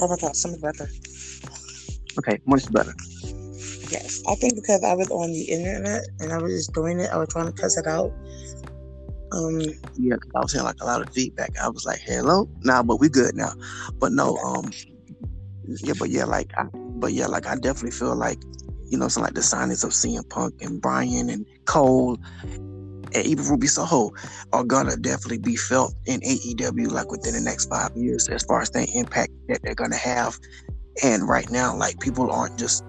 Oh 0.00 0.08
my 0.08 0.16
god, 0.16 0.34
so 0.34 0.48
much 0.48 0.60
better. 0.60 0.88
Okay, 2.18 2.40
much 2.46 2.70
better. 2.72 2.94
Yes, 3.90 4.22
I 4.26 4.34
think 4.36 4.54
because 4.54 4.82
I 4.82 4.94
was 4.94 5.10
on 5.10 5.30
the 5.32 5.42
internet 5.42 6.04
and 6.20 6.32
I 6.32 6.38
was 6.38 6.52
just 6.52 6.72
doing 6.72 7.00
it, 7.00 7.10
I 7.10 7.18
was 7.18 7.28
trying 7.28 7.46
to 7.46 7.52
test 7.52 7.78
it 7.78 7.86
out. 7.86 8.12
Um, 9.32 9.60
yeah, 9.96 10.16
I 10.34 10.40
was 10.40 10.52
hearing 10.52 10.64
like 10.64 10.80
a 10.80 10.86
lot 10.86 11.02
of 11.02 11.12
feedback. 11.12 11.56
I 11.58 11.68
was 11.68 11.84
like, 11.84 12.00
"Hello, 12.00 12.48
nah," 12.62 12.82
but 12.82 12.98
we 12.98 13.08
good 13.08 13.36
now. 13.36 13.52
But 13.98 14.12
no, 14.12 14.36
um, 14.38 14.70
yeah, 15.66 15.94
but 15.98 16.10
yeah, 16.10 16.24
like, 16.24 16.52
I, 16.56 16.64
but 16.74 17.12
yeah, 17.12 17.26
like 17.26 17.46
I 17.46 17.54
definitely 17.56 17.92
feel 17.92 18.16
like, 18.16 18.38
you 18.88 18.98
know, 18.98 19.08
some 19.08 19.22
like 19.22 19.34
the 19.34 19.40
signings 19.40 19.84
of 19.84 19.90
CM 19.90 20.28
Punk 20.28 20.54
and 20.62 20.80
Bryan 20.80 21.30
and 21.30 21.46
Cole 21.66 22.18
and 23.14 23.26
even 23.26 23.46
Ruby 23.46 23.66
Soho 23.66 24.12
are 24.52 24.64
gonna 24.64 24.96
definitely 24.96 25.38
be 25.38 25.56
felt 25.56 25.94
in 26.06 26.20
AEW 26.20 26.90
like 26.90 27.10
within 27.10 27.34
the 27.34 27.40
next 27.40 27.66
five 27.66 27.90
years 27.96 28.28
as 28.28 28.42
far 28.44 28.60
as 28.60 28.70
the 28.70 28.88
impact 28.94 29.32
that 29.48 29.60
they're 29.62 29.74
gonna 29.74 29.96
have. 29.96 30.38
And 31.02 31.28
right 31.28 31.50
now, 31.50 31.76
like 31.76 32.00
people 32.00 32.30
aren't 32.30 32.58
just 32.58 32.84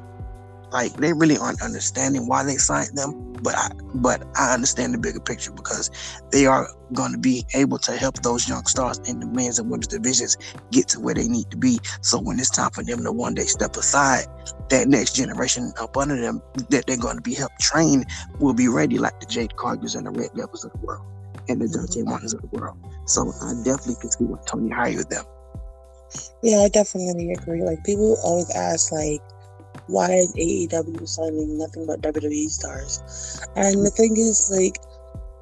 like 0.72 0.94
they 0.94 1.14
really 1.14 1.38
aren't 1.38 1.62
understanding 1.62 2.28
why 2.28 2.44
they 2.44 2.56
signed 2.56 2.98
them 2.98 3.31
but 3.42 3.56
I 3.56 3.72
but 3.96 4.24
I 4.36 4.54
understand 4.54 4.94
the 4.94 4.98
bigger 4.98 5.20
picture 5.20 5.52
because 5.52 5.90
they 6.32 6.46
are 6.46 6.68
going 6.94 7.12
to 7.12 7.18
be 7.18 7.46
able 7.54 7.78
to 7.80 7.94
help 7.94 8.22
those 8.22 8.48
young 8.48 8.66
stars 8.66 9.00
in 9.06 9.20
the 9.20 9.26
men's 9.26 9.60
and 9.60 9.70
women's 9.70 9.88
divisions 9.88 10.38
get 10.72 10.88
to 10.90 11.00
where 11.00 11.16
they 11.16 11.28
need 11.28 11.50
to 11.52 11.58
be. 11.58 11.80
So 12.02 12.20
when 12.20 12.40
it's 12.40 12.50
time 12.50 12.72
for 12.72 12.84
them 12.84 13.04
to 13.04 13.12
one 13.12 13.34
day 13.34 13.44
step 13.44 13.76
aside, 13.76 14.26
that 14.70 14.88
next 14.88 15.16
generation 15.16 15.72
up 15.80 15.98
under 15.98 16.20
them 16.20 16.42
that 16.70 16.86
they're 16.88 16.98
going 16.98 17.18
to 17.18 17.22
be 17.22 17.34
helped 17.34 17.60
train 17.60 18.06
will 18.40 18.54
be 18.54 18.68
ready, 18.68 18.98
like 18.98 19.20
the 19.20 19.26
Jade 19.26 19.52
Cargills 19.52 19.96
and 19.96 20.06
the 20.06 20.12
Red 20.12 20.32
Velvets 20.36 20.64
of 20.64 20.72
the 20.72 20.78
world 20.80 21.06
and 21.50 21.62
the 21.62 21.68
Dante 21.68 22.04
Martins 22.04 22.34
of 22.34 22.42
the 22.42 22.48
world. 22.48 22.78
So 23.06 23.32
I 23.42 23.54
definitely 23.64 23.96
can 24.02 24.12
see 24.12 24.26
what 24.26 24.46
Tony 24.48 24.70
hired 24.70 25.10
them. 25.10 25.26
Yeah, 26.44 26.60
I 26.60 26.70
definitely 26.70 27.32
agree. 27.32 27.64
Like 27.64 27.84
people 27.84 28.18
always 28.24 28.50
ask, 28.52 28.92
like 28.92 29.22
why 29.88 30.12
is 30.12 30.34
AEW 30.36 31.08
signing 31.08 31.58
nothing 31.58 31.86
but 31.86 32.02
WWE 32.02 32.50
stars? 32.50 33.42
And 33.56 33.86
the 33.86 33.92
thing 33.92 34.16
is, 34.18 34.52
like, 34.54 34.78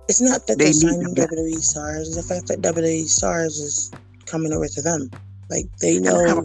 it's 0.07 0.21
not 0.21 0.47
that 0.47 0.57
they 0.57 0.69
are 0.69 0.73
signing 0.73 1.13
WWE 1.15 1.61
stars; 1.61 2.07
it's 2.07 2.27
the 2.27 2.33
fact 2.33 2.47
that 2.47 2.61
WWE 2.61 3.07
stars 3.07 3.59
is 3.59 3.91
coming 4.25 4.53
over 4.53 4.67
to 4.67 4.81
them. 4.81 5.09
Like 5.49 5.65
they 5.81 5.99
know 5.99 6.43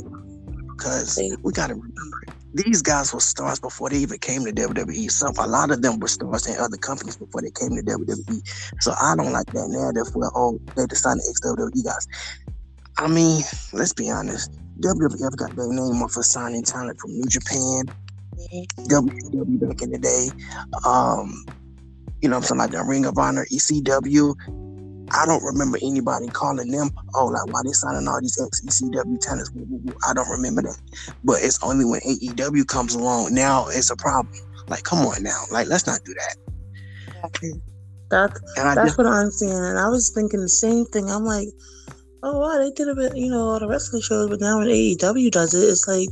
because 0.77 1.21
we 1.43 1.53
got 1.53 1.69
to 1.69 1.75
remember 1.75 2.23
these 2.55 2.83
guys 2.83 3.13
were 3.13 3.21
stars 3.21 3.59
before 3.59 3.91
they 3.91 3.99
even 3.99 4.19
came 4.19 4.45
to 4.45 4.53
WWE. 4.53 5.11
Some 5.11 5.35
a 5.39 5.47
lot 5.47 5.71
of 5.71 5.83
them 5.83 5.99
were 5.99 6.09
stars 6.09 6.47
in 6.47 6.57
other 6.59 6.77
companies 6.77 7.17
before 7.17 7.43
they 7.43 7.51
came 7.51 7.71
to 7.71 7.83
WWE. 7.83 8.41
So 8.81 8.95
I 9.01 9.17
don't 9.17 9.33
like 9.33 9.47
that 9.47 9.69
narrative 9.69 10.15
where 10.15 10.31
oh 10.35 10.61
they 10.77 10.87
decided 10.87 11.23
ex 11.29 11.41
WWE 11.45 11.85
guys. 11.85 12.07
I 12.97 13.09
mean, 13.09 13.43
let's 13.73 13.93
be 13.93 14.09
honest. 14.09 14.53
WWF 14.81 15.37
got 15.37 15.55
their 15.57 15.69
name 15.69 16.03
off 16.03 16.17
of 16.17 16.25
signing 16.25 16.63
talent 16.63 16.99
from 17.01 17.13
New 17.13 17.27
Japan, 17.27 17.85
WCW 18.89 19.69
back 19.69 19.83
in 19.83 19.91
the 19.91 19.99
day. 19.99 20.29
Um, 20.87 21.45
you 22.21 22.29
know, 22.29 22.41
something 22.41 22.59
like 22.59 22.71
the 22.71 22.83
Ring 22.85 23.07
of 23.07 23.19
Honor, 23.19 23.47
ECW. 23.53 24.35
I 25.13 25.27
don't 25.27 25.43
remember 25.45 25.79
anybody 25.83 26.29
calling 26.29 26.71
them, 26.71 26.91
oh, 27.15 27.27
like 27.27 27.47
why 27.53 27.61
they 27.65 27.73
signing 27.73 28.09
all 28.09 28.21
these 28.21 28.41
ex 28.43 28.63
ECW 28.63 29.21
talents. 29.21 29.53
I 30.09 30.15
don't 30.15 30.29
remember 30.31 30.63
that. 30.63 30.79
But 31.23 31.43
it's 31.43 31.63
only 31.63 31.85
when 31.85 32.01
AEW 32.01 32.67
comes 32.67 32.95
along 32.95 33.35
now 33.35 33.67
it's 33.69 33.91
a 33.91 33.97
problem. 33.97 34.35
Like, 34.67 34.83
come 34.83 35.07
on 35.07 35.23
now, 35.23 35.43
like 35.51 35.69
let's 35.69 35.87
not 35.87 36.01
do 36.05 36.15
that. 36.15 36.37
That's 38.11 38.41
that's 38.55 38.77
just, 38.77 38.99
what 38.99 39.07
I'm 39.07 39.31
saying, 39.31 39.53
and 39.53 39.79
I 39.79 39.89
was 39.89 40.11
thinking 40.15 40.41
the 40.41 40.49
same 40.49 40.87
thing. 40.87 41.11
I'm 41.11 41.25
like, 41.25 41.49
oh 42.25 42.41
wow, 42.41 42.59
they 42.59 42.71
did 42.71 42.89
a 42.89 42.95
bit, 42.95 43.17
you 43.17 43.31
know, 43.31 43.51
all 43.51 43.61
the 43.61 43.69
wrestling 43.69 44.03
shows, 44.03 44.29
but 44.31 44.41
now 44.41 44.59
when 44.59 44.69
AEW 44.69 45.31
does 45.31 45.55
it, 45.55 45.69
it's 45.69 45.87
like 45.87 46.09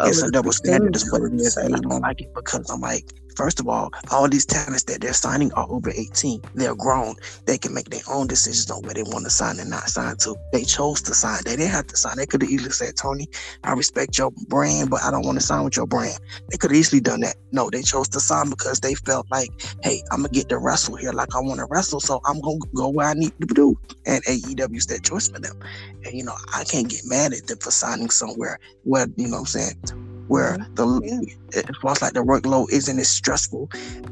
it's 0.00 0.22
a 0.22 0.30
double 0.30 0.52
standard. 0.52 0.96
Is 0.96 1.12
what 1.12 1.22
it 1.22 1.34
is, 1.34 1.56
and 1.56 1.76
I 1.76 1.78
don't 1.78 2.00
like 2.00 2.22
it 2.22 2.34
because 2.34 2.68
I'm 2.70 2.80
like, 2.80 3.12
First 3.36 3.60
of 3.60 3.68
all, 3.68 3.90
all 4.10 4.28
these 4.28 4.46
talents 4.46 4.84
that 4.84 5.00
they're 5.00 5.12
signing 5.12 5.52
are 5.54 5.66
over 5.70 5.90
18. 5.90 6.40
They're 6.54 6.74
grown. 6.74 7.14
They 7.46 7.58
can 7.58 7.74
make 7.74 7.90
their 7.90 8.02
own 8.08 8.26
decisions 8.26 8.70
on 8.70 8.82
where 8.82 8.94
they 8.94 9.02
want 9.02 9.24
to 9.24 9.30
sign 9.30 9.58
and 9.58 9.70
not 9.70 9.88
sign 9.88 10.16
to. 10.18 10.36
They 10.52 10.64
chose 10.64 11.02
to 11.02 11.14
sign. 11.14 11.40
They 11.44 11.56
didn't 11.56 11.72
have 11.72 11.86
to 11.88 11.96
sign. 11.96 12.16
They 12.16 12.26
could 12.26 12.42
have 12.42 12.50
easily 12.50 12.70
said, 12.70 12.96
Tony, 12.96 13.28
I 13.64 13.72
respect 13.72 14.18
your 14.18 14.30
brand, 14.48 14.90
but 14.90 15.02
I 15.02 15.10
don't 15.10 15.24
want 15.24 15.38
to 15.38 15.44
sign 15.44 15.64
with 15.64 15.76
your 15.76 15.86
brand. 15.86 16.18
They 16.50 16.56
could 16.56 16.70
have 16.70 16.78
easily 16.78 17.00
done 17.00 17.20
that. 17.20 17.36
No, 17.52 17.70
they 17.70 17.82
chose 17.82 18.08
to 18.10 18.20
sign 18.20 18.50
because 18.50 18.80
they 18.80 18.94
felt 18.94 19.26
like, 19.30 19.50
hey, 19.82 20.02
I'm 20.10 20.20
going 20.20 20.32
to 20.32 20.38
get 20.38 20.48
to 20.50 20.58
wrestle 20.58 20.96
here 20.96 21.12
like 21.12 21.34
I 21.34 21.40
want 21.40 21.60
to 21.60 21.66
wrestle, 21.70 22.00
so 22.00 22.20
I'm 22.26 22.40
going 22.40 22.60
to 22.60 22.68
go 22.74 22.88
where 22.88 23.08
I 23.08 23.14
need 23.14 23.32
to 23.40 23.46
do. 23.46 23.78
And 24.06 24.22
AEW's 24.24 24.86
that 24.86 25.04
choice 25.04 25.28
for 25.28 25.40
them. 25.40 25.58
And, 26.04 26.14
you 26.14 26.24
know, 26.24 26.34
I 26.54 26.64
can't 26.64 26.88
get 26.88 27.02
mad 27.04 27.32
at 27.32 27.46
them 27.46 27.58
for 27.58 27.70
signing 27.70 28.10
somewhere 28.10 28.58
where, 28.84 29.06
you 29.16 29.26
know 29.28 29.32
what 29.32 29.40
I'm 29.40 29.46
saying, 29.46 30.09
where 30.30 30.58
mm-hmm. 30.58 30.74
the 30.74 30.86
yeah. 31.04 31.60
it 31.60 31.76
feels 31.82 32.00
like 32.00 32.12
the 32.12 32.22
workload 32.22 32.70
isn't 32.70 33.00
as 33.00 33.08
stressful 33.08 33.68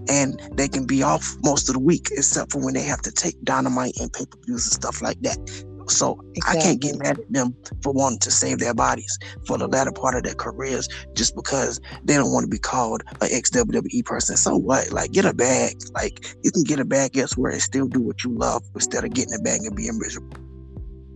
and 0.08 0.42
they 0.54 0.66
can 0.66 0.84
be 0.84 1.00
off 1.02 1.36
most 1.44 1.68
of 1.68 1.74
the 1.74 1.80
week 1.80 2.08
except 2.10 2.50
for 2.50 2.64
when 2.64 2.74
they 2.74 2.82
have 2.82 3.00
to 3.00 3.12
take 3.12 3.40
dynamite 3.44 3.96
and 4.00 4.12
pay-per-views 4.12 4.66
and 4.66 4.72
stuff 4.72 5.00
like 5.00 5.20
that 5.22 5.38
so 5.86 6.20
exactly. 6.34 6.60
I 6.60 6.62
can't 6.62 6.80
get 6.80 6.98
mad 6.98 7.18
at 7.18 7.32
them 7.32 7.56
for 7.82 7.92
wanting 7.92 8.18
to 8.20 8.30
save 8.30 8.58
their 8.58 8.74
bodies 8.74 9.16
for 9.46 9.56
the 9.56 9.66
latter 9.66 9.92
part 9.92 10.16
of 10.16 10.22
their 10.22 10.34
careers 10.34 10.88
just 11.14 11.34
because 11.34 11.80
they 12.04 12.14
don't 12.14 12.32
want 12.32 12.44
to 12.44 12.50
be 12.50 12.58
called 12.58 13.02
an 13.20 13.28
ex 13.30 13.50
WWE 13.50 14.04
person. 14.04 14.36
So 14.36 14.56
what? 14.56 14.92
Like 14.92 15.12
get 15.12 15.24
a 15.24 15.32
bag. 15.32 15.76
Like 15.94 16.26
you 16.42 16.50
can 16.50 16.64
get 16.64 16.78
a 16.78 16.84
bag 16.84 17.16
elsewhere 17.16 17.52
and 17.52 17.62
still 17.62 17.86
do 17.86 18.00
what 18.00 18.22
you 18.22 18.30
love 18.36 18.62
instead 18.74 19.04
of 19.04 19.14
getting 19.14 19.34
a 19.34 19.38
bag 19.38 19.60
and 19.62 19.74
being 19.74 19.98
miserable. 19.98 20.47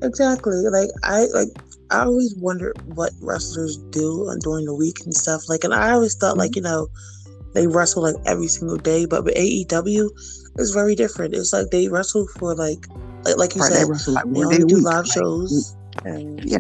Exactly. 0.03 0.57
Like 0.69 0.91
I 1.03 1.27
like 1.33 1.49
I 1.91 2.05
always 2.05 2.35
wonder 2.37 2.73
what 2.95 3.13
wrestlers 3.21 3.77
do 3.91 4.35
during 4.41 4.65
the 4.65 4.75
week 4.75 4.99
and 5.05 5.15
stuff. 5.15 5.49
Like, 5.49 5.65
and 5.65 5.75
I 5.75 5.93
always 5.93 6.15
thought 6.15 6.37
like 6.37 6.53
mm-hmm. 6.53 6.59
you 6.59 6.63
know 6.63 6.89
they 7.55 7.67
wrestle 7.67 8.03
like 8.03 8.17
every 8.27 8.49
single 8.49 8.79
day, 8.79 9.05
but 9.05 9.25
with 9.25 9.35
AEW 9.35 10.11
is 10.59 10.71
very 10.73 10.95
different. 10.95 11.35
It's 11.35 11.53
like 11.53 11.71
they 11.71 11.89
wrestle 11.89 12.27
for 12.39 12.55
like 12.55 12.87
like, 13.25 13.37
like 13.37 13.55
you 13.55 13.61
right, 13.61 13.73
said, 13.73 13.87
they, 13.87 13.91
wrestle, 13.91 14.15
like, 14.15 14.25
they 14.25 14.45
only 14.45 14.65
do 14.65 14.77
live 14.79 15.07
shows. 15.07 15.77
and 16.05 16.43
yeah, 16.45 16.59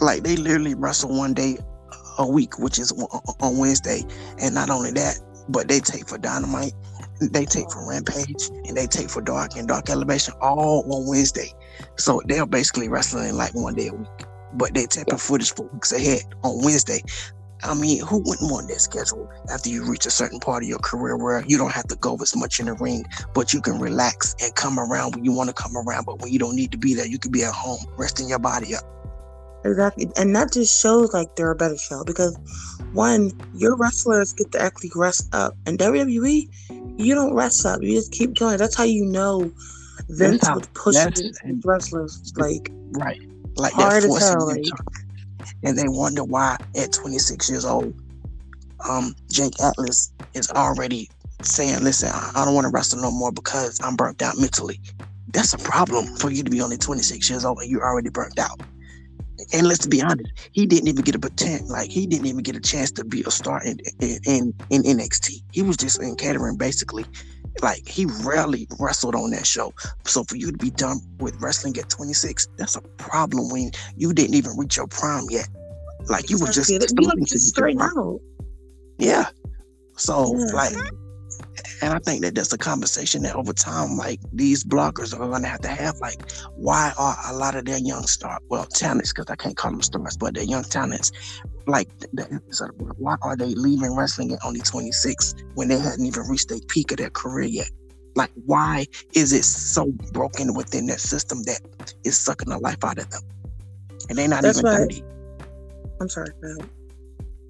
like 0.00 0.22
they 0.22 0.36
literally 0.36 0.74
wrestle 0.74 1.16
one 1.16 1.34
day 1.34 1.58
a 2.18 2.26
week, 2.26 2.58
which 2.58 2.78
is 2.78 2.92
on 3.40 3.58
Wednesday, 3.58 4.02
and 4.40 4.54
not 4.54 4.70
only 4.70 4.90
that, 4.92 5.20
but 5.48 5.68
they 5.68 5.80
take 5.80 6.08
for 6.08 6.18
Dynamite, 6.18 6.72
they 7.20 7.44
take 7.44 7.70
for 7.70 7.88
Rampage, 7.88 8.48
and 8.66 8.76
they 8.76 8.86
take 8.86 9.10
for 9.10 9.22
Dark 9.22 9.56
and 9.56 9.68
Dark 9.68 9.90
Elevation 9.90 10.34
all 10.40 10.84
on 10.92 11.06
Wednesday. 11.06 11.52
So 11.96 12.20
they're 12.26 12.46
basically 12.46 12.88
wrestling 12.88 13.34
like 13.36 13.54
one 13.54 13.74
day 13.74 13.88
a 13.88 13.94
week, 13.94 14.08
but 14.54 14.74
they're 14.74 14.86
tapping 14.86 15.18
footage 15.18 15.52
for 15.54 15.66
weeks 15.68 15.92
ahead 15.92 16.22
on 16.42 16.62
Wednesday. 16.62 17.02
I 17.62 17.74
mean, 17.74 18.04
who 18.04 18.18
wouldn't 18.18 18.50
want 18.50 18.68
that 18.68 18.80
schedule 18.80 19.30
after 19.50 19.70
you 19.70 19.84
reach 19.88 20.04
a 20.04 20.10
certain 20.10 20.38
part 20.38 20.62
of 20.62 20.68
your 20.68 20.78
career 20.78 21.16
where 21.16 21.42
you 21.46 21.56
don't 21.56 21.72
have 21.72 21.88
to 21.88 21.96
go 21.96 22.16
as 22.20 22.36
much 22.36 22.60
in 22.60 22.66
the 22.66 22.74
ring, 22.74 23.04
but 23.34 23.52
you 23.52 23.62
can 23.62 23.78
relax 23.80 24.34
and 24.42 24.54
come 24.54 24.78
around 24.78 25.14
when 25.14 25.24
you 25.24 25.32
want 25.32 25.48
to 25.48 25.54
come 25.54 25.76
around, 25.76 26.04
but 26.04 26.20
when 26.20 26.32
you 26.32 26.38
don't 26.38 26.54
need 26.54 26.70
to 26.72 26.78
be 26.78 26.94
there, 26.94 27.06
you 27.06 27.18
can 27.18 27.32
be 27.32 27.44
at 27.44 27.54
home 27.54 27.80
resting 27.96 28.28
your 28.28 28.38
body 28.38 28.74
up. 28.74 28.84
Exactly. 29.64 30.08
And 30.16 30.34
that 30.36 30.52
just 30.52 30.80
shows 30.80 31.12
like 31.12 31.34
they're 31.34 31.50
a 31.50 31.56
better 31.56 31.76
show 31.76 32.04
because 32.04 32.38
one, 32.92 33.32
your 33.54 33.76
wrestlers 33.76 34.32
get 34.32 34.52
to 34.52 34.62
actually 34.62 34.90
rest 34.94 35.34
up. 35.34 35.54
And 35.66 35.78
WWE, 35.78 36.85
you 36.98 37.14
don't 37.14 37.34
rest 37.34 37.64
up. 37.66 37.82
You 37.82 37.94
just 37.94 38.12
keep 38.12 38.34
going. 38.34 38.58
That's 38.58 38.74
how 38.74 38.84
you 38.84 39.04
know 39.04 39.50
Vince 40.08 40.48
would 40.54 40.72
push 40.74 40.94
wrestlers 41.64 42.32
like 42.36 42.70
right, 42.92 43.20
like 43.56 43.72
hard 43.72 44.04
as 44.04 44.18
hell. 44.18 44.46
Like, 44.46 44.64
and 45.62 45.76
they 45.76 45.88
wonder 45.88 46.24
why 46.24 46.56
at 46.76 46.92
26 46.92 47.50
years 47.50 47.64
old, 47.64 47.94
um, 48.88 49.14
Jake 49.30 49.60
Atlas 49.62 50.12
is 50.34 50.50
already 50.50 51.08
saying, 51.42 51.82
"Listen, 51.82 52.10
I 52.12 52.44
don't 52.44 52.54
want 52.54 52.66
to 52.66 52.70
wrestle 52.70 53.00
no 53.00 53.10
more 53.10 53.32
because 53.32 53.80
I'm 53.82 53.96
burnt 53.96 54.22
out 54.22 54.38
mentally." 54.38 54.80
That's 55.32 55.52
a 55.52 55.58
problem 55.58 56.06
for 56.16 56.30
you 56.30 56.42
to 56.42 56.50
be 56.50 56.60
only 56.60 56.78
26 56.78 57.28
years 57.28 57.44
old 57.44 57.58
and 57.60 57.70
you're 57.70 57.84
already 57.84 58.10
burnt 58.10 58.38
out. 58.38 58.60
And 59.52 59.68
let's 59.68 59.86
be 59.86 60.02
honest, 60.02 60.30
he 60.52 60.66
didn't 60.66 60.88
even 60.88 61.02
get 61.02 61.14
a 61.14 61.18
pretend 61.18 61.68
like 61.68 61.90
he 61.90 62.06
didn't 62.06 62.26
even 62.26 62.42
get 62.42 62.56
a 62.56 62.60
chance 62.60 62.90
to 62.92 63.04
be 63.04 63.22
a 63.26 63.30
star 63.30 63.62
in 63.62 63.78
in, 64.00 64.52
in, 64.70 64.82
NXT. 64.82 65.42
He 65.52 65.62
was 65.62 65.76
just 65.76 66.02
in 66.02 66.16
catering 66.16 66.56
basically 66.56 67.04
like 67.62 67.86
he 67.88 68.06
rarely 68.24 68.66
wrestled 68.78 69.14
on 69.14 69.30
that 69.30 69.46
show. 69.46 69.72
So 70.04 70.24
for 70.24 70.36
you 70.36 70.52
to 70.52 70.58
be 70.58 70.70
done 70.70 71.00
with 71.18 71.40
wrestling 71.40 71.76
at 71.78 71.88
26, 71.88 72.48
that's 72.56 72.76
a 72.76 72.82
problem 72.98 73.50
when 73.50 73.70
you 73.96 74.12
didn't 74.12 74.34
even 74.34 74.56
reach 74.56 74.76
your 74.76 74.86
prime 74.86 75.24
yet. 75.30 75.48
Like 76.08 76.30
you 76.30 76.38
were 76.38 76.48
just, 76.48 76.70
you 76.70 76.78
just 77.24 77.48
straight 77.48 77.80
out. 77.80 78.20
Yeah. 78.98 79.26
So 79.96 80.36
yeah. 80.36 80.44
like, 80.54 80.76
and 81.82 81.92
I 81.92 81.98
think 81.98 82.22
that 82.22 82.34
that's 82.34 82.52
a 82.52 82.58
conversation 82.58 83.22
that 83.22 83.34
over 83.36 83.52
time, 83.52 83.96
like 83.96 84.20
these 84.32 84.64
bloggers 84.64 85.14
are 85.14 85.28
going 85.28 85.42
to 85.42 85.48
have 85.48 85.60
to 85.62 85.68
have. 85.68 85.96
Like, 86.00 86.30
why 86.56 86.92
are 86.98 87.16
a 87.28 87.34
lot 87.34 87.54
of 87.54 87.64
their 87.64 87.78
young 87.78 88.06
stars, 88.06 88.40
well, 88.48 88.64
talents, 88.64 89.12
because 89.12 89.30
I 89.30 89.36
can't 89.36 89.56
call 89.56 89.70
them 89.70 89.82
stars, 89.82 90.16
but 90.16 90.34
their 90.34 90.44
young 90.44 90.64
talents 90.64 91.12
like 91.68 91.88
why 92.98 93.16
are 93.22 93.36
they 93.36 93.52
leaving 93.56 93.96
wrestling 93.96 94.32
at 94.32 94.38
only 94.44 94.60
26 94.60 95.34
when 95.54 95.66
they 95.66 95.78
hadn't 95.78 96.06
even 96.06 96.22
reached 96.28 96.48
the 96.48 96.62
peak 96.68 96.92
of 96.92 96.98
their 96.98 97.10
career 97.10 97.48
yet? 97.48 97.70
Like, 98.14 98.30
why 98.46 98.86
is 99.14 99.32
it 99.32 99.44
so 99.44 99.86
broken 100.12 100.54
within 100.54 100.86
that 100.86 101.00
system 101.00 101.42
that 101.42 101.60
is 102.04 102.16
sucking 102.18 102.50
the 102.50 102.58
life 102.58 102.84
out 102.84 102.98
of 102.98 103.10
them? 103.10 103.22
and 104.08 104.18
they're 104.18 104.28
not 104.28 104.42
that's 104.42 104.58
even 104.58 104.70
thirty. 104.70 105.04
I'm 106.00 106.08
sorry. 106.08 106.28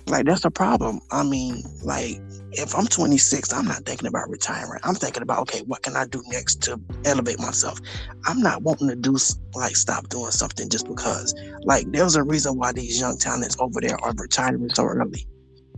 Like 0.06 0.25
that's 0.26 0.44
a 0.44 0.50
problem. 0.50 1.00
I 1.11 1.25
mean, 1.25 1.62
like 1.82 2.20
if 2.53 2.75
I'm 2.76 2.87
26, 2.87 3.53
I'm 3.53 3.64
not 3.64 3.85
thinking 3.85 4.06
about 4.06 4.31
retiring. 4.31 4.81
I'm 4.85 4.94
thinking 4.94 5.23
about 5.23 5.41
okay, 5.41 5.62
what 5.67 5.82
can 5.82 5.97
I 5.97 6.06
do 6.06 6.23
next 6.29 6.62
to 6.62 6.81
elevate 7.05 7.41
myself? 7.41 7.81
I'm 8.26 8.41
not 8.41 8.62
wanting 8.62 8.88
to 8.88 8.97
do 8.97 9.17
like 9.55 9.76
stop 9.76 10.08
doing 10.08 10.31
something 10.31 10.69
just 10.69 10.87
because. 10.88 11.35
Like 11.64 11.91
there's 11.91 12.17
a 12.17 12.23
reason 12.23 12.56
why 12.56 12.73
these 12.73 13.00
young 13.00 13.19
talents 13.19 13.56
over 13.58 13.81
there 13.81 13.97
are 14.03 14.12
retiring 14.17 14.70
so 14.70 14.85
early. 14.85 15.26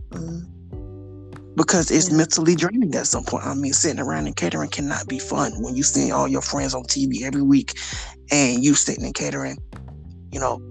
Mm-hmm 0.09 0.55
because 1.59 1.91
it's 1.91 2.09
mentally 2.09 2.55
draining 2.55 2.95
at 2.95 3.05
some 3.05 3.25
point. 3.25 3.45
I 3.45 3.53
mean, 3.53 3.73
sitting 3.73 3.99
around 3.99 4.27
and 4.27 4.35
catering 4.35 4.69
cannot 4.69 5.09
be 5.09 5.19
fun 5.19 5.51
when 5.61 5.75
you 5.75 5.83
see 5.83 6.09
all 6.09 6.25
your 6.25 6.41
friends 6.41 6.73
on 6.73 6.83
TV 6.83 7.23
every 7.23 7.41
week 7.41 7.73
and 8.31 8.63
you 8.63 8.75
sitting 8.75 9.03
and 9.03 9.13
catering, 9.13 9.57
you 10.31 10.39
know, 10.39 10.61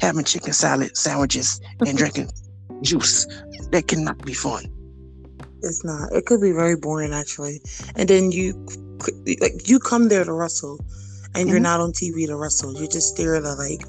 having 0.00 0.24
chicken 0.24 0.52
salad 0.52 0.96
sandwiches 0.96 1.60
and 1.84 1.98
drinking 1.98 2.30
juice. 2.82 3.26
That 3.70 3.88
cannot 3.88 4.24
be 4.24 4.34
fun. 4.34 4.64
It's 5.62 5.84
not. 5.84 6.12
It 6.12 6.26
could 6.26 6.40
be 6.40 6.52
very 6.52 6.76
boring 6.76 7.12
actually. 7.12 7.60
And 7.96 8.08
then 8.08 8.32
you 8.32 8.54
like 9.40 9.68
you 9.68 9.78
come 9.78 10.08
there 10.08 10.24
to 10.24 10.32
wrestle 10.32 10.78
and 11.34 11.34
mm-hmm. 11.34 11.48
you're 11.48 11.60
not 11.60 11.80
on 11.80 11.92
TV 11.92 12.26
to 12.26 12.36
wrestle. 12.36 12.74
You're 12.74 12.88
just 12.88 13.16
there 13.16 13.40
to 13.40 13.54
like 13.54 13.82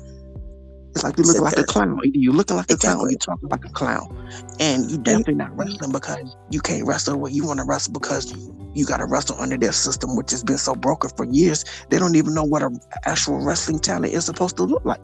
it's 0.95 1.03
like 1.03 1.17
you 1.17 1.25
look 1.25 1.41
like 1.41 1.57
a 1.57 1.63
clown. 1.63 1.99
Either 2.03 2.17
you 2.17 2.31
looking 2.31 2.57
like 2.57 2.71
a 2.71 2.77
clown 2.77 3.09
you 3.09 3.17
talking 3.17 3.49
like 3.49 3.65
a 3.65 3.69
clown. 3.69 4.29
And 4.59 4.89
you 4.89 4.97
definitely 4.97 5.35
not 5.35 5.55
wrestling 5.55 5.91
because 5.91 6.35
you 6.49 6.59
can't 6.59 6.87
wrestle 6.87 7.17
where 7.17 7.31
you 7.31 7.45
want 7.45 7.59
to 7.59 7.65
wrestle 7.65 7.93
because 7.93 8.33
you, 8.33 8.71
you 8.73 8.85
got 8.85 8.97
to 8.97 9.05
wrestle 9.05 9.39
under 9.39 9.57
their 9.57 9.73
system, 9.73 10.15
which 10.15 10.31
has 10.31 10.43
been 10.43 10.57
so 10.57 10.73
broken 10.73 11.11
for 11.15 11.25
years. 11.25 11.65
They 11.89 11.99
don't 11.99 12.15
even 12.15 12.33
know 12.33 12.43
what 12.43 12.63
an 12.63 12.79
actual 13.05 13.45
wrestling 13.45 13.79
talent 13.79 14.13
is 14.13 14.25
supposed 14.25 14.57
to 14.57 14.63
look 14.63 14.83
like. 14.85 14.99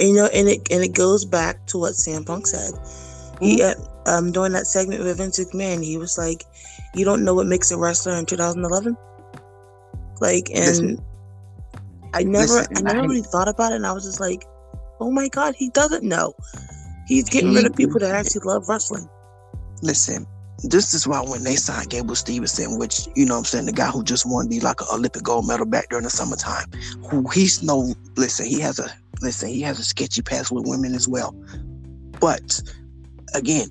And, 0.00 0.08
you 0.08 0.14
know, 0.14 0.28
and 0.34 0.48
it 0.48 0.66
and 0.70 0.82
it 0.82 0.94
goes 0.94 1.24
back 1.24 1.66
to 1.66 1.78
what 1.78 1.92
CM 1.92 2.26
Punk 2.26 2.46
said. 2.46 2.72
Mm-hmm. 2.72 3.44
He 3.44 3.62
uh, 3.62 3.74
um 4.06 4.32
during 4.32 4.52
that 4.52 4.66
segment 4.66 5.04
with 5.04 5.18
Vince 5.18 5.38
McMahon, 5.38 5.84
he 5.84 5.98
was 5.98 6.18
like, 6.18 6.44
"You 6.94 7.04
don't 7.04 7.24
know 7.24 7.34
what 7.34 7.46
makes 7.46 7.70
a 7.70 7.76
wrestler 7.76 8.14
in 8.14 8.26
2011." 8.26 8.96
Like, 10.20 10.50
and 10.50 10.66
listen, 10.66 11.04
I 12.12 12.22
never, 12.22 12.54
listen, 12.54 12.76
I 12.76 12.80
never 12.80 13.00
I 13.00 13.04
really 13.04 13.22
thought 13.22 13.48
about 13.48 13.72
it, 13.72 13.76
and 13.76 13.86
I 13.86 13.92
was 13.92 14.04
just 14.04 14.20
like, 14.20 14.44
oh 15.00 15.10
my 15.10 15.28
god, 15.28 15.54
he 15.56 15.70
doesn't 15.70 16.02
know. 16.02 16.34
He's 17.06 17.28
getting 17.28 17.54
rid 17.54 17.66
of 17.66 17.74
people 17.74 17.98
that 18.00 18.14
actually 18.14 18.42
love 18.44 18.68
wrestling. 18.68 19.08
Listen, 19.82 20.26
this 20.62 20.94
is 20.94 21.06
why 21.06 21.20
when 21.20 21.44
they 21.44 21.56
signed 21.56 21.90
Gable 21.90 22.14
Steveson, 22.14 22.78
which 22.78 23.08
you 23.14 23.24
know 23.24 23.38
I'm 23.38 23.44
saying, 23.44 23.66
the 23.66 23.72
guy 23.72 23.88
who 23.90 24.04
just 24.04 24.26
won 24.26 24.48
the 24.48 24.60
like 24.60 24.80
an 24.80 24.88
Olympic 24.92 25.22
gold 25.22 25.46
medal 25.46 25.66
back 25.66 25.88
during 25.88 26.04
the 26.04 26.10
summertime, 26.10 26.70
who 27.10 27.26
he's 27.28 27.62
no 27.62 27.94
listen, 28.16 28.46
he 28.46 28.60
has 28.60 28.78
a 28.78 28.88
listen, 29.22 29.48
he 29.48 29.62
has 29.62 29.78
a 29.78 29.84
sketchy 29.84 30.22
past 30.22 30.50
with 30.50 30.66
women 30.66 30.94
as 30.94 31.08
well. 31.08 31.34
But 32.20 32.60
again, 33.34 33.68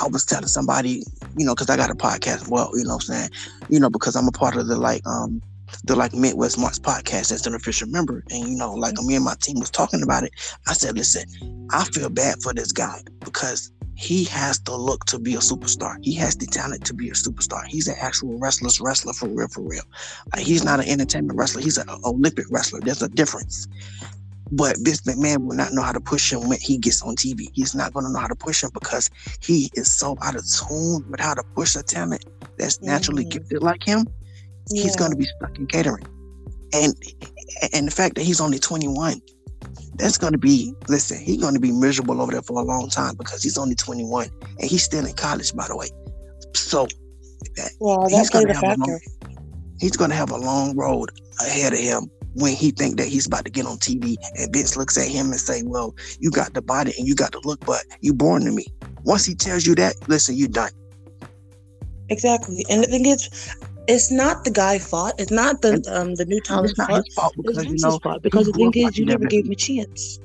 I 0.00 0.08
was 0.08 0.24
telling 0.24 0.46
somebody, 0.46 1.02
you 1.36 1.44
know, 1.44 1.54
because 1.54 1.70
I 1.70 1.76
got 1.76 1.90
a 1.90 1.94
podcast, 1.94 2.48
well, 2.48 2.70
you 2.74 2.84
know 2.84 2.94
I'm 2.94 3.00
saying, 3.00 3.30
you 3.68 3.80
know, 3.80 3.90
because 3.90 4.16
I'm 4.16 4.28
a 4.28 4.32
part 4.32 4.56
of 4.56 4.66
the 4.66 4.76
like 4.76 5.06
um 5.06 5.42
the 5.84 5.94
like 5.94 6.14
Midwest 6.14 6.58
Marks 6.58 6.78
podcast 6.78 7.32
as 7.32 7.46
an 7.46 7.54
official 7.54 7.88
member. 7.88 8.24
And 8.30 8.48
you 8.48 8.56
know, 8.56 8.72
like 8.72 8.94
me 9.02 9.16
and 9.16 9.24
my 9.24 9.34
team 9.40 9.58
was 9.58 9.70
talking 9.70 10.02
about 10.02 10.24
it. 10.24 10.32
I 10.66 10.72
said, 10.72 10.96
listen, 10.96 11.24
I 11.70 11.84
feel 11.84 12.08
bad 12.08 12.42
for 12.42 12.54
this 12.54 12.72
guy 12.72 13.00
because 13.20 13.70
he 13.98 14.22
has 14.24 14.60
to 14.60 14.76
look 14.76 15.04
to 15.06 15.18
be 15.18 15.34
a 15.34 15.38
superstar. 15.38 15.96
He 16.02 16.14
has 16.14 16.36
the 16.36 16.46
talent 16.46 16.84
to 16.86 16.94
be 16.94 17.08
a 17.08 17.14
superstar. 17.14 17.66
He's 17.66 17.88
an 17.88 17.96
actual 17.98 18.38
wrestler's 18.38 18.80
wrestler 18.80 19.12
for 19.12 19.28
real, 19.28 19.48
for 19.48 19.62
real. 19.62 19.82
Like, 20.32 20.46
he's 20.46 20.62
not 20.62 20.78
an 20.78 20.88
entertainment 20.88 21.36
wrestler. 21.36 21.62
He's 21.62 21.78
an 21.78 21.88
Olympic 22.04 22.46
wrestler. 22.48 22.78
There's 22.80 23.02
a 23.02 23.08
difference. 23.08 23.66
But 24.52 24.76
Vince 24.78 25.00
McMahon 25.02 25.46
will 25.46 25.56
not 25.56 25.72
know 25.72 25.82
how 25.82 25.90
to 25.90 26.00
push 26.00 26.32
him 26.32 26.48
when 26.48 26.58
he 26.60 26.78
gets 26.78 27.02
on 27.02 27.16
TV. 27.16 27.48
He's 27.54 27.74
not 27.74 27.92
going 27.92 28.06
to 28.06 28.12
know 28.12 28.20
how 28.20 28.28
to 28.28 28.36
push 28.36 28.62
him 28.62 28.70
because 28.72 29.10
he 29.42 29.68
is 29.74 29.92
so 29.92 30.16
out 30.22 30.36
of 30.36 30.44
tune 30.48 31.04
with 31.10 31.18
how 31.18 31.34
to 31.34 31.42
push 31.56 31.74
a 31.74 31.82
talent 31.82 32.24
that's 32.56 32.80
naturally 32.80 33.24
mm-hmm. 33.24 33.40
gifted 33.40 33.64
like 33.64 33.82
him 33.82 34.06
yeah. 34.70 34.82
he's 34.82 34.96
going 34.96 35.10
to 35.10 35.16
be 35.16 35.24
stuck 35.24 35.58
in 35.58 35.66
catering. 35.66 36.06
And 36.72 36.94
and 37.72 37.86
the 37.86 37.90
fact 37.90 38.14
that 38.16 38.22
he's 38.22 38.40
only 38.40 38.58
21, 38.58 39.20
that's 39.98 40.16
going 40.16 40.32
to 40.32 40.38
be 40.38 40.74
listen. 40.88 41.18
He's 41.18 41.40
going 41.40 41.54
to 41.54 41.60
be 41.60 41.72
miserable 41.72 42.22
over 42.22 42.32
there 42.32 42.42
for 42.42 42.60
a 42.60 42.64
long 42.64 42.88
time 42.88 43.16
because 43.16 43.42
he's 43.42 43.58
only 43.58 43.74
21 43.74 44.28
and 44.60 44.70
he's 44.70 44.82
still 44.82 45.04
in 45.04 45.14
college, 45.14 45.54
by 45.54 45.66
the 45.66 45.76
way. 45.76 45.88
So 46.54 46.86
well, 47.80 48.06
he's 48.08 48.30
going 48.30 48.46
to 48.46 48.54
have 48.54 48.62
a 48.62 48.76
long, 48.76 49.00
he's 49.80 49.96
going 49.96 50.10
to 50.10 50.16
have 50.16 50.30
a 50.30 50.36
long 50.36 50.76
road 50.76 51.10
ahead 51.40 51.72
of 51.72 51.78
him 51.78 52.10
when 52.34 52.54
he 52.54 52.70
think 52.70 52.96
that 52.98 53.08
he's 53.08 53.26
about 53.26 53.44
to 53.44 53.50
get 53.50 53.66
on 53.66 53.78
TV 53.78 54.16
and 54.36 54.52
Vince 54.52 54.76
looks 54.76 54.96
at 54.96 55.08
him 55.08 55.26
and 55.26 55.40
say, 55.40 55.62
"Well, 55.64 55.94
you 56.20 56.30
got 56.30 56.54
the 56.54 56.62
body 56.62 56.92
and 56.96 57.06
you 57.06 57.14
got 57.14 57.32
the 57.32 57.40
look, 57.44 57.64
but 57.66 57.84
you 58.00 58.14
born 58.14 58.44
to 58.44 58.52
me." 58.52 58.66
Once 59.04 59.24
he 59.24 59.34
tells 59.34 59.66
you 59.66 59.74
that, 59.76 59.94
listen, 60.08 60.36
you're 60.36 60.48
done. 60.48 60.70
Exactly, 62.08 62.64
and 62.70 62.82
the 62.82 62.86
thing 62.86 63.06
is, 63.06 63.28
it's 63.88 64.10
not 64.10 64.44
the 64.44 64.50
guy 64.50 64.78
fault. 64.78 65.14
It's 65.18 65.32
not 65.32 65.62
the 65.62 65.82
um 65.90 66.14
the 66.14 66.26
new 66.26 66.40
talent's 66.40 66.74
fault. 66.74 67.06
fault. 67.14 67.34
because 67.36 67.58
it's 67.58 67.82
you 67.82 67.88
know 67.88 67.98
fault 67.98 68.22
because 68.22 68.46
the 68.46 68.52
thing 68.52 68.72
is 68.74 68.98
you 68.98 69.06
never 69.06 69.24
gave 69.24 69.46
him 69.46 69.52
a 69.52 69.56
chance. 69.56 70.20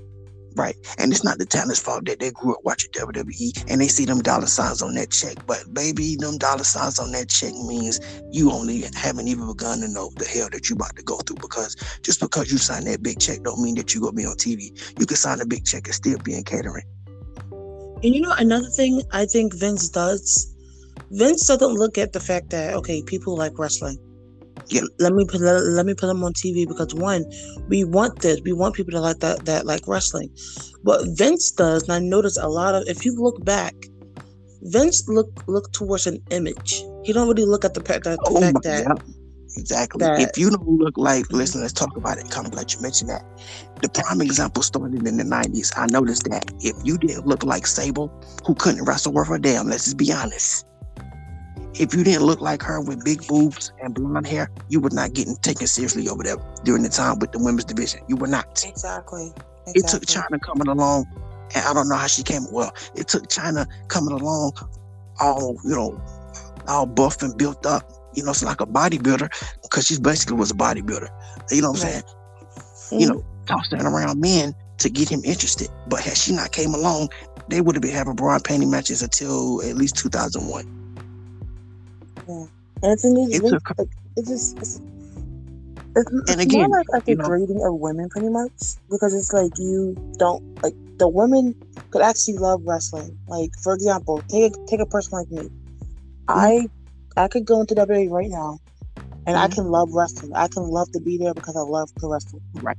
Right. 0.56 0.75
And 1.00 1.12
it's 1.12 1.24
not 1.24 1.39
the 1.39 1.48
talent's 1.48 1.80
fault 1.80 2.06
that 2.06 2.19
they 2.19 2.30
grew 2.30 2.54
up 2.54 2.60
watching 2.63 2.92
WWE 2.92 3.65
and 3.69 3.81
they 3.81 3.88
see 3.88 4.06
them 4.06 4.21
dollar 4.21 4.45
signs 4.45 4.83
on 4.83 4.94
that 4.95 5.10
check. 5.10 5.38
But 5.48 5.74
baby, 5.74 6.15
them 6.15 6.38
dollar 6.38 6.63
signs 6.63 7.00
on 7.00 7.12
that 7.13 7.30
check 7.30 7.54
means 7.65 8.00
you 8.31 8.51
only 8.51 8.83
haven't 8.94 9.27
even 9.27 9.48
begun 9.48 9.80
to 9.80 9.88
know 9.88 10.12
the 10.16 10.25
hell 10.25 10.50
that 10.51 10.69
you 10.69 10.75
about 10.75 10.95
to 10.98 11.04
go 11.04 11.18
through 11.18 11.38
because 11.38 11.75
just 12.04 12.19
because 12.19 12.51
you 12.51 12.59
sign 12.59 12.83
that 12.83 13.01
big 13.01 13.19
check 13.19 13.42
don't 13.42 13.63
mean 13.63 13.74
that 13.75 13.95
you're 13.95 14.01
gonna 14.04 14.13
be 14.13 14.25
on 14.25 14.36
TV. 14.36 14.77
You 15.00 15.07
can 15.07 15.18
sign 15.18 15.42
a 15.42 15.45
big 15.45 15.66
check 15.66 15.88
and 15.88 15.95
still 15.95 16.19
be 16.19 16.36
in 16.36 16.44
catering. 16.44 16.86
And 18.04 18.13
you 18.13 18.21
know 18.21 18.33
another 18.38 18.69
thing 18.69 19.01
I 19.12 19.25
think 19.25 19.56
Vince 19.56 19.89
does 19.89 20.52
Vince 21.13 21.48
doesn't 21.48 21.74
look 21.74 21.98
at 21.98 22.13
the 22.13 22.19
fact 22.19 22.50
that 22.50 22.74
okay, 22.74 23.01
people 23.04 23.38
like 23.38 23.57
wrestling. 23.57 23.98
Yeah. 24.68 24.81
Let 25.00 25.13
me 25.13 25.25
put 25.25 25.42
let, 25.42 25.62
let 25.63 25.86
me 25.86 25.94
put 25.94 26.07
them 26.07 26.24
on 26.24 26.33
TV 26.33 26.68
because 26.68 26.94
one, 26.94 27.25
we 27.68 27.83
want 27.83 28.19
this. 28.19 28.42
We 28.44 28.54
want 28.54 28.75
people 28.75 28.92
to 28.92 29.00
like 29.00 29.19
that 29.19 29.45
that 29.45 29.65
like 29.65 29.88
wrestling. 29.88 30.30
What 30.81 31.06
Vince 31.18 31.51
does, 31.51 31.83
and 31.83 31.94
I 31.94 32.00
notice 32.00 32.38
a 32.38 32.48
lot 32.48 32.75
of 32.75 32.83
if 32.88 33.06
you 33.06 33.15
look 33.15 33.44
back, 33.45 33.75
Vince 34.63 35.07
look 35.07 35.30
look 35.48 35.71
towards 35.71 36.07
an 36.07 36.19
image. 36.31 36.83
He 37.04 37.13
don't 37.13 37.27
really 37.27 37.45
look 37.45 37.66
at 37.66 37.74
the, 37.74 37.81
the, 37.81 38.00
the 38.00 38.18
oh 38.25 38.42
fact 38.42 38.63
that 38.63 38.86
God. 38.88 39.04
Exactly. 39.56 40.00
That, 40.00 40.19
if 40.19 40.37
you 40.37 40.49
don't 40.49 40.68
look 40.68 40.97
like, 40.97 41.31
listen, 41.31 41.61
let's 41.61 41.73
talk 41.73 41.95
about 41.95 42.18
it. 42.18 42.35
Of 42.35 42.54
like 42.54 42.73
you 42.73 42.81
mentioned 42.81 43.11
that. 43.11 43.23
The 43.81 43.90
prime 43.90 44.21
example 44.21 44.64
started 44.64 45.06
in 45.06 45.18
the 45.18 45.23
90s. 45.23 45.71
I 45.76 45.85
noticed 45.87 46.23
that 46.30 46.52
if 46.61 46.76
you 46.83 46.97
didn't 46.97 47.28
look 47.28 47.44
like 47.44 47.68
Sable, 47.68 48.11
who 48.45 48.56
couldn't 48.56 48.85
wrestle 48.85 49.14
worth 49.14 49.30
a 49.30 49.37
damn, 49.37 49.68
let's 49.68 49.85
just 49.85 49.97
be 49.97 50.11
honest, 50.11 50.66
if 51.80 51.94
you 51.94 52.03
didn't 52.03 52.23
look 52.23 52.39
like 52.39 52.61
her 52.61 52.80
with 52.81 53.03
big 53.03 53.25
boobs 53.27 53.71
and 53.81 53.94
blonde 53.94 54.27
hair, 54.27 54.49
you 54.69 54.80
were 54.80 54.92
not 54.92 55.13
getting 55.13 55.35
taken 55.37 55.68
seriously 55.68 56.07
over 56.07 56.23
there 56.23 56.37
during 56.63 56.83
the 56.83 56.89
time 56.89 57.19
with 57.19 57.31
the 57.31 57.39
women's 57.39 57.65
division. 57.65 58.01
You 58.07 58.15
were 58.15 58.27
not. 58.27 58.63
Exactly. 58.65 59.33
exactly. 59.65 59.73
It 59.75 59.87
took 59.87 60.06
Chyna 60.06 60.39
coming 60.42 60.68
along, 60.68 61.06
and 61.56 61.65
I 61.65 61.73
don't 61.73 61.89
know 61.89 61.95
how 61.95 62.07
she 62.07 62.23
came. 62.23 62.44
Well, 62.51 62.71
it 62.95 63.07
took 63.07 63.27
Chyna 63.27 63.65
coming 63.87 64.13
along, 64.13 64.53
all 65.19 65.57
you 65.63 65.71
know, 65.75 66.01
all 66.68 66.85
buff 66.85 67.21
and 67.21 67.35
built 67.37 67.65
up. 67.65 67.92
You 68.13 68.23
know, 68.23 68.31
it's 68.31 68.44
like 68.44 68.61
a 68.61 68.68
bodybuilder 68.68 69.30
because 69.63 69.87
she 69.87 69.99
basically 69.99 70.37
was 70.37 70.51
a 70.51 70.56
bodybuilder. 70.56 71.09
You 71.49 71.61
know 71.63 71.71
what 71.71 71.83
I'm 71.83 71.92
right. 71.92 72.03
saying? 72.89 73.01
You 73.01 73.07
know, 73.07 73.15
mm. 73.15 73.45
tossing 73.47 73.81
around 73.81 74.21
men 74.21 74.53
to 74.77 74.89
get 74.89 75.09
him 75.09 75.21
interested. 75.23 75.69
But 75.87 76.01
had 76.01 76.18
she 76.18 76.35
not 76.35 76.51
came 76.51 76.75
along, 76.75 77.09
they 77.47 77.61
would 77.61 77.75
have 77.75 77.81
been 77.81 77.92
having 77.94 78.13
broad 78.13 78.44
panty 78.44 78.69
matches 78.69 79.01
until 79.01 79.63
at 79.63 79.75
least 79.75 79.97
2001. 79.97 80.82
Yeah. 82.27 82.45
And 82.81 82.92
it's, 82.92 83.06
it's, 83.06 83.39
it's, 83.39 83.51
a, 83.51 83.87
it's 84.18 84.30
just 84.30 84.57
it's, 84.59 84.80
it's, 85.95 86.31
and 86.31 86.42
again, 86.42 86.69
more 86.69 86.80
like 86.80 86.87
a 86.94 87.06
degrading 87.06 87.59
know, 87.59 87.73
of 87.73 87.80
women, 87.80 88.09
pretty 88.09 88.30
much, 88.30 88.51
because 88.89 89.13
it's 89.13 89.31
like 89.31 89.51
you 89.57 89.95
don't 90.18 90.44
like 90.63 90.73
the 90.97 91.07
women 91.07 91.56
could 91.92 92.01
actually 92.01 92.37
love 92.37 92.61
wrestling. 92.65 93.18
Like, 93.27 93.51
for 93.61 93.73
example, 93.73 94.21
take 94.27 94.53
a, 94.53 94.65
take 94.65 94.80
a 94.80 94.85
person 94.85 95.19
like 95.19 95.30
me. 95.30 95.49
Mm-hmm. 95.49 96.30
I 96.30 96.68
I 97.15 97.27
could 97.27 97.45
go 97.45 97.61
into 97.61 97.75
WWE 97.75 98.09
right 98.09 98.30
now, 98.30 98.59
and 98.95 99.35
mm-hmm. 99.35 99.37
I 99.37 99.47
can 99.47 99.65
love 99.65 99.89
wrestling. 99.94 100.33
I 100.33 100.47
can 100.47 100.63
love 100.63 100.92
to 100.94 100.99
be 100.99 101.18
there 101.18 101.33
because 101.33 101.56
I 101.56 101.61
love 101.61 101.94
to 101.99 102.07
wrestle. 102.07 102.42
Right. 102.56 102.77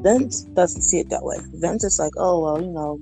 Vince 0.00 0.42
doesn't 0.42 0.82
see 0.82 1.00
it 1.00 1.10
that 1.10 1.22
way. 1.22 1.36
Vince 1.54 1.84
is 1.84 1.98
like, 1.98 2.12
oh 2.16 2.40
well, 2.40 2.60
you 2.60 2.70
know, 2.70 2.98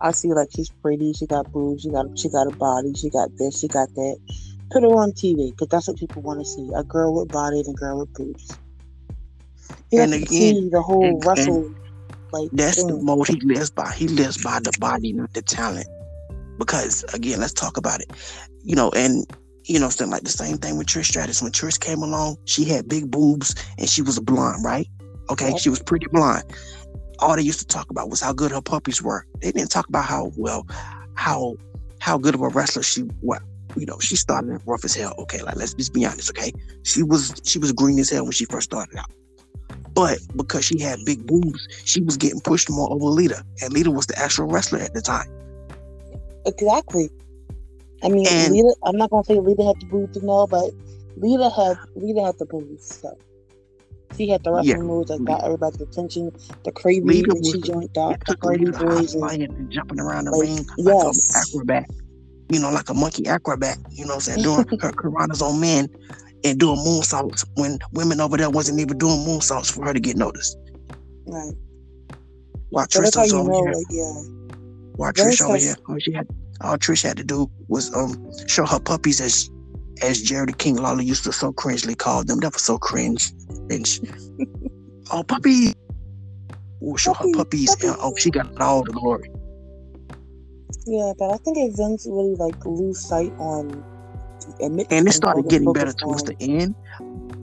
I 0.00 0.10
see 0.10 0.28
like 0.28 0.48
she's 0.54 0.70
pretty, 0.82 1.12
she 1.12 1.26
got 1.26 1.50
boobs, 1.52 1.82
she 1.82 1.90
got 1.90 2.18
she 2.18 2.28
got 2.28 2.52
a 2.52 2.56
body, 2.56 2.94
she 2.94 3.10
got 3.10 3.30
this, 3.36 3.60
she 3.60 3.68
got 3.68 3.88
that 3.94 4.18
put 4.70 4.82
her 4.82 4.88
on 4.88 5.12
TV 5.12 5.50
because 5.50 5.68
that's 5.68 5.88
what 5.88 5.96
people 5.96 6.22
want 6.22 6.40
to 6.40 6.44
see: 6.44 6.68
a 6.76 6.84
girl 6.84 7.14
with 7.14 7.28
body 7.28 7.60
and 7.60 7.68
a 7.68 7.78
girl 7.78 8.00
with 8.00 8.12
boobs. 8.14 8.58
You 9.92 10.02
and 10.02 10.14
again, 10.14 10.26
see 10.26 10.68
the 10.70 10.82
whole 10.82 11.20
Russell. 11.20 11.72
Like 12.32 12.50
that's 12.52 12.76
thing. 12.76 12.88
the 12.88 13.02
mode 13.02 13.28
he 13.28 13.40
lives 13.40 13.70
by. 13.70 13.92
He 13.92 14.08
lives 14.08 14.42
by 14.42 14.58
the 14.60 14.72
body, 14.80 15.12
not 15.12 15.32
the 15.32 15.42
talent. 15.42 15.86
Because 16.58 17.04
again, 17.14 17.40
let's 17.40 17.52
talk 17.52 17.76
about 17.76 18.00
it. 18.00 18.10
You 18.64 18.74
know, 18.74 18.90
and 18.90 19.26
you 19.64 19.78
know, 19.78 19.88
something 19.88 20.10
like 20.10 20.22
the 20.22 20.30
same 20.30 20.58
thing 20.58 20.78
with 20.78 20.86
Trish 20.86 21.06
Stratus. 21.06 21.42
When 21.42 21.52
Trish 21.52 21.78
came 21.78 22.02
along, 22.02 22.38
she 22.44 22.64
had 22.64 22.88
big 22.88 23.10
boobs 23.10 23.54
and 23.78 23.88
she 23.88 24.02
was 24.02 24.16
a 24.16 24.22
blonde, 24.22 24.64
right? 24.64 24.88
Okay, 25.30 25.56
she 25.56 25.68
was 25.68 25.82
pretty 25.82 26.06
blonde. 26.12 26.44
all 27.18 27.34
they 27.36 27.42
used 27.42 27.58
to 27.60 27.66
talk 27.66 27.90
about 27.90 28.10
was 28.10 28.20
how 28.20 28.32
good 28.32 28.52
her 28.52 28.62
puppies 28.62 29.02
were. 29.02 29.26
They 29.40 29.52
didn't 29.52 29.70
talk 29.70 29.88
about 29.88 30.04
how 30.04 30.32
well, 30.36 30.66
how 31.14 31.56
how 32.00 32.18
good 32.18 32.34
of 32.34 32.42
a 32.42 32.48
wrestler 32.48 32.82
she 32.82 33.04
was. 33.22 33.40
You 33.76 33.86
know, 33.86 33.98
she 33.98 34.16
started 34.16 34.60
rough 34.66 34.84
as 34.84 34.94
hell. 34.94 35.14
Okay, 35.18 35.42
like 35.42 35.56
let's 35.56 35.74
just 35.74 35.92
be 35.92 36.04
honest. 36.04 36.30
Okay, 36.30 36.52
she 36.82 37.02
was 37.02 37.34
she 37.44 37.58
was 37.58 37.72
green 37.72 37.98
as 37.98 38.10
hell 38.10 38.24
when 38.24 38.32
she 38.32 38.46
first 38.46 38.70
started 38.70 38.96
out. 38.96 39.10
But 39.92 40.18
because 40.36 40.64
she 40.64 40.78
had 40.78 40.98
big 41.04 41.26
boobs, 41.26 41.66
she 41.84 42.02
was 42.02 42.16
getting 42.16 42.40
pushed 42.40 42.70
more 42.70 42.90
over 42.92 43.06
Lita, 43.06 43.44
and 43.62 43.72
Lita 43.72 43.90
was 43.90 44.06
the 44.06 44.18
actual 44.18 44.46
wrestler 44.46 44.78
at 44.78 44.94
the 44.94 45.00
time. 45.00 45.28
Exactly. 46.44 47.10
I 48.02 48.08
mean, 48.08 48.26
and, 48.28 48.52
Lita. 48.52 48.74
I'm 48.84 48.96
not 48.96 49.10
gonna 49.10 49.24
say 49.24 49.38
Lita 49.38 49.64
had 49.64 49.80
the 49.80 49.86
boobs 49.86 50.16
and 50.16 50.28
all, 50.28 50.46
but 50.46 50.70
Lita 51.16 51.50
had 51.50 51.78
Lita 51.94 52.24
had 52.24 52.38
the 52.38 52.46
boobs. 52.46 53.00
So 53.00 53.16
she 54.16 54.28
had 54.28 54.44
the 54.44 54.52
wrestling 54.52 54.76
yeah. 54.76 54.82
moves 54.82 55.08
that 55.08 55.24
got 55.24 55.44
everybody's 55.44 55.80
attention. 55.80 56.30
The 56.64 56.72
crazy 56.72 57.00
Lita 57.00 57.30
when 57.32 57.44
she 57.44 57.60
joined 57.60 57.90
the, 57.94 58.18
the 58.26 58.36
Hardy 58.42 58.70
Boys 58.70 59.14
and, 59.14 59.42
and, 59.42 59.70
jumping 59.70 60.00
around 60.00 60.26
the 60.26 60.32
like, 60.32 60.42
ring 60.42 60.66
like 60.78 61.04
yes. 61.04 61.34
an 61.34 61.42
acrobat. 61.42 61.90
You 62.50 62.60
know, 62.60 62.70
like 62.70 62.88
a 62.88 62.94
monkey 62.94 63.26
acrobat. 63.26 63.78
You 63.90 64.04
know 64.04 64.14
what 64.16 64.28
I'm 64.28 64.42
saying? 64.42 64.42
Doing 64.42 64.58
her 64.80 64.92
karanas 64.92 65.42
on 65.42 65.60
men 65.60 65.88
and 66.44 66.60
doing 66.60 66.78
moonsaults 66.78 67.44
when 67.56 67.78
women 67.92 68.20
over 68.20 68.36
there 68.36 68.50
wasn't 68.50 68.80
even 68.80 68.98
doing 68.98 69.18
moonsaults 69.18 69.72
for 69.72 69.84
her 69.84 69.92
to 69.92 70.00
get 70.00 70.16
noticed. 70.16 70.56
Right. 71.26 71.52
While 72.70 72.86
so 72.88 73.00
Trish 73.00 73.16
was 73.16 73.32
over 73.32 73.50
know, 73.50 73.64
here. 73.64 73.72
Like, 73.72 73.86
yeah. 73.90 74.12
While 74.96 75.12
Trish 75.12 75.42
over 75.42 75.56
here, 75.56 75.76
all 75.88 75.98
she 75.98 76.12
had, 76.12 76.28
all 76.60 76.76
Trish 76.76 77.02
had 77.02 77.16
to 77.16 77.24
do 77.24 77.50
was 77.68 77.94
um 77.94 78.30
show 78.46 78.64
her 78.64 78.80
puppies 78.80 79.20
as 79.20 79.50
as 80.02 80.20
Jerry 80.22 80.52
King 80.52 80.76
Lawler 80.76 81.02
used 81.02 81.24
to 81.24 81.32
so 81.32 81.52
cringely 81.52 81.96
call 81.96 82.24
them. 82.24 82.40
That 82.40 82.52
was 82.52 82.62
so 82.62 82.78
cringe. 82.78 83.32
And 83.68 83.84
she, 83.84 84.00
oh 85.10 85.24
puppy. 85.24 85.72
Oh, 86.84 86.96
show 86.96 87.14
puppy, 87.14 87.30
her 87.30 87.38
puppies. 87.38 87.74
Puppy. 87.74 87.88
And, 87.88 87.96
oh, 88.00 88.14
she 88.16 88.30
got 88.30 88.60
all 88.60 88.84
the 88.84 88.92
glory. 88.92 89.28
Yeah, 90.86 91.12
but 91.18 91.32
I 91.32 91.36
think 91.38 91.76
Vince 91.76 92.06
really 92.08 92.36
like 92.36 92.64
lose 92.64 93.00
sight 93.00 93.32
on 93.38 93.84
and 94.60 94.80
it 94.80 95.12
started 95.12 95.48
getting 95.48 95.72
better 95.72 95.92
towards 95.92 96.22
the 96.22 96.36
end, 96.40 96.74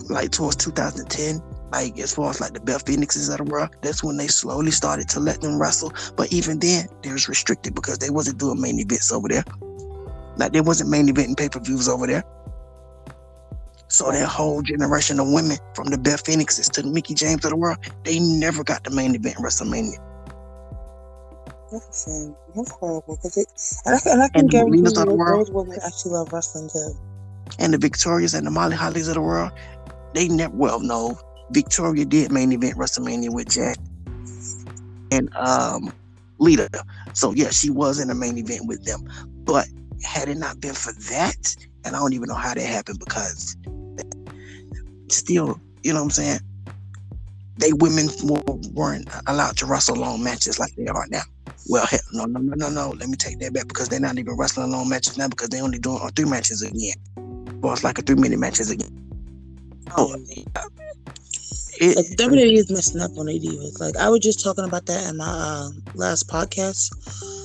like 0.09 0.31
towards 0.31 0.55
2010. 0.57 1.41
Like 1.71 1.99
as 1.99 2.13
far 2.13 2.29
as 2.29 2.39
like 2.39 2.53
the 2.53 2.59
Beth 2.59 2.85
Phoenixes 2.85 3.29
of 3.29 3.37
the 3.37 3.43
world, 3.45 3.69
that's 3.81 4.03
when 4.03 4.15
they 4.15 4.27
slowly 4.27 4.69
started 4.71 5.09
to 5.09 5.19
let 5.19 5.41
them 5.41 5.59
wrestle. 5.59 5.91
But 6.15 6.31
even 6.31 6.59
then, 6.59 6.87
they 7.01 7.11
was 7.11 7.27
restricted 7.27 7.73
because 7.73 7.97
they 7.97 8.11
wasn't 8.11 8.37
doing 8.37 8.61
main 8.61 8.79
events 8.79 9.11
over 9.11 9.27
there. 9.27 9.43
Like 10.37 10.53
they 10.53 10.61
wasn't 10.61 10.91
main 10.91 11.07
eventing 11.07 11.35
pay 11.35 11.49
per 11.49 11.59
views 11.59 11.89
over 11.89 12.05
there. 12.05 12.23
So 13.87 14.11
that 14.11 14.27
whole 14.27 14.61
generation 14.61 15.19
of 15.19 15.31
women, 15.31 15.57
from 15.75 15.87
the 15.87 15.97
Beth 15.97 16.25
Phoenixes 16.25 16.69
to 16.69 16.81
the 16.81 16.89
Mickie 16.89 17.15
James 17.15 17.43
of 17.43 17.51
the 17.51 17.57
world, 17.57 17.77
they 18.03 18.19
never 18.19 18.63
got 18.63 18.83
the 18.83 18.91
main 18.91 19.15
event 19.15 19.37
in 19.37 19.43
WrestleMania. 19.43 19.97
Shame. 21.93 22.35
That's 22.55 22.71
horrible. 22.71 23.17
Cause 23.17 23.37
it, 23.37 23.47
and 23.85 23.95
I, 23.95 24.11
and 24.11 24.21
I 24.21 24.29
can 24.29 24.47
guarantee 24.47 24.79
you, 24.79 25.17
those 25.25 25.51
women 25.51 25.77
actually 25.85 26.11
love 26.11 26.31
wrestling 26.31 26.69
too. 26.69 26.93
And 27.59 27.73
the 27.73 27.77
Victorias 27.77 28.33
and 28.33 28.47
the 28.47 28.51
Molly 28.51 28.75
Hollies 28.75 29.07
of 29.07 29.15
the 29.15 29.21
world, 29.21 29.51
they 30.13 30.27
never. 30.27 30.55
Well, 30.55 30.79
no, 30.79 31.17
Victoria 31.51 32.05
did 32.05 32.31
main 32.31 32.51
event 32.51 32.77
WrestleMania 32.77 33.33
with 33.33 33.49
Jack 33.49 33.77
and 35.11 35.33
um 35.35 35.93
Lita. 36.39 36.69
So 37.13 37.33
yeah, 37.33 37.49
she 37.49 37.69
was 37.69 37.99
in 37.99 38.07
the 38.07 38.15
main 38.15 38.37
event 38.37 38.67
with 38.67 38.83
them. 38.85 39.07
But 39.45 39.67
had 40.03 40.29
it 40.29 40.37
not 40.37 40.59
been 40.59 40.73
for 40.73 40.93
that, 41.11 41.55
and 41.85 41.95
I 41.95 41.99
don't 41.99 42.13
even 42.13 42.27
know 42.27 42.35
how 42.35 42.53
that 42.53 42.61
happened 42.61 42.99
because 42.99 43.55
still, 45.09 45.59
you 45.83 45.93
know 45.93 45.99
what 45.99 46.05
I'm 46.05 46.11
saying? 46.11 46.39
They 47.57 47.71
women 47.73 48.07
weren't 48.73 49.07
allowed 49.27 49.57
to 49.57 49.65
wrestle 49.65 49.95
long 49.95 50.23
matches 50.23 50.59
like 50.59 50.73
they 50.75 50.87
are 50.87 51.05
now. 51.09 51.21
Well, 51.69 51.85
hell, 51.85 51.99
no, 52.13 52.25
no, 52.25 52.39
no, 52.39 52.55
no, 52.55 52.69
no. 52.69 52.89
Let 52.97 53.09
me 53.09 53.15
take 53.15 53.39
that 53.39 53.53
back 53.53 53.67
because 53.67 53.89
they're 53.89 53.99
not 53.99 54.17
even 54.17 54.35
wrestling 54.35 54.71
long 54.71 54.89
matches 54.89 55.17
now 55.17 55.27
because 55.27 55.49
they're 55.49 55.63
only 55.63 55.79
doing 55.79 55.99
uh, 56.01 56.09
three 56.15 56.25
matches 56.25 56.61
again. 56.61 56.95
Well, 57.61 57.73
it's 57.73 57.83
like 57.83 57.99
a 57.99 58.01
three 58.01 58.15
minute 58.15 58.39
matches 58.39 58.71
again. 58.71 58.99
Oh, 59.95 60.15
it, 61.79 61.95
like 61.95 62.05
WWE 62.17 62.53
is 62.53 62.71
messing 62.71 63.01
up 63.01 63.11
on 63.17 63.29
AD. 63.29 63.43
Like 63.79 63.97
I 63.97 64.09
was 64.09 64.19
just 64.19 64.43
talking 64.43 64.65
about 64.65 64.85
that 64.87 65.09
in 65.09 65.17
my 65.17 65.25
uh, 65.25 65.69
last 65.95 66.27
podcast. 66.27 66.91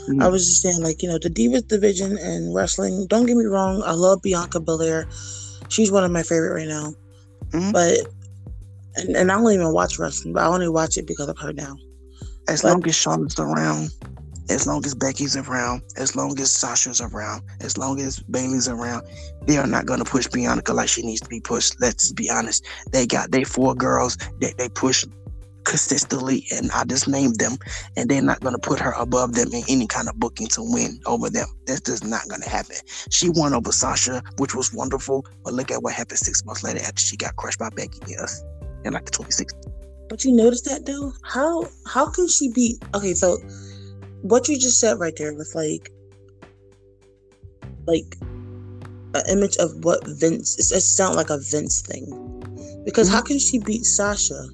Mm-hmm. 0.09 0.23
I 0.23 0.29
was 0.29 0.47
just 0.47 0.63
saying, 0.63 0.83
like 0.83 1.03
you 1.03 1.09
know, 1.09 1.19
the 1.19 1.31
Divas 1.31 1.67
division 1.69 2.19
and 2.19 2.55
wrestling. 2.55 3.07
Don't 3.09 3.27
get 3.27 3.37
me 3.37 3.45
wrong, 3.45 3.83
I 3.85 3.93
love 3.93 4.23
Bianca 4.23 4.61
Belair. 4.61 5.07
She's 5.69 5.93
one 5.93 6.05
of 6.05 6.11
my 6.11 6.23
favorite 6.23 6.55
right 6.55 6.69
now. 6.69 6.95
Mm-hmm. 7.51 7.73
But 7.73 7.99
and, 8.99 9.17
and 9.17 9.33
I 9.33 9.37
don't 9.37 9.53
even 9.53 9.73
watch 9.73 9.99
wrestling, 9.99 10.35
but 10.35 10.43
I 10.43 10.47
only 10.47 10.69
watch 10.69 10.97
it 10.97 11.07
because 11.07 11.29
of 11.29 11.39
her 11.39 11.53
now. 11.53 11.77
As 12.49 12.65
long 12.65 12.87
as 12.87 12.97
Charlotte's 12.97 13.39
around, 13.39 13.91
as 14.49 14.67
long 14.67 14.85
as 14.87 14.95
Becky's 14.95 15.37
around, 15.37 15.83
as 15.97 16.17
long 16.17 16.39
as 16.41 16.51
Sasha's 16.51 17.01
around, 17.01 17.43
as 17.61 17.77
long 17.77 18.01
as 18.01 18.21
Bayley's 18.21 18.69
around, 18.69 19.07
they 19.47 19.59
are 19.59 19.67
not 19.67 19.87
to 19.87 20.05
push 20.05 20.27
Bianca 20.27 20.73
like 20.73 20.89
she 20.89 21.03
needs 21.03 21.21
to 21.21 21.29
be 21.29 21.41
pushed. 21.41 21.81
Let's 21.81 22.13
be 22.13 22.31
honest. 22.31 22.67
They 22.91 23.07
got 23.07 23.31
they 23.31 23.45
four 23.45 23.75
girls 23.75 24.17
that 24.41 24.57
they 24.57 24.69
push 24.71 25.05
consistently, 25.65 26.47
and 26.51 26.71
I 26.73 26.85
just 26.85 27.07
named 27.07 27.39
them, 27.39 27.59
and 27.97 28.09
they're 28.09 28.23
not 28.23 28.41
to 28.41 28.59
put 28.59 28.81
her 28.81 28.93
above 28.93 29.35
them 29.35 29.53
in 29.53 29.63
any 29.69 29.87
kind 29.87 30.09
of 30.09 30.19
booking 30.19 30.47
to 30.49 30.63
win 30.63 30.99
over 31.05 31.29
them. 31.29 31.47
That's 31.67 31.83
just 31.83 32.05
not 32.05 32.23
to 32.23 32.49
happen. 32.49 32.77
She 33.11 33.29
won 33.29 33.53
over 33.53 33.71
Sasha, 33.71 34.23
which 34.39 34.55
was 34.55 34.73
wonderful, 34.73 35.27
but 35.45 35.53
look 35.53 35.71
at 35.71 35.83
what 35.83 35.93
happened 35.93 36.19
six 36.19 36.43
months 36.47 36.65
later 36.65 36.81
after 36.81 37.01
she 37.01 37.19
got 37.19 37.37
crushed 37.37 37.59
by 37.59 37.69
Becky. 37.69 38.01
Yes, 38.09 38.43
in 38.89 38.95
like 38.95 39.05
the 39.05 39.13
26. 39.13 39.55
But 40.09 40.25
you 40.25 40.33
notice 40.33 40.63
that 40.63 40.87
though? 40.87 41.13
How 41.23 41.69
how 41.87 42.11
can 42.11 42.29
she 42.29 42.51
be 42.51 42.81
okay, 42.95 43.15
so 43.15 43.37
what 44.23 44.49
you 44.49 44.59
just 44.59 44.81
said 44.81 44.99
right 44.99 45.15
there 45.17 45.35
was 45.35 45.55
like 45.55 45.91
like 47.87 48.17
an 49.15 49.23
image 49.29 49.57
of 49.59 49.85
what 49.85 50.07
Vince 50.07 50.59
it, 50.59 50.77
it 50.77 50.81
sounds 50.81 51.17
like 51.17 51.31
a 51.31 51.39
Vince 51.39 51.83
thing. 51.83 52.07
Because 52.85 53.09
mm-hmm. 53.09 53.17
how 53.17 53.23
can 53.23 53.39
she 53.39 53.59
beat 53.59 53.85
Sasha 53.85 54.49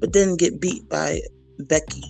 but 0.00 0.12
then 0.12 0.36
get 0.36 0.60
beat 0.60 0.88
by 0.88 1.20
Becky? 1.60 2.02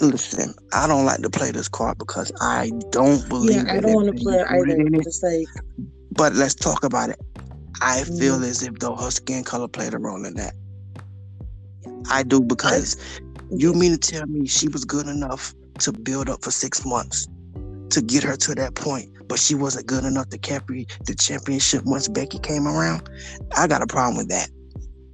Listen, 0.00 0.54
I 0.72 0.86
don't 0.86 1.04
like 1.04 1.20
to 1.22 1.30
play 1.30 1.50
this 1.52 1.68
card 1.68 1.98
because 1.98 2.32
I 2.40 2.72
don't 2.90 3.28
believe. 3.28 3.64
Yeah, 3.64 3.74
I 3.74 3.80
don't 3.80 3.94
want 3.94 4.16
to 4.16 4.22
play 4.22 4.36
it 4.36 4.46
either. 4.48 4.80
It. 4.80 5.06
It's 5.06 5.22
like, 5.22 5.46
but 6.12 6.34
let's 6.34 6.54
talk 6.54 6.82
about 6.82 7.10
it. 7.10 7.20
I 7.80 8.04
feel 8.04 8.38
mm. 8.38 8.44
as 8.44 8.62
if 8.62 8.78
though 8.78 8.96
her 8.96 9.10
skin 9.10 9.44
color 9.44 9.68
played 9.68 9.94
a 9.94 9.98
role 9.98 10.24
in 10.24 10.34
that. 10.34 10.54
I 12.10 12.22
do 12.22 12.40
because 12.40 12.96
you 13.50 13.72
mean 13.74 13.92
to 13.92 13.98
tell 13.98 14.26
me 14.26 14.46
she 14.46 14.68
was 14.68 14.84
good 14.84 15.06
enough 15.06 15.54
to 15.80 15.92
build 15.92 16.28
up 16.28 16.42
for 16.42 16.50
six 16.50 16.84
months 16.84 17.28
to 17.90 18.02
get 18.02 18.22
her 18.22 18.36
to 18.36 18.54
that 18.54 18.74
point, 18.74 19.10
but 19.28 19.38
she 19.38 19.54
wasn't 19.54 19.86
good 19.86 20.04
enough 20.04 20.28
to 20.30 20.38
carry 20.38 20.86
the 21.06 21.14
championship 21.14 21.84
once 21.84 22.08
Becky 22.08 22.38
came 22.38 22.66
around? 22.66 23.08
I 23.56 23.66
got 23.66 23.82
a 23.82 23.86
problem 23.86 24.16
with 24.16 24.28
that. 24.28 24.48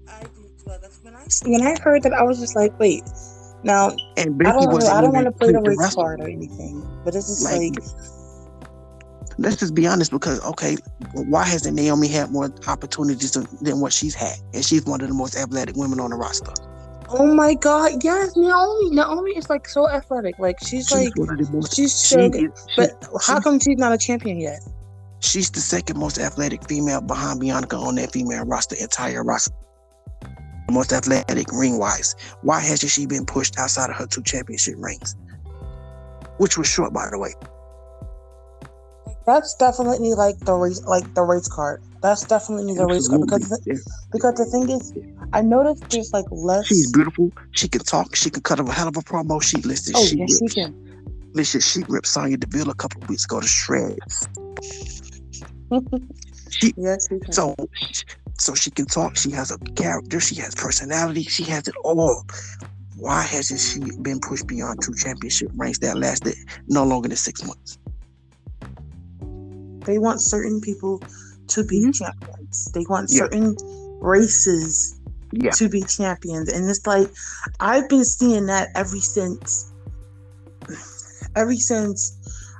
I 0.09 0.23
do 0.23 0.49
too. 0.65 0.71
When 1.03 1.15
I, 1.15 1.27
when 1.45 1.63
I 1.63 1.81
heard 1.81 2.03
that, 2.05 2.13
I 2.13 2.23
was 2.23 2.39
just 2.39 2.55
like, 2.55 2.79
wait. 2.79 3.03
Now, 3.65 3.91
and 4.17 4.39
Becky 4.39 4.51
I 4.51 4.53
don't, 4.53 4.85
I 4.85 5.01
don't 5.01 5.13
want 5.13 5.27
to 5.27 5.33
play 5.33 5.51
the 5.51 5.61
race 5.61 5.95
card 5.95 6.21
or 6.21 6.29
anything, 6.29 6.89
but 7.05 7.15
it's 7.17 7.27
just 7.27 7.45
like, 7.45 7.75
like 7.75 8.18
let's 9.39 9.57
just 9.57 9.75
be 9.75 9.87
honest 9.87 10.11
because 10.11 10.41
okay, 10.45 10.77
why 11.15 11.45
hasn't 11.45 11.77
Naomi 11.77 12.09
had 12.09 12.31
more 12.31 12.53
opportunities 12.67 13.33
than 13.33 13.81
what 13.81 13.93
she's 13.93 14.15
had? 14.15 14.37
And 14.53 14.65
she's 14.65 14.85
one 14.85 15.01
of 15.01 15.09
the 15.09 15.15
most 15.15 15.37
athletic 15.37 15.77
women 15.77 16.01
on 16.01 16.11
the 16.11 16.17
roster. 16.17 16.53
Oh 17.11 17.35
my 17.35 17.55
god, 17.55 18.05
yes, 18.05 18.37
Naomi. 18.37 18.91
Naomi 18.91 19.31
is 19.33 19.49
like 19.49 19.67
so 19.67 19.89
athletic. 19.89 20.39
Like 20.39 20.59
she's, 20.61 20.89
she's 20.89 21.17
like 21.17 21.51
most, 21.51 21.75
she's 21.75 21.95
so 21.95 22.31
she, 22.31 22.49
but 22.77 22.91
she, 23.01 23.33
how 23.33 23.41
come 23.41 23.59
she's 23.59 23.79
not 23.79 23.93
a 23.93 23.99
champion 23.99 24.39
yet? 24.39 24.61
She's 25.21 25.51
the 25.51 25.61
second 25.61 25.99
most 25.99 26.19
athletic 26.19 26.69
female 26.69 27.01
behind 27.01 27.41
Bianca 27.41 27.77
on 27.77 27.95
that 27.95 28.13
female 28.13 28.45
roster, 28.45 28.77
entire 28.77 29.25
roster. 29.25 29.55
Most 30.71 30.93
athletic 30.93 31.51
ring 31.51 31.79
wise. 31.79 32.15
Why 32.43 32.61
hasn't 32.61 32.93
she 32.93 33.07
been 33.07 33.25
pushed 33.25 33.59
outside 33.59 33.89
of 33.89 33.97
her 33.97 34.07
two 34.07 34.23
championship 34.23 34.75
rings? 34.77 35.17
Which 36.37 36.59
was 36.59 36.69
short, 36.69 36.93
by 36.93 37.09
the 37.11 37.19
way. 37.19 37.35
That's 39.29 39.53
definitely 39.57 40.15
like 40.15 40.39
the 40.39 40.55
race, 40.55 40.83
like 40.85 41.13
the 41.13 41.21
race 41.21 41.49
card. 41.49 41.83
That's 42.01 42.25
definitely 42.25 42.73
the 42.77 42.87
race 42.87 43.09
card 43.09 43.21
because 43.27 43.51
the, 43.51 43.93
because 44.11 44.35
the 44.37 44.47
thing 44.47 44.71
is, 44.71 44.95
I 45.35 45.43
noticed 45.43 45.91
there's 45.91 46.15
like 46.15 46.25
less. 46.31 46.67
She's 46.67 46.91
beautiful. 46.91 47.31
She 47.51 47.69
can 47.69 47.83
talk. 47.83 48.17
She 48.17 48.31
can 48.31 48.43
cut 48.43 48.59
a 48.59 48.65
hell 48.73 48.89
of 48.89 48.97
a 48.97 49.01
promo. 49.01 49.43
She 49.43 49.59
listed. 49.59 49.97
Oh 49.99 50.07
she 50.07 50.17
yes, 50.17 50.39
she 50.39 50.49
can. 50.49 50.73
Listen, 51.35 51.61
she 51.61 51.85
ripped 51.91 52.07
Sonya 52.07 52.39
Deville 52.39 52.71
a 52.71 52.75
couple 52.75 53.03
of 53.03 53.11
weeks 53.11 53.27
ago 53.27 53.41
to 53.41 53.47
shreds. 53.47 54.27
she, 56.51 56.73
yes, 56.79 57.07
she 57.11 57.19
can. 57.19 57.31
So, 57.31 57.55
so 58.39 58.55
she 58.55 58.71
can 58.71 58.87
talk. 58.87 59.19
She 59.19 59.31
has 59.33 59.51
a 59.51 59.59
character. 59.75 60.21
She 60.21 60.37
has 60.37 60.55
personality. 60.55 61.25
She 61.25 61.45
has 61.45 61.69
it 61.69 61.75
all. 61.85 62.25
Why 62.97 63.21
hasn't 63.21 63.61
she 63.61 63.81
been 64.01 64.21
pushed 64.21 64.47
beyond 64.47 64.81
two 64.83 64.95
championship 64.95 65.51
ranks 65.55 65.81
that 65.81 65.99
lasted 65.99 66.35
no 66.67 66.83
longer 66.85 67.09
than 67.09 67.19
six 67.19 67.45
months? 67.45 67.79
They 69.89 69.99
want 69.99 70.21
certain 70.21 70.61
people 70.61 71.01
to 71.49 71.65
be 71.65 71.81
mm-hmm. 71.81 71.93
champions. 71.93 72.71
They 72.75 72.85
want 72.91 73.09
certain 73.09 73.57
races 74.01 75.01
yeah. 75.33 75.51
to 75.53 75.71
be 75.71 75.83
champions. 75.83 76.53
And 76.53 76.69
it's 76.69 76.87
like 76.87 77.09
I've 77.59 77.89
been 77.89 78.05
seeing 78.05 78.45
that 78.47 78.69
ever 78.75 78.99
since 78.99 79.73
ever 81.37 81.55
since 81.55 82.15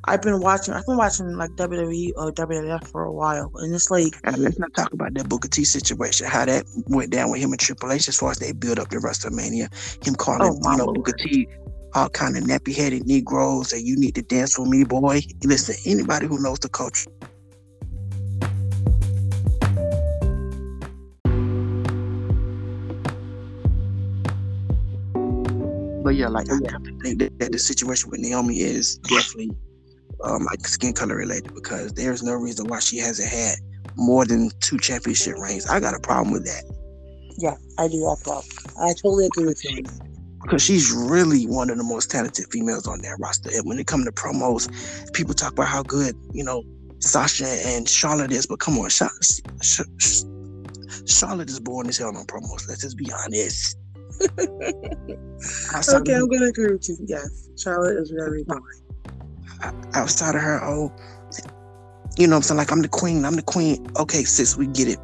I've 0.05 0.23
been 0.23 0.41
watching 0.41 0.73
I've 0.73 0.87
been 0.87 0.97
watching 0.97 1.37
like 1.37 1.51
WWE 1.51 2.13
or 2.17 2.33
WWF 2.33 2.89
for 2.89 3.05
a 3.05 3.13
while. 3.13 3.53
And 3.57 3.75
it's 3.75 3.91
like 3.91 4.15
and 4.25 4.39
let's 4.39 4.59
not 4.59 4.73
talk 4.75 4.95
about 4.95 5.13
that 5.13 5.29
Booker 5.29 5.49
T 5.49 5.65
situation, 5.65 6.27
how 6.27 6.47
that 6.47 6.65
went 6.87 7.11
down 7.11 7.31
with 7.31 7.43
him 7.43 7.51
and 7.51 7.61
Triple 7.61 7.93
H 7.93 8.09
as 8.09 8.17
far 8.17 8.31
as 8.31 8.39
they 8.39 8.53
build 8.53 8.79
up 8.79 8.89
the 8.89 8.97
WrestleMania. 8.97 9.69
Him 10.03 10.15
calling 10.15 10.41
oh, 10.65 10.71
you 10.71 10.79
know 10.79 10.85
Lord. 10.87 10.97
Booker 10.97 11.13
T 11.19 11.47
all 11.95 12.09
kind 12.11 12.37
of 12.37 12.45
nappy 12.45 12.75
headed 12.75 13.07
Negroes 13.07 13.73
and 13.73 13.83
you 13.83 13.97
need 13.97 14.15
to 14.15 14.23
dance 14.23 14.59
with 14.59 14.69
me, 14.69 14.85
boy. 14.85 15.21
Listen, 15.45 15.75
anybody 15.85 16.27
who 16.27 16.43
knows 16.43 16.59
the 16.59 16.69
culture 16.69 17.11
But 26.09 26.17
yeah, 26.17 26.29
like 26.29 26.47
I 26.51 26.57
think 27.03 27.19
that, 27.19 27.53
the 27.53 27.59
situation 27.59 28.11
with 28.11 28.21
Naomi 28.21 28.61
is 28.61 28.97
definitely 28.97 29.51
um, 30.25 30.43
like 30.45 30.67
skin 30.67 30.95
color 30.95 31.17
related 31.17 31.55
because 31.55 31.93
there's 31.93 32.23
no 32.23 32.33
reason 32.33 32.67
why 32.67 32.79
she 32.79 32.97
hasn't 32.97 33.29
had 33.29 33.57
more 33.95 34.25
than 34.25 34.51
two 34.61 34.79
championship 34.79 35.37
reigns. 35.37 35.67
I 35.67 35.81
got 35.81 35.95
a 35.95 36.01
problem 36.01 36.33
with 36.33 36.47
that. 36.47 36.65
Yeah, 37.37 37.57
I 37.77 37.89
do 37.89 38.09
have 38.09 38.21
a 38.21 38.25
problem. 38.25 38.57
I 38.81 38.95
totally 38.95 39.27
agree 39.27 39.45
with 39.45 39.63
you. 39.63 39.85
Because 40.49 40.63
she's 40.63 40.91
really 40.91 41.45
one 41.45 41.69
of 41.69 41.77
the 41.77 41.85
most 41.85 42.11
talented 42.11 42.47
females 42.51 42.87
on 42.87 43.03
that 43.03 43.19
roster. 43.21 43.51
And 43.53 43.67
when 43.67 43.79
it 43.79 43.87
comes 43.87 44.07
to 44.07 44.13
promos, 44.13 45.13
people 45.13 45.35
talk 45.35 45.53
about 45.53 45.69
how 45.69 45.83
good, 45.83 46.17
you 46.33 46.43
know, 46.43 46.63
Sasha 47.01 47.47
and 47.67 47.87
Charlotte 47.87 48.33
is, 48.33 48.47
but 48.47 48.59
come 48.59 48.79
on, 48.79 48.89
Charlotte, 48.89 49.41
Charlotte 51.07 51.51
is 51.51 51.61
born 51.61 51.89
as 51.89 51.99
hell 51.99 52.17
on 52.17 52.25
promos. 52.27 52.67
Let's 52.67 52.81
just 52.81 52.97
be 52.97 53.13
honest. 53.13 53.77
okay, 54.39 56.15
I'm 56.15 56.29
gonna 56.29 56.47
agree 56.47 56.73
with 56.73 56.89
you. 56.89 56.97
Yes, 57.07 57.49
Charlotte 57.59 57.99
is 57.99 58.11
very 58.11 58.43
boring. 58.45 58.63
Outside 59.93 60.35
of 60.35 60.41
her, 60.41 60.65
oh, 60.65 60.93
you 62.17 62.27
know 62.27 62.33
what 62.33 62.37
I'm 62.37 62.43
saying? 62.43 62.59
Like 62.59 62.73
I'm 62.73 62.83
the 62.83 62.89
queen. 62.89 63.25
I'm 63.25 63.37
the 63.37 63.43
queen. 63.43 63.87
Okay, 63.97 64.25
sis, 64.25 64.57
we 64.57 64.67
get 64.69 64.89
it. 64.89 64.99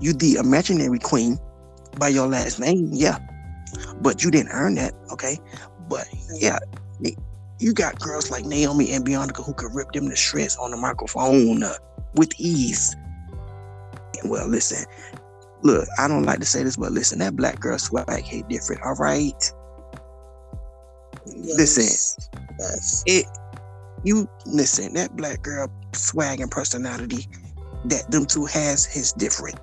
You 0.00 0.14
the 0.14 0.34
imaginary 0.36 0.98
queen 0.98 1.38
by 1.98 2.08
your 2.08 2.26
last 2.26 2.58
name, 2.58 2.90
yeah. 2.92 3.18
But 4.00 4.22
you 4.22 4.30
didn't 4.30 4.52
earn 4.52 4.74
that, 4.76 4.94
okay? 5.12 5.38
But 5.88 6.06
yeah, 6.34 6.58
you 7.58 7.72
got 7.72 7.98
girls 7.98 8.30
like 8.30 8.44
Naomi 8.44 8.92
and 8.92 9.04
Bianca 9.04 9.42
who 9.42 9.54
could 9.54 9.74
rip 9.74 9.92
them 9.92 10.08
to 10.08 10.16
shreds 10.16 10.56
on 10.56 10.70
the 10.70 10.76
microphone 10.76 11.62
uh, 11.62 11.74
with 12.14 12.32
ease. 12.38 12.94
Well, 14.24 14.48
listen, 14.48 14.84
look, 15.62 15.88
I 15.98 16.08
don't 16.08 16.24
like 16.24 16.40
to 16.40 16.46
say 16.46 16.62
this, 16.62 16.76
but 16.76 16.92
listen, 16.92 17.18
that 17.20 17.36
black 17.36 17.60
girl 17.60 17.78
swag 17.78 18.24
hit 18.24 18.48
different. 18.48 18.82
All 18.82 18.94
right. 18.94 19.52
Yes. 21.26 21.58
Listen, 21.58 22.46
yes. 22.60 23.02
it 23.06 23.26
you 24.04 24.28
listen, 24.46 24.94
that 24.94 25.16
black 25.16 25.42
girl 25.42 25.70
swag 25.92 26.40
and 26.40 26.50
personality 26.50 27.26
that 27.86 28.10
them 28.10 28.26
two 28.26 28.44
has 28.44 28.94
is 28.96 29.12
different. 29.12 29.58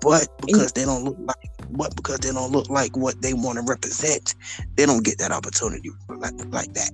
But 0.00 0.28
because 0.44 0.72
they 0.72 0.84
don't 0.84 1.04
look 1.04 1.16
like 1.20 1.51
but 1.72 1.94
because 1.96 2.18
they 2.20 2.32
don't 2.32 2.52
look 2.52 2.68
like 2.68 2.96
what 2.96 3.20
they 3.22 3.34
want 3.34 3.58
to 3.58 3.64
represent, 3.66 4.34
they 4.76 4.86
don't 4.86 5.04
get 5.04 5.18
that 5.18 5.32
opportunity 5.32 5.90
like, 6.08 6.34
like 6.46 6.72
that. 6.74 6.90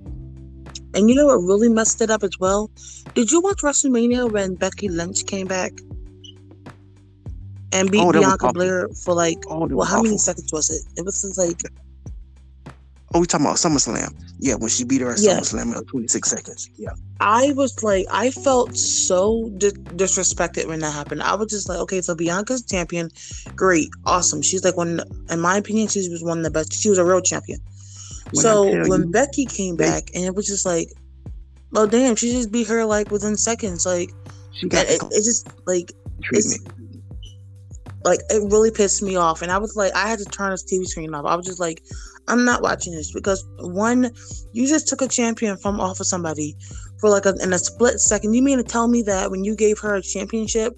And 0.95 1.09
you 1.09 1.15
know 1.15 1.27
what 1.27 1.37
really 1.37 1.69
messed 1.69 2.01
it 2.01 2.09
up 2.09 2.23
as 2.23 2.39
well? 2.39 2.71
Did 3.13 3.31
you 3.31 3.41
watch 3.41 3.61
WrestleMania 3.61 4.31
when 4.31 4.55
Becky 4.55 4.89
Lynch 4.89 5.25
came 5.25 5.47
back? 5.47 5.73
and 7.71 7.91
beat 7.91 8.01
oh, 8.01 8.11
Bianca 8.11 8.51
Belair 8.51 8.89
for 9.03 9.13
like 9.13 9.37
oh, 9.47 9.67
well, 9.67 9.85
how 9.85 9.97
awful. 9.97 10.05
many 10.05 10.17
seconds 10.17 10.51
was 10.51 10.69
it? 10.69 10.83
It 10.97 11.05
was 11.05 11.37
like 11.37 11.61
Oh, 13.13 13.19
we 13.19 13.25
talking 13.25 13.45
about 13.45 13.57
SummerSlam? 13.57 14.13
Yeah, 14.37 14.55
when 14.55 14.69
she 14.69 14.83
beat 14.83 15.01
her 15.01 15.11
at 15.11 15.19
yeah. 15.19 15.39
SummerSlam 15.39 15.75
in 15.75 15.85
26 15.85 16.29
seconds. 16.29 16.69
Yeah. 16.77 16.91
I 17.19 17.53
was 17.53 17.83
like, 17.83 18.05
I 18.11 18.29
felt 18.29 18.77
so 18.77 19.49
di- 19.57 19.71
disrespected 19.71 20.67
when 20.67 20.79
that 20.79 20.91
happened. 20.91 21.23
I 21.23 21.33
was 21.33 21.49
just 21.49 21.67
like, 21.67 21.79
okay, 21.79 22.01
so 22.01 22.15
Bianca's 22.15 22.63
champion, 22.63 23.09
great, 23.55 23.89
awesome. 24.05 24.41
She's 24.41 24.63
like 24.63 24.77
one, 24.77 25.01
in 25.29 25.39
my 25.39 25.57
opinion, 25.57 25.87
she 25.87 26.07
was 26.09 26.23
one 26.23 26.37
of 26.37 26.43
the 26.43 26.51
best. 26.51 26.73
She 26.73 26.89
was 26.89 26.99
a 26.99 27.05
real 27.05 27.21
champion. 27.21 27.59
When 28.31 28.43
so 28.43 28.63
when 28.87 29.01
you, 29.01 29.11
Becky 29.11 29.45
came 29.45 29.75
back, 29.75 30.11
and 30.13 30.23
it 30.23 30.35
was 30.35 30.45
just 30.45 30.63
like, 30.63 30.89
oh 31.75 31.87
damn, 31.87 32.15
she 32.15 32.31
just 32.31 32.51
beat 32.51 32.67
her 32.67 32.85
like 32.85 33.09
within 33.09 33.35
seconds. 33.35 33.87
Like, 33.87 34.11
she 34.51 34.67
got 34.67 34.85
it, 34.85 35.01
it 35.01 35.23
just 35.23 35.49
like 35.65 35.91
treatment 36.21 36.69
like 38.05 38.19
it 38.29 38.41
really 38.51 38.71
pissed 38.71 39.03
me 39.03 39.15
off 39.15 39.41
and 39.41 39.51
i 39.51 39.57
was 39.57 39.75
like 39.75 39.93
i 39.93 40.07
had 40.07 40.19
to 40.19 40.25
turn 40.25 40.51
this 40.51 40.63
tv 40.63 40.85
screen 40.85 41.13
off 41.13 41.25
i 41.25 41.35
was 41.35 41.45
just 41.45 41.59
like 41.59 41.83
i'm 42.29 42.45
not 42.45 42.61
watching 42.61 42.93
this 42.93 43.11
because 43.11 43.45
one 43.59 44.09
you 44.53 44.67
just 44.67 44.87
took 44.87 45.01
a 45.01 45.07
champion 45.07 45.57
from 45.57 45.79
off 45.79 45.99
of 45.99 46.07
somebody 46.07 46.55
for 46.99 47.09
like 47.09 47.25
a, 47.25 47.33
in 47.41 47.53
a 47.53 47.59
split 47.59 47.99
second. 47.99 48.33
You 48.33 48.41
mean 48.41 48.57
to 48.57 48.63
tell 48.63 48.87
me 48.87 49.01
that 49.03 49.31
when 49.31 49.43
you 49.43 49.55
gave 49.55 49.79
her 49.79 49.95
a 49.95 50.01
championship 50.01 50.73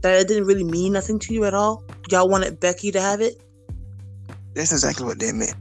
that 0.00 0.20
it 0.20 0.28
didn't 0.28 0.44
really 0.44 0.64
mean 0.64 0.92
nothing 0.92 1.18
to 1.20 1.34
you 1.34 1.44
at 1.44 1.54
all? 1.54 1.84
Y'all 2.10 2.28
wanted 2.28 2.60
becky 2.60 2.90
to 2.92 3.00
have 3.00 3.20
it? 3.20 3.42
That's 4.54 4.72
exactly 4.72 5.06
what 5.06 5.18
they 5.18 5.32
meant. 5.32 5.54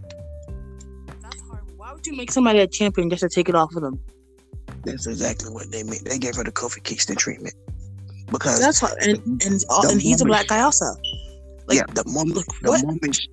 That's 1.22 1.42
hard. 1.42 1.64
Why 1.78 1.94
would 1.94 2.06
you 2.06 2.16
make 2.16 2.32
somebody 2.32 2.60
a 2.60 2.68
champion 2.68 3.10
just 3.10 3.22
to 3.22 3.30
take 3.30 3.50
it 3.50 3.56
off 3.56 3.76
of 3.76 3.82
them? 3.82 4.00
That's 4.84 5.08
exactly 5.08 5.52
what 5.52 5.72
they 5.72 5.84
meant. 5.84 6.06
They 6.06 6.18
gave 6.18 6.36
her 6.36 6.44
the 6.44 6.52
kofi 6.52 6.84
kingston 6.84 7.16
treatment. 7.16 7.56
Because 8.32 8.62
that's 8.62 8.82
what, 8.82 8.94
and 9.06 9.20
and, 9.44 9.62
all, 9.70 9.88
and 9.90 10.02
he's 10.02 10.22
a 10.22 10.26
black 10.26 10.48
guy 10.48 10.62
also. 10.62 10.86
Like, 11.68 11.78
yeah, 11.78 11.84
the 11.94 12.04
moment 12.08 12.48
like, 12.64 12.82
the 12.82 12.88
moment 12.88 13.16
she, 13.16 13.28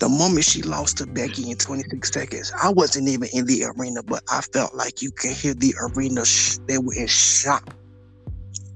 the 0.00 0.08
moment 0.08 0.44
she 0.44 0.62
lost 0.62 0.96
to 0.98 1.06
Becky 1.06 1.50
in 1.50 1.58
26 1.58 2.10
seconds, 2.10 2.52
I 2.60 2.70
wasn't 2.70 3.08
even 3.08 3.28
in 3.32 3.44
the 3.44 3.64
arena, 3.64 4.02
but 4.02 4.22
I 4.30 4.40
felt 4.40 4.74
like 4.74 5.02
you 5.02 5.12
can 5.12 5.32
hear 5.32 5.54
the 5.54 5.74
arena. 5.78 6.24
Sh- 6.24 6.58
they 6.66 6.78
were 6.78 6.94
in 6.94 7.06
shock. 7.06 7.74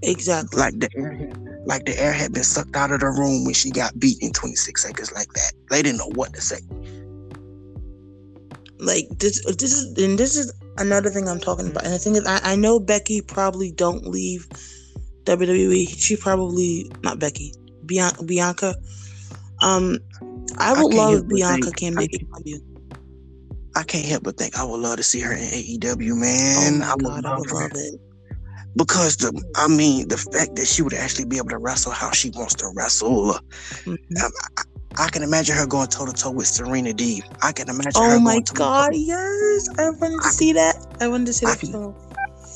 Exactly. 0.03 0.61
Like 0.61 0.79
the 0.81 0.91
air, 0.95 1.13
had, 1.13 1.39
like 1.67 1.85
the 1.87 1.99
air 1.99 2.13
had 2.13 2.35
been 2.35 2.45
sucked 2.45 2.77
out 2.77 2.93
of 2.93 3.01
the 3.01 3.07
room 3.07 3.45
when 3.45 3.55
she 3.55 3.71
got 3.71 3.99
beat 3.99 4.19
in 4.21 4.33
26 4.33 4.83
seconds, 4.83 5.13
like 5.13 5.33
that. 5.33 5.53
They 5.71 5.83
didn't 5.83 5.99
know 5.99 6.13
what 6.15 6.35
to 6.35 6.43
say. 6.43 6.61
Like 8.79 9.09
this, 9.19 9.43
this 9.47 9.73
is, 9.73 9.97
and 9.97 10.19
this 10.19 10.37
is 10.37 10.53
another 10.77 11.09
thing 11.09 11.27
I'm 11.27 11.41
talking 11.41 11.69
about. 11.69 11.85
And 11.85 11.95
the 11.95 11.99
thing 11.99 12.17
is, 12.17 12.27
I, 12.27 12.41
I 12.53 12.57
know 12.57 12.79
Becky 12.79 13.23
probably 13.23 13.73
don't 13.73 14.07
leave 14.07 14.47
WWE. 15.25 15.89
She 15.89 16.17
probably 16.17 16.93
not 17.03 17.19
Becky, 17.19 17.55
Bianca. 17.87 18.23
Bianca. 18.25 18.75
Um, 19.63 19.99
I 20.59 20.83
would 20.83 20.95
I 20.95 20.97
love 20.97 21.29
Bianca 21.29 21.73
came 21.73 21.97
to 21.97 22.07
AEW. 22.07 22.61
I 23.77 23.83
can't 23.83 24.07
help 24.07 24.23
but 24.23 24.37
think 24.37 24.57
I 24.57 24.65
would 24.65 24.81
love 24.81 24.99
to 24.99 25.03
see 25.03 25.21
her 25.21 25.33
in 25.33 25.41
AEW, 25.41 26.17
man. 26.17 26.83
Oh 26.83 26.85
I, 26.85 26.97
God, 26.97 27.03
would 27.03 27.27
I 27.27 27.39
would 27.39 27.51
love 27.51 27.71
it. 27.75 28.01
Because 28.77 29.17
the, 29.17 29.45
I 29.57 29.69
mean, 29.69 30.09
the 30.09 30.17
fact 30.17 30.57
that 30.57 30.67
she 30.67 30.83
would 30.83 30.95
actually 30.95 31.27
be 31.27 31.37
able 31.37 31.51
to 31.51 31.59
wrestle 31.59 31.93
how 31.93 32.11
she 32.11 32.31
wants 32.31 32.55
to 32.57 32.71
wrestle. 32.75 33.35
Mm-hmm. 33.85 33.93
Um, 33.93 34.31
I, 34.59 35.05
I, 35.05 35.09
can 35.11 35.23
imagine 35.23 35.57
her 35.57 35.67
going 35.67 35.87
toe 35.89 36.07
to 36.07 36.13
toe 36.13 36.33
with 36.33 36.47
Serena 36.47 36.91
Deeb. 36.91 37.23
I 37.43 37.53
can 37.53 37.69
imagine. 37.69 37.93
Oh 37.95 38.19
my 38.19 38.41
God! 38.53 38.91
Yes, 38.95 39.69
I 39.79 39.91
wanted 39.91 40.21
to 40.21 40.27
I, 40.27 40.31
see 40.31 40.53
that. 40.55 40.97
I 41.01 41.07
wanted 41.07 41.27
to 41.27 41.33
see 41.33 41.47
that. 41.47 41.61
Can, 41.61 41.95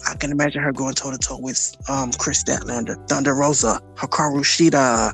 I 0.09 0.15
can 0.17 0.33
imagine 0.33 0.63
her 0.63 0.73
going 0.73 0.95
toe 0.95 1.13
to 1.13 1.19
toe 1.19 1.39
with 1.39 1.77
um 1.89 2.13
Kris 2.13 2.43
Statlander, 2.43 3.09
Thunder 3.09 3.35
Rosa, 3.35 3.81
Hikaru 3.95 4.41
Shida. 4.41 5.13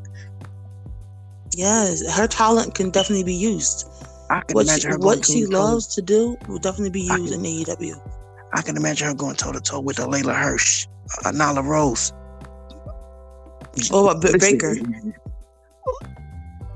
Yes, 1.57 2.03
her 2.17 2.27
talent 2.27 2.75
can 2.75 2.91
definitely 2.91 3.25
be 3.25 3.35
used. 3.35 3.89
I 4.31 4.41
can 4.41 4.55
what 4.55 4.67
imagine 4.67 4.91
she, 4.91 4.93
her 4.93 4.99
what 4.99 5.25
she 5.25 5.47
loves 5.47 5.87
to 5.95 6.03
do 6.03 6.37
will 6.49 6.59
definitely 6.59 6.91
be 6.91 7.03
used 7.03 7.33
can, 7.33 7.45
in 7.45 7.65
AEW. 7.65 8.01
I 8.55 8.63
can 8.63 8.77
imagine 8.77 9.07
her 9.09 9.15
going 9.15 9.37
toe 9.37 9.53
to 9.53 9.61
toe 9.61 9.81
with 9.81 9.99
a 9.99 10.03
Leyla 10.03 10.35
Hirsch, 10.37 10.87
a 11.25 11.33
Nyla 11.33 11.65
Rose. 11.65 12.13
Oh, 13.93 14.09
about 14.09 14.23
Britt 14.23 14.41
Baker? 14.41 14.77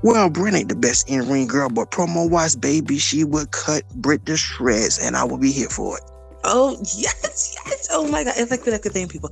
Well, 0.01 0.29
Britt 0.29 0.53
ain't 0.53 0.69
the 0.69 0.75
best 0.75 1.09
in 1.09 1.27
ring 1.27 1.47
girl, 1.47 1.69
but 1.69 1.91
promo 1.91 2.29
wise, 2.29 2.55
baby, 2.55 2.97
she 2.97 3.23
would 3.25 3.51
cut 3.51 3.83
Britt 3.95 4.25
to 4.27 4.37
shreds, 4.37 4.97
and 4.97 5.17
I 5.17 5.25
will 5.25 5.37
be 5.37 5.51
here 5.51 5.69
for 5.69 5.97
it. 5.97 6.03
Oh 6.45 6.77
yes, 6.97 7.55
yes. 7.65 7.87
Oh 7.91 8.07
my 8.09 8.23
god, 8.23 8.35
it's 8.37 8.51
like 8.51 8.63
that 8.63 8.81
could 8.81 8.93
thank 8.93 9.11
people. 9.11 9.29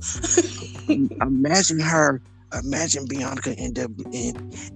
imagine 1.22 1.80
her. 1.80 2.20
Imagine 2.64 3.06
Bianca 3.06 3.54
in 3.54 3.74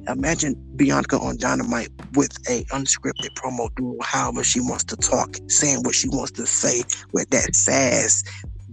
imagine 0.08 0.54
Bianca 0.76 1.18
on 1.18 1.38
Dynamite 1.38 1.88
with 2.12 2.30
a 2.50 2.64
unscripted 2.64 3.30
promo 3.35 3.74
doing 3.76 3.98
however 4.02 4.44
she 4.44 4.61
wants 4.61 4.85
to 4.85 4.96
talk, 4.96 5.37
saying 5.48 5.82
what 5.82 5.94
she 5.94 6.08
wants 6.08 6.32
to 6.32 6.46
say 6.46 6.82
with 7.12 7.30
that 7.30 7.54
sass, 7.54 8.22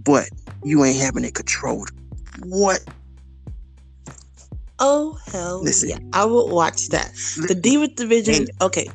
but 0.04 0.28
you 0.64 0.84
ain't 0.84 1.00
having 1.00 1.24
it 1.24 1.34
controlled. 1.34 1.90
What? 2.44 2.80
Oh 4.78 5.18
hell 5.32 5.62
Listen, 5.62 5.90
yeah! 5.90 5.98
I 6.12 6.24
will 6.26 6.54
watch 6.54 6.88
that. 6.88 7.12
The 7.48 7.54
Diva 7.54 7.88
division. 7.88 8.46
Okay, 8.60 8.90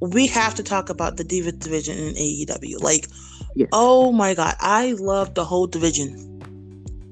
we 0.00 0.26
have 0.28 0.54
to 0.56 0.62
talk 0.62 0.90
about 0.90 1.16
the 1.16 1.24
Diva 1.24 1.52
division 1.52 1.98
in 1.98 2.14
AEW. 2.14 2.80
Like 2.80 3.08
Yes. 3.54 3.68
Oh 3.72 4.12
my 4.12 4.34
god, 4.34 4.56
I 4.58 4.92
love 4.98 5.34
the 5.34 5.44
whole 5.44 5.66
division. 5.66 6.16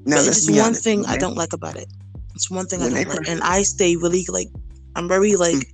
Now, 0.05 0.17
but 0.17 0.27
it's 0.27 0.49
one 0.49 0.59
honest, 0.59 0.83
thing 0.83 1.01
man. 1.01 1.09
I 1.11 1.17
don't 1.17 1.37
like 1.37 1.53
about 1.53 1.77
it. 1.77 1.87
It's 2.35 2.49
one 2.49 2.65
thing 2.65 2.79
when 2.79 2.93
I 2.93 3.03
don't 3.03 3.15
like, 3.15 3.27
and 3.27 3.41
I 3.41 3.63
stay 3.63 3.95
really 3.95 4.25
like 4.29 4.49
I'm 4.95 5.07
very 5.07 5.35
like 5.35 5.55
mm. 5.55 5.65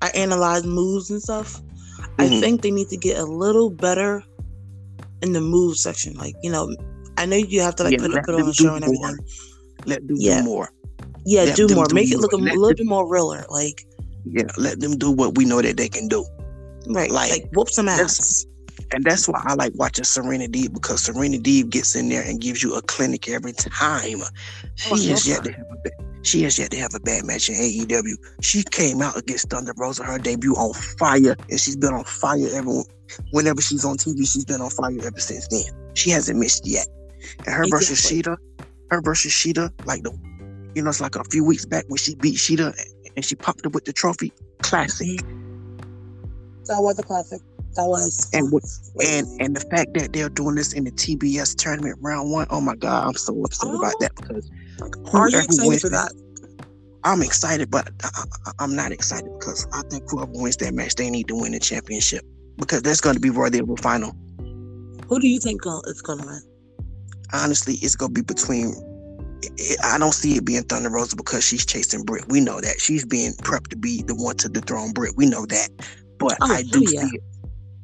I 0.00 0.08
analyze 0.14 0.64
moves 0.64 1.10
and 1.10 1.22
stuff. 1.22 1.60
Mm-hmm. 1.98 2.20
I 2.20 2.28
think 2.40 2.62
they 2.62 2.70
need 2.70 2.88
to 2.88 2.96
get 2.96 3.18
a 3.18 3.24
little 3.24 3.70
better 3.70 4.24
in 5.22 5.32
the 5.32 5.40
move 5.40 5.76
section. 5.76 6.14
Like 6.14 6.34
you 6.42 6.50
know, 6.50 6.74
I 7.16 7.26
know 7.26 7.36
you 7.36 7.60
have 7.60 7.76
to 7.76 7.84
like 7.84 8.00
yeah, 8.00 8.08
put, 8.08 8.24
put 8.24 8.34
on 8.34 8.48
a 8.48 8.52
show 8.52 8.74
and 8.74 8.84
everything. 8.84 9.16
More. 9.16 9.18
Let 9.86 10.06
them 10.06 10.16
yeah. 10.18 10.40
do 10.40 10.44
more. 10.44 10.70
Yeah, 11.24 11.44
let 11.44 11.56
do 11.56 11.68
more. 11.74 11.86
Do 11.86 11.94
Make 11.94 12.08
more. 12.08 12.18
it 12.18 12.20
look 12.20 12.32
a 12.32 12.36
let 12.36 12.54
little 12.54 12.68
them, 12.68 12.76
bit 12.76 12.86
more 12.86 13.08
realer. 13.08 13.44
Like 13.48 13.84
yeah, 14.24 14.44
let 14.56 14.80
them 14.80 14.98
do 14.98 15.10
what 15.10 15.36
we 15.36 15.44
know 15.44 15.62
that 15.62 15.76
they 15.76 15.88
can 15.88 16.08
do. 16.08 16.24
Right. 16.88 17.10
Like, 17.10 17.30
like 17.30 17.48
whoop 17.52 17.70
some 17.70 17.88
ass. 17.88 18.44
And 18.92 19.04
that's 19.04 19.26
why 19.26 19.42
I 19.44 19.54
like 19.54 19.72
watching 19.74 20.04
Serena 20.04 20.46
Deeb 20.46 20.74
because 20.74 21.02
Serena 21.02 21.38
Deeb 21.38 21.70
gets 21.70 21.96
in 21.96 22.08
there 22.08 22.22
and 22.22 22.40
gives 22.40 22.62
you 22.62 22.74
a 22.74 22.82
clinic 22.82 23.28
every 23.28 23.52
time. 23.52 24.20
Oh, 24.90 24.96
she 24.96 25.08
oh, 25.08 25.10
has 25.10 25.26
yet 25.26 25.44
to 25.44 25.52
have 25.52 25.66
a 25.70 25.76
bad, 25.76 25.92
she 26.22 26.42
has 26.42 26.58
yet 26.58 26.70
to 26.72 26.76
have 26.76 26.94
a 26.94 27.00
bad 27.00 27.24
match 27.24 27.48
in 27.48 27.54
AEW. 27.54 28.16
She 28.42 28.62
came 28.64 29.00
out 29.00 29.16
against 29.16 29.48
Thunder 29.48 29.72
Rosa, 29.76 30.04
her 30.04 30.18
debut 30.18 30.52
on 30.54 30.74
fire, 30.74 31.36
and 31.48 31.58
she's 31.58 31.76
been 31.76 31.94
on 31.94 32.04
fire 32.04 32.48
ever. 32.52 32.82
Whenever 33.30 33.60
she's 33.60 33.84
on 33.84 33.96
TV, 33.96 34.18
she's 34.20 34.44
been 34.44 34.60
on 34.60 34.70
fire 34.70 34.96
ever 35.02 35.20
since 35.20 35.48
then. 35.48 35.64
She 35.94 36.10
hasn't 36.10 36.38
missed 36.38 36.66
yet. 36.66 36.86
And 37.46 37.54
her 37.54 37.64
exactly. 37.64 37.70
versus 37.70 38.00
Shida, 38.00 38.36
her 38.90 39.00
versus 39.00 39.32
Shida, 39.32 39.70
like 39.86 40.02
the, 40.02 40.12
you 40.74 40.82
know, 40.82 40.90
it's 40.90 41.00
like 41.00 41.16
a 41.16 41.24
few 41.24 41.44
weeks 41.44 41.64
back 41.64 41.84
when 41.88 41.98
she 41.98 42.14
beat 42.14 42.36
Shida 42.36 42.74
and 43.16 43.24
she 43.24 43.34
popped 43.36 43.66
up 43.66 43.74
with 43.74 43.84
the 43.84 43.92
trophy. 43.92 44.32
Classic. 44.62 45.06
Mm-hmm. 45.06 45.42
That 46.66 46.80
was 46.80 46.98
a 46.98 47.02
classic. 47.02 47.40
That 47.74 47.86
was. 47.86 48.30
And 48.32 48.52
and 49.02 49.40
and 49.40 49.56
the 49.56 49.60
fact 49.70 49.94
that 49.94 50.12
they're 50.12 50.28
doing 50.28 50.54
this 50.56 50.72
in 50.72 50.84
the 50.84 50.92
TBS 50.92 51.56
tournament 51.56 51.98
round 52.00 52.30
one, 52.30 52.46
oh 52.50 52.60
my 52.60 52.76
god, 52.76 53.06
I'm 53.06 53.14
so 53.14 53.42
upset 53.44 53.70
oh. 53.70 53.78
about 53.78 53.94
that 54.00 54.12
oh. 54.12 54.20
because. 54.20 54.50
Are 55.12 55.28
you 55.30 55.38
excited 55.38 55.80
for 55.80 55.90
that? 55.90 56.12
I'm 57.04 57.22
excited, 57.22 57.70
but 57.70 57.88
uh, 58.04 58.08
uh, 58.16 58.24
uh, 58.46 58.52
I, 58.58 58.64
am 58.64 58.76
not 58.76 58.92
excited 58.92 59.30
because 59.38 59.66
I 59.72 59.82
think 59.88 60.04
whoever 60.10 60.30
wins 60.32 60.56
that 60.58 60.72
match, 60.72 60.94
they 60.94 61.10
need 61.10 61.28
to 61.28 61.34
win 61.34 61.52
the 61.52 61.60
championship 61.60 62.24
because 62.58 62.82
that's 62.82 63.00
going 63.00 63.14
to 63.14 63.20
be 63.20 63.30
worthy 63.30 63.58
of 63.58 63.68
a 63.68 63.76
final. 63.76 64.12
Who 65.08 65.20
do 65.20 65.26
you 65.26 65.40
think 65.40 65.62
is 65.86 66.00
going 66.00 66.20
to 66.20 66.26
win? 66.26 66.42
Honestly, 67.32 67.74
it's 67.82 67.96
going 67.96 68.14
to 68.14 68.22
be 68.22 68.24
between 68.24 68.74
I 69.84 69.98
don't 69.98 70.12
see 70.12 70.36
it 70.36 70.44
being 70.44 70.62
Thunder 70.62 70.90
Rosa 70.90 71.16
because 71.16 71.44
she's 71.44 71.66
chasing 71.66 72.04
Britt. 72.04 72.28
We 72.28 72.40
know 72.40 72.60
that 72.60 72.80
she's 72.80 73.04
being 73.04 73.32
prepped 73.32 73.68
to 73.68 73.76
be 73.76 74.02
the 74.02 74.14
one 74.14 74.36
to 74.36 74.48
dethrone 74.48 74.92
Britt. 74.92 75.16
We 75.16 75.26
know 75.26 75.46
that, 75.46 75.68
but 76.18 76.36
oh, 76.40 76.52
I 76.52 76.62
do 76.62 76.84
yeah. 76.88 77.02
see, 77.02 77.18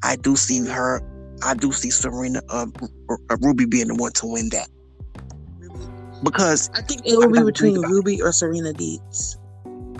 I 0.02 0.16
do 0.16 0.36
see 0.36 0.64
her. 0.66 1.02
I 1.44 1.54
do 1.54 1.70
see 1.72 1.90
Serena, 1.90 2.42
uh, 2.48 2.66
uh, 3.10 3.36
Ruby 3.40 3.64
being 3.66 3.88
the 3.88 3.94
one 3.94 4.12
to 4.12 4.26
win 4.26 4.48
that 4.50 4.68
because 6.22 6.70
I 6.74 6.82
think 6.82 7.02
it 7.04 7.16
will 7.16 7.30
be 7.30 7.42
between 7.42 7.80
Ruby 7.80 8.20
or 8.20 8.32
Serena 8.32 8.72
Deeb. 8.72 9.00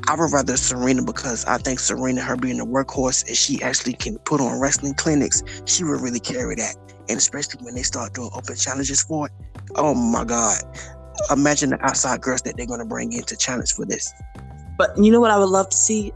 I 0.08 0.14
would 0.14 0.32
rather 0.32 0.56
Serena 0.56 1.02
because 1.02 1.44
I 1.44 1.58
think 1.58 1.78
Serena, 1.78 2.22
her 2.22 2.36
being 2.36 2.60
a 2.60 2.66
workhorse, 2.66 3.26
and 3.26 3.36
she 3.36 3.60
actually 3.62 3.92
can 3.92 4.18
put 4.20 4.40
on 4.40 4.58
wrestling 4.58 4.94
clinics, 4.94 5.42
she 5.66 5.84
would 5.84 6.00
really 6.00 6.20
carry 6.20 6.54
that. 6.56 6.76
And 7.08 7.18
especially 7.18 7.62
when 7.62 7.74
they 7.74 7.82
start 7.82 8.14
doing 8.14 8.30
open 8.34 8.56
challenges 8.56 9.02
for 9.02 9.26
it, 9.26 9.32
oh 9.76 9.94
my 9.94 10.24
God, 10.24 10.56
imagine 11.30 11.70
the 11.70 11.84
outside 11.84 12.22
girls 12.22 12.42
that 12.42 12.56
they're 12.56 12.66
going 12.66 12.80
to 12.80 12.86
bring 12.86 13.12
in 13.12 13.22
to 13.24 13.36
challenge 13.36 13.72
for 13.72 13.84
this. 13.84 14.10
But 14.78 14.96
you 14.96 15.10
know 15.12 15.20
what 15.20 15.30
I 15.30 15.38
would 15.38 15.50
love 15.50 15.68
to 15.68 15.76
see? 15.76 16.12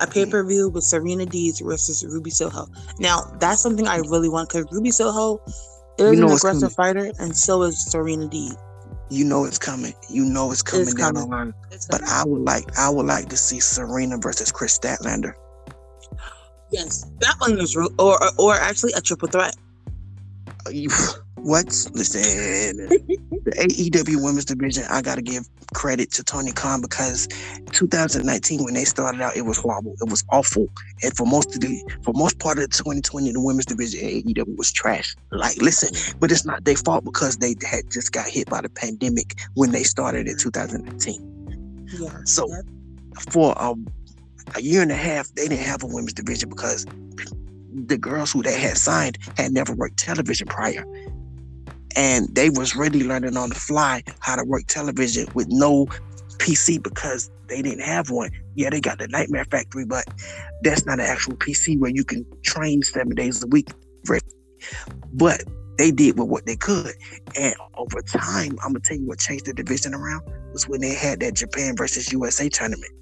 A 0.00 0.04
mm-hmm. 0.04 0.12
pay 0.12 0.26
per 0.26 0.44
view 0.44 0.68
with 0.68 0.84
Serena 0.84 1.26
Deebs 1.26 1.64
versus 1.64 2.04
Ruby 2.04 2.30
Soho. 2.30 2.66
Now, 2.98 3.20
that's 3.38 3.60
something 3.60 3.86
I 3.86 3.98
really 3.98 4.28
want 4.28 4.48
because 4.48 4.66
Ruby 4.72 4.90
Soho 4.90 5.42
is 5.98 6.14
you 6.14 6.20
know 6.20 6.28
an 6.28 6.36
aggressive 6.36 6.72
fighter, 6.72 7.12
and 7.18 7.36
so 7.36 7.62
is 7.62 7.90
Serena 7.90 8.26
Deebs. 8.26 8.56
You 9.10 9.24
know 9.24 9.44
it's 9.44 9.58
coming. 9.58 9.94
You 10.08 10.24
know 10.24 10.52
it's 10.52 10.62
coming 10.62 10.86
it's 10.86 10.94
down 10.94 11.14
coming. 11.14 11.28
the 11.30 11.36
line. 11.36 11.54
But 11.90 12.02
I 12.04 12.24
would 12.24 12.42
like, 12.42 12.78
I 12.78 12.88
would 12.88 13.06
like 13.06 13.28
to 13.28 13.36
see 13.36 13.60
Serena 13.60 14.18
versus 14.18 14.52
Kris 14.52 14.78
Statlander. 14.78 15.34
Yes, 16.70 17.04
that 17.18 17.34
one 17.38 17.58
is, 17.60 17.76
or 17.76 17.88
or, 17.98 18.18
or 18.38 18.54
actually 18.54 18.92
a 18.92 19.00
triple 19.00 19.28
threat. 19.28 19.56
Uh, 20.66 20.70
You, 21.40 21.50
what? 21.50 21.66
Listen, 21.92 22.88
the 22.88 23.52
AEW 23.56 24.22
Women's 24.22 24.44
Division, 24.44 24.84
I 24.90 25.02
gotta 25.02 25.22
give 25.22 25.48
credit 25.74 26.10
to 26.12 26.24
Tony 26.24 26.52
Khan 26.52 26.80
because 26.80 27.28
2019 27.72 28.64
when 28.64 28.74
they 28.74 28.84
started 28.84 29.20
out, 29.20 29.36
it 29.36 29.42
was 29.42 29.58
horrible. 29.58 29.94
It 30.00 30.10
was 30.10 30.24
awful, 30.30 30.68
and 31.02 31.16
for 31.16 31.26
most 31.26 31.54
of 31.54 31.60
the 31.60 31.82
for 32.02 32.12
most 32.14 32.38
part 32.38 32.58
of 32.58 32.70
2020, 32.70 33.32
the 33.32 33.40
Women's 33.40 33.66
Division 33.66 34.00
AEW 34.00 34.56
was 34.56 34.72
trash. 34.72 35.16
Like, 35.30 35.56
listen, 35.58 36.16
but 36.18 36.30
it's 36.30 36.44
not 36.44 36.64
their 36.64 36.76
fault 36.76 37.04
because 37.04 37.36
they 37.38 37.54
had 37.68 37.90
just 37.90 38.12
got 38.12 38.26
hit 38.26 38.48
by 38.48 38.60
the 38.60 38.68
pandemic 38.68 39.38
when 39.54 39.72
they 39.72 39.82
started 39.82 40.28
in 40.28 40.36
2019. 40.36 41.88
Yeah. 41.98 42.08
So, 42.24 42.48
for 43.30 43.54
a, 43.56 43.74
a 44.56 44.60
year 44.60 44.82
and 44.82 44.92
a 44.92 44.96
half, 44.96 45.28
they 45.34 45.48
didn't 45.48 45.64
have 45.64 45.82
a 45.82 45.86
women's 45.86 46.12
division 46.12 46.48
because 46.48 46.86
the 47.72 47.98
girls 47.98 48.32
who 48.32 48.42
they 48.42 48.58
had 48.58 48.76
signed 48.76 49.18
had 49.36 49.52
never 49.52 49.72
worked 49.72 49.96
television 49.96 50.46
prior 50.46 50.84
and 51.96 52.28
they 52.34 52.50
was 52.50 52.76
really 52.76 53.02
learning 53.02 53.36
on 53.36 53.48
the 53.48 53.54
fly 53.54 54.02
how 54.20 54.36
to 54.36 54.44
work 54.44 54.66
television 54.66 55.26
with 55.34 55.48
no 55.48 55.86
PC 56.38 56.82
because 56.82 57.30
they 57.48 57.62
didn't 57.62 57.82
have 57.82 58.10
one. 58.10 58.30
Yeah, 58.54 58.70
they 58.70 58.80
got 58.80 58.98
the 58.98 59.08
Nightmare 59.08 59.44
Factory, 59.44 59.84
but 59.84 60.04
that's 60.62 60.86
not 60.86 61.00
an 61.00 61.06
actual 61.06 61.34
PC 61.36 61.78
where 61.78 61.90
you 61.90 62.04
can 62.04 62.24
train 62.42 62.82
seven 62.82 63.14
days 63.14 63.42
a 63.42 63.46
week. 63.48 63.68
But 65.12 65.42
they 65.78 65.90
did 65.90 66.18
with 66.18 66.28
what 66.28 66.46
they 66.46 66.56
could, 66.56 66.92
and 67.38 67.54
over 67.74 68.02
time, 68.02 68.58
I'm 68.62 68.72
gonna 68.72 68.80
tell 68.80 68.96
you 68.96 69.06
what 69.06 69.18
changed 69.18 69.46
the 69.46 69.54
division 69.54 69.94
around 69.94 70.22
was 70.52 70.68
when 70.68 70.80
they 70.80 70.94
had 70.94 71.20
that 71.20 71.34
Japan 71.34 71.76
versus 71.76 72.12
USA 72.12 72.48
tournament 72.48 72.92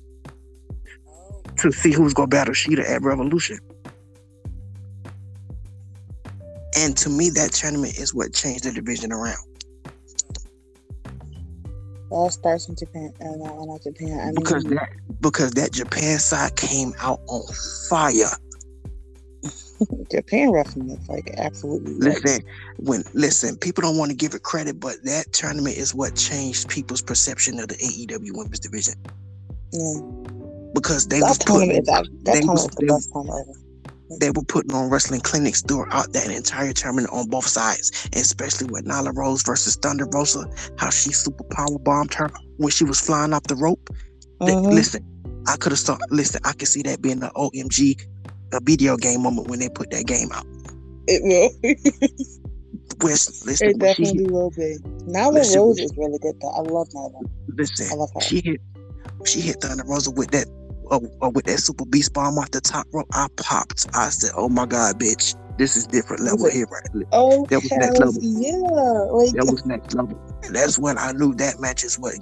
to 1.58 1.72
see 1.72 1.92
who 1.92 2.02
was 2.02 2.14
gonna 2.14 2.28
battle 2.28 2.54
Shida 2.54 2.88
at 2.88 3.02
Revolution. 3.02 3.58
And 6.78 6.96
to 6.98 7.10
me, 7.10 7.28
that 7.30 7.52
tournament 7.52 7.98
is 7.98 8.14
what 8.14 8.32
changed 8.32 8.64
the 8.64 8.72
division 8.72 9.12
around. 9.12 9.44
All 12.10 12.30
starts 12.30 12.68
in 12.68 12.76
Japan, 12.76 13.12
and 13.18 13.42
uh, 13.42 13.64
not 13.64 13.82
Japan. 13.82 14.20
I 14.20 14.24
mean, 14.26 14.34
because 14.36 14.64
that 14.64 14.88
because 15.20 15.50
that 15.52 15.72
Japan 15.72 16.18
side 16.18 16.56
came 16.56 16.92
out 17.00 17.20
on 17.26 17.42
fire. 17.90 18.30
Japan 20.10 20.52
wrestling 20.52 20.90
is 20.90 21.08
like 21.08 21.30
absolutely. 21.36 21.94
Listen, 21.94 22.42
when 22.78 23.02
listen, 23.12 23.56
people 23.56 23.82
don't 23.82 23.98
want 23.98 24.10
to 24.10 24.16
give 24.16 24.34
it 24.34 24.42
credit, 24.44 24.78
but 24.78 25.02
that 25.02 25.32
tournament 25.32 25.76
is 25.76 25.94
what 25.94 26.14
changed 26.14 26.68
people's 26.68 27.02
perception 27.02 27.58
of 27.58 27.68
the 27.68 27.74
AEW 27.74 28.30
Women's 28.36 28.60
Division. 28.60 28.94
Yeah. 29.72 30.00
Because 30.74 31.08
they 31.08 31.18
that 31.20 31.28
was 31.28 31.38
putting, 31.38 31.82
that, 31.84 32.06
that 32.22 32.34
they 32.34 32.40
was, 32.40 32.68
the 32.68 32.86
best 32.86 33.12
time 33.12 33.26
ever 33.26 33.67
they 34.20 34.30
were 34.30 34.42
putting 34.42 34.74
on 34.74 34.90
wrestling 34.90 35.20
clinics 35.20 35.62
throughout 35.62 36.12
that 36.12 36.30
entire 36.30 36.72
tournament 36.72 37.08
on 37.12 37.28
both 37.28 37.46
sides, 37.46 38.08
especially 38.14 38.66
with 38.70 38.86
Nyla 38.86 39.14
Rose 39.14 39.42
versus 39.42 39.76
Thunder 39.76 40.06
Rosa, 40.12 40.48
how 40.78 40.90
she 40.90 41.12
super 41.12 41.44
power 41.44 41.78
bombed 41.78 42.14
her 42.14 42.30
when 42.56 42.70
she 42.70 42.84
was 42.84 43.00
flying 43.00 43.32
off 43.32 43.44
the 43.44 43.56
rope. 43.56 43.90
Mm-hmm. 44.40 44.70
Listen, 44.70 45.04
I 45.46 45.56
could 45.56 45.72
have 45.72 45.78
saw. 45.78 45.98
Listen, 46.10 46.40
I 46.44 46.52
could 46.52 46.68
see 46.68 46.82
that 46.82 47.02
being 47.02 47.22
an 47.22 47.30
OMG, 47.36 48.00
a 48.52 48.60
video 48.62 48.96
game 48.96 49.22
moment 49.22 49.48
when 49.48 49.58
they 49.58 49.68
put 49.68 49.90
that 49.90 50.06
game 50.06 50.30
out. 50.32 50.46
It 51.06 51.22
will. 51.22 51.50
Which, 53.00 53.28
listen, 53.44 53.68
it 53.68 53.78
definitely 53.78 54.24
hit, 54.24 54.30
will 54.30 54.50
be. 54.50 54.76
Nyla 55.06 55.34
listen, 55.34 55.60
Rose 55.60 55.78
is 55.78 55.92
really 55.96 56.18
good 56.18 56.34
though. 56.40 56.50
I 56.50 56.60
love 56.60 56.88
Nyla. 56.88 57.20
Listen, 57.56 57.86
I 57.92 57.94
love 57.94 58.10
her. 58.14 58.20
She 58.20 58.40
hit, 58.44 58.60
she 59.24 59.40
hit 59.40 59.60
Thunder 59.60 59.84
Rosa 59.86 60.10
with 60.10 60.30
that 60.30 60.46
uh, 60.90 61.00
uh, 61.22 61.30
with 61.30 61.44
that 61.46 61.58
super 61.58 61.84
beast 61.86 62.12
bomb 62.12 62.38
off 62.38 62.50
the 62.50 62.60
top 62.60 62.86
rope, 62.92 63.08
I 63.12 63.28
popped. 63.36 63.86
I 63.94 64.08
said, 64.10 64.32
"Oh 64.36 64.48
my 64.48 64.66
god, 64.66 64.98
bitch, 64.98 65.34
this 65.58 65.76
is 65.76 65.86
different 65.86 66.22
level 66.22 66.48
here, 66.50 66.66
right? 66.66 67.06
Oh, 67.12 67.44
that 67.46 67.60
was 67.62 67.70
next 67.72 67.98
level. 67.98 68.20
Yeah, 68.22 68.52
like, 69.12 69.32
that 69.32 69.46
was 69.50 69.66
next 69.66 69.94
level. 69.94 70.18
And 70.44 70.54
that's 70.54 70.78
when 70.78 70.96
I 70.98 71.12
knew 71.12 71.34
that 71.34 71.60
match 71.60 71.84
is 71.84 71.98
what 71.98 72.14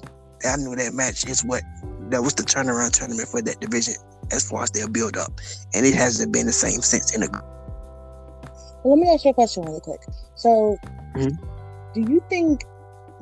I 0.45 0.57
knew 0.57 0.75
that 0.77 0.95
match 0.95 1.27
is 1.29 1.45
what 1.45 1.63
that 2.11 2.23
was 2.23 2.35
the 2.35 2.43
turnaround 2.43 2.93
tournament 2.93 3.29
for 3.29 3.43
that 3.43 3.61
division 3.61 3.95
as 4.33 4.49
far 4.49 4.63
as 4.63 4.71
their 4.71 4.89
build 4.89 5.17
up, 5.17 5.33
and 5.75 5.87
it 5.87 5.95
hasn't 5.95 6.33
been 6.33 6.47
the 6.47 6.53
same 6.53 6.81
since. 6.81 7.15
In 7.15 7.23
a 7.23 7.29
well, 8.87 8.97
let 8.97 9.03
me 9.03 9.13
ask 9.13 9.25
you 9.25 9.33
a 9.33 9.35
question 9.35 9.65
really 9.65 9.81
quick. 9.81 10.01
So, 10.37 10.79
mm-hmm. 11.15 11.37
do 11.93 12.13
you 12.13 12.23
think 12.29 12.65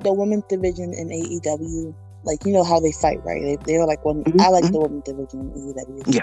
the 0.01 0.13
women's 0.13 0.45
division 0.49 0.93
in 0.95 1.09
AEW 1.09 1.95
like 2.25 2.45
you 2.45 2.53
know 2.53 2.65
how 2.65 2.81
they 2.81 2.93
fight, 2.93 3.25
right? 3.25 3.43
They, 3.43 3.57
they're 3.65 3.87
like 3.87 4.05
one. 4.05 4.25
Mm-hmm. 4.25 4.41
I 4.41 4.49
like 4.49 4.65
the 4.65 4.71
mm-hmm. 4.71 4.79
women 4.79 5.03
division 5.05 5.41
in 5.41 5.75
AEW. 5.75 6.15
Yeah. 6.15 6.23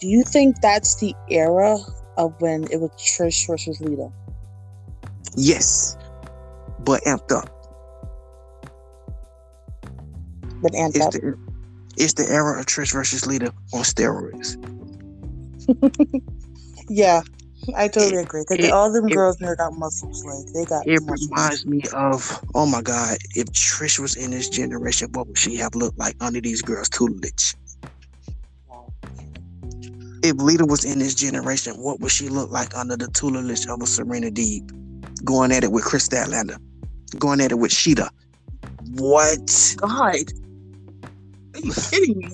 Do 0.00 0.08
you 0.08 0.22
think 0.22 0.60
that's 0.60 0.96
the 0.96 1.14
era 1.30 1.78
of 2.16 2.34
when 2.40 2.64
it 2.70 2.80
was 2.80 2.90
Trish 2.98 3.46
versus 3.46 3.80
Lita? 3.80 4.10
Yes, 5.36 5.96
but 6.80 7.02
amped 7.04 7.32
up. 7.32 7.50
But 10.62 10.72
amped 10.72 10.96
it's 10.96 11.06
up. 11.06 11.12
The, 11.12 11.38
it's 11.96 12.14
the 12.14 12.26
era 12.28 12.60
of 12.60 12.66
Trish 12.66 12.92
versus 12.92 13.26
Lita 13.26 13.52
on 13.72 13.82
steroids. 13.82 14.56
yeah, 16.88 17.22
I 17.74 17.88
totally 17.88 18.22
agree. 18.22 18.44
It, 18.50 18.70
all 18.70 18.92
them 18.92 19.06
it, 19.08 19.12
girls 19.12 19.36
there 19.38 19.56
got 19.56 19.72
muscles. 19.72 20.24
Like 20.24 20.52
they 20.52 20.64
got. 20.64 20.86
It 20.86 21.02
muscles. 21.02 21.30
reminds 21.30 21.66
me 21.66 21.82
of 21.94 22.44
oh 22.54 22.66
my 22.66 22.82
god! 22.82 23.18
If 23.34 23.46
Trish 23.46 23.98
was 23.98 24.16
in 24.16 24.30
this 24.30 24.48
generation, 24.48 25.08
what 25.12 25.26
would 25.26 25.38
she 25.38 25.56
have 25.56 25.74
looked 25.74 25.98
like 25.98 26.14
under 26.20 26.40
these 26.40 26.62
girls' 26.62 26.88
tutelage? 26.88 27.54
if 30.26 30.36
Lita 30.38 30.64
was 30.64 30.84
in 30.84 30.98
this 30.98 31.14
generation, 31.14 31.74
what 31.74 32.00
would 32.00 32.10
she 32.10 32.28
look 32.28 32.50
like 32.50 32.76
under 32.76 32.96
the 32.96 33.08
tutelage 33.08 33.66
of 33.68 33.80
a 33.80 33.86
Serena 33.86 34.30
Deeb? 34.30 34.72
Going 35.24 35.52
at 35.52 35.64
it 35.64 35.72
with 35.72 35.84
Kris 35.84 36.08
Statlander, 36.08 36.58
going 37.18 37.40
at 37.40 37.52
it 37.52 37.58
with 37.58 37.70
Shida. 37.70 38.10
What? 38.94 39.74
God. 39.76 40.14
Are 41.54 41.60
you 41.60 41.72
kidding 41.90 42.18
me? 42.18 42.28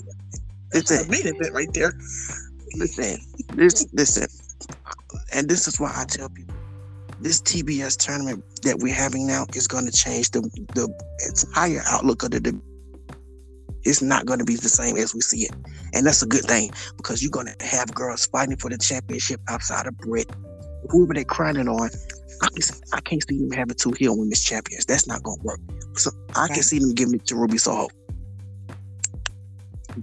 Listen, 0.75 1.09
made 1.11 1.27
a 1.27 1.35
bit 1.39 1.53
right 1.53 1.73
there. 1.75 1.93
Listen, 2.75 3.19
this, 3.55 3.87
listen, 3.93 4.27
and 5.33 5.49
this 5.49 5.69
is 5.69 5.81
why 5.81 5.93
I 5.95 6.05
tell 6.05 6.29
people 6.29 6.55
this 7.23 7.41
TBS 7.41 7.97
tournament 7.97 8.45
that 8.63 8.79
we're 8.79 8.95
having 8.95 9.27
now 9.27 9.47
is 9.55 9.69
going 9.69 9.87
to 9.87 9.93
change 9.93 10.31
the 10.31 10.41
the 10.75 10.93
entire 11.27 11.83
outlook 11.87 12.23
of 12.23 12.31
the. 12.31 12.61
It's 13.85 14.01
not 14.03 14.27
going 14.27 14.39
to 14.39 14.45
be 14.45 14.55
the 14.55 14.69
same 14.69 14.97
as 14.97 15.13
we 15.13 15.21
see 15.21 15.45
it, 15.45 15.53
and 15.93 16.07
that's 16.07 16.23
a 16.23 16.27
good 16.27 16.45
thing 16.45 16.71
because 16.97 17.23
you're 17.23 17.31
going 17.31 17.49
to 17.49 17.67
have 17.67 17.93
girls 17.95 18.27
fighting 18.27 18.57
for 18.57 18.71
the 18.71 18.79
championship 18.79 19.41
outside 19.49 19.87
of 19.87 19.97
Britt, 19.99 20.31
whoever 20.91 21.15
they're 21.15 21.25
crying 21.25 21.69
on. 21.69 21.91
I, 22.43 22.49
I 22.93 23.01
can't 23.01 23.23
see 23.29 23.39
them 23.39 23.51
having 23.53 23.77
two 23.77 23.93
heel 23.93 24.17
women's 24.17 24.43
champions. 24.43 24.85
That's 24.85 25.07
not 25.07 25.23
going 25.23 25.39
to 25.39 25.45
work. 25.45 25.61
So 25.95 26.11
I 26.35 26.49
can 26.49 26.63
see 26.63 26.79
them 26.79 26.95
giving 26.95 27.15
it 27.15 27.27
to 27.27 27.37
Ruby 27.37 27.59
Soho. 27.59 27.89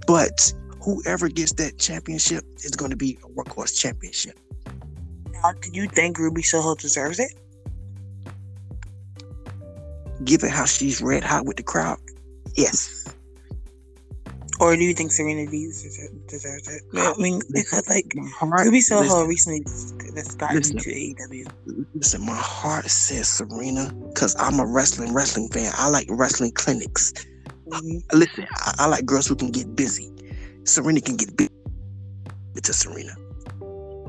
But 0.08 0.54
whoever 0.82 1.28
gets 1.28 1.54
that 1.54 1.78
championship 1.78 2.45
is 2.63 2.72
going 2.72 2.91
to 2.91 2.98
be 2.98 3.17
a 3.24 3.28
workhorse 3.30 3.78
championship. 3.78 4.39
Now, 5.43 5.54
do 5.54 5.69
you 5.71 5.88
think 5.88 6.17
Ruby 6.17 6.41
Soho 6.41 6.75
deserves 6.75 7.19
it? 7.19 7.34
Given 10.23 10.49
how 10.49 10.65
she's 10.65 11.02
red 11.02 11.23
hot 11.23 11.45
with 11.45 11.58
the 11.58 11.63
crowd, 11.63 11.97
yes. 12.56 13.13
Or 14.60 14.75
do 14.75 14.84
you 14.84 14.93
think 14.93 15.13
Serena 15.13 15.49
Deeb 15.49 16.28
deserves 16.28 16.67
it? 16.67 16.82
I 16.93 17.13
mean, 17.17 17.41
because 17.52 17.88
like 17.89 18.13
heart, 18.34 18.65
Ruby 18.65 18.82
Soho 18.82 19.04
listen, 19.04 19.28
recently 19.28 19.63
that's 20.13 20.36
gotten 20.36 20.58
listen, 20.58 20.78
to 20.80 20.89
AEW. 20.89 21.47
Listen, 21.95 22.25
my 22.25 22.36
heart 22.36 22.89
says 22.89 23.30
Serena 23.30 23.93
because 24.10 24.36
I'm 24.38 24.60
a 24.60 24.65
wrestling 24.65 25.13
wrestling 25.13 25.47
fan. 25.49 25.71
I 25.78 25.88
like 25.88 26.08
wrestling 26.10 26.52
clinics. 26.52 27.13
Mm-hmm. 27.69 28.17
Listen, 28.17 28.47
I, 28.52 28.75
I, 28.80 28.86
like 28.88 29.06
girls 29.06 29.28
who 29.28 29.36
can 29.36 29.52
get 29.52 29.75
busy. 29.78 30.12
Serena 30.65 30.99
can 30.99 31.15
get 31.15 31.38
busy. 31.38 31.52
It's 32.56 32.67
a 32.67 32.73
Serena. 32.73 33.15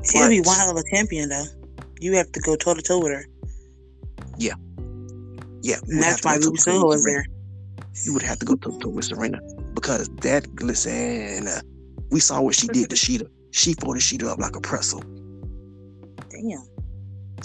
She'll 0.03 0.29
be 0.29 0.41
one 0.41 0.57
hell 0.57 0.71
of 0.71 0.77
a 0.77 0.83
champion, 0.95 1.29
though. 1.29 1.45
You 1.99 2.13
have 2.15 2.31
to 2.31 2.39
go 2.39 2.55
toe 2.55 2.73
to 2.73 2.81
toe 2.81 2.99
with 2.99 3.11
her. 3.11 3.25
Yeah. 4.37 4.55
Yeah. 5.61 5.77
And 5.87 6.01
that's 6.01 6.23
why 6.23 6.35
Ruby 6.35 6.57
Soho 6.57 6.91
is 6.91 7.03
there. 7.03 7.25
You 8.05 8.13
would 8.13 8.23
have 8.23 8.39
to 8.39 8.45
go 8.45 8.55
toe 8.55 8.71
to 8.71 8.79
toe 8.79 8.89
with 8.89 9.05
Serena 9.05 9.39
because 9.73 10.09
that, 10.21 10.47
listen, 10.61 11.47
uh, 11.47 11.61
we 12.09 12.19
saw 12.19 12.41
what 12.41 12.55
she 12.55 12.67
did 12.67 12.89
to 12.89 12.95
Shida. 12.95 13.27
She 13.51 13.73
folded 13.73 14.01
Shida 14.01 14.27
up 14.27 14.39
like 14.39 14.55
a 14.55 14.61
pretzel. 14.61 15.01
Damn. 16.29 16.63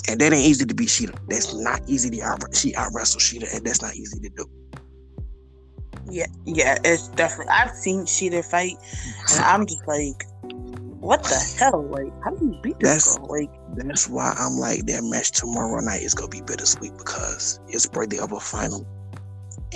And 0.09 0.21
that 0.21 0.33
ain't 0.33 0.47
easy 0.47 0.64
to 0.64 0.75
beat 0.75 0.88
Shida. 0.88 1.19
That's 1.29 1.55
not 1.55 1.81
easy 1.87 2.11
to 2.11 2.23
out. 2.23 2.42
She 2.55 2.75
out 2.77 2.92
wrestle 2.95 3.21
Shida, 3.21 3.55
and 3.55 3.66
that's 3.66 3.83
not 3.83 3.95
easy 3.95 4.21
to 4.21 4.29
do. 4.31 4.47
Yeah, 6.09 6.27
yeah, 6.45 6.79
it's 6.85 7.09
definitely. 7.09 7.53
I've 7.53 7.75
seen 7.75 8.03
Shida 8.03 8.45
fight, 8.45 8.77
and 9.33 9.45
I'm 9.45 9.66
just 9.66 9.87
like, 9.88 10.25
what 11.01 11.23
the 11.25 11.57
hell? 11.59 11.83
Like, 11.85 12.13
how 12.25 12.31
do 12.31 12.47
you 12.47 12.59
beat 12.63 12.79
this 12.81 13.05
that's, 13.05 13.19
girl? 13.19 13.27
Like, 13.29 13.51
that's 13.77 14.09
why 14.09 14.35
I'm 14.39 14.55
like 14.55 14.87
that 14.87 15.05
match 15.05 15.33
tomorrow 15.33 15.81
night 15.81 16.03
is 16.03 16.15
gonna 16.15 16.29
be 16.29 16.41
bittersweet 16.41 16.97
because 16.97 17.61
it's 17.69 17.87
birthday 17.87 18.19
of 18.19 18.33
a 18.33 18.41
final, 18.41 18.87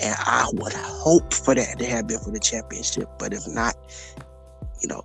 and 0.00 0.16
I 0.18 0.48
would 0.54 0.72
hope 0.72 1.32
for 1.32 1.54
that 1.54 1.78
to 1.78 1.86
have 1.86 2.06
been 2.06 2.20
for 2.20 2.30
the 2.30 2.40
championship. 2.40 3.08
But 3.18 3.32
if 3.32 3.46
not, 3.48 3.76
you 4.80 4.88
know, 4.88 5.02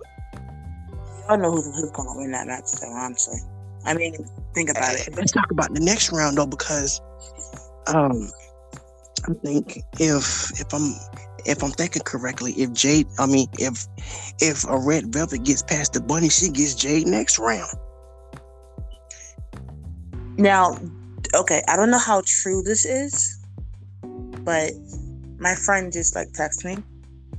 I 1.26 1.30
don't 1.30 1.42
know 1.42 1.50
who's, 1.52 1.66
who's 1.66 1.90
gonna 1.90 2.16
win 2.16 2.30
that 2.32 2.46
match. 2.46 2.66
So 2.66 2.86
honestly, 2.88 3.40
I 3.84 3.94
mean, 3.94 4.14
think 4.54 4.70
about 4.70 4.94
it. 4.94 5.14
Let's 5.16 5.32
talk 5.32 5.50
about 5.50 5.74
the 5.74 5.80
next 5.80 6.12
round 6.12 6.38
though, 6.38 6.46
because 6.46 7.00
um, 7.86 8.30
I 9.28 9.32
think 9.44 9.82
if 9.98 10.60
if 10.60 10.72
I'm 10.72 10.94
if 11.46 11.62
I'm 11.62 11.70
thinking 11.70 12.02
correctly, 12.02 12.52
if 12.52 12.72
Jade, 12.72 13.06
I 13.18 13.26
mean, 13.26 13.46
if 13.58 13.86
if 14.40 14.64
a 14.64 14.78
red 14.78 15.12
velvet 15.12 15.44
gets 15.44 15.62
past 15.62 15.92
the 15.92 16.00
bunny, 16.00 16.28
she 16.28 16.50
gets 16.50 16.74
Jade 16.74 17.06
next 17.06 17.38
round. 17.38 17.70
Now, 20.36 20.78
okay, 21.34 21.62
I 21.68 21.76
don't 21.76 21.90
know 21.90 21.98
how 21.98 22.22
true 22.26 22.62
this 22.62 22.84
is, 22.84 23.38
but 24.02 24.72
my 25.38 25.54
friend 25.54 25.92
just 25.92 26.14
like 26.14 26.28
texted 26.28 26.64
me, 26.64 26.82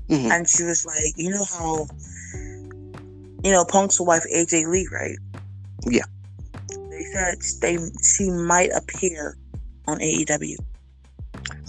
mm-hmm. 0.10 0.32
and 0.32 0.48
she 0.50 0.64
was 0.64 0.86
like, 0.86 1.14
you 1.16 1.30
know 1.30 1.46
how, 1.46 1.88
you 3.44 3.52
know, 3.52 3.66
Punk's 3.66 4.00
wife 4.00 4.24
AJ 4.34 4.68
Lee, 4.68 4.88
right? 4.92 5.18
Yeah. 5.86 6.06
They 6.90 7.04
said 7.14 7.38
they 7.62 7.78
she 8.02 8.32
might 8.32 8.72
appear 8.72 9.38
on 9.88 10.00
AEW. 10.00 10.58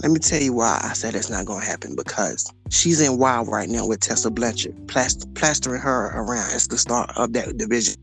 Let 0.01 0.11
me 0.11 0.19
tell 0.19 0.41
you 0.41 0.53
why 0.53 0.79
I 0.83 0.93
said 0.93 1.15
it's 1.15 1.29
not 1.29 1.45
going 1.45 1.61
to 1.61 1.65
happen 1.65 1.95
because 1.95 2.51
she's 2.69 3.01
in 3.01 3.17
WOW 3.17 3.43
right 3.43 3.69
now 3.69 3.85
with 3.87 3.99
Tessa 3.99 4.31
Blanchard, 4.31 4.75
plast- 4.87 5.33
plastering 5.35 5.81
her 5.81 6.07
around 6.15 6.51
as 6.51 6.67
the 6.67 6.77
start 6.77 7.11
of 7.15 7.33
that 7.33 7.57
division. 7.57 7.95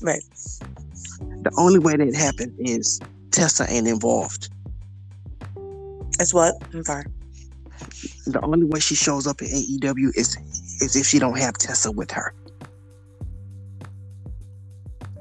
Right. 0.00 0.22
The 1.42 1.52
only 1.58 1.78
way 1.78 1.96
that 1.96 2.14
happens 2.14 2.52
is 2.58 3.00
Tessa 3.30 3.66
ain't 3.68 3.88
involved. 3.88 4.48
As 6.20 6.32
what? 6.32 6.54
I'm 6.72 6.84
sorry. 6.84 7.06
The 8.26 8.40
only 8.42 8.66
way 8.66 8.80
she 8.80 8.94
shows 8.94 9.26
up 9.26 9.42
in 9.42 9.48
AEW 9.48 10.16
is 10.16 10.36
is 10.80 10.96
if 10.96 11.06
she 11.06 11.18
don't 11.18 11.38
have 11.38 11.54
Tessa 11.54 11.90
with 11.90 12.10
her. 12.12 12.34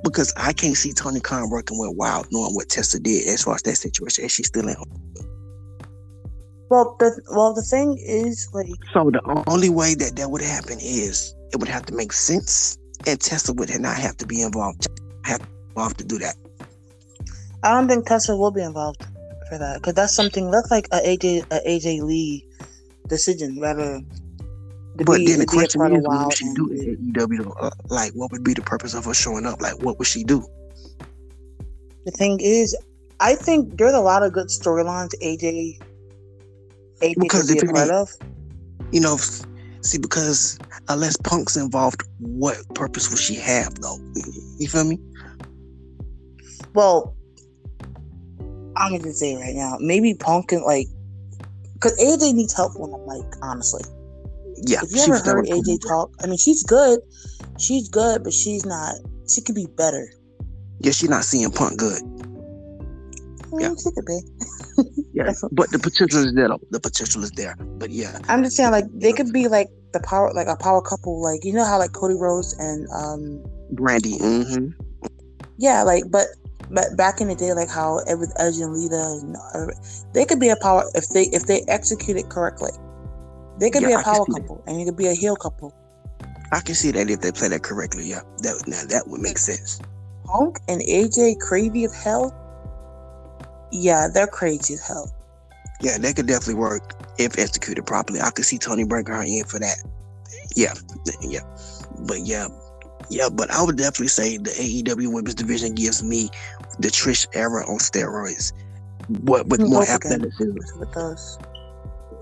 Because 0.04 0.34
I 0.36 0.54
can't 0.54 0.76
see 0.76 0.94
Tony 0.94 1.20
Khan 1.20 1.50
working 1.50 1.80
with 1.80 1.96
WOW 1.96 2.24
knowing 2.32 2.56
what 2.56 2.70
Tessa 2.70 3.00
did 3.00 3.28
as 3.28 3.44
far 3.44 3.56
as 3.56 3.62
that 3.64 3.76
situation, 3.76 4.24
and 4.24 4.32
she's 4.32 4.48
still 4.48 4.68
in 4.68 4.76
well, 6.74 6.96
the 6.98 7.22
well, 7.30 7.54
the 7.54 7.62
thing 7.62 8.00
is, 8.02 8.50
like, 8.52 8.66
so 8.92 9.12
the 9.12 9.22
only 9.46 9.70
way 9.70 9.94
that 9.94 10.16
that 10.16 10.32
would 10.32 10.42
happen 10.42 10.80
is 10.82 11.36
it 11.52 11.58
would 11.58 11.70
have 11.70 11.86
to 11.86 11.94
make 11.94 12.12
sense, 12.12 12.80
and 13.06 13.22
Tessa 13.22 13.54
would 13.54 13.70
not 13.80 13.98
have 13.98 14.18
to 14.18 14.26
be 14.26 14.42
involved. 14.42 14.88
Have 15.24 15.42
involved 15.70 16.00
to 16.00 16.04
do 16.04 16.18
that. 16.18 16.36
I 17.62 17.70
don't 17.70 17.88
think 17.88 18.08
Tessa 18.08 18.36
will 18.36 18.50
be 18.50 18.64
involved 18.64 19.06
for 19.50 19.60
that 19.60 19.76
because 19.76 19.94
that's 19.94 20.16
something 20.16 20.50
that's 20.50 20.72
like 20.72 20.88
a 20.92 20.98
AJ 20.98 21.46
a 21.52 21.60
AJ 21.70 22.02
Lee 22.02 22.44
decision 23.08 23.60
rather. 23.62 24.02
But 24.96 25.18
be, 25.18 25.28
then 25.28 25.40
the 25.40 25.46
question 25.46 25.80
is, 25.94 26.04
what 26.04 26.26
would 26.26 26.38
she 26.38 26.54
do 26.56 26.70
in 26.72 27.14
AEW? 27.14 27.54
Uh, 27.62 27.70
like, 27.90 28.14
what 28.14 28.32
would 28.32 28.44
be 28.44 28.56
the 28.56 28.64
purpose 28.64 28.96
of 28.96 29.06
her 29.06 29.14
showing 29.14 29.46
up? 29.46 29.62
Like, 29.62 29.82
what 29.84 30.00
would 30.00 30.08
she 30.08 30.24
do? 30.24 30.44
The 32.06 32.12
thing 32.12 32.40
is, 32.42 32.76
I 33.20 33.36
think 33.36 33.78
there's 33.78 33.94
a 33.94 34.00
lot 34.00 34.24
of 34.24 34.34
good 34.34 34.48
storylines 34.48 35.12
AJ 35.22 35.80
because 37.18 37.50
if 37.50 37.64
part 37.70 37.90
of? 37.90 38.10
You 38.92 39.02
know, 39.02 39.18
see, 39.82 39.98
because 39.98 40.60
unless 40.88 41.18
Punk's 41.18 41.58
involved, 41.58 42.04
what 42.20 42.58
purpose 42.76 43.10
would 43.10 43.20
she 43.20 43.36
have, 43.36 43.76
though? 43.76 43.98
You 44.60 44.68
feel 44.68 44.86
me? 44.86 45.00
Well, 46.74 47.16
I'm 48.76 48.98
gonna 48.98 49.14
say 49.14 49.36
right 49.36 49.56
now, 49.56 49.78
maybe 49.80 50.14
Punk 50.14 50.50
can 50.50 50.64
like, 50.64 50.88
because 51.74 51.98
AJ 52.00 52.34
needs 52.34 52.54
help 52.54 52.74
like, 52.78 53.22
honestly. 53.42 53.84
Yeah. 54.66 54.80
If 54.84 54.96
you 54.96 55.02
ever 55.02 55.20
heard 55.20 55.46
AJ 55.46 55.82
talk, 55.88 56.12
I 56.22 56.28
mean, 56.28 56.38
she's 56.38 56.64
good. 56.64 57.00
She's 57.60 57.90
good, 57.90 58.24
but 58.24 58.34
she's 58.34 58.66
not. 58.66 58.96
She 59.30 59.42
could 59.42 59.56
be 59.56 59.68
better. 59.78 60.10
Yeah, 60.80 60.92
she's 60.92 61.10
not 61.10 61.24
seeing 61.24 61.52
Punk 61.52 61.78
good. 61.78 62.02
I 63.58 63.62
yeah. 63.62 63.74
she 63.76 63.92
could 63.92 64.06
be. 64.06 64.20
yeah, 65.14 65.34
but 65.52 65.70
the 65.72 65.80
potential 65.80 66.26
is 66.26 66.34
there. 66.34 66.50
The 66.72 66.80
potential 66.80 67.24
is 67.24 67.32
there. 67.32 67.56
But 67.78 67.90
yeah, 67.90 68.20
I'm 68.28 68.44
just 68.44 68.56
saying, 68.56 68.72
like 68.72 68.86
they 68.94 69.14
could 69.14 69.32
be 69.32 69.48
like 69.48 69.70
the 69.94 70.00
power, 70.00 70.32
like 70.34 70.48
a 70.48 70.56
power 70.56 70.82
couple. 70.82 71.22
Like 71.22 71.44
you 71.46 71.54
know 71.54 71.66
how 71.66 71.78
like 71.80 71.94
Cody 71.94 72.16
Rhodes 72.16 72.54
and 72.60 72.88
um 72.90 73.44
Brandi. 73.74 74.20
Mm-hmm. 74.20 74.70
Yeah, 75.58 75.84
like 75.84 76.04
but 76.10 76.28
but 76.70 76.98
back 76.98 77.22
in 77.22 77.28
the 77.28 77.36
day, 77.36 77.54
like 77.54 77.70
how 77.70 78.02
with 78.18 78.34
Edge 78.40 78.58
and 78.58 78.74
Lita, 78.74 79.20
and, 79.22 79.36
uh, 79.54 79.74
they 80.14 80.26
could 80.26 80.40
be 80.40 80.50
a 80.50 80.56
power 80.58 80.84
if 80.96 81.10
they 81.10 81.24
if 81.26 81.46
they 81.46 81.62
execute 81.68 82.18
it 82.18 82.30
correctly. 82.30 82.72
They 83.60 83.70
could 83.70 83.84
yeah, 83.84 83.90
be 83.90 83.94
a 83.94 84.04
power 84.04 84.26
couple, 84.26 84.64
that. 84.66 84.72
and 84.72 84.80
you 84.80 84.86
could 84.86 84.98
be 84.98 85.08
a 85.08 85.14
heel 85.14 85.36
couple. 85.36 85.74
I 86.52 86.60
can 86.60 86.76
see 86.76 86.92
that 86.92 87.10
if 87.10 87.22
they 87.22 87.32
play 87.32 87.50
that 87.50 87.64
correctly. 87.64 88.06
Yeah, 88.06 88.22
that 88.40 88.64
now 88.68 88.84
that 88.90 89.08
would 89.08 89.22
make 89.22 89.38
sense. 89.38 89.80
Punk 90.26 90.60
and 90.68 90.82
AJ 90.82 91.40
crazy 91.40 91.84
as 91.84 91.94
hell 91.94 92.34
yeah, 93.74 94.08
they're 94.08 94.28
crazy 94.28 94.76
as 94.76 94.88
hell. 94.88 95.12
Yeah, 95.82 95.98
they 95.98 96.14
could 96.14 96.28
definitely 96.28 96.56
work 96.56 96.94
if 97.18 97.38
executed 97.38 97.86
properly. 97.86 98.22
I 98.22 98.30
could 98.30 98.46
see 98.46 98.58
Tony 98.58 98.86
her 98.88 99.24
in 99.24 99.44
for 99.46 99.60
that. 99.60 99.78
Yeah, 100.56 100.74
yeah, 101.22 101.42
but 102.08 102.20
yeah, 102.20 102.48
yeah, 103.10 103.30
but 103.30 103.50
I 103.52 103.64
would 103.64 103.78
definitely 103.78 104.08
say 104.08 104.38
the 104.38 104.52
AEW 104.52 105.12
Women's 105.12 105.36
Division 105.36 105.74
gives 105.74 106.04
me 106.04 106.30
the 106.80 106.90
Trish 106.90 107.28
era 107.34 107.66
on 107.68 107.80
steroids, 107.80 108.54
but 109.10 109.48
with 109.48 109.62
more 109.62 109.84
athleticism. 109.84 110.58
With 110.80 110.96
us. 110.96 111.38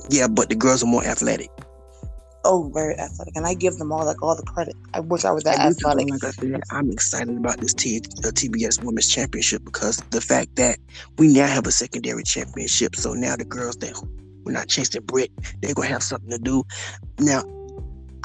Yeah, 0.10 0.28
but 0.28 0.50
the 0.50 0.56
girls 0.56 0.84
are 0.84 0.88
more 0.88 1.04
athletic. 1.04 1.50
Oh 2.46 2.70
very 2.74 2.98
athletic, 2.98 3.36
and 3.36 3.46
I 3.46 3.54
give 3.54 3.78
them 3.78 3.92
all 3.92 4.06
like 4.06 4.22
all 4.22 4.36
the 4.36 4.44
credit. 4.44 4.76
I 4.94 5.00
wish 5.00 5.26
I 5.26 5.32
was 5.32 5.44
that 5.44 5.60
athletic. 5.60 6.10
Like 6.10 6.24
I 6.24 6.32
said, 6.32 6.62
I'm 6.72 6.92
excited 6.92 7.36
about 7.38 7.60
this 7.60 7.74
T- 7.74 8.00
the 8.00 8.32
TBS 8.32 8.84
Women's 8.84 9.08
Championship 9.08 9.64
because 9.64 9.98
the 10.12 10.22
fact 10.22 10.56
that 10.56 10.78
we 11.18 11.32
now 11.34 11.48
have 11.48 11.68
a 11.68 11.72
secondary 11.72 12.24
championship, 12.24 12.96
so 12.96 13.14
now 13.14 13.36
the 13.36 13.46
girls 13.46 13.78
that 13.78 13.94
we're 14.44 14.54
not 14.54 14.68
chasing 14.68 15.02
Britt, 15.04 15.32
they're 15.62 15.74
gonna 15.74 15.88
have 15.88 16.04
something 16.04 16.30
to 16.30 16.40
do. 16.40 16.64
Now, 17.20 17.44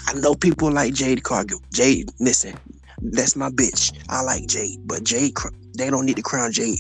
I 0.06 0.14
know 0.14 0.34
people 0.34 0.70
like 0.70 0.94
Jade 0.94 1.22
Cargill. 1.22 1.60
Jade, 1.72 2.10
listen, 2.20 2.54
that's 3.00 3.36
my 3.36 3.50
bitch. 3.50 3.92
I 4.08 4.22
like 4.22 4.46
Jade, 4.46 4.80
but 4.86 5.04
Jade, 5.04 5.34
they 5.76 5.90
don't 5.90 6.06
need 6.06 6.16
to 6.16 6.22
crown 6.22 6.52
Jade 6.52 6.78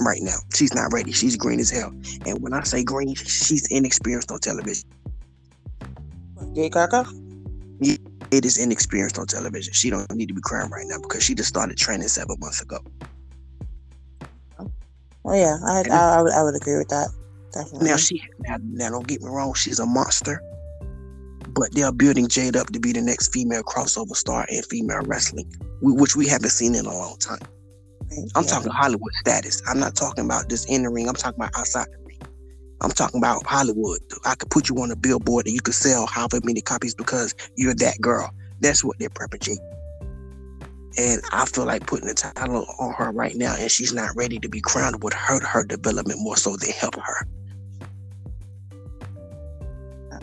right 0.00 0.20
now. 0.22 0.36
She's 0.54 0.74
not 0.74 0.92
ready. 0.92 1.12
She's 1.12 1.36
green 1.36 1.60
as 1.60 1.70
hell. 1.70 1.92
And 2.26 2.40
when 2.40 2.52
I 2.52 2.62
say 2.62 2.84
green, 2.84 3.14
she's 3.14 3.66
inexperienced 3.70 4.30
on 4.32 4.38
television. 4.40 4.88
Jade 6.54 6.72
Cargill? 6.72 7.06
Yeah, 7.80 7.96
it 8.30 8.44
is 8.44 8.58
inexperienced 8.58 9.18
on 9.18 9.26
television. 9.26 9.72
She 9.72 9.90
don't 9.90 10.10
need 10.14 10.28
to 10.28 10.34
be 10.34 10.40
crowned 10.42 10.70
right 10.70 10.86
now 10.86 10.98
because 10.98 11.22
she 11.22 11.34
just 11.34 11.48
started 11.48 11.76
training 11.76 12.08
seven 12.08 12.36
months 12.38 12.62
ago. 12.62 12.78
Oh 15.26 15.34
yeah, 15.34 15.56
I 15.66 15.82
I, 15.90 16.18
I, 16.18 16.22
would 16.22 16.32
I 16.32 16.42
would 16.42 16.54
agree 16.54 16.76
with 16.76 16.88
that. 16.88 17.08
Definitely. 17.52 17.88
Now 17.88 17.96
she 17.96 18.22
now, 18.40 18.56
now 18.62 18.90
don't 18.90 19.06
get 19.06 19.22
me 19.22 19.28
wrong, 19.28 19.54
she's 19.54 19.78
a 19.78 19.86
monster 19.86 20.40
but 21.54 21.72
they're 21.72 21.92
building 21.92 22.28
Jade 22.28 22.56
up 22.56 22.68
to 22.68 22.80
be 22.80 22.92
the 22.92 23.00
next 23.00 23.32
female 23.32 23.62
crossover 23.62 24.16
star 24.16 24.44
in 24.48 24.62
female 24.64 25.02
wrestling, 25.02 25.50
which 25.80 26.16
we 26.16 26.26
haven't 26.26 26.50
seen 26.50 26.74
in 26.74 26.86
a 26.86 26.92
long 26.92 27.16
time. 27.18 27.38
I'm 28.34 28.44
talking 28.44 28.70
Hollywood 28.70 29.12
status. 29.14 29.62
I'm 29.66 29.80
not 29.80 29.96
talking 29.96 30.24
about 30.24 30.48
just 30.48 30.68
in 30.68 30.82
the 30.82 30.90
ring. 30.90 31.08
I'm 31.08 31.14
talking 31.14 31.40
about 31.40 31.56
outside. 31.56 31.86
I'm 32.84 32.90
talking 32.90 33.18
about 33.18 33.46
Hollywood. 33.46 34.00
I 34.24 34.34
could 34.34 34.50
put 34.50 34.68
you 34.68 34.76
on 34.76 34.90
a 34.90 34.96
billboard 34.96 35.46
and 35.46 35.54
you 35.54 35.60
could 35.60 35.74
sell 35.74 36.06
however 36.06 36.40
many 36.44 36.60
copies 36.60 36.94
because 36.94 37.34
you're 37.56 37.74
that 37.76 38.00
girl. 38.00 38.30
That's 38.60 38.84
what 38.84 38.98
they're 38.98 39.08
prepping 39.08 39.40
Jade. 39.40 39.58
And 40.96 41.22
I 41.32 41.46
feel 41.46 41.64
like 41.64 41.86
putting 41.86 42.06
the 42.06 42.14
title 42.14 42.66
on 42.78 42.92
her 42.92 43.10
right 43.10 43.34
now, 43.34 43.56
and 43.58 43.70
she's 43.70 43.92
not 43.92 44.10
ready 44.14 44.38
to 44.38 44.48
be 44.48 44.60
crowned 44.60 45.02
would 45.02 45.14
hurt 45.14 45.42
her 45.42 45.64
development 45.64 46.20
more 46.22 46.36
so 46.36 46.56
than 46.56 46.70
help 46.70 46.94
her. 46.96 47.26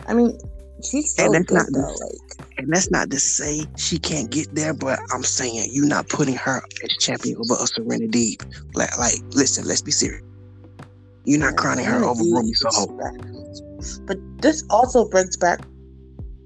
I 0.06 0.14
mean, 0.14 0.38
She's 0.82 1.14
so 1.14 1.24
and 1.24 1.34
that's 1.34 1.46
good, 1.46 1.54
not 1.54 1.66
though, 1.72 1.94
to, 1.94 2.04
like. 2.04 2.58
And 2.58 2.72
that's 2.72 2.90
not 2.90 3.10
to 3.10 3.18
say 3.18 3.64
she 3.76 3.98
can't 3.98 4.30
get 4.30 4.54
there, 4.54 4.74
but 4.74 4.98
I'm 5.12 5.22
saying 5.22 5.68
you're 5.72 5.86
not 5.86 6.08
putting 6.08 6.34
her 6.36 6.62
as 6.82 6.96
champion 6.98 7.36
over 7.36 7.62
a 7.62 7.66
Serena 7.66 8.06
Deeb. 8.06 8.42
Like, 8.74 8.96
like, 8.98 9.20
listen, 9.30 9.66
let's 9.66 9.82
be 9.82 9.92
serious. 9.92 10.22
You're 11.24 11.40
not 11.40 11.56
crowning 11.56 11.84
her 11.84 12.04
over 12.04 12.22
Ruby 12.22 12.52
Soho. 12.54 12.98
But 14.06 14.18
this 14.42 14.64
also 14.70 15.08
brings 15.08 15.36
back 15.36 15.60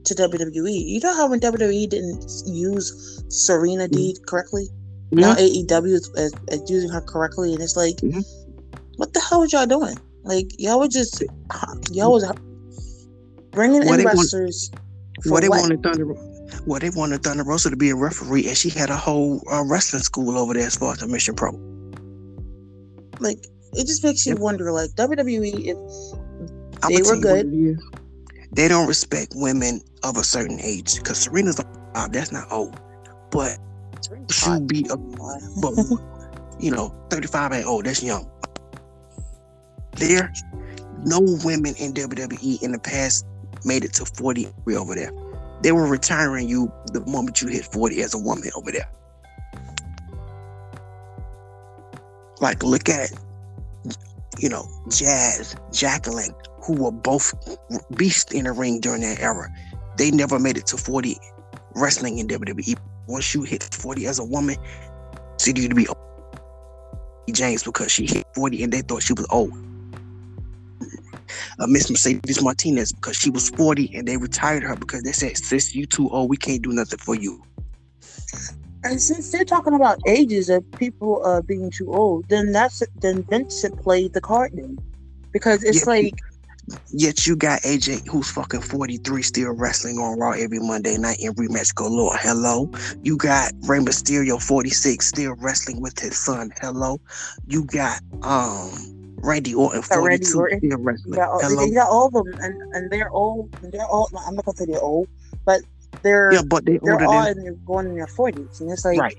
to 0.05 0.15
WWE. 0.15 0.87
You 0.87 1.01
know 1.01 1.15
how 1.15 1.29
when 1.29 1.41
WWE 1.41 1.89
didn't 1.89 2.25
use 2.47 3.23
Serena 3.29 3.89
mm-hmm. 3.89 3.97
Deeb 3.97 4.27
correctly? 4.27 4.69
Mm-hmm. 5.11 5.21
Now 5.21 5.35
AEW 5.35 5.93
is, 5.93 6.09
is, 6.17 6.35
is, 6.49 6.71
using 6.71 6.91
her 6.91 7.01
correctly, 7.01 7.53
and 7.55 7.63
it's 7.63 7.77
like, 7.77 7.97
mm-hmm. 7.97 8.21
what 8.97 9.13
the 9.13 9.21
hell 9.21 9.41
was 9.41 9.53
y'all 9.53 9.67
doing? 9.67 9.97
Like 10.25 10.47
y'all 10.59 10.81
were 10.81 10.89
just 10.89 11.23
y'all 11.93 12.13
was 12.13 12.25
Bringing 13.53 13.83
in 13.89 14.05
wrestlers. 14.05 14.71
What 15.25 15.41
they 15.41 15.49
wanted 15.49 15.83
Thunder, 15.83 16.13
well, 16.67 16.79
they 16.79 16.91
wanted 16.91 17.23
Thunder 17.23 17.43
Rosa 17.43 17.71
to 17.71 17.77
be 17.77 17.89
a 17.89 17.97
referee, 17.97 18.47
and 18.49 18.57
she 18.57 18.69
had 18.69 18.91
a 18.91 18.97
whole 18.97 19.43
uh, 19.51 19.65
wrestling 19.65 20.03
school 20.03 20.37
over 20.37 20.53
there 20.53 20.67
as 20.67 20.77
far 20.77 20.93
as 20.93 20.99
the 20.99 21.09
Mission 21.09 21.35
Pro. 21.35 21.53
Like 23.19 23.47
it 23.77 23.87
just 23.87 24.03
makes 24.03 24.27
you 24.27 24.33
yep. 24.33 24.41
wonder, 24.41 24.73
like 24.73 24.91
WWE, 24.91 25.69
if 25.69 26.89
they 26.89 27.03
were 27.03 27.21
good. 27.21 27.79
They 28.53 28.69
don't 28.69 28.87
respect 28.87 29.33
women 29.35 29.83
of 30.03 30.17
a 30.17 30.25
certain 30.25 30.61
age 30.61 30.97
because 30.97 31.19
Serena's 31.19 31.61
uh, 31.95 32.09
that's 32.09 32.33
not 32.33 32.51
old, 32.51 32.79
but 33.31 33.59
she 34.31 34.61
be 34.61 34.87
a, 34.91 34.97
but 34.97 35.75
you 36.59 36.71
know, 36.71 36.95
thirty 37.11 37.27
five 37.27 37.53
ain't 37.53 37.67
old. 37.67 37.85
That's 37.85 38.03
young. 38.03 38.31
There, 39.97 40.33
no 41.05 41.21
women 41.45 41.75
in 41.79 41.93
WWE 41.93 42.63
in 42.63 42.73
the 42.73 42.79
past 42.79 43.27
made 43.65 43.85
it 43.85 43.93
to 43.95 44.05
40 44.05 44.49
over 44.77 44.95
there. 44.95 45.11
They 45.63 45.73
were 45.73 45.87
retiring 45.87 46.49
you 46.49 46.73
the 46.93 47.05
moment 47.07 47.41
you 47.41 47.49
hit 47.49 47.65
40 47.65 48.03
as 48.03 48.15
a 48.15 48.19
woman 48.19 48.51
over 48.55 48.71
there. 48.71 48.89
Like, 52.41 52.63
look 52.63 52.89
at, 52.89 53.13
you 54.39 54.49
know, 54.49 54.69
Jazz, 54.89 55.57
Jacqueline, 55.73 56.35
who 56.63 56.75
were 56.75 56.93
both 56.93 57.35
beasts 57.97 58.33
in 58.33 58.45
the 58.45 58.53
ring 58.53 58.81
during 58.81 59.03
that 59.03 59.21
era. 59.21 59.49
They 59.97 60.11
never 60.11 60.39
made 60.39 60.57
it 60.57 60.67
to 60.69 60.77
40 60.77 61.17
wrestling 61.75 62.19
in 62.19 62.29
WWE. 62.29 62.77
Once 63.07 63.35
you 63.35 63.43
hit 63.43 63.63
40 63.63 64.07
as 64.07 64.19
a 64.19 64.25
woman, 64.25 64.57
so 65.39 65.53
you 65.55 65.69
to 65.69 65.75
be 65.75 65.87
James 67.33 67.63
because 67.63 67.93
she 67.93 68.07
hit 68.07 68.27
40 68.35 68.63
and 68.63 68.73
they 68.73 68.83
thought 68.83 69.03
she 69.03 69.13
was 69.13 69.27
old 69.31 69.53
uh, 71.59 71.67
Miss 71.67 71.91
Mercedes 71.91 72.43
Martinez 72.43 72.93
because 72.93 73.17
she 73.17 73.31
was 73.31 73.51
40 73.51 73.97
and 73.97 74.07
they 74.07 74.17
retired 74.17 74.63
her 74.63 74.77
because 74.77 75.03
they 75.03 75.13
said, 75.13 75.37
"Sis, 75.37 75.75
you 75.75 75.87
too 75.87 76.09
old. 76.11 76.31
We 76.31 76.37
can't 76.37 76.63
do 76.63 76.73
nothing 76.73 76.99
for 76.99 77.15
you." 77.15 77.43
And 78.87 79.03
since 79.03 79.31
they're 79.33 79.45
talking 79.45 79.75
about 79.75 79.99
ages 80.07 80.49
of 80.49 80.65
people 80.73 81.25
uh, 81.25 81.43
being 81.43 81.71
too 81.71 81.93
old, 81.93 82.29
then 82.29 82.53
that's 82.53 82.83
then 83.01 83.25
Vincent 83.25 83.81
played 83.83 84.13
the 84.13 84.21
card 84.21 84.53
then, 84.55 84.79
because 85.33 85.65
it's 85.65 85.87
like. 85.87 86.15
Yet 86.91 87.29
you 87.29 87.37
got 87.37 87.61
AJ 87.61 88.09
who's 88.09 88.29
fucking 88.29 88.61
43 88.61 89.23
still 89.23 89.53
wrestling 89.53 89.99
on 89.99 90.19
Raw 90.19 90.33
every 90.33 90.59
Monday 90.59 90.97
night 90.99 91.19
in 91.21 91.33
rematch 91.35 91.73
galore. 91.77 92.17
Hello. 92.17 92.69
You 93.05 93.17
got 93.17 93.53
Rey 93.69 93.79
Mysterio 93.79 94.43
46 94.43 95.07
still 95.07 95.37
wrestling 95.37 95.81
with 95.81 95.97
his 95.97 96.19
son. 96.19 96.51
Hello. 96.61 96.99
You 97.47 97.67
got 97.67 98.01
um 98.23 98.97
Randy 99.19 99.55
Orton, 99.55 99.83
42 99.83 100.07
Randy 100.07 100.33
Orton. 100.35 100.59
still 100.59 100.79
wrestling. 100.79 101.19
Yeah, 101.19 101.67
they 101.67 101.71
got 101.71 101.89
all 101.89 102.07
of 102.07 102.13
them, 102.13 102.35
and, 102.41 102.75
and 102.75 102.91
they're 102.91 103.11
all 103.11 103.49
they're 103.63 103.87
all. 103.87 104.11
I'm 104.27 104.35
not 104.35 104.45
gonna 104.45 104.57
say 104.57 104.65
they're 104.67 104.81
old, 104.81 105.09
but 105.45 105.61
they're 106.03 106.33
yeah, 106.33 106.43
but 106.47 106.65
they 106.65 106.79
they're 106.83 107.05
all 107.05 107.25
than, 107.25 107.39
in 107.39 107.45
their, 107.45 107.53
going 107.67 107.87
in 107.87 107.95
their 107.95 108.07
40s, 108.07 108.61
and 108.61 108.71
it's 108.71 108.85
like 108.85 108.99
right. 108.99 109.19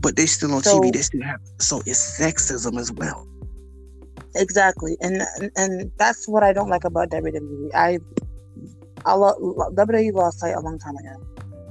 But 0.00 0.16
they 0.16 0.26
still 0.26 0.54
on 0.54 0.62
so, 0.62 0.80
TV. 0.80 0.92
They 0.92 1.02
still 1.02 1.22
have 1.22 1.40
so 1.58 1.82
it's 1.86 2.18
sexism 2.18 2.78
as 2.78 2.90
well. 2.92 3.26
Exactly, 4.34 4.96
and 5.00 5.22
and, 5.56 5.90
that's 5.98 6.28
what 6.28 6.42
I 6.42 6.52
don't 6.52 6.68
like 6.68 6.84
about 6.84 7.10
WWE. 7.10 7.70
I 7.74 7.98
I 9.04 9.14
love 9.14 9.36
WWE 9.38 10.12
lost 10.12 10.40
sight 10.40 10.54
a 10.54 10.60
long 10.60 10.78
time 10.78 10.96
ago. 10.96 11.26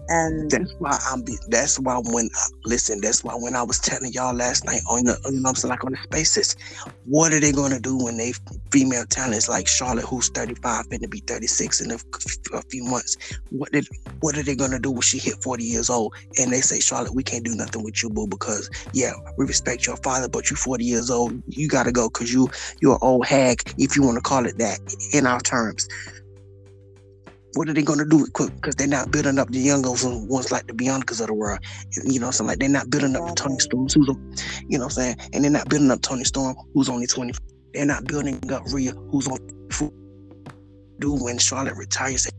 And 0.09 0.49
that's 0.49 0.73
why 0.79 0.97
I'm. 1.11 1.21
Be, 1.21 1.37
that's 1.49 1.79
why 1.79 2.01
when 2.03 2.29
listen, 2.65 2.99
that's 2.99 3.23
why 3.23 3.33
when 3.33 3.55
I 3.55 3.61
was 3.61 3.79
telling 3.79 4.11
y'all 4.11 4.33
last 4.33 4.65
night 4.65 4.81
on 4.89 5.03
the, 5.05 5.19
you 5.31 5.39
know, 5.39 5.49
I'm 5.49 5.55
saying 5.55 5.69
like 5.69 5.83
on 5.85 5.91
the 5.91 5.99
spaces, 6.05 6.55
what 7.05 7.31
are 7.31 7.39
they 7.39 7.51
to 7.73 7.79
do 7.79 7.95
when 7.95 8.17
they 8.17 8.33
female 8.71 9.05
talents 9.05 9.47
like 9.47 9.67
Charlotte, 9.67 10.05
who's 10.05 10.29
35, 10.29 10.89
going 10.89 11.01
to 11.01 11.07
be 11.07 11.21
36 11.27 11.81
in 11.81 11.91
a, 11.91 11.97
a, 12.53 12.61
few 12.71 12.83
months? 12.83 13.17
What 13.51 13.71
did 13.71 13.85
what 14.21 14.35
are 14.35 14.43
they 14.43 14.55
to 14.71 14.79
do 14.79 14.91
when 14.91 15.01
she 15.01 15.19
hit 15.19 15.35
40 15.43 15.63
years 15.63 15.91
old? 15.91 16.13
And 16.39 16.51
they 16.51 16.61
say, 16.61 16.79
Charlotte, 16.79 17.13
we 17.13 17.23
can't 17.23 17.45
do 17.45 17.55
nothing 17.55 17.83
with 17.83 18.01
you, 18.01 18.09
boo, 18.09 18.27
because 18.27 18.67
yeah, 18.93 19.11
we 19.37 19.45
respect 19.45 19.85
your 19.85 19.97
father, 19.97 20.27
but 20.27 20.49
you're 20.49 20.57
40 20.57 20.83
years 20.83 21.11
old. 21.11 21.41
You 21.47 21.67
got 21.67 21.83
to 21.83 21.91
go 21.91 22.09
because 22.09 22.33
you 22.33 22.49
you're 22.81 22.93
an 22.93 22.99
old 23.03 23.27
hag, 23.27 23.61
if 23.77 23.95
you 23.95 24.01
want 24.01 24.15
to 24.15 24.21
call 24.21 24.47
it 24.47 24.57
that, 24.57 24.79
in 25.13 25.27
our 25.27 25.39
terms 25.39 25.87
what 27.55 27.67
are 27.67 27.73
they 27.73 27.81
going 27.81 27.99
to 27.99 28.05
do 28.05 28.17
with 28.17 28.33
quick? 28.33 28.53
Because 28.55 28.75
they're 28.75 28.87
not 28.87 29.11
building 29.11 29.39
up 29.39 29.49
the 29.49 29.59
younger 29.59 29.89
ones 29.89 30.27
ones 30.27 30.51
like 30.51 30.67
the 30.67 30.73
Biancas 30.73 31.21
of 31.21 31.27
the 31.27 31.33
world. 31.33 31.59
You 32.03 32.19
know, 32.19 32.31
so 32.31 32.43
like 32.43 32.59
they're 32.59 32.69
not 32.69 32.89
building 32.89 33.15
up 33.15 33.27
the 33.27 33.33
Toni 33.35 33.59
Storms, 33.59 33.93
who's, 33.93 34.07
you 34.67 34.77
know, 34.77 34.85
what 34.85 34.97
I'm 34.97 35.15
saying, 35.15 35.15
and 35.33 35.43
they're 35.43 35.51
not 35.51 35.69
building 35.69 35.91
up 35.91 36.01
Toni 36.01 36.23
Storm, 36.23 36.55
who's 36.73 36.89
only 36.89 37.07
20. 37.07 37.33
They're 37.73 37.85
not 37.85 38.05
building 38.05 38.39
up 38.51 38.63
Rhea, 38.71 38.91
who's 38.91 39.27
on 39.27 39.37
do 40.99 41.13
when 41.13 41.37
Charlotte 41.37 41.75
retires 41.75 42.27
at 42.27 42.33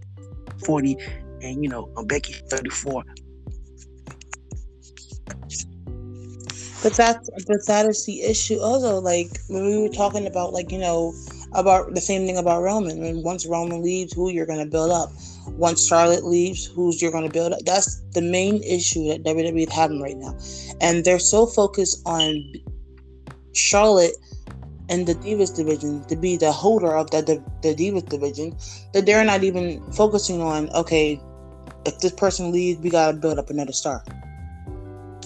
40, 0.64 0.96
and 1.42 1.62
you 1.62 1.70
know, 1.70 1.90
Becky 2.06 2.34
34. 2.50 3.04
But 6.82 6.94
that's 6.94 7.30
but 7.46 7.66
that 7.66 7.86
is 7.86 8.06
the 8.06 8.22
issue. 8.22 8.58
Also, 8.58 9.00
like 9.00 9.28
when 9.48 9.66
we 9.66 9.78
were 9.78 9.88
talking 9.88 10.26
about, 10.26 10.52
like 10.52 10.72
you 10.72 10.78
know, 10.78 11.12
about 11.52 11.94
the 11.94 12.00
same 12.00 12.26
thing 12.26 12.36
about 12.36 12.62
Roman. 12.62 13.00
When 13.00 13.22
once 13.22 13.46
Roman 13.46 13.82
leaves, 13.82 14.12
who 14.12 14.30
you're 14.30 14.46
going 14.46 14.64
to 14.64 14.70
build 14.70 14.90
up. 14.90 15.10
Once 15.48 15.86
Charlotte 15.86 16.24
leaves, 16.24 16.66
who's 16.66 17.02
you're 17.02 17.10
going 17.10 17.26
to 17.26 17.32
build 17.32 17.52
up. 17.52 17.60
That's 17.64 18.00
the 18.12 18.22
main 18.22 18.62
issue 18.62 19.08
that 19.08 19.24
WWE 19.24 19.66
is 19.66 19.72
having 19.72 20.00
right 20.00 20.16
now, 20.16 20.36
and 20.80 21.04
they're 21.04 21.18
so 21.18 21.46
focused 21.46 22.02
on 22.06 22.54
Charlotte 23.52 24.14
and 24.88 25.06
the 25.06 25.14
Divas 25.14 25.54
division 25.54 26.04
to 26.04 26.16
be 26.16 26.36
the 26.36 26.52
holder 26.52 26.94
of 26.94 27.10
the, 27.10 27.22
the, 27.22 27.44
the 27.62 27.74
Divas 27.74 28.08
division 28.08 28.56
that 28.92 29.06
they're 29.06 29.24
not 29.24 29.42
even 29.44 29.82
focusing 29.92 30.40
on. 30.40 30.68
Okay, 30.70 31.20
if 31.84 31.98
this 32.00 32.12
person 32.12 32.52
leaves, 32.52 32.80
we 32.80 32.90
got 32.90 33.12
to 33.12 33.16
build 33.16 33.38
up 33.38 33.50
another 33.50 33.72
star. 33.72 34.04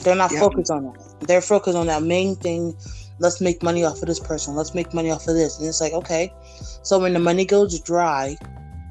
They're 0.03 0.15
not 0.15 0.31
focused 0.33 0.71
on 0.71 0.85
that. 0.85 1.17
They're 1.21 1.41
focused 1.41 1.77
on 1.77 1.87
that 1.87 2.03
main 2.03 2.37
thing 2.37 2.77
let's 3.19 3.41
make 3.41 3.63
money 3.63 3.85
off 3.85 4.01
of 4.03 4.09
this 4.09 4.21
person. 4.21 4.55
Let's 4.55 4.75
make 4.75 4.93
money 4.95 5.11
off 5.11 5.27
of 5.27 5.35
this. 5.35 5.59
And 5.59 5.69
it's 5.69 5.81
like, 5.81 5.93
okay. 5.93 6.33
So 6.83 6.99
when 6.99 7.13
the 7.13 7.19
money 7.19 7.45
goes 7.45 7.81
dry, 7.81 8.37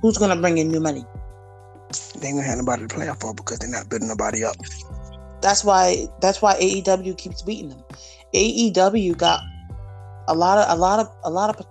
who's 0.02 0.18
gonna 0.18 0.36
bring 0.36 0.58
in 0.58 0.72
new 0.72 0.80
money? 0.80 1.06
they 2.20 2.30
ain't 2.30 2.38
gonna 2.38 2.48
have 2.48 2.58
nobody 2.58 2.88
to 2.88 2.94
play 2.94 3.08
off 3.08 3.20
for 3.20 3.34
because 3.34 3.60
they're 3.60 3.70
not 3.70 3.90
building 3.90 4.08
nobody 4.08 4.44
up. 4.44 4.56
That's 5.42 5.64
why 5.64 6.08
that's 6.22 6.42
why 6.42 6.56
AEW 6.56 7.18
keeps 7.18 7.42
beating 7.42 7.70
them. 7.70 7.84
AEW 8.34 9.18
got 9.18 9.42
a 10.28 10.34
lot 10.34 10.58
of 10.58 10.76
a 10.76 10.80
lot 10.80 11.00
of 11.00 11.10
a 11.24 11.30
lot 11.30 11.50
of 11.50 11.66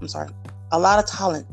I'm 0.00 0.08
sorry, 0.08 0.30
a 0.72 0.78
lot 0.78 0.98
of 1.02 1.10
talent. 1.10 1.46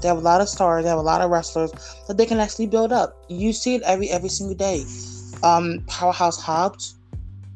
They 0.00 0.08
have 0.08 0.18
a 0.18 0.20
lot 0.20 0.40
of 0.40 0.48
stars. 0.48 0.84
They 0.84 0.88
have 0.88 0.98
a 0.98 1.02
lot 1.02 1.22
of 1.22 1.30
wrestlers 1.30 1.72
that 2.06 2.16
they 2.16 2.26
can 2.26 2.38
actually 2.38 2.66
build 2.66 2.92
up. 2.92 3.24
You 3.28 3.52
see 3.52 3.74
it 3.74 3.82
every 3.82 4.08
every 4.10 4.28
single 4.28 4.56
day. 4.56 4.84
Um, 5.42 5.84
Powerhouse 5.86 6.40
Hobbs, 6.40 6.98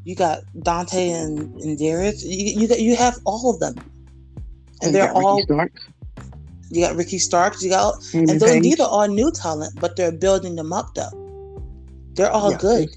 you 0.04 0.14
got 0.14 0.42
Dante 0.62 1.10
and, 1.10 1.54
and 1.60 1.78
Darius. 1.78 2.24
You, 2.24 2.62
you 2.62 2.68
got 2.68 2.80
you 2.80 2.96
have 2.96 3.18
all 3.24 3.50
of 3.50 3.60
them, 3.60 3.74
and, 3.76 4.84
and 4.84 4.94
they're 4.94 5.12
all. 5.12 5.42
You 6.72 6.86
got 6.86 6.94
Ricky 6.94 7.18
Starks. 7.18 7.62
You 7.62 7.70
got 7.70 7.94
and, 8.14 8.30
and 8.30 8.40
those, 8.40 8.60
these 8.60 8.80
are 8.80 8.88
all 8.88 9.08
new 9.08 9.32
talent, 9.32 9.78
but 9.80 9.96
they're 9.96 10.12
building 10.12 10.56
them 10.56 10.72
up 10.72 10.94
though. 10.94 11.10
They're 12.14 12.30
all 12.30 12.52
yeah, 12.52 12.58
good. 12.58 12.88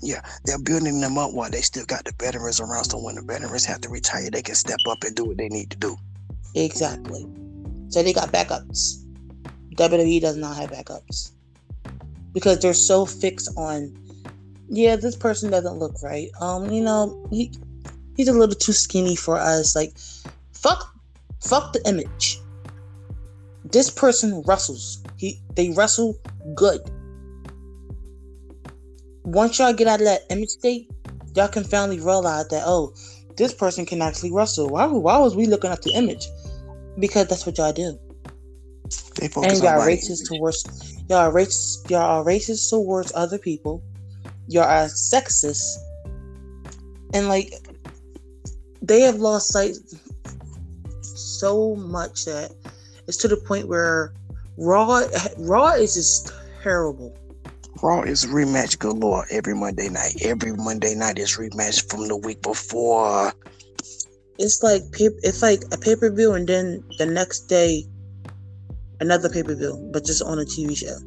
Yeah, 0.00 0.20
they're 0.44 0.58
building 0.58 1.00
them 1.00 1.18
up 1.18 1.32
while 1.32 1.50
they 1.50 1.60
still 1.60 1.84
got 1.84 2.04
the 2.04 2.12
veterans 2.18 2.60
around. 2.60 2.84
So 2.84 2.98
when 3.02 3.16
the 3.16 3.22
veterans 3.22 3.64
have 3.64 3.80
to 3.82 3.88
retire, 3.88 4.30
they 4.30 4.42
can 4.42 4.54
step 4.54 4.78
up 4.88 5.02
and 5.04 5.16
do 5.16 5.24
what 5.24 5.36
they 5.36 5.48
need 5.48 5.70
to 5.70 5.76
do. 5.76 5.96
Exactly. 6.54 7.26
So 7.88 8.02
they 8.02 8.12
got 8.12 8.28
backups. 8.30 9.04
WWE 9.74 10.20
does 10.20 10.36
not 10.36 10.56
have 10.56 10.70
backups 10.70 11.32
because 12.32 12.60
they're 12.60 12.74
so 12.74 13.06
fixed 13.06 13.48
on, 13.56 13.96
yeah, 14.68 14.96
this 14.96 15.16
person 15.16 15.50
doesn't 15.50 15.78
look 15.78 15.94
right. 16.02 16.30
Um, 16.40 16.70
you 16.70 16.82
know, 16.82 17.26
he 17.30 17.52
he's 18.16 18.28
a 18.28 18.32
little 18.32 18.54
too 18.54 18.72
skinny 18.72 19.16
for 19.16 19.36
us. 19.36 19.74
Like, 19.74 19.92
fuck, 20.52 20.94
fuck 21.42 21.72
the 21.72 21.86
image. 21.88 22.38
This 23.64 23.90
person 23.90 24.42
wrestles. 24.46 25.02
He 25.16 25.40
they 25.54 25.70
wrestle 25.70 26.16
good. 26.54 26.80
Once 29.24 29.58
y'all 29.58 29.72
get 29.72 29.86
out 29.86 30.00
of 30.00 30.06
that 30.06 30.22
image 30.30 30.50
state, 30.50 30.90
y'all 31.34 31.48
can 31.48 31.64
finally 31.64 31.98
realize 31.98 32.48
that 32.48 32.62
oh, 32.66 32.94
this 33.36 33.54
person 33.54 33.86
can 33.86 34.02
actually 34.02 34.32
wrestle. 34.32 34.68
Why, 34.68 34.86
why 34.86 35.18
was 35.18 35.36
we 35.36 35.46
looking 35.46 35.70
at 35.70 35.82
the 35.82 35.92
image? 35.92 36.26
Because 36.98 37.28
that's 37.28 37.46
what 37.46 37.58
y'all 37.58 37.72
do. 37.72 37.98
They 39.16 39.28
focus 39.28 39.52
and 39.54 39.62
y'all 39.62 39.80
racist 39.80 40.28
towards 40.28 40.64
y'all 41.08 41.32
racist 41.32 41.90
y'all 41.90 42.20
are 42.20 42.24
racist 42.24 42.70
towards 42.70 43.12
other 43.14 43.38
people. 43.38 43.82
Y'all 44.48 44.64
a 44.64 44.86
sexist. 44.86 45.76
And 47.14 47.28
like 47.28 47.52
they 48.82 49.02
have 49.02 49.16
lost 49.16 49.52
sight 49.52 49.76
so 51.02 51.76
much 51.76 52.24
that 52.24 52.52
it's 53.06 53.16
to 53.18 53.28
the 53.28 53.36
point 53.36 53.68
where 53.68 54.14
Raw 54.56 55.02
Raw 55.38 55.72
is 55.72 55.94
just 55.94 56.32
terrible. 56.62 57.16
Raw 57.82 58.02
is 58.02 58.26
rematch 58.26 58.78
galore 58.78 59.26
every 59.30 59.54
Monday 59.54 59.88
night. 59.88 60.16
Every 60.22 60.52
Monday 60.52 60.94
night 60.94 61.18
is 61.18 61.36
rematch 61.36 61.88
from 61.90 62.08
the 62.08 62.16
week 62.16 62.42
before. 62.42 63.32
It's 64.38 64.62
like 64.62 64.82
it's 64.98 65.42
like 65.42 65.62
a 65.72 65.78
pay 65.78 65.94
per 65.94 66.10
view, 66.10 66.32
and 66.32 66.48
then 66.48 66.82
the 66.98 67.06
next 67.06 67.40
day, 67.42 67.84
another 69.00 69.28
pay 69.28 69.42
per 69.42 69.54
view, 69.54 69.90
but 69.92 70.04
just 70.04 70.22
on 70.22 70.38
a 70.38 70.44
TV 70.44 70.76
show. 70.76 70.98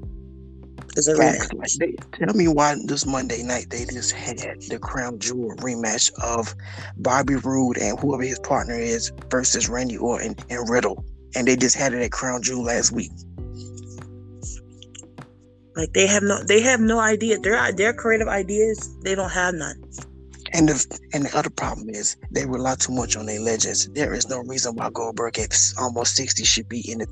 It's 0.97 1.07
a 1.07 1.13
rematch. 1.13 1.53
Like 1.53 1.71
they, 1.79 1.95
tell 2.17 2.33
me 2.33 2.47
why 2.47 2.75
this 2.85 3.05
Monday 3.05 3.43
night 3.43 3.69
they 3.69 3.85
just 3.85 4.11
had 4.11 4.37
the 4.67 4.77
crown 4.79 5.19
jewel 5.19 5.55
rematch 5.57 6.11
of 6.21 6.53
Bobby 6.97 7.35
Roode 7.35 7.77
and 7.77 7.97
whoever 7.99 8.23
his 8.23 8.39
partner 8.39 8.75
is 8.75 9.11
versus 9.29 9.69
Randy 9.69 9.97
Orton 9.97 10.35
and 10.49 10.69
Riddle, 10.69 11.05
and 11.35 11.47
they 11.47 11.55
just 11.55 11.75
had 11.75 11.93
it 11.93 12.01
at 12.01 12.11
Crown 12.11 12.41
Jewel 12.41 12.63
last 12.63 12.91
week. 12.91 13.11
Like 15.75 15.93
they 15.93 16.07
have 16.07 16.23
no, 16.23 16.43
they 16.43 16.61
have 16.61 16.81
no 16.81 16.99
idea. 16.99 17.39
Their 17.39 17.71
their 17.71 17.93
creative 17.93 18.27
ideas, 18.27 18.93
they 19.03 19.15
don't 19.15 19.29
have 19.31 19.53
none. 19.53 19.81
And 20.53 20.67
the 20.67 20.99
and 21.13 21.25
the 21.25 21.37
other 21.37 21.49
problem 21.49 21.89
is 21.89 22.17
they 22.31 22.45
rely 22.45 22.75
too 22.75 22.91
much 22.91 23.15
on 23.15 23.25
their 23.25 23.39
legends. 23.39 23.87
There 23.87 24.13
is 24.13 24.27
no 24.27 24.39
reason 24.39 24.75
why 24.75 24.89
Goldberg 24.89 25.39
at 25.39 25.57
almost 25.79 26.17
sixty 26.17 26.43
should 26.43 26.67
be 26.67 26.91
in 26.91 26.99
the 26.99 27.07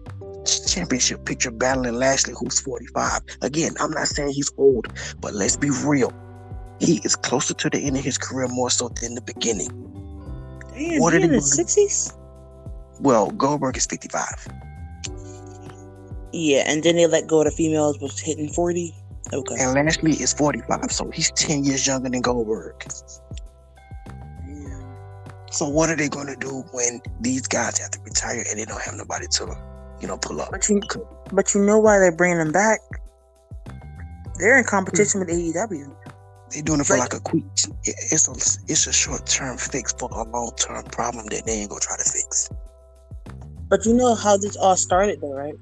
championship 0.80 1.26
picture 1.26 1.52
battling 1.52 1.96
Lashley, 1.96 2.34
who's 2.40 2.60
forty 2.60 2.88
five. 2.88 3.22
Again, 3.42 3.74
I'm 3.80 3.92
not 3.92 4.08
saying 4.08 4.32
he's 4.32 4.52
old, 4.58 4.88
but 5.20 5.34
let's 5.34 5.58
be 5.58 5.70
real. 5.86 6.14
He 6.80 7.02
is 7.04 7.16
closer 7.16 7.54
to 7.54 7.70
the 7.70 7.80
end 7.80 7.98
of 7.98 8.04
his 8.04 8.18
career 8.18 8.48
more 8.48 8.70
so 8.70 8.90
than 9.02 9.16
the 9.16 9.22
beginning. 9.22 9.70
Damn, 10.74 11.02
what 11.02 11.14
he 11.14 11.22
in 11.22 11.32
his 11.32 11.54
sixties? 11.54 12.14
Well, 13.02 13.32
Goldberg 13.32 13.76
is 13.76 13.86
fifty 13.86 14.08
five. 14.08 14.48
Yeah, 16.32 16.64
and 16.68 16.84
then 16.84 16.96
they 16.96 17.08
let 17.08 17.28
go 17.28 17.40
of 17.40 17.46
the 17.46 17.52
females, 17.52 18.00
was 18.00 18.20
hitting 18.20 18.50
40. 18.54 18.96
Okay. 19.34 19.56
And 19.60 19.74
Lashley 19.74 20.12
is 20.12 20.32
45, 20.34 20.92
so 20.92 21.10
he's 21.10 21.32
10 21.32 21.64
years 21.64 21.88
younger 21.88 22.08
than 22.08 22.22
Goldberg. 22.22 22.76
So 25.50 25.68
what 25.68 25.90
are 25.90 25.96
they 25.96 26.08
going 26.08 26.28
to 26.28 26.36
do 26.36 26.64
when 26.72 27.02
these 27.20 27.48
guys 27.48 27.80
have 27.80 27.90
to 27.92 28.00
retire 28.02 28.44
and 28.48 28.60
they 28.60 28.66
don't 28.66 28.82
have 28.82 28.94
nobody 28.94 29.26
to, 29.26 29.69
you 30.02 30.08
know, 30.08 30.18
pull 30.18 30.42
up? 30.42 30.52
But 30.52 30.68
you, 30.70 30.82
but 31.32 31.54
you 31.54 31.64
know 31.64 31.80
why 31.80 32.00
they're 32.00 32.16
bringing 32.16 32.38
them 32.38 32.52
back? 32.52 32.80
They're 34.40 34.58
in 34.58 34.64
competition 34.64 35.20
with 35.20 35.30
AEW. 35.30 35.96
They're 36.52 36.64
doing 36.64 36.80
it 36.80 36.86
for 36.88 36.98
like, 36.98 37.14
like 37.14 37.22
a 37.22 37.24
quick. 37.24 37.44
It's 37.84 38.28
a 38.28 38.32
it's 38.72 38.88
a 38.88 38.94
short 38.94 39.26
term 39.28 39.58
fix 39.58 39.94
for 39.94 40.10
a 40.10 40.24
long 40.24 40.52
term 40.56 40.84
problem 40.86 41.28
that 41.28 41.46
they 41.46 41.54
ain't 41.54 41.70
gonna 41.70 41.82
try 41.82 41.98
to 41.98 42.04
fix. 42.04 42.50
But 43.68 43.86
you 43.86 43.94
know 43.94 44.16
how 44.16 44.38
this 44.38 44.56
all 44.56 44.76
started, 44.76 45.22
though, 45.22 45.34
right? 45.34 45.54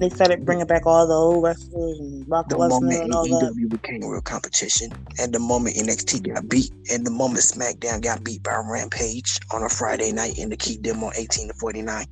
They 0.00 0.08
started 0.10 0.44
bringing 0.44 0.66
back 0.66 0.86
all 0.86 1.06
the 1.06 1.14
old 1.14 1.44
wrestlers 1.44 1.98
and 2.00 2.26
Brock 2.26 2.48
the 2.48 2.56
Lesnar 2.56 3.02
and 3.04 3.12
all 3.12 3.26
AEW 3.26 3.30
that. 3.30 3.70
became 3.70 4.04
real 4.04 4.20
competition, 4.20 4.90
and 5.18 5.32
the 5.32 5.38
moment 5.38 5.76
NXT 5.76 6.34
got 6.34 6.48
beat, 6.48 6.72
and 6.90 7.06
the 7.06 7.10
moment 7.10 7.40
SmackDown 7.40 8.02
got 8.02 8.24
beat 8.24 8.42
by 8.42 8.56
Rampage 8.56 9.38
on 9.52 9.62
a 9.62 9.68
Friday 9.68 10.12
night, 10.12 10.38
and 10.38 10.50
to 10.50 10.56
keep 10.56 10.82
them 10.82 11.02
on 11.04 11.12
eighteen 11.16 11.48
to 11.48 11.54
forty 11.54 11.82
nine. 11.82 12.06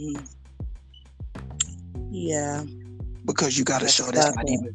Mm. 0.00 0.28
Yeah. 2.10 2.64
Because 3.24 3.58
you 3.58 3.64
got 3.64 3.80
to 3.80 3.88
show 3.88 4.10
that's 4.10 4.34
not 4.36 4.48
even. 4.48 4.74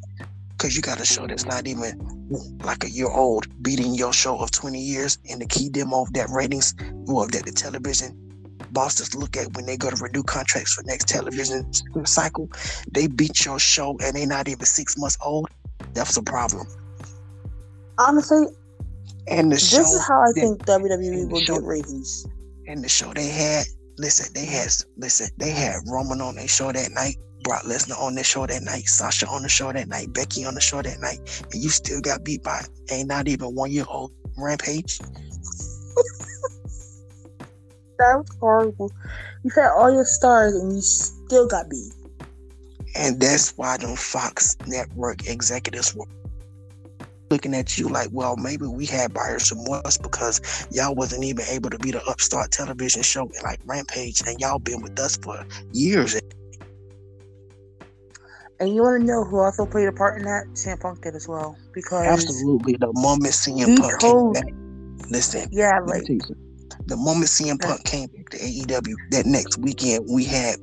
Because 0.57 0.75
you 0.75 0.81
got 0.81 0.97
to 0.99 1.05
show 1.05 1.25
that's 1.27 1.45
not 1.45 1.67
even 1.67 2.59
like 2.63 2.83
a 2.83 2.89
year 2.89 3.09
old, 3.09 3.47
beating 3.63 3.95
your 3.95 4.13
show 4.13 4.37
of 4.37 4.51
twenty 4.51 4.81
years, 4.81 5.17
and 5.29 5.41
to 5.41 5.47
keep 5.47 5.73
them 5.73 5.93
off 5.93 6.11
that 6.13 6.29
ratings, 6.29 6.75
well, 7.05 7.27
that 7.27 7.45
the 7.45 7.51
television 7.51 8.17
bosses 8.73 9.15
look 9.15 9.37
at 9.37 9.53
when 9.55 9.65
they 9.65 9.77
go 9.77 9.89
to 9.89 9.95
renew 10.03 10.23
contracts 10.23 10.73
for 10.73 10.83
next 10.83 11.07
television 11.07 11.71
cycle. 12.05 12.49
They 12.91 13.07
beat 13.07 13.45
your 13.45 13.59
show 13.59 13.97
and 14.03 14.15
they 14.15 14.25
not 14.25 14.47
even 14.47 14.65
six 14.65 14.97
months 14.97 15.17
old. 15.23 15.49
That's 15.93 16.17
a 16.17 16.23
problem. 16.23 16.65
Honestly, 17.97 18.47
and 19.27 19.51
the 19.51 19.55
this 19.55 19.69
show 19.69 19.81
is 19.81 20.05
how 20.07 20.21
I 20.21 20.31
think 20.33 20.65
WWE 20.65 21.29
will 21.29 21.39
show, 21.41 21.55
get 21.55 21.63
ratings. 21.63 22.25
And 22.67 22.83
the 22.83 22.89
show 22.89 23.13
they 23.13 23.27
had, 23.27 23.65
listen, 23.97 24.33
they 24.33 24.45
had, 24.45 24.69
listen, 24.97 25.29
they 25.37 25.51
had 25.51 25.75
Roman 25.87 26.21
on 26.21 26.35
their 26.35 26.47
show 26.47 26.71
that 26.71 26.91
night. 26.91 27.17
Brock 27.43 27.63
Lesnar 27.63 27.99
on 27.99 28.15
the 28.15 28.23
show 28.23 28.45
that 28.47 28.63
night, 28.63 28.87
Sasha 28.87 29.27
on 29.27 29.43
the 29.43 29.49
show 29.49 29.71
that 29.73 29.89
night, 29.89 30.13
Becky 30.13 30.45
on 30.45 30.55
the 30.55 30.61
show 30.61 30.81
that 30.81 30.99
night, 31.01 31.19
and 31.51 31.61
you 31.61 31.69
still 31.69 31.99
got 31.99 32.23
beat 32.23 32.41
by 32.41 32.61
ain't 32.89 33.09
not 33.09 33.27
even 33.27 33.53
one 33.53 33.69
year 33.69 33.83
old 33.89 34.13
Rampage. 34.37 34.99
That 38.03 38.17
was 38.17 38.37
horrible. 38.39 38.91
You 39.43 39.51
had 39.55 39.71
all 39.71 39.91
your 39.91 40.03
stars 40.03 40.55
and 40.55 40.73
you 40.75 40.81
still 40.81 41.47
got 41.47 41.69
beat. 41.69 41.93
And 42.95 43.19
that's 43.19 43.51
why 43.57 43.77
the 43.77 43.95
Fox 43.95 44.57
Network 44.67 45.25
executives 45.27 45.95
were 45.95 46.05
looking 47.31 47.55
at 47.55 47.77
you 47.77 47.87
like, 47.87 48.09
well, 48.11 48.35
maybe 48.35 48.67
we 48.67 48.85
had 48.85 49.13
buyer's 49.13 49.51
remorse 49.51 49.97
because 49.97 50.67
y'all 50.69 50.93
wasn't 50.93 51.23
even 51.23 51.45
able 51.49 51.69
to 51.69 51.79
be 51.79 51.91
the 51.91 52.03
upstart 52.03 52.51
television 52.51 53.01
show 53.01 53.31
like 53.41 53.59
Rampage, 53.65 54.21
and 54.27 54.39
y'all 54.39 54.59
been 54.59 54.81
with 54.81 54.99
us 54.99 55.17
for 55.17 55.45
years. 55.71 56.19
And 58.59 58.75
you 58.75 58.81
want 58.81 59.01
to 59.01 59.07
know 59.07 59.23
who 59.23 59.39
also 59.39 59.65
played 59.65 59.87
a 59.87 59.93
part 59.93 60.19
in 60.19 60.25
that? 60.25 60.45
CM 60.53 60.79
Punk 60.79 61.01
did 61.01 61.15
as 61.15 61.27
well. 61.27 61.57
Because 61.73 62.05
absolutely, 62.05 62.75
the 62.79 62.91
moment 62.93 63.33
CM 63.33 63.79
Punk 63.79 63.99
told, 63.99 64.35
came 64.35 64.43
back, 64.43 65.09
listen, 65.09 65.49
yeah, 65.51 65.79
like 65.79 66.03
the 66.85 66.95
moment 66.97 67.29
CM 67.29 67.61
Punk 67.61 67.83
came 67.85 68.07
back 68.09 68.29
to 68.29 68.37
AEW, 68.37 68.95
that 69.11 69.25
next 69.25 69.57
weekend 69.57 70.05
we 70.09 70.23
had 70.23 70.57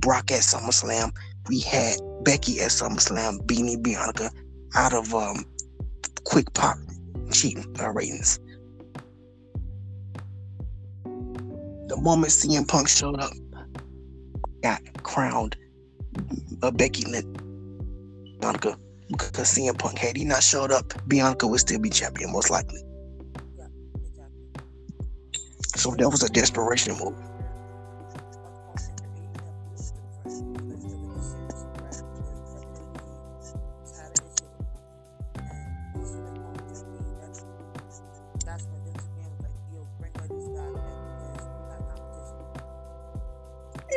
Brock 0.00 0.30
at 0.30 0.40
SummerSlam, 0.40 1.12
we 1.48 1.60
had 1.60 1.98
Becky 2.22 2.60
at 2.60 2.70
SummerSlam, 2.70 3.38
Beanie 3.46 3.82
Bianca 3.82 4.30
out 4.74 4.94
of 4.94 5.14
um, 5.14 5.44
quick 6.24 6.52
pop 6.54 6.76
cheating 7.32 7.64
uh, 7.80 7.90
ratings. 7.90 8.38
The 11.88 11.96
moment 11.96 12.32
CM 12.32 12.68
Punk 12.68 12.88
showed 12.88 13.18
up, 13.20 13.32
got 14.62 14.80
crowned 15.02 15.56
uh, 16.62 16.70
Becky 16.70 17.04
Bianca 18.40 18.76
because 19.08 19.54
CM 19.54 19.78
Punk 19.78 19.98
had 19.98 20.16
he 20.16 20.24
not 20.24 20.42
showed 20.42 20.70
up, 20.70 20.92
Bianca 21.08 21.46
would 21.46 21.60
still 21.60 21.80
be 21.80 21.90
champion 21.90 22.32
most 22.32 22.50
likely. 22.50 22.82
So 25.78 25.94
that 25.96 26.10
was 26.10 26.24
a 26.24 26.28
desperation 26.28 26.98
move. 26.98 27.14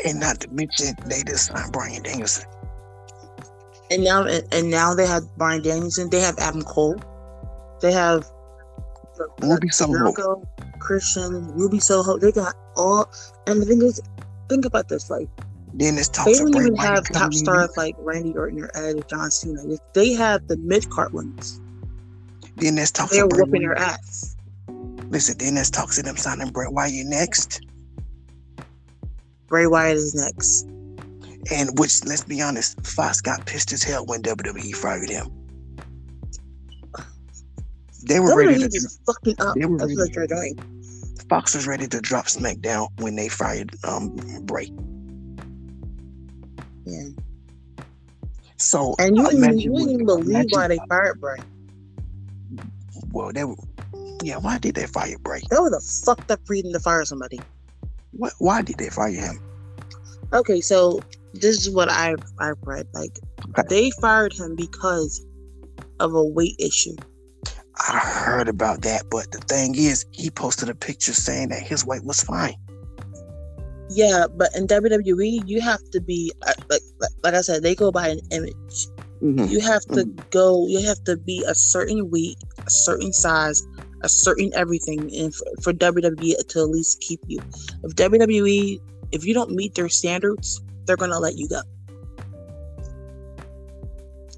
And 0.06 0.20
not 0.20 0.40
to 0.42 0.48
mention, 0.50 0.96
they 1.08 1.24
just 1.24 1.48
signed 1.48 1.72
Bryan 1.72 2.04
Danielson. 2.04 2.46
And 3.90 4.04
now, 4.04 4.28
and 4.52 4.70
now 4.70 4.94
they 4.94 5.08
have 5.08 5.24
Bryan 5.36 5.64
Danielson. 5.64 6.12
They 6.12 6.20
have 6.20 6.38
Adam 6.38 6.62
Cole. 6.62 7.02
They 7.82 7.92
have 7.92 8.24
Ruby 9.42 9.70
Soho, 9.70 10.14
Christian, 10.82 11.48
Ruby 11.54 11.80
Soho. 11.80 12.18
They 12.18 12.32
got 12.32 12.56
all. 12.76 13.10
And 13.48 13.62
the 13.62 13.66
thing 13.66 13.82
is, 13.82 14.02
think 14.50 14.66
about 14.66 14.90
this: 14.90 15.10
like, 15.10 15.30
then 15.74 15.98
it's 15.98 16.10
they 16.10 16.34
don't 16.34 16.56
even 16.56 16.76
have 16.76 17.06
top 17.06 17.34
stars 17.34 17.78
like 17.78 17.96
Randy 18.00 18.34
Orton 18.36 18.64
or 18.64 18.72
Edge, 18.76 19.08
John 19.08 19.32
Cena. 19.32 19.62
They 19.94 20.14
have 20.14 20.48
the 20.48 20.58
mid 20.58 20.90
card 20.90 21.14
ones. 21.14 21.62
Then 22.58 22.76
there's 22.76 22.92
talks. 22.92 23.12
They're 23.12 23.28
whooping 23.28 23.62
their 23.62 23.78
ass. 23.78 24.36
Listen, 25.10 25.38
then 25.38 25.56
there's 25.56 25.72
talks 25.72 25.98
of 25.98 26.06
them 26.06 26.18
signing 26.18 26.50
Bray 26.50 26.68
Wyatt 26.68 27.06
next. 27.06 27.62
Bray 29.48 29.68
Wyatt 29.68 29.98
is 29.98 30.16
next. 30.16 30.68
And 31.52 31.78
which, 31.80 32.04
let's 32.06 32.24
be 32.24 32.42
honest, 32.42 32.86
Fox 32.86 33.20
got 33.20 33.46
pissed 33.46 33.74
as 33.74 33.84
hell 33.84 34.06
when 34.06 34.22
WWE 34.22 34.76
fired 34.76 35.10
him. 35.10 35.41
They 38.04 38.20
were 38.20 38.30
WWE 38.30 38.48
ready 38.48 38.68
to 38.68 38.90
fucking 39.06 39.36
up. 39.40 39.56
They 39.56 39.66
were 39.66 39.78
That's 39.78 39.90
ready, 39.90 39.98
what 39.98 40.14
they're 40.14 40.28
doing. 40.28 40.60
Fox 41.30 41.56
was 41.56 41.68
ready 41.68 41.88
to 41.88 42.02
drop 42.02 42.26
SmackDown 42.26 42.90
when 43.00 43.16
they 43.16 43.30
fired 43.30 43.76
um, 43.84 44.16
Bray. 44.44 44.72
Yeah. 46.86 47.10
So 48.58 48.96
and 49.00 49.16
you, 49.16 49.30
didn't 49.30 49.60
even 49.60 50.06
believe 50.06 50.46
why 50.50 50.68
they 50.68 50.80
fired 50.90 51.20
Bray. 51.20 51.40
Well, 53.12 53.32
they 53.34 53.44
were. 53.44 53.56
Yeah, 54.24 54.38
why 54.38 54.60
did 54.60 54.76
they 54.76 54.86
fire 54.86 55.18
Bray? 55.20 55.42
That 55.50 55.62
was 55.62 55.74
a 55.74 56.06
fucked 56.06 56.30
up 56.30 56.42
reason 56.48 56.72
to 56.74 56.80
fire 56.80 57.04
somebody. 57.06 57.40
What? 58.12 58.34
Why 58.38 58.62
did 58.62 58.78
they 58.78 58.90
fire 58.90 59.12
him? 59.12 59.40
Okay, 60.34 60.62
so 60.62 61.02
this 61.34 61.66
is 61.66 61.70
what 61.70 61.90
I 61.90 62.16
I 62.40 62.52
read. 62.64 62.88
Like 62.94 63.18
okay. 63.58 63.64
they 63.68 63.92
fired 63.92 64.34
him 64.34 64.56
because 64.56 65.26
of 66.00 66.14
a 66.14 66.24
weight 66.24 66.56
issue. 66.60 66.96
I 67.90 68.00
heard 68.00 68.48
about 68.48 68.82
that, 68.84 69.10
but 69.10 69.32
the 69.32 69.40
thing 69.40 69.76
is, 69.76 70.06
he 70.12 70.30
posted 70.30 70.70
a 70.70 70.76
picture 70.76 71.14
saying 71.14 71.50
that 71.50 71.64
his 71.64 71.86
weight 71.86 72.04
was 72.04 72.22
fine. 72.22 72.56
Yeah, 73.90 74.28
but 74.34 74.56
in 74.56 74.68
WWE, 74.68 75.48
you 75.48 75.60
have 75.62 75.82
to 75.92 76.00
be 76.00 76.32
uh, 76.48 76.54
like 76.70 76.82
like, 77.00 77.12
like 77.24 77.34
I 77.34 77.42
said, 77.42 77.64
they 77.64 77.76
go 77.76 77.92
by 77.92 78.08
an 78.08 78.20
image. 78.32 78.88
Mm-hmm. 79.22 79.46
You 79.46 79.60
have 79.60 79.82
to 79.88 80.06
mm-hmm. 80.06 80.30
go. 80.30 80.66
You 80.68 80.82
have 80.86 81.04
to 81.06 81.18
be 81.18 81.44
a 81.48 81.54
certain 81.54 82.10
weight, 82.10 82.38
a 82.66 82.70
certain 82.70 83.12
size, 83.12 83.66
a 84.02 84.10
certain 84.10 84.52
everything, 84.56 85.14
and 85.16 85.34
for, 85.36 85.46
for 85.62 85.74
WWE 85.74 86.48
to 86.48 86.60
at 86.60 86.70
least 86.70 87.02
keep 87.02 87.20
you. 87.28 87.40
If 87.84 87.96
WWE, 87.96 88.80
if 89.12 89.26
you 89.26 89.34
don't 89.34 89.52
meet 89.52 89.76
their 89.76 89.90
standards, 89.90 90.62
they're 90.86 90.98
gonna 90.98 91.20
let 91.20 91.38
you 91.38 91.50
go, 91.50 91.62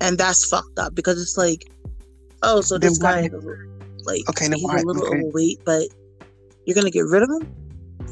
and 0.01 0.17
that's 0.17 0.45
fucked 0.47 0.79
up 0.79 0.95
because 0.95 1.21
it's 1.21 1.37
like, 1.37 1.63
oh, 2.43 2.61
so 2.61 2.77
this 2.77 2.97
guy, 2.97 3.29
like, 4.03 4.29
okay, 4.29 4.47
he's 4.53 4.63
why, 4.63 4.77
a 4.77 4.83
little 4.83 5.07
okay. 5.07 5.19
overweight, 5.19 5.59
but 5.65 5.87
you're 6.65 6.75
gonna 6.75 6.91
get 6.91 7.05
rid 7.05 7.23
of 7.23 7.29
him. 7.29 7.51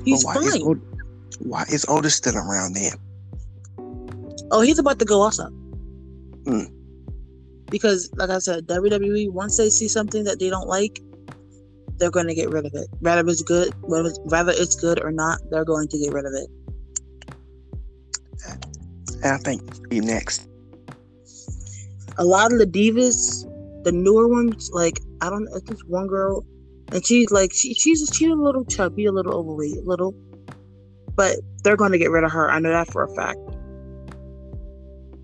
He's 0.05 0.25
why 0.25 0.35
fine. 0.35 0.43
Is 0.45 0.61
Od- 0.63 0.81
why 1.39 1.63
is 1.71 1.85
Otis 1.87 2.15
still 2.15 2.37
around 2.37 2.73
then? 2.73 2.93
Oh, 4.51 4.61
he's 4.61 4.79
about 4.79 4.99
to 4.99 5.05
go 5.05 5.21
also. 5.21 5.47
Mm. 6.43 6.71
Because, 7.69 8.09
like 8.15 8.29
I 8.29 8.39
said, 8.39 8.67
WWE 8.67 9.31
once 9.31 9.57
they 9.57 9.69
see 9.69 9.87
something 9.87 10.23
that 10.25 10.39
they 10.39 10.49
don't 10.49 10.67
like, 10.67 10.99
they're 11.97 12.11
going 12.11 12.27
to 12.27 12.35
get 12.35 12.49
rid 12.49 12.65
of 12.65 12.73
it. 12.73 12.87
Whether 12.99 13.29
it's 13.29 13.43
good, 13.43 13.73
whether 13.81 14.11
whether 14.25 14.51
it's 14.51 14.75
good 14.75 15.01
or 15.01 15.11
not, 15.11 15.39
they're 15.49 15.65
going 15.65 15.87
to 15.87 15.97
get 15.97 16.11
rid 16.11 16.25
of 16.25 16.33
it. 16.33 16.49
And 19.23 19.33
I 19.33 19.37
think 19.37 19.61
next. 19.91 20.47
A 22.17 22.25
lot 22.25 22.51
of 22.51 22.59
the 22.59 22.65
divas, 22.65 23.45
the 23.83 23.91
newer 23.91 24.27
ones, 24.27 24.69
like 24.73 24.99
I 25.21 25.29
don't 25.29 25.45
know, 25.45 25.55
it's 25.55 25.69
just 25.69 25.87
one 25.87 26.07
girl, 26.07 26.45
and 26.91 27.05
she's 27.05 27.31
like 27.31 27.53
she, 27.53 27.73
she's 27.73 28.09
she's 28.13 28.29
a 28.29 28.35
little 28.35 28.65
chubby, 28.65 29.05
a 29.05 29.11
little 29.11 29.33
overweight, 29.33 29.77
a 29.77 29.81
little, 29.81 30.13
but 31.15 31.37
they're 31.63 31.77
going 31.77 31.91
to 31.91 31.97
get 31.97 32.11
rid 32.11 32.23
of 32.23 32.31
her. 32.31 32.49
I 32.49 32.59
know 32.59 32.71
that 32.71 32.91
for 32.91 33.03
a 33.03 33.15
fact. 33.15 33.39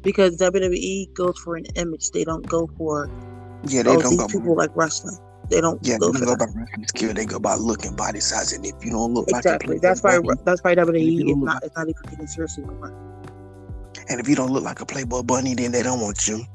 Because 0.01 0.37
WWE 0.37 1.13
goes 1.15 1.37
for 1.39 1.57
an 1.57 1.65
image, 1.75 2.11
they 2.11 2.23
don't 2.23 2.45
go 2.47 2.69
for 2.77 3.09
yeah, 3.67 3.83
they 3.83 3.89
oh, 3.89 4.01
don't 4.01 4.17
go 4.17 4.27
people 4.27 4.55
like 4.55 4.69
wrestling. 4.75 5.17
They 5.49 5.61
don't. 5.61 5.79
Yeah, 5.85 5.97
go 5.97 6.11
they 6.11 6.19
don't 6.19 6.37
go 6.37 6.45
by 6.45 6.51
wrestling 6.53 6.87
skill. 6.87 7.13
They 7.13 7.25
go 7.25 7.39
by 7.39 7.55
looking, 7.55 7.95
body 7.95 8.19
size, 8.19 8.53
and 8.53 8.65
if 8.65 8.75
you 8.83 8.91
don't 8.91 9.13
look 9.13 9.27
exactly, 9.29 9.75
like 9.75 9.81
that's 9.81 10.03
why 10.03 10.19
bunny, 10.19 10.39
that's 10.45 10.63
why 10.63 10.75
WWE 10.75 11.29
is 11.29 11.37
not 11.37 11.63
it's 11.63 11.75
not 11.75 11.89
even 11.89 12.03
taken 12.03 12.27
seriously 12.27 12.63
anymore. 12.63 12.93
And 14.09 14.19
if 14.19 14.27
you 14.27 14.35
don't 14.35 14.51
look 14.51 14.63
like 14.63 14.79
a 14.79 14.85
Playboy 14.85 15.23
bunny, 15.23 15.53
then 15.55 15.71
they 15.71 15.83
don't 15.83 15.99
want 15.99 16.27
you. 16.27 16.45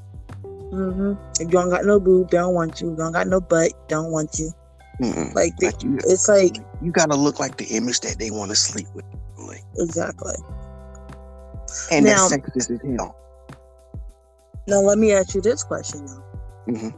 Mm-hmm. 0.72 1.12
If 1.34 1.40
you 1.40 1.48
don't 1.48 1.68
got 1.68 1.84
no 1.84 2.00
boob, 2.00 2.30
they 2.30 2.38
don't 2.38 2.54
want 2.54 2.80
you. 2.80 2.88
If 2.88 2.92
you 2.92 3.04
don't 3.04 3.12
got 3.12 3.26
no 3.26 3.40
butt, 3.40 3.72
don't 3.88 4.10
want 4.10 4.38
you. 4.38 4.52
Mm-mm. 5.00 5.34
Like, 5.34 5.56
they, 5.58 5.66
like 5.66 5.82
you, 5.82 5.98
it's 6.04 6.28
like 6.28 6.56
you 6.80 6.90
gotta 6.90 7.14
look 7.14 7.38
like 7.38 7.58
the 7.58 7.66
image 7.66 8.00
that 8.00 8.18
they 8.18 8.30
want 8.30 8.50
to 8.50 8.56
sleep 8.56 8.86
with. 8.94 9.04
Like. 9.36 9.64
Exactly. 9.76 10.34
And 11.90 12.06
now, 12.06 12.28
that's 12.28 12.42
sexist 12.42 12.70
as 12.70 12.96
hell. 12.98 13.16
Now 14.66 14.80
let 14.80 14.98
me 14.98 15.12
ask 15.12 15.34
you 15.34 15.40
this 15.40 15.62
question 15.62 16.06
now. 16.06 16.24
Mm-hmm. 16.68 16.88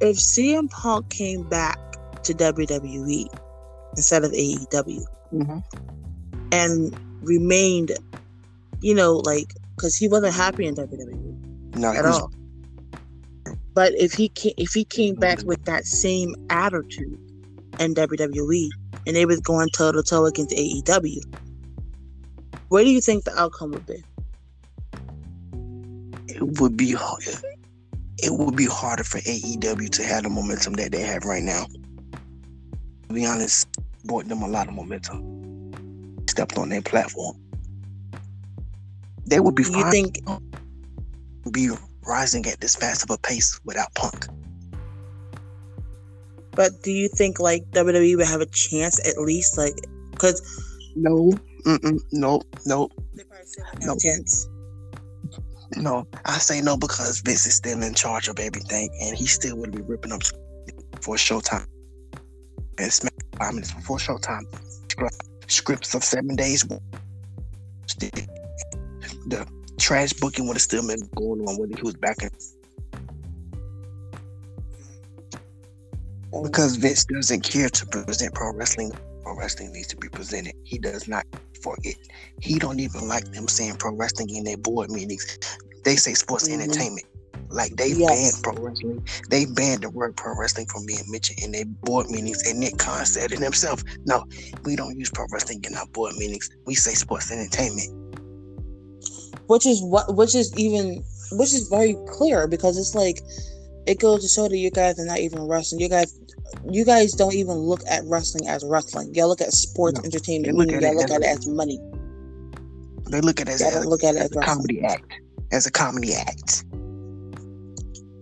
If 0.00 0.16
CM 0.16 0.70
Punk 0.70 1.10
came 1.10 1.42
back 1.48 1.78
to 2.22 2.32
WWE 2.32 3.26
instead 3.96 4.24
of 4.24 4.32
AEW 4.32 5.04
mm-hmm. 5.32 5.58
and 6.52 6.98
remained, 7.22 7.92
you 8.80 8.94
know, 8.94 9.16
like 9.16 9.52
because 9.74 9.96
he 9.96 10.08
wasn't 10.08 10.34
happy 10.34 10.66
in 10.66 10.74
WWE 10.74 11.45
no, 11.76 11.92
at 11.92 12.04
all. 12.04 12.32
But 13.74 13.92
if 13.94 14.14
he 14.14 14.30
came, 14.30 14.54
if 14.56 14.72
he 14.72 14.84
came 14.84 15.14
back 15.14 15.42
with 15.44 15.64
that 15.66 15.84
same 15.84 16.34
attitude 16.48 17.18
in 17.78 17.94
WWE 17.94 18.68
and 19.06 19.14
they 19.14 19.26
was 19.26 19.40
going 19.40 19.68
toe 19.68 19.92
to 19.92 20.02
toe 20.02 20.24
against 20.24 20.54
AEW, 20.56 21.20
where 22.68 22.84
do 22.84 22.90
you 22.90 23.00
think 23.00 23.24
the 23.24 23.38
outcome 23.38 23.72
would 23.72 23.86
be? 23.86 24.02
It 26.28 26.60
would 26.60 26.76
be 26.76 26.96
it 28.18 28.32
would 28.32 28.56
be 28.56 28.66
harder 28.66 29.04
for 29.04 29.18
AEW 29.18 29.90
to 29.90 30.02
have 30.02 30.22
the 30.24 30.30
momentum 30.30 30.72
that 30.74 30.92
they 30.92 31.02
have 31.02 31.24
right 31.24 31.42
now. 31.42 31.66
To 33.08 33.14
be 33.14 33.26
honest, 33.26 33.68
brought 34.04 34.26
them 34.26 34.42
a 34.42 34.48
lot 34.48 34.68
of 34.68 34.74
momentum. 34.74 36.24
Stepped 36.28 36.56
on 36.56 36.70
their 36.70 36.82
platform. 36.82 37.36
They 39.26 39.40
would 39.40 39.54
be 39.54 39.64
you 39.64 39.72
fine. 39.72 39.90
think 39.90 40.18
be 41.50 41.70
rising 42.06 42.46
at 42.46 42.60
this 42.60 42.76
fast 42.76 43.02
of 43.04 43.10
a 43.10 43.18
pace 43.18 43.60
without 43.64 43.94
Punk. 43.94 44.26
But 46.52 46.82
do 46.82 46.90
you 46.90 47.08
think 47.08 47.38
like 47.38 47.64
WWE 47.72 48.16
would 48.16 48.26
have 48.26 48.40
a 48.40 48.46
chance 48.46 48.98
at 49.06 49.20
least, 49.20 49.58
like, 49.58 49.74
because 50.10 50.40
no, 50.94 51.32
mm-mm, 51.66 52.00
no, 52.12 52.40
no, 52.64 52.88
no 53.82 53.96
chance. 53.98 54.48
No, 55.76 56.06
I 56.24 56.38
say 56.38 56.62
no 56.62 56.76
because 56.76 57.20
Vince 57.20 57.46
is 57.46 57.56
still 57.56 57.82
in 57.82 57.92
charge 57.92 58.28
of 58.28 58.38
everything, 58.38 58.88
and 59.02 59.16
he 59.16 59.26
still 59.26 59.56
would 59.58 59.72
be 59.72 59.82
ripping 59.82 60.12
up 60.12 60.22
for 61.02 61.16
Showtime 61.16 61.66
and 62.78 62.92
five 63.38 63.54
minutes 63.54 63.72
before 63.72 63.98
Showtime. 63.98 64.44
Scripts 65.48 65.94
of 65.94 66.02
seven 66.02 66.36
days. 66.36 66.64
The 69.26 69.46
trash 69.78 70.12
booking 70.14 70.46
would 70.46 70.54
have 70.54 70.62
still 70.62 70.86
been 70.86 71.08
going 71.14 71.40
on 71.42 71.56
whether 71.58 71.76
he 71.76 71.82
was 71.82 71.94
back 71.94 72.22
in. 72.22 72.30
Because 76.42 76.76
Vince 76.76 77.04
doesn't 77.04 77.42
care 77.42 77.68
to 77.68 77.86
present 77.86 78.34
pro 78.34 78.52
wrestling. 78.52 78.92
Pro 79.22 79.36
wrestling 79.36 79.72
needs 79.72 79.88
to 79.88 79.96
be 79.96 80.08
presented. 80.08 80.54
He 80.64 80.78
does 80.78 81.08
not 81.08 81.24
for 81.62 81.76
it. 81.82 81.96
He 82.40 82.58
don't 82.58 82.78
even 82.80 83.08
like 83.08 83.32
them 83.32 83.48
saying 83.48 83.76
pro 83.76 83.92
wrestling 83.92 84.30
in 84.30 84.44
their 84.44 84.56
board 84.56 84.90
meetings. 84.90 85.38
They 85.84 85.96
say 85.96 86.14
sports 86.14 86.48
mm-hmm. 86.48 86.60
entertainment. 86.60 87.06
Like 87.48 87.76
they 87.76 87.88
yes. 87.88 88.40
banned 88.42 88.42
pro 88.42 88.64
wrestling. 88.64 89.06
They 89.30 89.46
banned 89.46 89.82
the 89.82 89.90
word 89.90 90.16
pro 90.16 90.36
wrestling 90.36 90.66
from 90.66 90.84
being 90.86 91.04
mentioned 91.08 91.38
in 91.42 91.52
their 91.52 91.64
board 91.64 92.10
meetings. 92.10 92.42
And 92.46 92.60
Nick 92.60 92.78
Khan 92.78 93.06
said 93.06 93.32
it 93.32 93.38
himself. 93.38 93.82
No, 94.04 94.24
we 94.64 94.76
don't 94.76 94.98
use 94.98 95.10
pro 95.10 95.26
wrestling 95.32 95.64
in 95.64 95.74
our 95.74 95.86
board 95.86 96.16
meetings. 96.16 96.50
We 96.66 96.74
say 96.74 96.94
sports 96.94 97.30
entertainment. 97.30 98.05
Which 99.46 99.66
is 99.66 99.82
what 99.82 100.14
which 100.16 100.34
is 100.34 100.52
even 100.58 101.04
which 101.32 101.52
is 101.54 101.68
very 101.68 101.96
clear 102.08 102.46
because 102.46 102.78
it's 102.78 102.94
like 102.94 103.20
it 103.86 104.00
goes 104.00 104.22
to 104.22 104.28
show 104.28 104.48
that 104.48 104.56
you 104.56 104.70
guys 104.70 104.98
are 104.98 105.06
not 105.06 105.18
even 105.18 105.46
wrestling. 105.46 105.80
You 105.80 105.88
guys 105.88 106.18
you 106.70 106.84
guys 106.84 107.12
don't 107.12 107.34
even 107.34 107.54
look 107.54 107.80
at 107.88 108.02
wrestling 108.06 108.48
as 108.48 108.64
wrestling. 108.64 109.14
Y'all 109.14 109.28
look 109.28 109.40
at 109.40 109.52
sports 109.52 110.00
no. 110.00 110.04
entertainment. 110.04 110.56
Look 110.56 110.70
y'all 110.70 110.94
look 110.94 111.10
at 111.10 111.22
it 111.22 111.26
as 111.26 111.46
money. 111.46 111.78
They 113.10 113.20
look 113.20 113.40
at 113.40 113.48
it 113.48 113.60
as, 113.60 113.76
a, 113.76 113.88
look 113.88 114.02
at 114.02 114.16
it 114.16 114.18
as, 114.18 114.30
as 114.30 114.36
a 114.36 114.40
comedy 114.40 114.84
act, 114.84 115.12
as 115.52 115.66
a 115.66 115.70
comedy 115.70 116.14
act. 116.14 116.64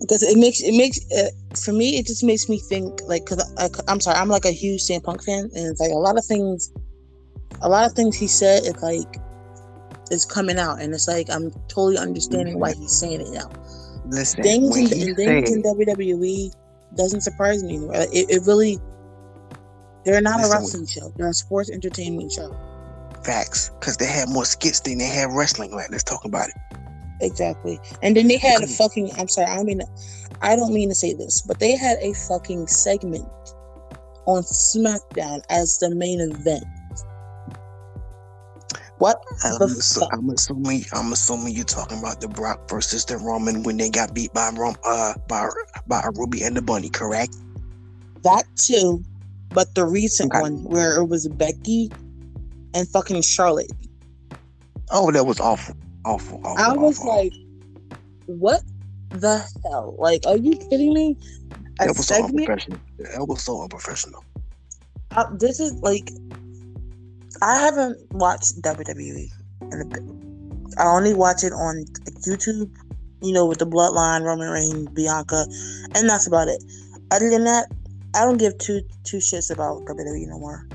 Because 0.00 0.22
it 0.22 0.36
makes 0.36 0.60
it 0.60 0.76
makes 0.76 1.00
uh, 1.12 1.30
for 1.56 1.72
me, 1.72 1.98
it 1.98 2.06
just 2.06 2.22
makes 2.22 2.48
me 2.48 2.58
think 2.58 3.00
like 3.06 3.24
because 3.24 3.50
I'm 3.88 4.00
sorry, 4.00 4.18
I'm 4.18 4.28
like 4.28 4.44
a 4.44 4.50
huge 4.50 4.82
CM 4.82 5.02
Punk 5.02 5.22
fan, 5.22 5.50
and 5.54 5.66
it's 5.66 5.80
like 5.80 5.90
a 5.90 5.94
lot 5.94 6.18
of 6.18 6.24
things, 6.26 6.70
a 7.62 7.68
lot 7.68 7.86
of 7.86 7.94
things 7.94 8.14
he 8.14 8.26
said 8.26 8.64
it's 8.64 8.82
like 8.82 9.16
is 10.10 10.24
coming 10.24 10.58
out, 10.58 10.80
and 10.80 10.92
it's 10.94 11.08
like 11.08 11.30
I'm 11.30 11.50
totally 11.68 11.98
understanding 11.98 12.58
why 12.58 12.72
mm-hmm. 12.72 12.82
he's 12.82 12.92
saying 12.92 13.20
it 13.20 13.30
now. 13.30 13.50
Listen, 14.06 14.42
things 14.42 14.76
in, 14.76 15.14
things 15.14 15.52
in 15.52 15.62
WWE 15.62 16.54
doesn't 16.96 17.22
surprise 17.22 17.62
me 17.62 17.76
anymore. 17.76 17.94
It, 17.94 18.30
it 18.30 18.42
really, 18.46 18.78
they're 20.04 20.20
not 20.20 20.40
listen, 20.40 20.52
a 20.52 20.60
wrestling 20.60 20.86
show; 20.86 21.12
they're 21.16 21.28
a 21.28 21.34
sports 21.34 21.70
entertainment 21.70 22.32
show. 22.32 22.54
Facts, 23.24 23.70
because 23.80 23.96
they 23.96 24.06
had 24.06 24.28
more 24.28 24.44
skits 24.44 24.80
than 24.80 24.98
they 24.98 25.06
had 25.06 25.30
wrestling. 25.32 25.72
Like, 25.72 25.90
let's 25.90 26.04
talk 26.04 26.24
about 26.24 26.48
it. 26.48 26.54
Exactly, 27.20 27.78
and 28.02 28.16
then 28.16 28.28
they 28.28 28.36
had 28.36 28.62
a 28.62 28.66
fucking. 28.66 29.10
I'm 29.16 29.28
sorry, 29.28 29.46
I 29.46 29.62
mean, 29.62 29.80
I 30.42 30.56
don't 30.56 30.74
mean 30.74 30.88
to 30.90 30.94
say 30.94 31.14
this, 31.14 31.40
but 31.40 31.60
they 31.60 31.76
had 31.76 31.98
a 32.00 32.12
fucking 32.12 32.66
segment 32.66 33.28
on 34.26 34.42
SmackDown 34.42 35.42
as 35.48 35.78
the 35.78 35.94
main 35.94 36.20
event. 36.20 36.64
What? 38.98 39.22
I'm, 39.42 39.58
assu- 39.58 40.08
I'm, 40.12 40.30
assuming 40.30 40.84
I'm 40.92 41.12
assuming 41.12 41.54
you're 41.54 41.64
talking 41.64 41.98
about 41.98 42.20
the 42.20 42.28
Brock 42.28 42.68
versus 42.70 43.04
the 43.04 43.18
Roman 43.18 43.62
when 43.64 43.76
they 43.76 43.90
got 43.90 44.14
beat 44.14 44.32
by 44.32 44.50
Rom 44.50 44.76
uh 44.84 45.14
by 45.28 45.48
by 45.86 46.02
Ruby 46.14 46.42
and 46.42 46.56
the 46.56 46.62
Bunny, 46.62 46.90
correct? 46.90 47.36
That 48.22 48.44
too, 48.56 49.02
but 49.52 49.74
the 49.74 49.84
recent 49.84 50.32
okay. 50.32 50.42
one 50.42 50.62
where 50.64 50.96
it 50.96 51.06
was 51.06 51.28
Becky 51.28 51.90
and 52.72 52.88
fucking 52.88 53.22
Charlotte. 53.22 53.72
Oh, 54.90 55.10
that 55.10 55.26
was 55.26 55.40
awful, 55.40 55.74
awful. 56.04 56.40
awful 56.44 56.64
I 56.64 56.72
was 56.74 56.98
awful. 57.00 57.16
like, 57.16 57.32
what 58.26 58.62
the 59.12 59.44
hell? 59.64 59.96
Like, 59.98 60.24
are 60.26 60.36
you 60.36 60.56
kidding 60.70 60.94
me? 60.94 61.16
A 61.80 61.86
that 61.86 61.96
was 61.96 62.06
segment? 62.06 62.30
so 62.30 62.52
unprofessional. 62.52 62.80
That 62.98 63.26
was 63.26 63.42
so 63.42 63.62
unprofessional. 63.62 64.24
Uh, 65.16 65.26
this 65.36 65.60
is 65.60 65.72
like 65.80 66.10
I 67.44 67.58
haven't 67.58 67.98
watched 68.12 68.62
WWE 68.62 69.28
in 69.70 69.80
a 69.82 69.84
bit. 69.84 70.02
I 70.78 70.86
only 70.86 71.12
watch 71.12 71.44
it 71.44 71.52
on 71.52 71.84
YouTube, 72.26 72.74
you 73.20 73.32
know, 73.34 73.44
with 73.44 73.58
the 73.58 73.66
Bloodline, 73.66 74.22
Roman 74.22 74.48
Reigns, 74.48 74.88
Bianca, 74.88 75.46
and 75.94 76.08
that's 76.08 76.26
about 76.26 76.48
it. 76.48 76.64
Other 77.10 77.28
than 77.28 77.44
that, 77.44 77.70
I 78.14 78.24
don't 78.24 78.38
give 78.38 78.56
two 78.56 78.80
two 79.04 79.18
shits 79.18 79.52
about 79.52 79.84
WWE 79.84 80.26
no 80.26 80.38
more. 80.38 80.66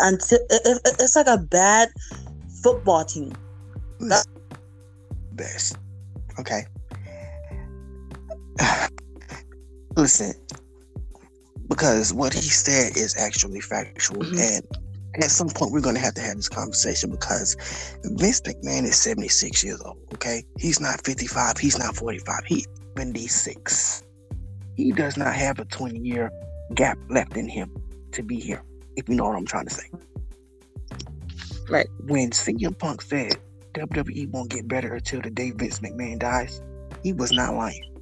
Until 0.00 0.40
it's 0.50 1.16
like 1.16 1.26
a 1.26 1.38
bad 1.38 1.88
football 2.62 3.06
team. 3.06 3.32
That's- 4.00 4.26
Best. 5.32 5.78
Okay. 6.38 6.64
Listen, 9.96 10.34
because 11.66 12.12
what 12.12 12.34
he 12.34 12.42
said 12.42 12.98
is 12.98 13.16
actually 13.16 13.60
factual, 13.60 14.20
mm-hmm. 14.22 14.38
and 14.38 14.83
at 15.22 15.30
some 15.30 15.48
point 15.48 15.72
we're 15.72 15.80
going 15.80 15.94
to 15.94 16.00
have 16.00 16.14
to 16.14 16.20
have 16.20 16.36
this 16.36 16.48
conversation 16.48 17.10
because 17.10 17.54
Vince 18.04 18.40
McMahon 18.42 18.84
is 18.84 18.98
76 18.98 19.62
years 19.62 19.80
old, 19.82 19.98
okay? 20.14 20.44
He's 20.58 20.80
not 20.80 21.04
55, 21.04 21.58
he's 21.58 21.78
not 21.78 21.94
45, 21.94 22.44
he's 22.46 22.66
76. 22.96 24.02
He 24.76 24.92
does 24.92 25.16
not 25.16 25.34
have 25.34 25.58
a 25.58 25.64
20 25.66 25.98
year 25.98 26.30
gap 26.74 26.98
left 27.08 27.36
in 27.36 27.48
him 27.48 27.74
to 28.12 28.22
be 28.22 28.40
here, 28.40 28.62
if 28.96 29.08
you 29.08 29.14
know 29.14 29.24
what 29.24 29.36
I'm 29.36 29.46
trying 29.46 29.66
to 29.66 29.74
say. 29.74 29.90
Right. 31.68 31.88
When 32.00 32.30
CM 32.30 32.78
Punk 32.78 33.02
said 33.02 33.36
WWE 33.74 34.30
won't 34.30 34.50
get 34.50 34.68
better 34.68 34.94
until 34.94 35.22
the 35.22 35.30
day 35.30 35.50
Vince 35.50 35.80
McMahon 35.80 36.18
dies, 36.18 36.60
he 37.02 37.12
was 37.12 37.32
not 37.32 37.54
lying. 37.54 37.93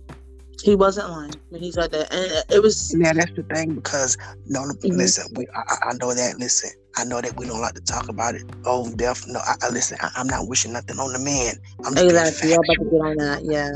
He 0.63 0.77
wasn't 0.77 1.11
lying 1.11 1.35
when 1.49 1.61
he 1.61 1.73
said 1.73 1.91
that, 1.91 2.13
and 2.13 2.45
it 2.51 2.63
was. 2.63 2.95
Yeah, 2.97 3.13
that's 3.13 3.33
the 3.33 3.43
thing 3.43 3.75
because 3.75 4.17
no, 4.47 4.61
mm-hmm. 4.61 4.97
listen, 4.97 5.27
we, 5.35 5.47
I, 5.55 5.91
I, 5.91 5.93
know 5.95 6.15
that. 6.15 6.39
Listen, 6.39 6.71
I 6.97 7.05
know 7.05 7.21
that 7.21 7.37
we 7.37 7.47
don't 7.47 7.61
like 7.61 7.75
to 7.75 7.81
talk 7.81 8.09
about 8.09 8.35
it. 8.35 8.45
Oh, 8.65 8.93
death. 8.95 9.25
No, 9.27 9.41
I, 9.41 9.55
I 9.63 9.71
listen. 9.71 9.99
I, 10.01 10.11
am 10.21 10.29
not 10.29 10.49
wishing 10.49 10.73
nothing 10.73 10.99
on 10.99 11.13
the 11.13 11.19
man. 11.19 11.55
I'm 11.85 11.95
just 11.95 12.05
exactly. 12.05 12.51
You're 12.51 12.59
about 12.59 12.85
to 12.85 12.91
get 12.91 13.01
on 13.01 13.17
that. 13.17 13.45
Yeah. 13.45 13.71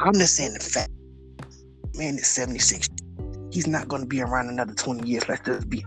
I'm 0.00 0.14
just 0.14 0.36
saying 0.36 0.54
the 0.54 0.60
fact. 0.60 0.90
Man 1.94 2.14
is 2.14 2.26
76. 2.26 2.88
He's 3.50 3.66
not 3.66 3.86
going 3.88 4.00
to 4.00 4.08
be 4.08 4.22
around 4.22 4.48
another 4.48 4.72
20 4.72 5.06
years. 5.06 5.28
Let's 5.28 5.44
just 5.44 5.68
be. 5.68 5.84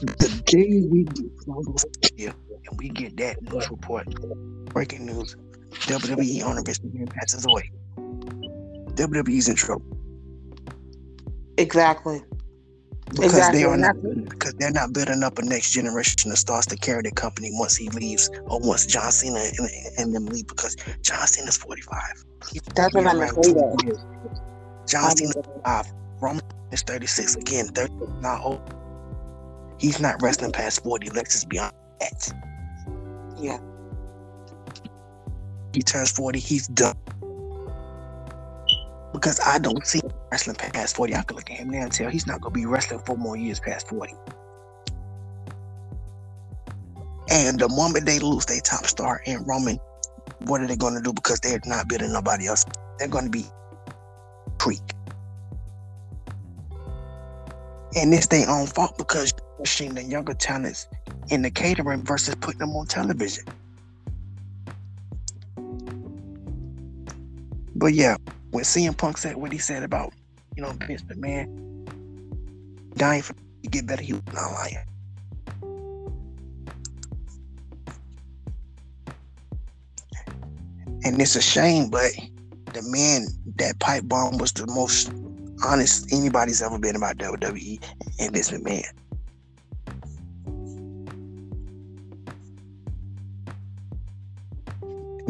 The 0.00 0.42
day 0.46 0.86
we 0.88 1.04
get 2.16 2.34
and 2.70 2.78
we 2.78 2.88
get 2.88 3.16
that 3.18 3.42
news 3.42 3.70
report, 3.70 4.06
breaking 4.66 5.06
news, 5.06 5.36
WWE 5.70 6.42
owner 6.42 6.62
passes 6.62 7.46
away. 7.46 7.70
WWE's 8.94 9.48
in 9.48 9.56
trouble. 9.56 9.84
Exactly. 11.56 12.22
Because 13.10 13.32
exactly. 13.32 13.60
they 13.60 13.64
are 13.64 13.76
not 13.76 13.96
because 14.28 14.54
they're 14.54 14.70
not 14.70 14.92
building 14.92 15.24
up 15.24 15.38
a 15.38 15.42
next 15.42 15.72
generation 15.72 16.30
of 16.30 16.38
stars 16.38 16.66
to 16.66 16.76
carry 16.76 17.02
the 17.02 17.10
company 17.10 17.50
once 17.52 17.76
he 17.76 17.88
leaves 17.90 18.30
or 18.44 18.60
once 18.60 18.86
John 18.86 19.10
Cena 19.10 19.40
and, 19.40 19.70
and 19.98 20.14
them 20.14 20.26
leave 20.26 20.46
because 20.46 20.76
John 21.02 21.26
Cena's 21.26 21.56
45. 21.56 22.00
That's 22.74 22.94
what 22.94 23.06
I'm 23.06 23.42
saying. 23.42 23.98
John 24.86 25.16
Cena's 25.16 25.34
45. 25.34 25.92
Roman 26.20 26.42
is 26.70 26.82
36. 26.82 27.34
Again, 27.36 27.66
30 27.68 27.94
not 28.20 28.44
old. 28.44 28.74
He's 29.78 29.98
not 29.98 30.22
wrestling 30.22 30.52
past 30.52 30.84
40. 30.84 31.10
Let's 31.10 31.32
just 31.32 31.48
be 31.48 31.58
honest. 31.58 31.74
That. 31.98 32.32
Yeah 33.40 33.58
he 35.72 35.82
turns 35.82 36.10
40, 36.10 36.38
he's 36.38 36.68
done. 36.68 36.96
Because 39.12 39.40
I 39.40 39.58
don't 39.58 39.86
see 39.86 40.00
wrestling 40.30 40.56
past 40.56 40.96
40. 40.96 41.14
I 41.14 41.22
can 41.22 41.36
look 41.36 41.50
at 41.50 41.58
him 41.58 41.70
now 41.70 41.82
and 41.82 41.92
tell 41.92 42.10
he's 42.10 42.26
not 42.26 42.40
going 42.40 42.54
to 42.54 42.60
be 42.60 42.66
wrestling 42.66 43.00
four 43.00 43.16
more 43.16 43.36
years 43.36 43.60
past 43.60 43.88
40. 43.88 44.14
And 47.30 47.58
the 47.58 47.68
moment 47.68 48.06
they 48.06 48.18
lose 48.18 48.46
their 48.46 48.60
top 48.60 48.86
star 48.86 49.22
in 49.24 49.44
Roman, 49.44 49.78
what 50.46 50.60
are 50.60 50.66
they 50.66 50.76
going 50.76 50.94
to 50.94 51.00
do? 51.00 51.12
Because 51.12 51.40
they're 51.40 51.60
not 51.64 51.88
building 51.88 52.12
nobody 52.12 52.46
else. 52.46 52.64
They're 52.98 53.08
going 53.08 53.24
to 53.24 53.30
be 53.30 53.46
creek. 54.58 54.80
And 57.96 58.14
it's 58.14 58.28
their 58.28 58.48
own 58.48 58.66
fault 58.66 58.96
because 58.98 59.32
pushing 59.58 59.94
the 59.94 60.02
younger 60.02 60.34
talents 60.34 60.88
in 61.28 61.42
the 61.42 61.50
catering 61.50 62.04
versus 62.04 62.34
putting 62.36 62.60
them 62.60 62.70
on 62.70 62.86
television. 62.86 63.44
But 67.80 67.94
yeah, 67.94 68.16
when 68.50 68.62
CM 68.62 68.94
Punk 68.94 69.16
said 69.16 69.36
what 69.36 69.52
he 69.52 69.58
said 69.58 69.82
about, 69.82 70.12
you 70.54 70.62
know, 70.62 70.70
Vince 70.86 71.00
McMahon 71.04 71.48
dying 72.94 73.22
for 73.22 73.32
to 73.32 73.68
get 73.70 73.86
better, 73.86 74.02
he 74.02 74.12
was 74.12 74.22
not 74.34 74.52
lying. 74.52 74.76
And 81.04 81.18
it's 81.18 81.36
a 81.36 81.40
shame, 81.40 81.88
but 81.88 82.12
the 82.74 82.82
man 82.82 83.28
that 83.56 83.78
pipe 83.78 84.06
bomb 84.06 84.36
was 84.36 84.52
the 84.52 84.66
most 84.66 85.10
honest 85.64 86.12
anybody's 86.12 86.60
ever 86.60 86.78
been 86.78 86.96
about 86.96 87.16
WWE 87.16 87.82
and 88.18 88.32
Vince 88.34 88.50
McMahon. 88.50 88.84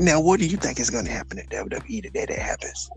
Now, 0.01 0.18
what 0.18 0.40
do 0.40 0.46
you 0.46 0.57
think 0.57 0.80
is 0.80 0.88
going 0.88 1.05
to 1.05 1.11
happen 1.11 1.38
at 1.38 1.51
WWE 1.51 2.03
the 2.03 2.11
day 2.11 2.24
that 2.26 2.38
happens? 2.38 2.90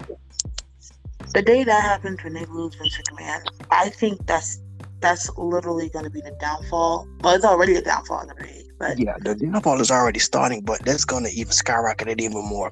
The 1.34 1.42
day 1.42 1.66
that 1.66 1.82
happens 1.82 2.24
when 2.24 2.34
they 2.34 2.46
lose 2.46 2.76
Vince 2.76 2.98
McMahon, 2.98 3.42
I 3.72 3.90
think 3.90 4.26
that's 4.26 4.62
that's 5.02 5.30
literally 5.38 5.90
going 5.90 6.06
to 6.06 6.12
be 6.12 6.22
the 6.22 6.36
downfall. 6.40 7.06
Well, 7.22 7.36
it's 7.36 7.44
already 7.44 7.76
a 7.76 7.82
downfall 7.82 8.22
in 8.22 8.30
WWE. 8.30 8.64
But 8.80 9.00
yeah, 9.00 9.16
the 9.20 9.36
downfall 9.36 9.82
is 9.82 9.92
already 9.92 10.20
starting, 10.20 10.62
but 10.62 10.80
that's 10.86 11.04
going 11.04 11.26
to 11.26 11.32
even 11.32 11.52
skyrocket 11.52 12.08
it 12.08 12.22
even 12.22 12.46
more. 12.46 12.72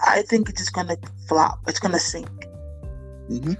I 0.00 0.22
think 0.22 0.48
it's 0.48 0.60
just 0.60 0.72
going 0.72 0.86
to 0.86 0.98
flop. 1.28 1.58
It's 1.66 1.80
going 1.80 1.92
to 1.92 1.98
sink. 1.98 2.28
Mm-hmm. 3.28 3.54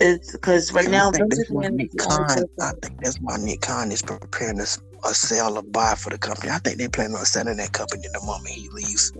It's 0.00 0.32
because 0.32 0.72
right 0.72 0.90
now, 0.90 1.10
I 1.10 1.12
think, 1.12 1.30
that's 1.30 1.50
why 1.50 1.68
Nick 1.68 1.96
Khan, 1.96 2.26
I 2.60 2.72
think 2.82 3.00
that's 3.00 3.16
why 3.18 3.36
Nick 3.36 3.60
Khan 3.60 3.92
is 3.92 4.02
preparing 4.02 4.58
a, 4.58 4.66
a 5.04 5.14
sell 5.14 5.56
or 5.56 5.62
buy 5.62 5.94
for 5.94 6.10
the 6.10 6.18
company. 6.18 6.50
I 6.50 6.58
think 6.58 6.78
they 6.78 6.88
plan 6.88 7.14
on 7.14 7.24
selling 7.24 7.58
that 7.58 7.72
company 7.72 8.08
the 8.12 8.20
moment 8.26 8.48
he 8.48 8.68
leaves. 8.70 9.12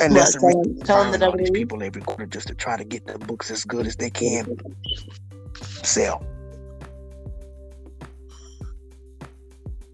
And 0.00 0.14
that's 0.14 0.34
the 0.34 0.40
reason 0.40 0.80
telling 0.80 1.18
the 1.18 1.26
all 1.26 1.36
these 1.36 1.50
people 1.50 1.82
every 1.82 2.02
quarter 2.02 2.26
just 2.26 2.48
to 2.48 2.54
try 2.54 2.76
to 2.76 2.84
get 2.84 3.06
the 3.06 3.18
books 3.18 3.50
as 3.50 3.64
good 3.64 3.86
as 3.86 3.96
they 3.96 4.10
can 4.10 4.56
sell. 5.62 6.26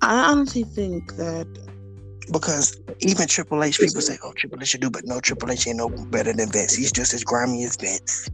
I 0.02 0.30
honestly 0.30 0.64
think 0.64 1.16
that 1.16 1.46
because 2.32 2.80
even 3.00 3.26
Triple 3.26 3.62
H 3.62 3.78
people 3.78 4.00
say, 4.00 4.16
"Oh, 4.22 4.32
Triple 4.32 4.62
H 4.62 4.68
should 4.68 4.80
do," 4.80 4.90
but 4.90 5.04
no, 5.04 5.20
Triple 5.20 5.50
H 5.50 5.66
ain't 5.66 5.76
no 5.76 5.88
better 5.88 6.32
than 6.32 6.50
Vince. 6.50 6.74
He's 6.74 6.92
just 6.92 7.12
as 7.12 7.24
grimy 7.24 7.64
as 7.64 7.76
Vince. 7.76 8.28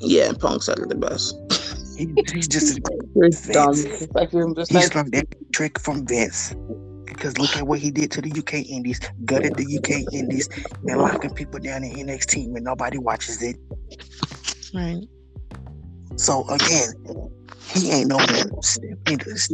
Yeah, 0.00 0.32
Punk's 0.38 0.68
out 0.68 0.78
of 0.78 0.88
the 0.88 0.94
best. 0.94 1.36
He, 1.96 2.12
he's 2.32 2.48
just 2.48 2.80
you're 3.14 3.28
dumb. 3.52 3.74
Like 4.14 4.30
just 4.56 4.72
he's 4.72 4.94
like, 4.94 5.10
that 5.10 5.52
trick 5.52 5.78
from 5.78 6.06
Vince. 6.06 6.54
Because 7.14 7.38
look 7.38 7.56
at 7.56 7.66
what 7.66 7.78
he 7.78 7.90
did 7.90 8.10
to 8.12 8.20
the 8.20 8.30
UK 8.30 8.66
Indies, 8.66 9.00
gutted 9.24 9.56
the 9.56 9.78
UK 9.78 10.12
Indies, 10.12 10.48
and 10.86 11.00
locking 11.00 11.32
people 11.34 11.60
down 11.60 11.84
in 11.84 12.06
NXT 12.06 12.50
when 12.50 12.64
nobody 12.64 12.98
watches 12.98 13.42
it. 13.42 13.56
Right. 14.74 15.04
So 16.16 16.48
again, 16.48 17.30
he 17.72 17.90
ain't 17.90 18.08
no 18.08 18.16
one 18.16 18.62
step 18.62 18.98
into 19.08 19.30
this. 19.30 19.50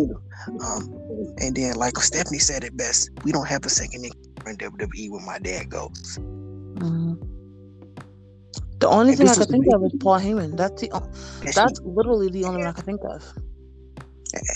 Um, 0.62 1.34
and 1.38 1.54
then 1.54 1.74
like 1.74 1.96
Stephanie 1.98 2.38
said 2.38 2.64
it 2.64 2.76
best, 2.76 3.10
we 3.24 3.32
don't 3.32 3.46
have 3.46 3.64
a 3.64 3.68
second 3.68 4.04
in 4.04 4.12
WWE 4.56 5.10
when 5.10 5.24
my 5.26 5.38
dad 5.38 5.68
goes. 5.68 6.18
Mm-hmm. 6.18 7.14
The 8.78 8.88
only 8.88 9.12
and 9.12 9.18
thing 9.18 9.28
I 9.28 9.34
can 9.34 9.44
think 9.44 9.66
of 9.74 9.84
is 9.84 9.92
Paul 10.00 10.18
Heyman. 10.18 10.56
That's 10.56 10.80
the 10.80 10.88
that's 11.54 11.80
literally 11.84 12.30
the 12.30 12.44
only 12.44 12.58
one 12.58 12.66
I 12.66 12.72
can 12.72 12.84
think 12.84 13.00
of. 13.04 13.22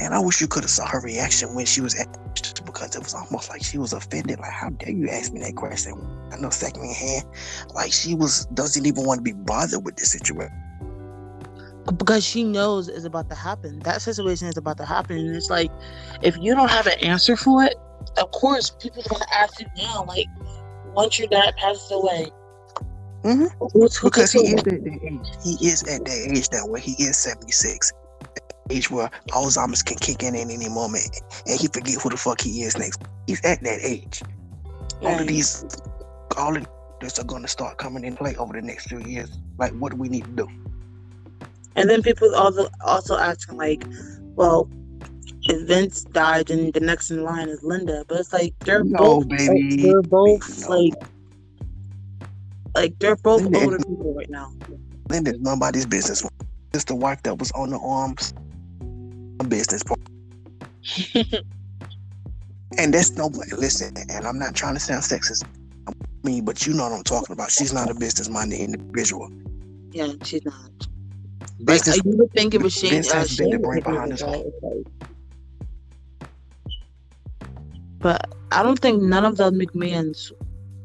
And 0.01 0.14
I 0.14 0.18
wish 0.18 0.41
you 0.41 0.47
could 0.47 0.62
have 0.62 0.70
saw 0.70 0.87
her 0.87 1.01
reaction 1.01 1.55
when 1.55 1.66
she 1.66 1.81
was 1.81 1.95
asked 1.95 2.64
because 2.64 2.95
it 2.95 3.03
was 3.03 3.14
almost 3.14 3.49
like 3.49 3.62
she 3.62 3.79
was 3.79 3.93
offended. 3.93 4.39
Like, 4.39 4.53
how 4.53 4.70
dare 4.70 4.91
you 4.91 5.09
ask 5.09 5.33
me 5.33 5.41
that 5.41 5.57
question? 5.57 5.95
I 6.33 6.37
know 6.37 6.51
second 6.51 6.89
hand. 6.95 7.25
Like 7.75 7.93
she 7.93 8.14
was 8.14 8.47
doesn't 8.47 8.87
even 8.87 9.05
want 9.05 9.18
to 9.18 9.22
be 9.22 9.33
bothered 9.33 9.85
with 9.85 9.97
this 9.97 10.12
situation. 10.12 10.53
Because 11.97 12.25
she 12.25 12.45
knows 12.45 12.89
it's 12.89 13.05
about 13.05 13.29
to 13.31 13.35
happen. 13.35 13.81
That 13.81 14.01
situation 14.01 14.49
is 14.49 14.57
about 14.57 14.79
to 14.79 14.87
happen. 14.87 15.18
And 15.18 15.37
it's 15.37 15.51
like 15.51 15.70
if 16.22 16.37
you 16.39 16.55
don't 16.55 16.70
have 16.70 16.87
an 16.87 16.99
answer 17.01 17.37
for 17.37 17.64
it, 17.64 17.75
of 18.16 18.31
course 18.31 18.70
people 18.70 19.03
are 19.03 19.09
gonna 19.09 19.27
ask 19.35 19.61
you 19.61 19.66
now, 19.77 20.05
like, 20.07 20.27
once 20.95 21.18
your 21.18 21.29
dad 21.29 21.55
passes 21.57 21.91
away, 21.91 22.31
Mm-hmm. 23.25 24.05
Because 24.05 24.33
he 24.33 24.41
is 24.41 24.53
at 24.53 24.64
that 24.64 25.01
age. 25.03 25.29
He 25.43 25.66
is 25.66 25.83
at 25.85 26.05
that 26.05 26.37
age 26.37 26.49
now 26.53 26.66
where 26.66 26.81
he 26.81 26.93
is 27.03 27.16
76. 27.16 27.93
Age 28.71 28.91
where 28.91 29.11
Alzheimer's 29.31 29.83
can 29.83 29.99
kick 29.99 30.23
in 30.23 30.35
at 30.35 30.49
any 30.49 30.69
moment 30.69 31.21
and 31.47 31.61
he 31.61 31.67
forget 31.67 32.01
who 32.01 32.09
the 32.09 32.17
fuck 32.17 32.41
he 32.41 32.62
is 32.62 32.79
next. 32.79 33.03
He's 33.27 33.45
at 33.45 33.62
that 33.62 33.81
age. 33.83 34.23
All 35.03 35.21
of 35.21 35.27
these, 35.27 35.67
all 36.39 36.57
of 36.57 36.67
this 37.01 37.19
are 37.19 37.25
going 37.25 37.43
to 37.43 37.49
start 37.49 37.77
coming 37.77 38.05
in 38.05 38.17
play 38.17 38.35
over 38.37 38.55
the 38.55 38.62
next 38.62 38.89
few 38.89 39.01
years. 39.01 39.39
Like, 39.59 39.73
what 39.73 39.93
do 39.93 39.99
we 39.99 40.09
need 40.09 40.25
to 40.25 40.31
do? 40.31 40.49
And 41.77 41.91
then 41.91 42.03
people 42.03 42.35
also 42.35 42.69
also 42.85 43.17
asking 43.17 43.59
like, 43.59 43.85
well, 44.35 44.71
if 45.43 45.67
Vince 45.67 46.05
died, 46.05 46.51
and 46.51 46.73
the 46.73 46.81
next 46.81 47.11
in 47.11 47.23
line 47.23 47.49
is 47.49 47.62
Linda. 47.62 48.05
But 48.09 48.21
it's 48.21 48.33
like 48.33 48.55
they're 48.61 48.85
no, 48.85 48.99
both, 48.99 49.29
baby. 49.29 49.77
Like, 49.77 49.83
they're 49.83 50.03
both 50.03 50.61
no. 50.62 50.69
like 50.69 50.95
like 52.75 52.99
they're 52.99 53.17
both 53.17 53.43
Linda, 53.43 53.61
older 53.61 53.79
people 53.79 54.15
right 54.15 54.31
now. 54.31 54.53
Linda's 55.09 55.39
nobody's 55.41 55.87
business. 55.87 56.27
It's 56.73 56.85
the 56.85 56.95
wife 56.95 57.23
that 57.25 57.39
was 57.39 57.53
on 57.53 57.71
the 57.71 57.79
arms 57.79 58.33
business 59.49 59.82
and 62.78 62.93
that's 62.93 63.12
nobody. 63.12 63.51
Listen, 63.57 63.95
and 63.97 64.26
I'm 64.26 64.39
not 64.39 64.55
trying 64.55 64.74
to 64.74 64.80
sound 64.80 65.03
sexist. 65.03 65.45
I 65.89 65.93
mean, 66.22 66.45
but 66.45 66.66
you 66.66 66.74
know 66.74 66.85
what 66.85 66.93
I'm 66.93 67.03
talking 67.03 67.32
about. 67.32 67.51
She's 67.51 67.72
not 67.72 67.91
a 67.91 67.95
business 67.95 68.28
minded 68.28 68.61
individual. 68.61 69.30
Yeah, 69.93 70.12
she's 70.22 70.45
not. 70.45 70.70
Business, 71.64 71.97
like, 71.97 72.05
you 72.05 72.16
would 72.18 72.32
think 72.32 72.55
it 72.55 72.62
was 72.62 72.74
Shane. 72.74 72.91
Vince 72.91 73.12
uh, 73.12 73.26
Shane 73.26 73.61
behind 73.61 74.12
this 74.12 74.20
whole. 74.20 74.53
But 78.01 78.26
I 78.51 78.62
don't 78.62 78.78
think 78.78 79.03
none 79.03 79.24
of 79.24 79.37
the 79.37 79.51
McMahons 79.51 80.32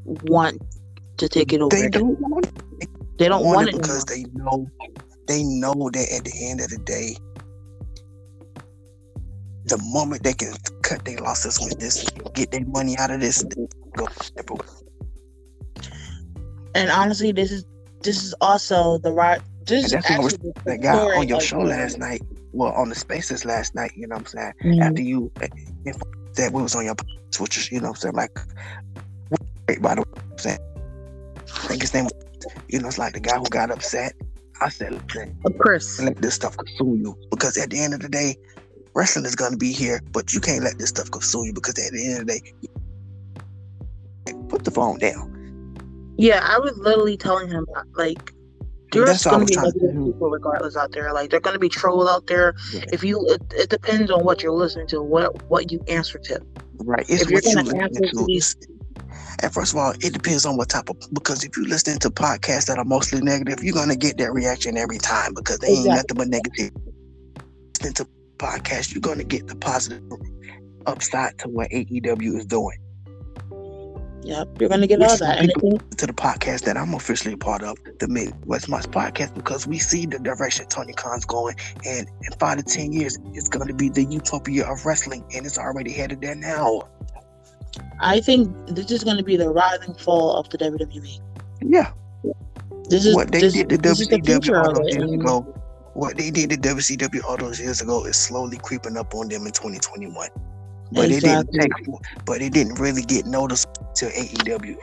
want 0.05 0.61
to 1.17 1.27
take 1.27 1.53
it 1.53 1.61
over. 1.61 1.75
They 1.75 1.89
don't 1.89 2.19
want 2.19 2.45
it. 2.45 2.89
They 3.17 3.27
don't 3.27 3.43
want, 3.43 3.55
want 3.55 3.69
it 3.69 3.81
because 3.81 4.05
they 4.05 4.23
know 4.33 4.67
they 5.27 5.43
know 5.43 5.89
that 5.91 6.11
at 6.15 6.23
the 6.23 6.49
end 6.49 6.61
of 6.61 6.69
the 6.69 6.77
day, 6.77 7.17
the 9.69 9.77
moment 9.91 10.23
they 10.23 10.33
can 10.33 10.53
cut 10.81 11.05
their 11.05 11.17
losses 11.17 11.59
with 11.59 11.79
this, 11.79 12.09
get 12.33 12.51
their 12.51 12.65
money 12.65 12.97
out 12.97 13.11
of 13.11 13.21
this, 13.21 13.43
go 13.95 14.07
And 16.75 16.89
honestly, 16.91 17.31
this 17.31 17.51
is 17.51 17.65
this 18.01 18.23
is 18.23 18.33
also 18.41 18.97
the 18.99 19.11
right. 19.11 19.41
This 19.65 19.91
and 19.93 20.03
that's 20.03 20.37
what 20.37 20.65
that 20.65 20.81
guy 20.81 20.97
on 20.97 21.27
your 21.27 21.41
show 21.41 21.59
last 21.59 21.99
night. 21.99 22.21
Well, 22.51 22.71
on 22.73 22.89
the 22.89 22.95
Spaces 22.95 23.45
last 23.45 23.75
night, 23.75 23.91
you 23.95 24.07
know 24.07 24.15
what 24.15 24.21
I'm 24.21 24.27
saying. 24.27 24.53
Mm-hmm. 24.63 24.81
After 24.81 25.01
you 25.01 25.31
that 26.35 26.53
we 26.53 26.61
was 26.61 26.75
on 26.75 26.85
your, 26.85 26.95
which 27.39 27.57
is 27.57 27.71
you 27.71 27.79
know 27.79 27.89
what 27.89 28.03
I'm 28.03 28.13
saying, 28.13 28.15
like, 28.15 28.35
by 29.81 29.95
the 29.95 30.01
way, 30.01 30.21
I'm 30.31 30.37
saying 30.37 30.59
I 31.55 31.67
think 31.67 31.81
his 31.81 31.93
name 31.93 32.05
was, 32.05 32.13
you 32.67 32.79
know, 32.79 32.87
it's 32.87 32.97
like 32.97 33.13
the 33.13 33.19
guy 33.19 33.37
who 33.37 33.45
got 33.49 33.71
upset. 33.71 34.13
I 34.61 34.69
said, 34.69 34.91
listen, 34.91 35.37
of 35.45 35.57
course, 35.57 36.01
let 36.01 36.17
this 36.17 36.35
stuff 36.35 36.57
consume 36.57 37.01
you 37.01 37.17
because 37.29 37.57
at 37.57 37.69
the 37.69 37.79
end 37.79 37.93
of 37.93 38.01
the 38.01 38.09
day, 38.09 38.35
wrestling 38.95 39.25
is 39.25 39.35
going 39.35 39.51
to 39.51 39.57
be 39.57 39.71
here, 39.71 40.01
but 40.11 40.33
you 40.33 40.39
can't 40.39 40.63
let 40.63 40.77
this 40.77 40.89
stuff 40.89 41.11
consume 41.11 41.45
you 41.45 41.53
because 41.53 41.77
at 41.79 41.91
the 41.91 42.05
end 42.05 42.21
of 42.21 42.27
the 42.27 42.41
day, 44.25 44.33
put 44.49 44.65
the 44.65 44.71
phone 44.71 44.99
down. 44.99 45.35
Yeah, 46.17 46.41
I 46.43 46.59
was 46.59 46.77
literally 46.77 47.17
telling 47.17 47.49
him 47.49 47.65
like 47.93 48.33
there's 48.91 49.23
going 49.23 49.45
to 49.45 49.45
be 49.45 49.55
negative 49.55 49.91
people 49.91 50.29
regardless 50.29 50.75
out 50.75 50.91
there. 50.91 51.13
Like 51.13 51.29
they're 51.29 51.39
going 51.39 51.53
to 51.53 51.59
be 51.59 51.69
trolls 51.69 52.09
out 52.09 52.27
there. 52.27 52.55
Yeah. 52.73 52.85
If 52.91 53.03
you, 53.03 53.25
it, 53.27 53.41
it, 53.55 53.69
depends 53.69 54.11
on 54.11 54.23
what 54.25 54.43
you're 54.43 54.51
listening 54.51 54.87
to, 54.87 55.01
what 55.01 55.43
what 55.49 55.71
you 55.71 55.81
answer 55.87 56.17
to. 56.19 56.41
Right. 56.77 57.05
It's 57.07 57.23
if 57.23 57.29
you're 57.29 57.41
going 57.41 57.65
to 57.65 57.77
answer 57.77 58.01
to 58.01 58.25
these 58.25 58.55
and 59.41 59.53
first 59.53 59.73
of 59.73 59.79
all, 59.79 59.91
it 60.01 60.13
depends 60.13 60.45
on 60.45 60.57
what 60.57 60.69
type 60.69 60.89
of 60.89 60.97
because 61.13 61.43
if 61.43 61.55
you 61.55 61.65
listen 61.65 61.99
to 61.99 62.09
podcasts 62.09 62.65
that 62.65 62.77
are 62.77 62.85
mostly 62.85 63.21
negative, 63.21 63.63
you're 63.63 63.73
gonna 63.73 63.95
get 63.95 64.17
that 64.17 64.33
reaction 64.33 64.77
every 64.77 64.97
time 64.97 65.33
because 65.33 65.59
they 65.59 65.69
exactly. 65.69 65.91
ain't 65.91 65.97
nothing 65.97 66.17
but 66.17 66.27
negative. 66.27 66.71
Listen 67.79 67.93
to 67.93 68.07
podcasts, 68.39 68.93
you're 68.93 69.01
gonna 69.01 69.23
get 69.23 69.47
the 69.47 69.55
positive 69.55 70.03
upside 70.85 71.37
to 71.39 71.49
what 71.49 71.69
AEW 71.69 72.37
is 72.37 72.45
doing. 72.45 72.77
Yep, 74.23 74.59
you're 74.59 74.69
gonna 74.69 74.87
get 74.87 75.01
all 75.01 75.15
that. 75.17 75.39
To 75.97 76.05
the 76.07 76.13
podcast 76.13 76.63
that 76.63 76.75
I'm 76.75 76.93
officially 76.93 77.33
a 77.33 77.37
part 77.37 77.63
of, 77.63 77.77
the 77.99 78.07
Midwest 78.07 78.67
Moss 78.67 78.85
podcast, 78.85 79.35
because 79.35 79.67
we 79.67 79.77
see 79.77 80.05
the 80.05 80.19
direction 80.19 80.65
Tony 80.67 80.93
Khan's 80.93 81.25
going, 81.25 81.55
and 81.85 82.07
in 82.07 82.31
five 82.39 82.57
to 82.57 82.63
ten 82.63 82.91
years, 82.91 83.17
it's 83.33 83.47
gonna 83.47 83.73
be 83.73 83.89
the 83.89 84.05
utopia 84.05 84.65
of 84.65 84.85
wrestling, 84.85 85.23
and 85.35 85.45
it's 85.45 85.57
already 85.57 85.91
headed 85.91 86.21
there 86.21 86.35
now. 86.35 86.89
I 87.99 88.19
think 88.19 88.49
this 88.67 88.91
is 88.91 89.03
going 89.03 89.17
to 89.17 89.23
be 89.23 89.37
the 89.37 89.49
rising 89.49 89.93
fall 89.93 90.35
of 90.35 90.49
the 90.49 90.57
WWE. 90.57 91.19
Yeah. 91.61 91.91
This 92.89 93.05
is 93.05 93.15
what 93.15 93.31
they 93.31 93.41
this, 93.41 93.53
did 93.53 93.69
the 93.69 93.77
WCW 93.77 94.65
all 94.65 94.73
those 94.73 94.95
years 94.95 95.11
ago. 95.11 95.55
What 95.93 96.17
they 96.17 96.31
did 96.31 96.49
to 96.51 96.57
WCW 96.57 97.23
all 97.23 97.37
those 97.37 97.59
years 97.59 97.81
ago 97.81 98.05
is 98.05 98.15
slowly 98.15 98.57
creeping 98.57 98.97
up 98.97 99.13
on 99.13 99.27
them 99.27 99.45
in 99.45 99.51
2021. 99.51 100.29
But 100.91 101.11
exactly. 101.11 101.59
it 101.59 101.61
didn't 101.61 101.61
take, 101.61 102.25
but 102.25 102.41
it 102.41 102.53
didn't 102.53 102.79
really 102.79 103.03
get 103.03 103.25
noticed 103.25 103.67
till 103.95 104.09
AEW. 104.09 104.77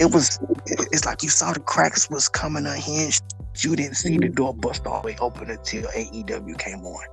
It 0.00 0.12
was, 0.12 0.38
it's 0.66 1.04
like 1.04 1.22
you 1.22 1.28
saw 1.28 1.52
the 1.52 1.60
cracks 1.60 2.08
was 2.08 2.28
coming 2.28 2.66
unhinged. 2.66 3.22
You 3.58 3.74
didn't 3.74 3.96
see 3.96 4.10
mm-hmm. 4.10 4.20
the 4.20 4.28
door 4.28 4.54
bust 4.54 4.86
all 4.86 5.02
the 5.02 5.08
way 5.08 5.16
open 5.20 5.50
until 5.50 5.82
AEW 5.88 6.58
came 6.58 6.84
on. 6.84 7.04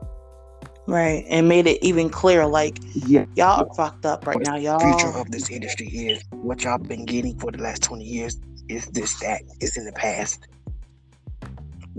Right, 0.88 1.26
and 1.30 1.50
made 1.50 1.66
it 1.66 1.84
even 1.84 2.12
clear, 2.12 2.46
like 2.46 2.78
yeah. 2.94 3.26
y'all 3.36 3.68
are 3.68 3.74
fucked 3.74 4.06
up 4.06 4.28
right 4.28 4.38
now, 4.40 4.56
y'all. 4.56 4.80
Future 4.80 5.18
of 5.18 5.32
this 5.32 5.50
industry 5.50 5.88
is 5.88 6.24
what 6.30 6.64
y'all 6.64 6.78
been 6.78 7.06
getting 7.06 7.40
for 7.40 7.52
the 7.52 7.58
last 7.58 7.82
twenty 7.82 8.06
years 8.06 8.40
is 8.70 8.86
this 8.88 9.20
that 9.20 9.42
is 9.62 9.78
in 9.78 9.86
the 9.86 9.92
past. 9.94 10.48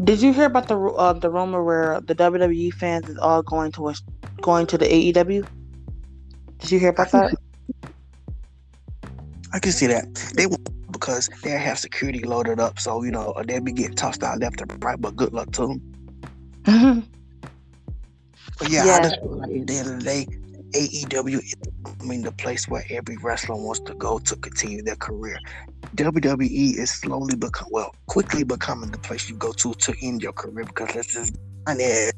Did 0.05 0.21
you 0.21 0.33
hear 0.33 0.45
about 0.45 0.69
the 0.69 0.79
uh, 0.79 1.15
the 1.15 1.31
rumor 1.31 1.65
where 1.65 2.01
the 2.01 2.15
WWE 2.15 2.73
fans 2.75 3.09
is 3.09 3.17
all 3.19 3.43
going 3.43 3.73
to 3.73 3.95
going 4.43 4.67
to 4.67 4.77
the 4.77 4.85
AEW? 4.87 5.47
Did 6.59 6.71
you 6.71 6.79
hear 6.79 6.91
about 6.91 7.11
that? 7.13 7.35
I 9.53 9.59
can 9.59 9.73
see 9.73 9.87
that 9.87 10.15
they 10.35 10.47
because 10.93 11.31
they 11.43 11.51
have 11.51 11.79
security 11.79 12.25
loaded 12.25 12.61
up, 12.61 12.79
so 12.79 13.03
you 13.03 13.11
know 13.11 13.35
they'll 13.47 13.61
be 13.61 13.73
getting 13.73 13.95
tossed 13.95 14.23
out 14.23 14.39
left 14.39 14.61
and 14.61 14.85
right. 14.85 15.01
But 15.01 15.17
good 15.17 15.33
luck 15.33 15.51
to 15.53 15.79
them. 16.65 17.09
But 18.59 18.71
yeah, 18.71 18.87
yeah. 18.87 18.95
I 18.95 19.03
just 19.03 19.21
feel 19.21 19.37
like 19.37 19.51
at 19.51 19.67
the 19.67 19.77
end 19.77 19.89
of 19.91 19.99
the 19.99 20.05
day, 20.05 20.27
AEW 20.77 21.39
is 21.39 21.55
I 22.01 22.05
mean 22.05 22.23
the 22.23 22.33
place 22.33 22.69
where 22.69 22.85
every 22.91 23.17
wrestler 23.17 23.57
wants 23.57 23.81
to 23.81 23.95
go 23.95 24.19
to 24.19 24.37
continue 24.37 24.83
their 24.83 24.97
career. 24.97 25.39
WWE 25.95 26.77
is 26.77 26.91
slowly 26.91 27.35
become 27.35 27.69
well, 27.71 27.95
quickly 28.09 28.45
becoming 28.45 28.91
the 28.91 28.99
place 28.99 29.29
you 29.31 29.37
go 29.37 29.53
to 29.53 29.73
to 29.73 29.95
end 30.03 30.23
your 30.23 30.35
career 30.35 30.67
because 30.67 30.95
let's 30.95 31.15
just 31.15 31.35
and 31.67 31.81
the 31.81 32.13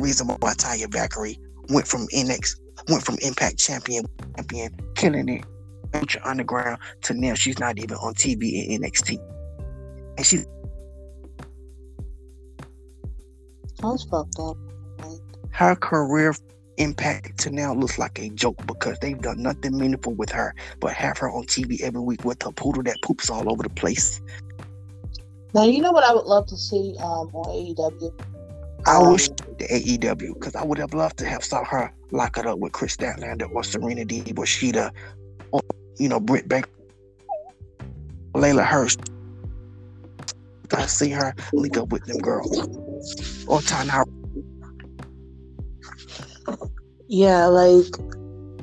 reason 0.00 0.26
why 0.26 0.54
Taya 0.54 0.90
Valkyrie 0.90 1.38
went 1.68 1.86
from 1.86 2.06
NX 2.08 2.56
went 2.88 3.04
from 3.04 3.18
Impact 3.20 3.58
champion 3.58 4.06
champion 4.36 4.74
killing 4.94 5.28
it 5.28 5.44
Lucha 5.90 6.20
Underground 6.24 6.78
to 7.02 7.12
now 7.12 7.34
she's 7.34 7.58
not 7.58 7.78
even 7.78 7.98
on 7.98 8.14
TV 8.14 8.68
in 8.68 8.80
NXT. 8.80 9.18
And 10.16 10.26
she 10.26 10.38
Sounds 13.80 14.04
fucked 14.04 14.38
up 14.38 14.56
her 15.50 15.76
career 15.76 16.34
impact 16.82 17.38
to 17.38 17.50
now 17.50 17.72
looks 17.72 17.98
like 17.98 18.18
a 18.18 18.28
joke 18.30 18.58
because 18.66 18.98
they've 18.98 19.20
done 19.20 19.42
nothing 19.42 19.78
meaningful 19.78 20.14
with 20.14 20.30
her 20.30 20.54
but 20.80 20.92
have 20.92 21.16
her 21.18 21.30
on 21.30 21.44
TV 21.44 21.80
every 21.82 22.00
week 22.00 22.24
with 22.24 22.44
a 22.44 22.52
poodle 22.52 22.82
that 22.82 23.00
poops 23.02 23.30
all 23.30 23.50
over 23.50 23.62
the 23.62 23.70
place. 23.70 24.20
Now 25.54 25.64
you 25.64 25.80
know 25.80 25.92
what 25.92 26.04
I 26.04 26.12
would 26.12 26.26
love 26.26 26.46
to 26.46 26.56
see 26.56 26.96
um, 26.98 27.28
on 27.34 27.44
AEW. 27.46 28.12
I 28.86 28.96
um, 28.96 29.12
wish 29.12 29.28
the 29.28 29.66
AEW 29.70 30.34
because 30.34 30.56
I 30.56 30.64
would 30.64 30.78
have 30.78 30.94
loved 30.94 31.18
to 31.18 31.26
have 31.26 31.44
saw 31.44 31.64
her 31.64 31.92
lock 32.10 32.36
it 32.38 32.46
up 32.46 32.58
with 32.58 32.72
Kris 32.72 32.96
Statlander 32.96 33.50
or 33.52 33.62
Serena 33.62 34.04
Deeb 34.04 34.38
or 34.38 34.44
Shida 34.44 34.90
or 35.52 35.60
you 35.98 36.08
know 36.08 36.20
Britt 36.20 36.48
Baker, 36.48 36.68
Leyla 38.34 38.66
Hirsch. 38.66 38.96
I 40.74 40.86
see 40.86 41.10
her 41.10 41.34
link 41.52 41.76
up 41.76 41.90
with 41.90 42.04
them 42.06 42.18
girls 42.18 43.46
or 43.46 43.60
Tana. 43.60 44.04
Yeah, 47.08 47.46
like 47.46 47.86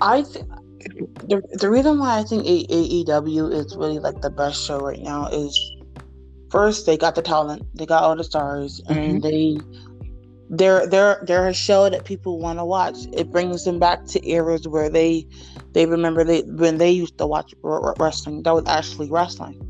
I 0.01 0.23
th- 0.23 0.45
the, 1.27 1.41
the 1.59 1.69
reason 1.69 1.99
why 1.99 2.19
I 2.19 2.23
think 2.23 2.45
AEW 2.45 3.53
is 3.53 3.75
really 3.75 3.99
like 3.99 4.21
the 4.21 4.29
best 4.29 4.65
show 4.65 4.79
right 4.79 4.99
now 4.99 5.27
is 5.27 5.57
first 6.49 6.85
they 6.85 6.97
got 6.97 7.15
the 7.15 7.21
talent, 7.21 7.63
they 7.75 7.85
got 7.85 8.03
all 8.03 8.15
the 8.15 8.23
stars, 8.23 8.81
mm-hmm. 8.87 8.99
and 8.99 9.21
they 9.21 9.57
they're 10.49 10.87
they're 10.87 11.23
they're 11.27 11.47
a 11.47 11.53
show 11.53 11.89
that 11.89 12.05
people 12.05 12.39
want 12.39 12.59
to 12.59 12.65
watch. 12.65 12.97
It 13.13 13.31
brings 13.31 13.65
them 13.65 13.79
back 13.79 14.05
to 14.05 14.27
eras 14.27 14.67
where 14.67 14.89
they 14.89 15.27
they 15.73 15.85
remember 15.85 16.23
they 16.23 16.41
when 16.41 16.77
they 16.77 16.89
used 16.89 17.17
to 17.19 17.27
watch 17.27 17.53
wrestling. 17.61 18.43
That 18.43 18.55
was 18.55 18.67
actually 18.67 19.09
wrestling. 19.09 19.65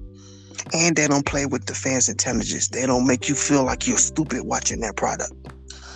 And 0.73 0.95
they 0.95 1.07
don't 1.07 1.25
play 1.25 1.45
with 1.45 1.65
the 1.65 1.73
fans' 1.73 2.09
intelligence. 2.09 2.67
They 2.67 2.85
don't 2.85 3.07
make 3.07 3.27
you 3.27 3.35
feel 3.35 3.63
like 3.63 3.87
you're 3.87 3.97
stupid 3.97 4.41
watching 4.43 4.81
that 4.81 4.95
product. 4.95 5.33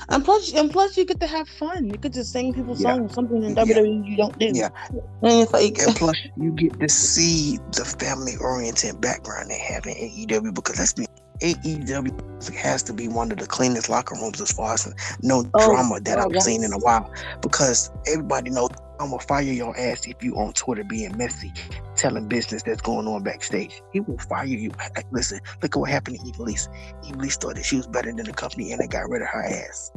And 0.10 0.24
plus, 0.24 0.54
and 0.54 0.72
plus, 0.72 0.98
you 0.98 1.06
get 1.06 1.20
to 1.20 1.28
have 1.28 1.48
fun. 1.48 1.88
You 1.88 1.94
get 1.94 2.14
to 2.14 2.24
sing 2.24 2.54
people's 2.54 2.82
yeah. 2.82 2.96
songs, 2.96 3.14
something 3.14 3.44
in 3.44 3.56
WWE 3.56 3.68
yeah. 3.68 4.10
you 4.10 4.18
don't 4.18 4.38
do. 4.38 4.52
Yeah, 4.54 4.70
and 4.92 5.42
it's 5.42 5.54
like, 5.54 5.78
and 5.80 5.96
plus, 5.96 6.18
you 6.38 6.52
get 6.52 6.80
to 6.80 6.90
see 6.90 7.58
the 7.72 7.86
family-oriented 7.86 9.00
background 9.02 9.50
they 9.50 9.60
have 9.60 9.86
in 9.86 9.94
AEW 9.94 10.54
because 10.54 10.80
let's 10.80 10.94
be 10.94 11.06
AEW 11.42 12.54
has 12.56 12.84
to 12.84 12.94
be 12.94 13.08
one 13.08 13.32
of 13.32 13.38
the 13.38 13.48
cleanest 13.48 13.90
locker 13.90 14.16
rooms 14.16 14.40
as 14.40 14.52
far 14.52 14.74
as 14.74 14.94
no 15.22 15.44
oh, 15.54 15.66
drama 15.66 16.00
that 16.02 16.18
oh, 16.18 16.26
I've 16.26 16.34
yes. 16.34 16.46
seen 16.46 16.64
in 16.64 16.72
a 16.72 16.78
while. 16.80 17.12
Because 17.42 17.92
everybody 18.08 18.50
knows 18.50 18.70
I'm 19.00 19.10
gonna 19.10 19.20
fire 19.20 19.42
your 19.42 19.78
ass 19.78 20.08
if 20.08 20.24
you 20.24 20.36
on 20.36 20.54
Twitter 20.54 20.84
being 20.84 21.18
messy, 21.18 21.52
telling 21.96 22.28
business 22.28 22.64
that's 22.64 22.82
going 22.82 23.08
on 23.08 23.24
backstage. 23.24 23.82
He 23.92 24.00
will 24.00 24.18
fire 24.18 24.46
you. 24.46 24.72
Listen, 25.12 25.40
look 25.62 25.76
at 25.76 25.80
what 25.80 25.90
happened 25.90 26.20
to 26.20 26.26
Ivelisse. 26.26 26.68
Ivelisse 27.04 27.42
thought 27.42 27.56
that 27.56 27.66
she 27.66 27.78
was 27.78 27.88
better 27.88 28.12
than 28.12 28.26
the 28.26 28.34
company, 28.34 28.72
and 28.72 28.80
they 28.80 28.88
got 28.88 29.10
rid 29.10 29.22
of 29.22 29.28
her 29.30 29.44
ass. 29.44 29.92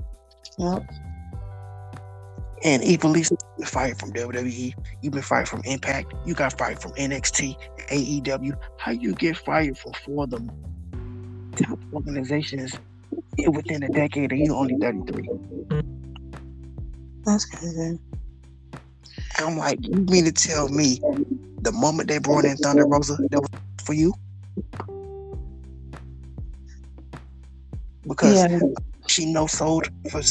Yep. 0.59 0.83
And 2.65 2.83
Ivelisse 2.83 3.37
fired 3.67 3.99
from 3.99 4.13
WWE. 4.13 4.73
You've 5.03 5.13
been 5.13 5.23
fired 5.23 5.49
from 5.49 5.61
Impact. 5.65 6.15
You 6.25 6.35
got 6.35 6.57
fired 6.57 6.81
from 6.81 6.93
NXT, 6.93 7.55
AEW. 7.91 8.57
How 8.79 8.93
you 8.93 9.15
get 9.15 9.37
fired 9.37 9.77
from 9.77 9.93
four 10.05 10.25
of 10.25 10.31
them 10.31 10.51
top 11.57 11.79
organizations 11.93 12.75
within 13.47 13.83
a 13.83 13.89
decade, 13.89 14.33
and 14.33 14.47
you 14.47 14.55
only 14.55 14.77
33. 14.81 15.29
That's 17.25 17.45
crazy. 17.45 17.99
I'm 19.39 19.57
like, 19.59 19.79
you 19.87 19.95
mean 19.95 20.25
to 20.25 20.33
tell 20.33 20.69
me 20.69 21.01
the 21.63 21.73
moment 21.73 22.09
they 22.09 22.19
brought 22.19 22.45
in 22.45 22.57
Thunder 22.57 22.87
Rosa, 22.87 23.17
that 23.31 23.41
was 23.41 23.51
for 23.85 23.93
you? 23.93 24.15
Because 28.07 28.51
yeah. 28.51 28.61
she 29.07 29.27
no 29.27 29.47
sold 29.47 29.89
for 30.11 30.23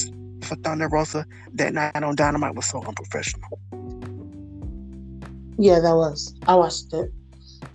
for 0.42 0.56
Thunder 0.58 0.88
Rosa 0.88 1.26
that 1.54 1.74
night 1.74 1.96
on 1.96 2.16
Dynamite 2.16 2.56
was 2.56 2.66
so 2.66 2.84
unprofessional. 2.84 3.60
Yeah, 5.58 5.80
that 5.80 5.96
was. 5.96 6.34
I 6.48 6.56
watched 6.56 6.94
it. 6.94 7.12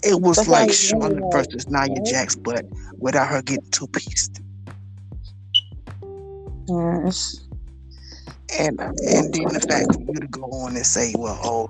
It 0.02 0.20
was 0.20 0.36
That's 0.36 0.48
like 0.48 0.72
Charlotte 0.72 1.22
versus 1.32 1.68
Nia 1.68 2.00
Jax, 2.04 2.36
but 2.36 2.64
without 2.98 3.28
her 3.28 3.42
getting 3.42 3.70
two 3.70 3.86
pieced. 3.88 4.40
Yes. 6.68 7.40
And 8.58 8.80
and 8.80 9.32
then 9.32 9.44
the 9.44 9.64
fact 9.68 9.94
for 9.94 10.00
you 10.00 10.20
to 10.20 10.26
go 10.28 10.42
on 10.42 10.76
and 10.76 10.86
say, 10.86 11.14
well, 11.16 11.38
oh, 11.44 11.68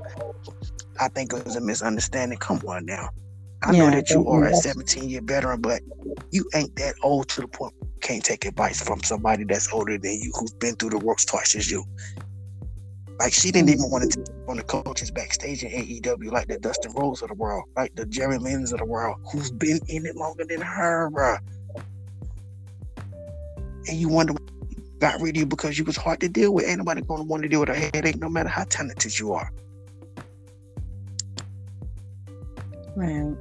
I 0.98 1.08
think 1.08 1.32
it 1.32 1.44
was 1.44 1.56
a 1.56 1.60
misunderstanding. 1.60 2.38
Come 2.38 2.60
on 2.66 2.86
now. 2.86 3.10
I 3.62 3.72
yeah, 3.72 3.90
know 3.90 3.90
that 3.96 4.10
you 4.10 4.26
are 4.28 4.44
a 4.44 4.54
17 4.54 5.08
year 5.08 5.20
veteran, 5.22 5.60
but 5.60 5.82
you 6.30 6.44
ain't 6.54 6.74
that 6.76 6.94
old 7.02 7.28
to 7.30 7.42
the 7.42 7.48
point 7.48 7.74
you 7.82 7.88
can't 8.00 8.24
take 8.24 8.46
advice 8.46 8.82
from 8.82 9.02
somebody 9.02 9.44
that's 9.44 9.72
older 9.72 9.98
than 9.98 10.12
you 10.12 10.32
who's 10.38 10.52
been 10.54 10.76
through 10.76 10.90
the 10.90 10.98
works 10.98 11.24
twice 11.24 11.54
as 11.54 11.70
you. 11.70 11.84
Like 13.18 13.34
she 13.34 13.50
didn't 13.50 13.68
even 13.68 13.90
want 13.90 14.10
to 14.10 14.18
take 14.18 14.48
on 14.48 14.56
the 14.56 14.62
coaches 14.62 15.10
backstage 15.10 15.62
in 15.62 15.70
AEW, 15.70 16.32
like 16.32 16.48
the 16.48 16.58
Dustin 16.58 16.92
Rhodes 16.94 17.20
of 17.20 17.28
the 17.28 17.34
world, 17.34 17.64
like 17.76 17.94
the 17.94 18.06
Jerry 18.06 18.38
Lynn's 18.38 18.72
of 18.72 18.78
the 18.78 18.86
world, 18.86 19.16
who's 19.30 19.50
been 19.50 19.78
in 19.88 20.06
it 20.06 20.16
longer 20.16 20.44
than 20.44 20.62
her, 20.62 21.10
bruh. 21.10 21.38
And 23.88 23.98
you 23.98 24.08
wonder 24.08 24.32
got 25.00 25.20
rid 25.20 25.36
of 25.36 25.40
you 25.40 25.46
because 25.46 25.78
you 25.78 25.84
was 25.84 25.96
hard 25.96 26.20
to 26.20 26.28
deal 26.28 26.54
with. 26.54 26.68
Ain't 26.68 26.78
nobody 26.78 27.00
gonna 27.00 27.24
want 27.24 27.42
to 27.42 27.48
deal 27.48 27.60
with 27.60 27.70
a 27.70 27.74
headache, 27.74 28.18
no 28.20 28.28
matter 28.28 28.48
how 28.48 28.64
talented 28.64 29.18
you 29.18 29.32
are. 29.32 29.50
Man. 32.96 33.36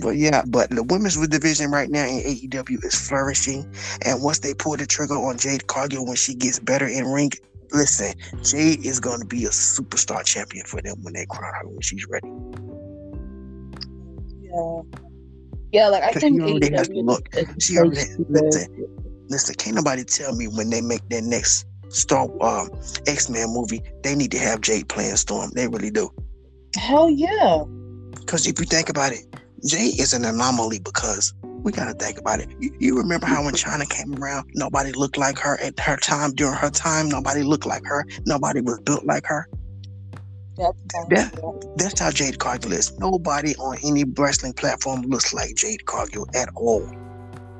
But 0.00 0.16
yeah, 0.16 0.42
but 0.46 0.70
the 0.70 0.82
women's 0.82 1.16
division 1.28 1.70
right 1.70 1.88
now 1.88 2.04
in 2.04 2.20
AEW 2.20 2.84
is 2.84 2.94
flourishing. 2.94 3.70
And 4.04 4.22
once 4.22 4.40
they 4.40 4.52
pull 4.54 4.76
the 4.76 4.86
trigger 4.86 5.14
on 5.14 5.38
Jade 5.38 5.66
Cargill 5.68 6.06
when 6.06 6.16
she 6.16 6.34
gets 6.34 6.58
better 6.58 6.86
in 6.86 7.06
ring, 7.06 7.30
listen, 7.72 8.14
Jade 8.42 8.84
is 8.84 9.00
going 9.00 9.20
to 9.20 9.26
be 9.26 9.44
a 9.44 9.50
superstar 9.50 10.24
champion 10.24 10.66
for 10.66 10.82
them 10.82 10.96
when 11.02 11.14
they 11.14 11.26
crown 11.26 11.52
her 11.60 11.68
when 11.68 11.80
she's 11.80 12.06
ready. 12.08 12.28
Yeah, 14.42 14.82
yeah. 15.72 15.88
Like 15.88 16.02
I 16.02 16.12
think 16.12 16.42
already 16.42 16.74
has 16.74 16.88
to 16.88 17.00
look. 17.00 17.28
She 17.58 17.78
already 17.78 18.04
listen. 18.28 19.05
Listen, 19.28 19.54
can't 19.54 19.76
nobody 19.76 20.04
tell 20.04 20.34
me 20.34 20.48
when 20.48 20.70
they 20.70 20.80
make 20.80 21.08
their 21.08 21.22
next 21.22 21.66
Star 21.88 22.28
um, 22.42 22.68
X 23.06 23.28
Men 23.28 23.46
movie, 23.50 23.82
they 24.02 24.14
need 24.14 24.30
to 24.32 24.38
have 24.38 24.60
Jade 24.60 24.88
playing 24.88 25.16
Storm. 25.16 25.50
They 25.54 25.68
really 25.68 25.90
do. 25.90 26.10
Hell 26.76 27.08
yeah. 27.10 27.64
Because 28.10 28.46
if 28.46 28.58
you 28.58 28.66
think 28.66 28.88
about 28.88 29.12
it, 29.12 29.24
Jade 29.64 29.98
is 29.98 30.12
an 30.12 30.24
anomaly 30.24 30.80
because 30.80 31.32
we 31.42 31.72
gotta 31.72 31.94
think 31.94 32.18
about 32.18 32.40
it. 32.40 32.48
You, 32.60 32.74
you, 32.78 32.96
remember 32.96 33.26
how 33.26 33.44
when 33.44 33.54
Chyna 33.54 33.88
came 33.88 34.14
around, 34.16 34.50
nobody 34.54 34.92
looked 34.92 35.16
like 35.16 35.38
her 35.38 35.60
at 35.60 35.78
her 35.80 35.96
time. 35.96 36.32
During 36.32 36.54
her 36.54 36.70
time, 36.70 37.08
nobody 37.08 37.42
looked 37.42 37.66
like 37.66 37.84
her. 37.84 38.04
Nobody 38.26 38.60
was 38.60 38.80
built 38.80 39.04
like 39.04 39.26
her. 39.26 39.48
Yep. 40.58 40.74
That, 41.10 41.74
that's 41.76 42.00
how 42.00 42.10
Jade 42.10 42.38
Cargill 42.38 42.72
is. 42.72 42.98
Nobody 42.98 43.54
on 43.56 43.76
any 43.84 44.04
wrestling 44.04 44.54
platform 44.54 45.02
looks 45.02 45.34
like 45.34 45.54
Jade 45.54 45.84
Cargill 45.84 46.26
at 46.34 46.48
all. 46.54 46.90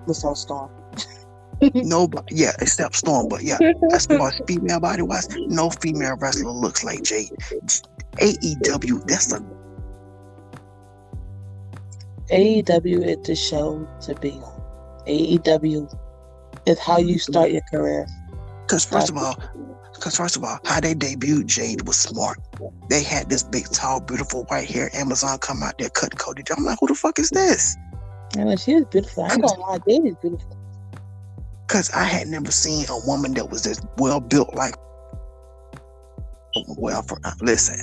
Besides 0.06 0.40
Storm. 0.40 0.70
Nobody, 1.61 2.34
yeah, 2.34 2.52
except 2.61 2.96
Storm. 2.96 3.28
But 3.28 3.42
yeah, 3.42 3.59
as 3.92 4.07
far 4.07 4.28
as 4.28 4.40
female 4.46 4.80
body 4.80 5.02
wise, 5.02 5.28
no 5.48 5.70
female 5.70 6.16
wrestler 6.20 6.50
looks 6.50 6.84
like 6.84 7.02
Jade. 7.02 7.30
AEW, 8.20 9.07
that's 9.07 9.32
a 9.32 9.40
AEW 12.30 13.07
is 13.07 13.26
the 13.26 13.36
show 13.36 13.86
to 14.02 14.14
be 14.16 14.32
on. 14.32 14.62
AEW 15.07 15.88
is 16.66 16.78
how 16.78 16.98
you 16.98 17.18
start 17.18 17.52
your 17.52 17.62
career. 17.70 18.07
Because 18.62 18.84
first 18.84 19.11
of 19.11 19.16
all, 19.16 19.36
because 19.94 20.16
first 20.16 20.36
of 20.36 20.42
all, 20.44 20.59
how 20.64 20.80
they 20.80 20.94
debuted 20.94 21.46
Jade 21.46 21.86
was 21.86 21.96
smart. 21.96 22.38
They 22.90 23.02
had 23.02 23.30
this 23.30 23.44
big, 23.44 23.70
tall, 23.70 24.00
beautiful 24.00 24.44
white 24.44 24.68
hair 24.68 24.90
Amazon 24.94 25.38
come 25.38 25.62
out 25.62 25.78
there 25.78 25.88
cut 25.90 26.18
coded. 26.18 26.48
I'm 26.50 26.64
like, 26.64 26.78
who 26.80 26.88
the 26.88 26.94
fuck 26.94 27.18
is 27.18 27.30
this? 27.30 27.76
I 28.36 28.44
mean, 28.44 28.57
she 28.57 28.74
was 28.74 28.84
beautiful. 28.86 29.24
I 29.24 29.34
ain't 29.34 29.42
gonna 29.42 29.61
lie, 29.61 29.78
Jade 29.88 30.07
is 30.07 30.16
beautiful. 30.20 30.55
Cause 31.68 31.90
I 31.92 32.04
had 32.04 32.28
never 32.28 32.50
seen 32.50 32.86
a 32.88 32.98
woman 33.06 33.34
that 33.34 33.50
was 33.50 33.66
as 33.66 33.80
well 33.98 34.20
built 34.20 34.54
like 34.54 34.74
well, 36.78 37.02
for, 37.02 37.18
uh, 37.24 37.32
listen, 37.42 37.76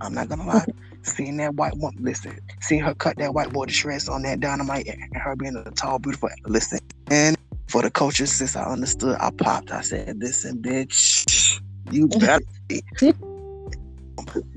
I'm 0.00 0.14
not 0.14 0.28
gonna 0.28 0.46
lie. 0.46 0.66
seeing 1.02 1.36
that 1.38 1.54
white 1.54 1.76
woman, 1.76 2.02
listen, 2.02 2.38
seeing 2.60 2.82
her 2.82 2.94
cut 2.94 3.16
that 3.18 3.34
white 3.34 3.52
boy 3.52 3.64
to 3.64 3.72
shreds 3.72 4.08
on 4.08 4.22
that 4.22 4.40
dynamite, 4.40 4.86
and 4.86 4.98
her 5.14 5.34
being 5.36 5.56
a 5.56 5.70
tall, 5.72 5.98
beautiful, 5.98 6.28
listen. 6.46 6.78
And 7.10 7.36
for 7.68 7.82
the 7.82 7.90
coaches, 7.90 8.32
since 8.32 8.56
I 8.56 8.64
understood, 8.64 9.16
I 9.20 9.30
popped. 9.30 9.72
I 9.72 9.80
said, 9.80 10.16
"Listen, 10.18 10.58
bitch, 10.62 11.60
you 11.90 12.08
better." 12.20 12.44
Be. 12.68 12.82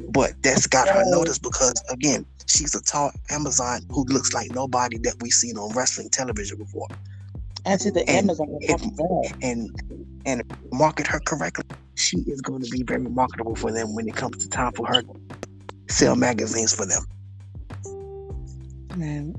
but 0.09 0.34
that's 0.43 0.67
got 0.67 0.89
her 0.89 1.03
notice 1.05 1.39
because 1.39 1.73
again, 1.89 2.25
she's 2.47 2.75
a 2.75 2.81
tall 2.84 3.11
Amazon 3.31 3.81
who 3.89 4.03
looks 4.05 4.34
like 4.34 4.51
nobody 4.51 4.97
that 4.99 5.15
we've 5.21 5.31
seen 5.31 5.57
on 5.57 5.73
wrestling 5.75 6.09
television 6.09 6.57
before. 6.57 6.88
And 7.66 7.80
to 7.82 7.91
the 7.91 8.07
and, 8.09 8.30
Amazon 8.30 8.59
and, 8.70 9.39
and 9.41 9.70
and 10.26 10.43
market 10.74 11.07
her 11.07 11.20
correctly, 11.22 11.64
she 11.97 12.18
is 12.28 12.41
going 12.41 12.61
to 12.64 12.70
be 12.70 12.84
very 12.84 13.09
marketable 13.09 13.55
for 13.55 13.72
them 13.72 13.95
when 13.95 14.07
it 14.07 14.16
comes 14.16 14.38
to 14.39 14.49
time 14.49 14.74
for 14.74 14.88
her 14.88 15.03
sell 15.89 16.16
magazines 16.16 16.74
for 16.74 16.86
them. 16.86 17.03
Man. 18.93 19.36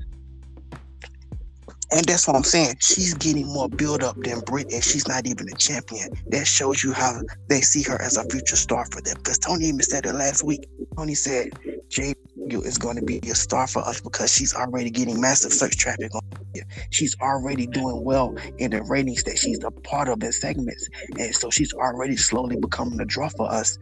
And 1.91 2.05
that's 2.05 2.27
what 2.27 2.35
I'm 2.35 2.43
saying. 2.43 2.75
She's 2.81 3.13
getting 3.13 3.47
more 3.47 3.69
build 3.69 4.03
up 4.03 4.15
than 4.17 4.39
Britt, 4.41 4.71
and 4.71 4.83
she's 4.83 5.07
not 5.07 5.27
even 5.27 5.47
a 5.49 5.55
champion. 5.55 6.09
That 6.27 6.47
shows 6.47 6.83
you 6.83 6.93
how 6.93 7.21
they 7.47 7.61
see 7.61 7.83
her 7.83 8.01
as 8.01 8.17
a 8.17 8.23
future 8.29 8.55
star 8.55 8.85
for 8.91 9.01
them. 9.01 9.15
Because 9.17 9.37
Tony 9.37 9.65
even 9.65 9.81
said 9.81 10.05
it 10.05 10.13
last 10.13 10.43
week. 10.43 10.67
Tony 10.97 11.13
said 11.13 11.49
Jade 11.89 12.17
is 12.35 12.77
going 12.77 12.95
to 12.95 13.03
be 13.03 13.19
a 13.29 13.35
star 13.35 13.67
for 13.67 13.87
us 13.87 14.01
because 14.01 14.33
she's 14.33 14.53
already 14.55 14.89
getting 14.89 15.21
massive 15.21 15.53
search 15.53 15.77
traffic 15.77 16.13
on 16.15 16.21
here. 16.53 16.65
she's 16.89 17.15
already 17.21 17.67
doing 17.67 18.03
well 18.03 18.35
in 18.57 18.71
the 18.71 18.81
ratings 18.83 19.23
that 19.23 19.37
she's 19.37 19.63
a 19.63 19.71
part 19.71 20.09
of 20.09 20.21
in 20.23 20.31
segments. 20.31 20.89
And 21.19 21.35
so 21.35 21.49
she's 21.49 21.73
already 21.73 22.15
slowly 22.15 22.55
becoming 22.55 22.99
a 22.99 23.05
draw 23.05 23.29
for 23.29 23.51
us. 23.51 23.77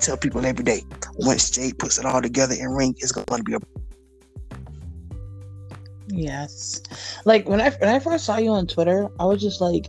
Tell 0.00 0.16
people 0.18 0.44
every 0.44 0.64
day, 0.64 0.82
once 1.14 1.48
Jade 1.50 1.78
puts 1.78 1.98
it 1.98 2.04
all 2.04 2.20
together 2.20 2.54
in 2.54 2.68
ring, 2.68 2.94
it's 2.98 3.12
going 3.12 3.38
to 3.38 3.42
be 3.42 3.54
a 3.54 3.60
Yes. 6.16 6.82
Like 7.24 7.48
when 7.48 7.60
I 7.60 7.70
when 7.70 7.90
I 7.90 7.98
first 7.98 8.24
saw 8.24 8.38
you 8.38 8.50
on 8.50 8.66
Twitter, 8.66 9.08
I 9.18 9.24
was 9.24 9.40
just 9.40 9.60
like, 9.60 9.86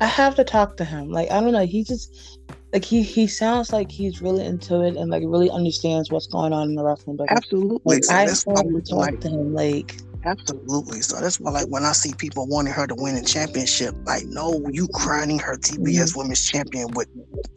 I 0.00 0.06
have 0.06 0.34
to 0.36 0.44
talk 0.44 0.76
to 0.78 0.84
him. 0.84 1.10
Like 1.10 1.30
I 1.30 1.40
don't 1.40 1.52
know, 1.52 1.66
he 1.66 1.84
just 1.84 2.38
like 2.72 2.84
he 2.84 3.02
he 3.02 3.26
sounds 3.26 3.72
like 3.72 3.90
he's 3.90 4.20
really 4.20 4.44
into 4.44 4.82
it 4.82 4.96
and 4.96 5.10
like 5.10 5.22
really 5.26 5.50
understands 5.50 6.10
what's 6.10 6.26
going 6.26 6.52
on 6.52 6.70
in 6.70 6.74
the 6.74 6.84
wrestling 6.84 7.16
business. 7.16 7.36
Absolutely. 7.36 7.94
Like, 7.96 8.04
so 8.04 8.14
I 8.14 8.20
have 8.20 8.68
to 8.68 8.82
talk 8.82 8.96
like, 8.96 9.20
to 9.20 9.28
him. 9.28 9.54
Like 9.54 9.96
absolutely. 10.24 11.00
So 11.02 11.20
that's 11.20 11.40
why 11.40 11.50
like 11.50 11.68
when 11.68 11.84
I 11.84 11.92
see 11.92 12.12
people 12.16 12.46
wanting 12.46 12.72
her 12.72 12.86
to 12.86 12.94
win 12.96 13.16
a 13.16 13.22
championship, 13.22 13.94
like 14.04 14.24
no, 14.26 14.62
you 14.70 14.88
crowning 14.94 15.38
her 15.38 15.56
TBS 15.56 15.78
mm-hmm. 15.78 16.18
Women's 16.18 16.48
Champion 16.48 16.88
would 16.92 17.08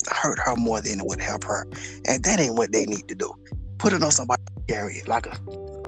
hurt 0.09 0.39
her 0.39 0.55
more 0.55 0.81
than 0.81 0.99
it 0.99 1.05
would 1.05 1.21
help 1.21 1.43
her, 1.43 1.67
and 2.05 2.23
that 2.23 2.39
ain't 2.39 2.55
what 2.55 2.71
they 2.71 2.85
need 2.85 3.07
to 3.07 3.15
do. 3.15 3.33
Put 3.77 3.93
it 3.93 4.01
on 4.01 4.11
somebody 4.11 4.41
carry 4.67 4.95
it 4.95 5.07
like 5.07 5.27
a 5.27 5.37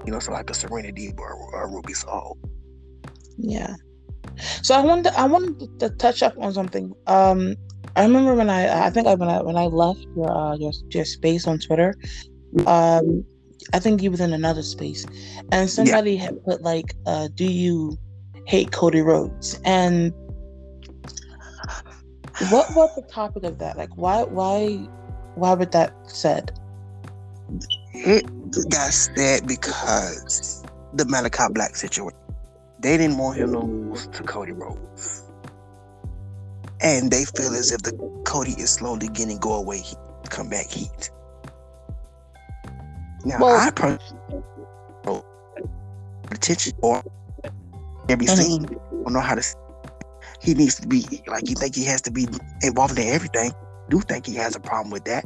you 0.08 0.14
know, 0.14 0.20
so 0.20 0.32
like 0.32 0.50
a 0.50 0.54
Serenity 0.54 1.14
or, 1.18 1.34
or 1.34 1.64
a 1.64 1.68
Ruby 1.68 1.94
Soho. 1.94 2.38
Yeah. 3.38 3.76
So 4.64 4.74
I 4.74 4.82
wanted 4.82 5.04
to, 5.06 5.20
I 5.20 5.26
wanted 5.26 5.80
to 5.80 5.90
touch 5.90 6.24
up 6.24 6.34
on 6.40 6.54
something. 6.54 6.94
Um, 7.08 7.56
I 7.98 8.04
remember 8.04 8.34
when 8.34 8.50
I 8.50 8.88
I 8.88 8.90
think 8.90 9.08
I 9.08 9.16
when 9.16 9.30
I 9.30 9.42
when 9.42 9.58
I 9.58 9.66
left 9.66 10.06
your 10.16 10.32
uh, 10.32 10.56
your 10.56 10.72
your 10.92 11.04
space 11.04 11.46
on 11.46 11.60
Twitter, 11.60 11.94
um, 12.66 13.26
I 13.74 13.80
think 13.80 14.02
you 14.02 14.10
was 14.12 14.22
in 14.22 14.34
another 14.34 14.64
space, 14.64 15.06
and 15.52 15.70
somebody 15.70 16.14
yeah. 16.14 16.22
had 16.22 16.46
put 16.46 16.62
like, 16.62 16.96
uh, 17.06 17.28
"Do 17.36 17.46
you 17.46 17.98
hate 18.46 18.72
Cody 18.72 19.02
Rhodes?" 19.02 19.60
And 19.66 20.14
what 22.50 22.74
was 22.76 22.96
the 22.96 23.02
topic 23.12 23.44
of 23.44 23.58
that? 23.60 23.78
Like, 23.78 23.90
why 23.98 24.24
why 24.24 24.88
why 25.36 25.54
would 25.54 25.72
that 25.72 25.94
said? 26.06 26.58
It 27.94 28.30
got 28.70 28.94
said 28.94 29.48
because 29.48 30.64
the 30.94 31.04
Malakai 31.06 31.54
Black 31.54 31.76
situation. 31.76 32.18
They 32.80 32.98
didn't 32.98 33.18
want 33.18 33.38
him 33.38 33.54
to 33.54 33.60
lose 33.60 34.08
to 34.08 34.24
Cody 34.24 34.52
Rhodes. 34.52 35.24
And 36.82 37.10
they 37.10 37.26
feel 37.26 37.54
as 37.56 37.72
if 37.72 37.82
the 37.82 37.94
Cody 38.26 38.52
is 38.52 38.70
slowly 38.70 39.08
getting 39.10 39.40
go 39.40 39.56
away 39.56 39.80
heat, 39.80 39.98
back 40.50 40.70
heat. 40.70 41.10
Now 43.26 43.40
well, 43.40 43.56
I 43.58 43.72
personally 43.72 44.44
attention 46.32 46.74
or 46.82 47.04
every 48.10 48.26
mm-hmm. 48.26 48.42
scene. 48.42 48.64
Don't 48.64 49.14
know 49.14 49.20
how 49.20 49.36
to. 49.36 49.44
He 50.42 50.54
needs 50.54 50.76
to 50.76 50.88
be 50.88 51.04
like 51.28 51.50
you 51.50 51.56
think 51.56 51.76
he 51.76 51.84
has 51.86 52.02
to 52.04 52.12
be 52.12 52.28
involved 52.62 52.98
in 53.00 53.08
everything. 53.08 53.52
Do 53.90 54.02
think 54.02 54.26
he 54.26 54.36
has 54.36 54.56
a 54.56 54.60
problem 54.60 54.92
with 54.92 55.06
that. 55.06 55.26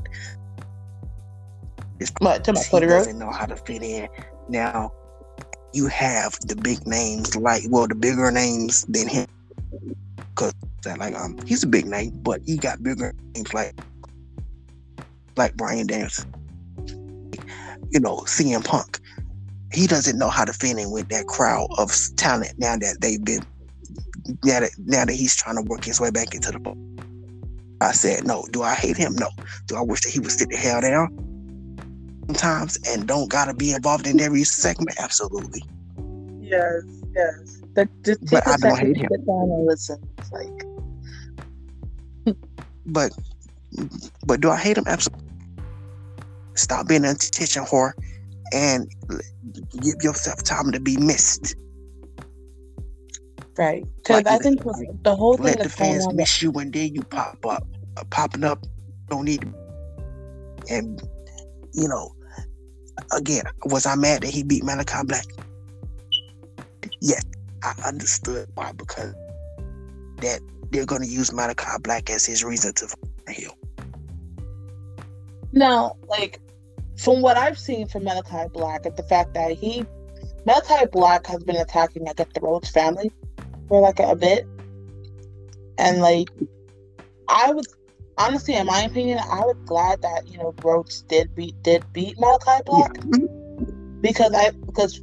It's 2.01 2.11
what, 2.17 2.43
to 2.45 2.53
he 2.53 2.79
doesn't 2.79 3.19
know 3.19 3.29
how 3.29 3.45
to 3.45 3.55
fit 3.55 3.83
in. 3.83 4.09
Now 4.49 4.91
you 5.71 5.85
have 5.85 6.35
the 6.41 6.55
big 6.55 6.85
names 6.87 7.35
like 7.35 7.61
well 7.69 7.87
the 7.87 7.93
bigger 7.93 8.31
names 8.31 8.83
than 8.85 9.07
him. 9.07 9.27
Because 10.15 10.53
like 10.97 11.13
um 11.13 11.37
he's 11.45 11.61
a 11.61 11.67
big 11.67 11.85
name 11.85 12.09
but 12.23 12.41
he 12.43 12.57
got 12.57 12.81
bigger 12.81 13.13
names 13.35 13.53
like 13.53 13.79
like 15.37 15.55
Bryan 15.55 15.85
Danielson. 15.85 16.33
You 17.91 17.99
know 17.99 18.17
CM 18.21 18.65
Punk. 18.65 18.99
He 19.71 19.85
doesn't 19.85 20.17
know 20.17 20.29
how 20.29 20.43
to 20.43 20.53
fit 20.53 20.79
in 20.79 20.89
with 20.89 21.07
that 21.09 21.27
crowd 21.27 21.67
of 21.77 21.93
talent 22.15 22.53
now 22.57 22.77
that 22.77 22.97
they've 22.99 23.23
been 23.23 23.45
now 24.43 24.61
that 24.61 24.71
now 24.85 25.05
that 25.05 25.13
he's 25.13 25.35
trying 25.35 25.55
to 25.55 25.61
work 25.61 25.85
his 25.85 26.01
way 26.01 26.09
back 26.09 26.33
into 26.33 26.51
the 26.51 27.05
I 27.79 27.91
said 27.91 28.25
no 28.25 28.43
do 28.51 28.63
I 28.63 28.73
hate 28.73 28.97
him? 28.97 29.13
No. 29.13 29.29
Do 29.67 29.75
I 29.75 29.81
wish 29.81 30.01
that 30.01 30.09
he 30.09 30.19
would 30.19 30.31
sit 30.31 30.49
the 30.49 30.57
hell 30.57 30.81
down 30.81 31.30
sometimes 32.27 32.77
and 32.87 33.07
don't 33.07 33.29
gotta 33.29 33.53
be 33.53 33.71
involved 33.73 34.07
in 34.07 34.19
every 34.19 34.43
segment. 34.43 34.97
Absolutely. 34.99 35.63
Yes, 36.39 36.83
yes. 37.15 37.61
The, 37.73 37.87
the, 38.01 38.17
but 38.29 38.47
I 38.47 38.57
don't 38.57 38.77
hate 38.77 38.97
him. 38.97 39.07
Sit 39.11 39.25
down 39.25 39.49
and 39.51 39.65
listen. 39.65 39.97
It's 40.17 40.31
like. 40.31 40.65
but, 42.85 43.11
but 44.25 44.41
do 44.41 44.49
I 44.49 44.57
hate 44.57 44.77
him? 44.77 44.83
Absolutely. 44.87 45.27
Stop 46.55 46.87
being 46.87 47.05
an 47.05 47.11
attention 47.11 47.63
whore, 47.63 47.93
and 48.53 48.91
give 49.81 49.95
yourself 50.03 50.43
time 50.43 50.71
to 50.71 50.79
be 50.79 50.97
missed. 50.97 51.55
Right, 53.57 53.85
because 53.97 54.23
like, 54.23 54.27
I 54.27 54.37
think 54.37 54.61
the 55.03 55.15
whole 55.15 55.37
thing 55.37 55.45
let 55.45 55.59
the 55.59 55.69
fans 55.69 56.11
miss 56.13 56.41
you, 56.41 56.51
and 56.53 56.73
then 56.73 56.93
you 56.93 57.03
pop 57.03 57.45
up, 57.45 57.65
uh, 57.97 58.03
popping 58.09 58.43
up. 58.43 58.65
Don't 59.09 59.25
need, 59.25 59.43
and 60.69 61.01
you 61.73 61.87
know, 61.87 62.13
again, 63.15 63.43
was 63.65 63.85
I 63.85 63.95
mad 63.95 64.21
that 64.21 64.29
he 64.29 64.43
beat 64.43 64.63
Malakai 64.63 65.07
Black? 65.07 65.25
Yes, 67.01 67.23
I 67.63 67.73
understood 67.85 68.47
why 68.55 68.71
because 68.73 69.13
that 70.17 70.41
they're 70.71 70.85
going 70.85 71.01
to 71.01 71.07
use 71.07 71.31
Malakai 71.31 71.81
Black 71.83 72.09
as 72.09 72.25
his 72.25 72.43
reason 72.43 72.73
to 72.73 72.87
heal. 73.29 73.57
Now, 75.51 75.97
like 76.07 76.39
from 76.97 77.21
what 77.21 77.37
I've 77.37 77.57
seen 77.57 77.87
from 77.87 78.03
Malakai 78.03 78.51
Black, 78.53 78.85
at 78.85 78.95
the 78.95 79.03
fact 79.03 79.33
that 79.33 79.51
he 79.51 79.85
Malakai 80.45 80.91
Black 80.91 81.25
has 81.27 81.43
been 81.43 81.57
attacking 81.57 82.05
like 82.05 82.17
the 82.17 82.39
Rhodes 82.41 82.69
family 82.69 83.11
for 83.67 83.81
like 83.81 83.99
a, 83.99 84.11
a 84.11 84.15
bit, 84.15 84.47
and 85.77 86.01
like 86.01 86.29
I 87.27 87.51
was 87.51 87.67
honestly, 88.17 88.55
in 88.55 88.65
my 88.65 88.81
opinion, 88.81 89.19
I 89.19 89.39
was 89.39 89.57
glad 89.65 90.01
that 90.01 90.27
you 90.27 90.37
know 90.37 90.53
Rhodes 90.63 91.01
did 91.03 91.33
beat 91.35 91.61
did 91.63 91.83
beat 91.93 92.17
Malakai 92.17 92.65
Black 92.65 92.93
because 94.01 94.33
I 94.33 94.51
because 94.65 95.01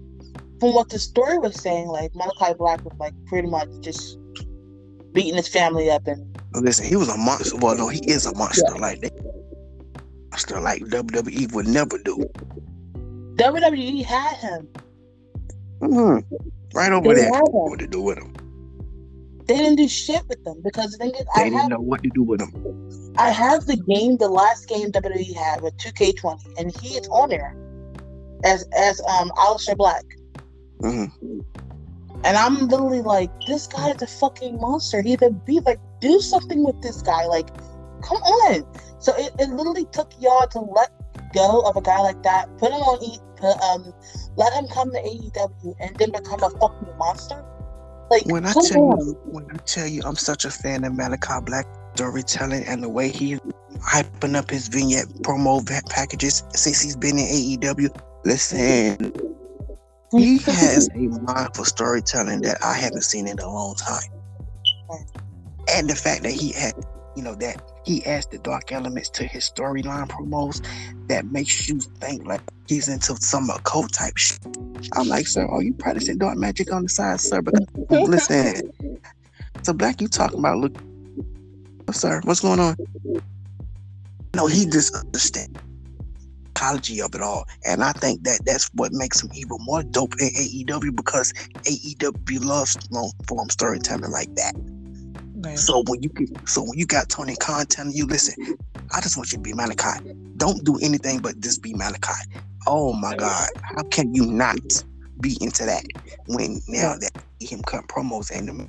from 0.61 0.75
what 0.75 0.89
the 0.89 0.99
story 0.99 1.39
was 1.39 1.61
saying, 1.61 1.89
like 1.89 2.13
Malakai 2.13 2.57
Black 2.57 2.85
was 2.85 2.97
like 2.99 3.15
pretty 3.27 3.49
much 3.49 3.69
just 3.81 4.19
beating 5.13 5.37
his 5.37 5.49
family 5.49 5.91
up 5.91 6.07
and. 6.07 6.25
Listen, 6.55 6.87
he 6.87 6.97
was 6.97 7.09
a 7.09 7.17
monster. 7.17 7.57
Well, 7.59 7.77
no, 7.77 7.89
he 7.89 8.01
is 8.11 8.25
a 8.25 8.35
monster. 8.35 8.65
Yeah. 8.75 8.81
Like 8.81 9.01
that, 9.03 9.13
monster 10.31 10.61
like 10.61 10.83
WWE 10.83 11.53
would 11.53 11.69
never 11.69 11.99
do. 11.99 12.25
WWE 13.37 14.03
had 14.05 14.37
him. 14.37 14.69
Mm-hmm. 15.81 16.37
Right 16.75 16.93
over 16.93 17.15
they 17.15 17.21
there. 17.21 17.31
What 17.31 17.79
to 17.79 17.87
do 17.87 18.01
with 18.01 18.19
him? 18.19 18.35
They 19.49 19.57
didn't 19.57 19.77
do 19.77 19.89
shit 19.89 20.23
with 20.29 20.45
them 20.45 20.61
because 20.63 20.93
the 20.93 20.99
thing 20.99 21.15
is, 21.15 21.25
they 21.35 21.41
I 21.41 21.45
didn't 21.45 21.59
have, 21.59 21.71
know 21.71 21.81
what 21.81 22.03
to 22.03 22.11
do 22.11 22.23
with 22.23 22.41
them. 22.41 23.15
I 23.17 23.31
have 23.31 23.65
the 23.65 23.77
game, 23.77 24.19
the 24.19 24.29
last 24.29 24.69
game 24.69 24.93
WWE 24.93 25.35
had 25.35 25.63
with 25.63 25.75
2K20, 25.79 26.59
and 26.59 26.77
he 26.81 26.99
is 26.99 27.09
on 27.09 27.31
there 27.31 27.57
as 28.45 28.69
as 28.77 29.01
um 29.09 29.31
Aleister 29.31 29.75
Black. 29.75 30.05
Mm-hmm. 30.83 31.41
And 32.25 32.37
I'm 32.37 32.69
literally 32.69 33.01
like, 33.01 33.31
this 33.47 33.67
guy 33.67 33.91
is 33.91 34.03
a 34.03 34.07
fucking 34.07 34.61
monster. 34.61 35.01
He's 35.01 35.23
a 35.23 35.31
be 35.31 35.61
like, 35.61 35.81
do 36.01 36.21
something 36.21 36.65
with 36.65 36.81
this 36.83 37.01
guy. 37.01 37.25
Like, 37.27 37.49
come 38.03 38.19
on. 38.19 38.67
So 38.99 39.15
it, 39.17 39.33
it 39.39 39.49
literally 39.51 39.87
took 39.93 40.13
y'all 40.21 40.47
to 40.49 40.61
let 40.61 40.91
go 41.33 41.61
of 41.61 41.77
a 41.77 41.81
guy 41.81 42.01
like 42.01 42.23
that, 42.25 42.49
put 42.59 42.71
him 42.71 42.81
on 42.81 43.03
E, 43.03 43.19
put, 43.37 43.57
um, 43.63 43.95
let 44.37 44.53
him 44.53 44.67
come 44.69 44.91
to 44.91 44.99
AEW, 44.99 45.75
and 45.81 45.97
then 45.97 46.11
become 46.11 46.43
a 46.43 46.51
fucking 46.51 46.97
monster. 46.99 47.45
Like 48.11 48.25
when 48.27 48.47
I 48.47 48.53
tell 48.53 48.83
on. 48.83 48.99
you, 49.01 49.13
when 49.25 49.47
I 49.51 49.59
tell 49.59 49.87
you, 49.87 50.03
I'm 50.05 50.17
such 50.17 50.45
a 50.45 50.51
fan 50.51 50.85
of 50.85 50.93
Malakai 50.93 51.45
Black 51.45 51.67
storytelling 51.95 52.65
and 52.65 52.83
the 52.83 52.89
way 52.89 53.09
he 53.09 53.39
hyping 53.81 54.37
up 54.37 54.51
his 54.51 54.69
vignette 54.69 55.09
promo 55.23 55.65
packages 55.89 56.43
since 56.55 56.81
he's 56.81 56.97
been 56.97 57.19
in 57.19 57.27
AEW. 57.27 57.89
Listen, 58.25 59.13
he 60.17 60.39
has 60.39 60.89
a 60.95 60.99
mind 60.99 61.51
for 61.55 61.65
storytelling 61.65 62.41
that 62.43 62.59
I 62.65 62.75
haven't 62.75 63.03
seen 63.03 63.27
in 63.29 63.39
a 63.39 63.47
long 63.47 63.75
time. 63.75 64.11
And 65.75 65.89
the 65.89 65.95
fact 65.95 66.23
that 66.23 66.33
he 66.33 66.53
had, 66.53 66.73
you 67.15 67.23
know, 67.23 67.35
that 67.37 67.61
he 67.89 68.05
adds 68.05 68.27
the 68.27 68.39
dark 68.39 68.71
elements 68.71 69.09
to 69.09 69.25
his 69.25 69.51
storyline 69.51 70.07
promos 70.09 70.63
that 71.09 71.25
makes 71.33 71.69
you 71.69 71.81
think 71.81 72.27
like 72.27 72.43
he's 72.67 72.87
into 72.87 73.17
some 73.17 73.49
occult 73.49 73.91
type 73.95 74.17
shit. 74.17 74.39
I'm 74.95 75.09
like, 75.09 75.27
sir, 75.27 75.49
oh, 75.51 75.61
you 75.61 75.73
practicing 75.73 76.19
dark 76.19 76.37
magic 76.37 76.71
on 76.71 76.83
the 76.83 76.89
side, 76.91 77.19
sir? 77.19 77.41
But 77.41 77.55
listen, 77.91 78.71
so 79.63 79.73
black, 79.73 80.03
you 80.03 80.09
talking 80.09 80.39
about 80.39 80.59
look, 80.59 80.77
sir? 81.93 82.21
What's 82.25 82.41
going 82.41 82.61
on? 82.61 82.77
No, 84.35 84.47
he 84.47 84.67
just 84.67 84.95
understands 84.95 85.59
psychology 86.59 87.01
of 87.01 87.15
it 87.15 87.23
all, 87.23 87.47
and 87.65 87.83
I 87.83 87.93
think 87.93 88.25
that 88.25 88.41
that's 88.45 88.69
what 88.75 88.93
makes 88.93 89.23
him 89.23 89.31
even 89.35 89.57
more 89.61 89.83
dope 89.83 90.15
in 90.21 90.29
AEW 90.29 90.95
because 90.95 91.33
AEW 91.63 92.45
loves 92.45 92.77
long 92.91 93.13
form 93.27 93.49
storytelling 93.49 94.11
like 94.11 94.35
that. 94.35 94.55
Right. 95.39 95.59
So 95.59 95.85
when 95.87 96.03
you 96.03 96.11
so 96.47 96.63
when 96.63 96.79
you 96.79 96.87
got 96.87 97.09
Tony 97.09 97.37
Khan 97.37 97.67
telling 97.67 97.93
you, 97.93 98.07
listen, 98.07 98.57
I 98.95 99.01
just 99.01 99.17
want 99.17 99.33
you 99.33 99.39
to 99.39 99.43
be 99.43 99.53
Malakai. 99.53 100.37
Don't 100.37 100.65
do 100.65 100.79
anything 100.83 101.21
but 101.21 101.41
just 101.41 101.63
be 101.63 101.75
Malakai. 101.75 102.21
oh 102.67 102.93
my 102.95 103.15
god, 103.17 103.49
how 103.63 103.83
can 103.85 104.15
you 104.15 104.27
not 104.27 104.59
be 105.21 105.37
into 105.41 105.65
that 105.65 105.85
when 106.27 106.61
now 106.69 106.97
that 106.99 107.13
him 107.41 107.63
cut 107.63 107.87
promos 107.89 108.31
and 108.31 108.49
the 108.49 108.69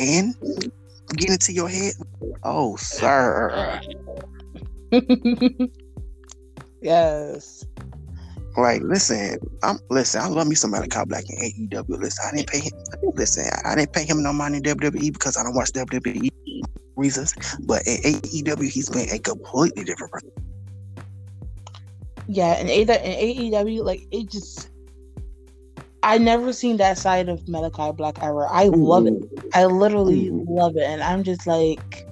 and 0.00 0.34
get 1.16 1.30
into 1.30 1.52
your 1.52 1.68
head? 1.68 1.92
Oh, 2.42 2.76
sir. 2.76 3.80
yes. 6.82 7.64
Like, 8.56 8.82
listen, 8.82 9.38
I'm 9.62 9.78
listen. 9.90 10.20
I 10.20 10.26
love 10.26 10.46
me 10.48 10.54
some 10.54 10.72
Malakai 10.72 11.06
Black 11.08 11.24
in 11.28 11.68
AEW. 11.68 12.00
Listen, 12.00 12.24
I 12.26 12.36
didn't 12.36 12.48
pay 12.48 12.60
him. 12.60 12.72
Listen, 13.14 13.44
I 13.64 13.74
didn't 13.74 13.92
pay 13.92 14.04
him 14.04 14.22
no 14.22 14.32
money 14.32 14.56
in 14.58 14.62
WWE 14.64 15.12
because 15.12 15.36
I 15.36 15.42
don't 15.42 15.54
watch 15.54 15.72
WWE 15.72 16.30
reasons. 16.96 17.34
But 17.60 17.86
in 17.86 17.98
AEW, 18.02 18.68
he's 18.68 18.88
been 18.88 19.08
a 19.10 19.18
completely 19.18 19.84
different 19.84 20.12
person. 20.12 20.30
Yeah, 22.26 22.52
and 22.58 22.70
in 22.70 22.86
AEW, 22.86 23.84
like 23.84 24.06
it 24.12 24.30
just, 24.30 24.70
I 26.02 26.18
never 26.18 26.52
seen 26.52 26.76
that 26.76 26.98
side 26.98 27.28
of 27.28 27.40
Malakai 27.42 27.96
Black 27.96 28.22
ever. 28.22 28.46
I 28.48 28.64
love 28.64 29.06
it. 29.06 29.14
I 29.54 29.64
literally 29.64 30.30
love 30.30 30.76
it, 30.76 30.84
and 30.84 31.02
I'm 31.02 31.24
just 31.24 31.46
like, 31.46 32.06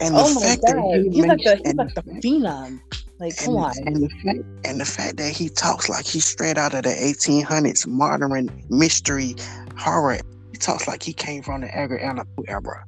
and 0.00 0.14
oh 0.14 0.34
my 0.34 0.56
god, 0.56 1.04
he's 1.10 1.24
like 1.24 1.38
the 1.38 1.60
he's 1.64 1.74
like 1.74 1.94
the 1.94 2.02
phenom. 2.02 2.80
Like, 3.20 3.36
come 3.36 3.56
and, 3.56 3.64
on. 3.64 3.72
And 3.86 3.96
the, 3.96 4.08
fact, 4.08 4.38
and 4.64 4.80
the 4.80 4.84
fact 4.86 5.18
that 5.18 5.30
he 5.30 5.50
talks 5.50 5.90
like 5.90 6.06
he's 6.06 6.24
straight 6.24 6.56
out 6.56 6.72
of 6.72 6.84
the 6.84 6.88
1800s 6.88 7.86
modern 7.86 8.48
mystery 8.70 9.36
horror. 9.76 10.20
He 10.52 10.56
talks 10.56 10.88
like 10.88 11.02
he 11.02 11.12
came 11.12 11.42
from 11.42 11.60
the 11.60 11.76
Edgar 11.76 12.00
Allan 12.00 12.26
Poe 12.34 12.44
era. 12.48 12.82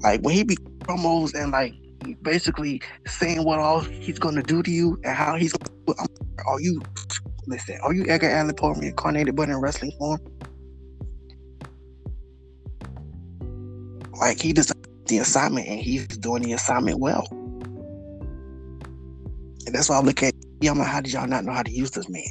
Like 0.00 0.20
when 0.22 0.34
he 0.34 0.42
be 0.42 0.56
promos 0.80 1.32
and 1.40 1.52
like 1.52 1.74
basically 2.22 2.82
saying 3.06 3.44
what 3.44 3.60
all 3.60 3.80
he's 3.80 4.18
gonna 4.18 4.42
do 4.42 4.64
to 4.64 4.70
you 4.70 5.00
and 5.04 5.16
how 5.16 5.36
he's 5.36 5.52
gonna, 5.52 5.96
are 6.44 6.60
you 6.60 6.82
listen, 7.46 7.78
are 7.84 7.94
you 7.94 8.04
Edgar 8.08 8.30
Allan 8.30 8.54
Poe 8.56 8.74
reincarnated 8.74 9.36
but 9.36 9.48
in 9.48 9.56
wrestling 9.60 9.92
form? 9.96 10.20
Like 14.18 14.42
he 14.42 14.52
does 14.52 14.72
the 15.06 15.18
assignment 15.18 15.68
and 15.68 15.78
he's 15.78 16.08
doing 16.08 16.42
the 16.42 16.52
assignment 16.54 16.98
well. 16.98 17.28
And 19.66 19.74
that's 19.74 19.88
why 19.88 19.96
I 19.96 20.00
look 20.00 20.22
at 20.22 20.34
yeah, 20.60 20.70
I'm 20.70 20.78
like, 20.78 20.88
how 20.88 21.00
did 21.00 21.12
y'all 21.12 21.26
not 21.26 21.44
know 21.44 21.52
how 21.52 21.62
to 21.62 21.70
use 21.70 21.90
this 21.90 22.08
man? 22.08 22.22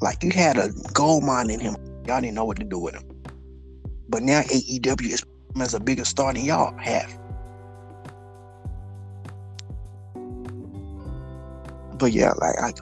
Like 0.00 0.22
you 0.22 0.30
had 0.30 0.58
a 0.58 0.70
gold 0.92 1.24
mine 1.24 1.50
in 1.50 1.60
him. 1.60 1.76
Y'all 2.06 2.20
didn't 2.20 2.34
know 2.34 2.44
what 2.44 2.58
to 2.58 2.64
do 2.64 2.78
with 2.78 2.94
him. 2.94 3.04
But 4.08 4.22
now 4.22 4.42
AEW 4.42 5.10
is 5.10 5.24
as 5.60 5.74
a 5.74 5.80
bigger 5.80 6.04
star 6.04 6.32
than 6.32 6.44
y'all 6.44 6.76
have. 6.78 7.18
But 11.98 12.12
yeah, 12.12 12.32
like 12.32 12.56
I 12.60 12.72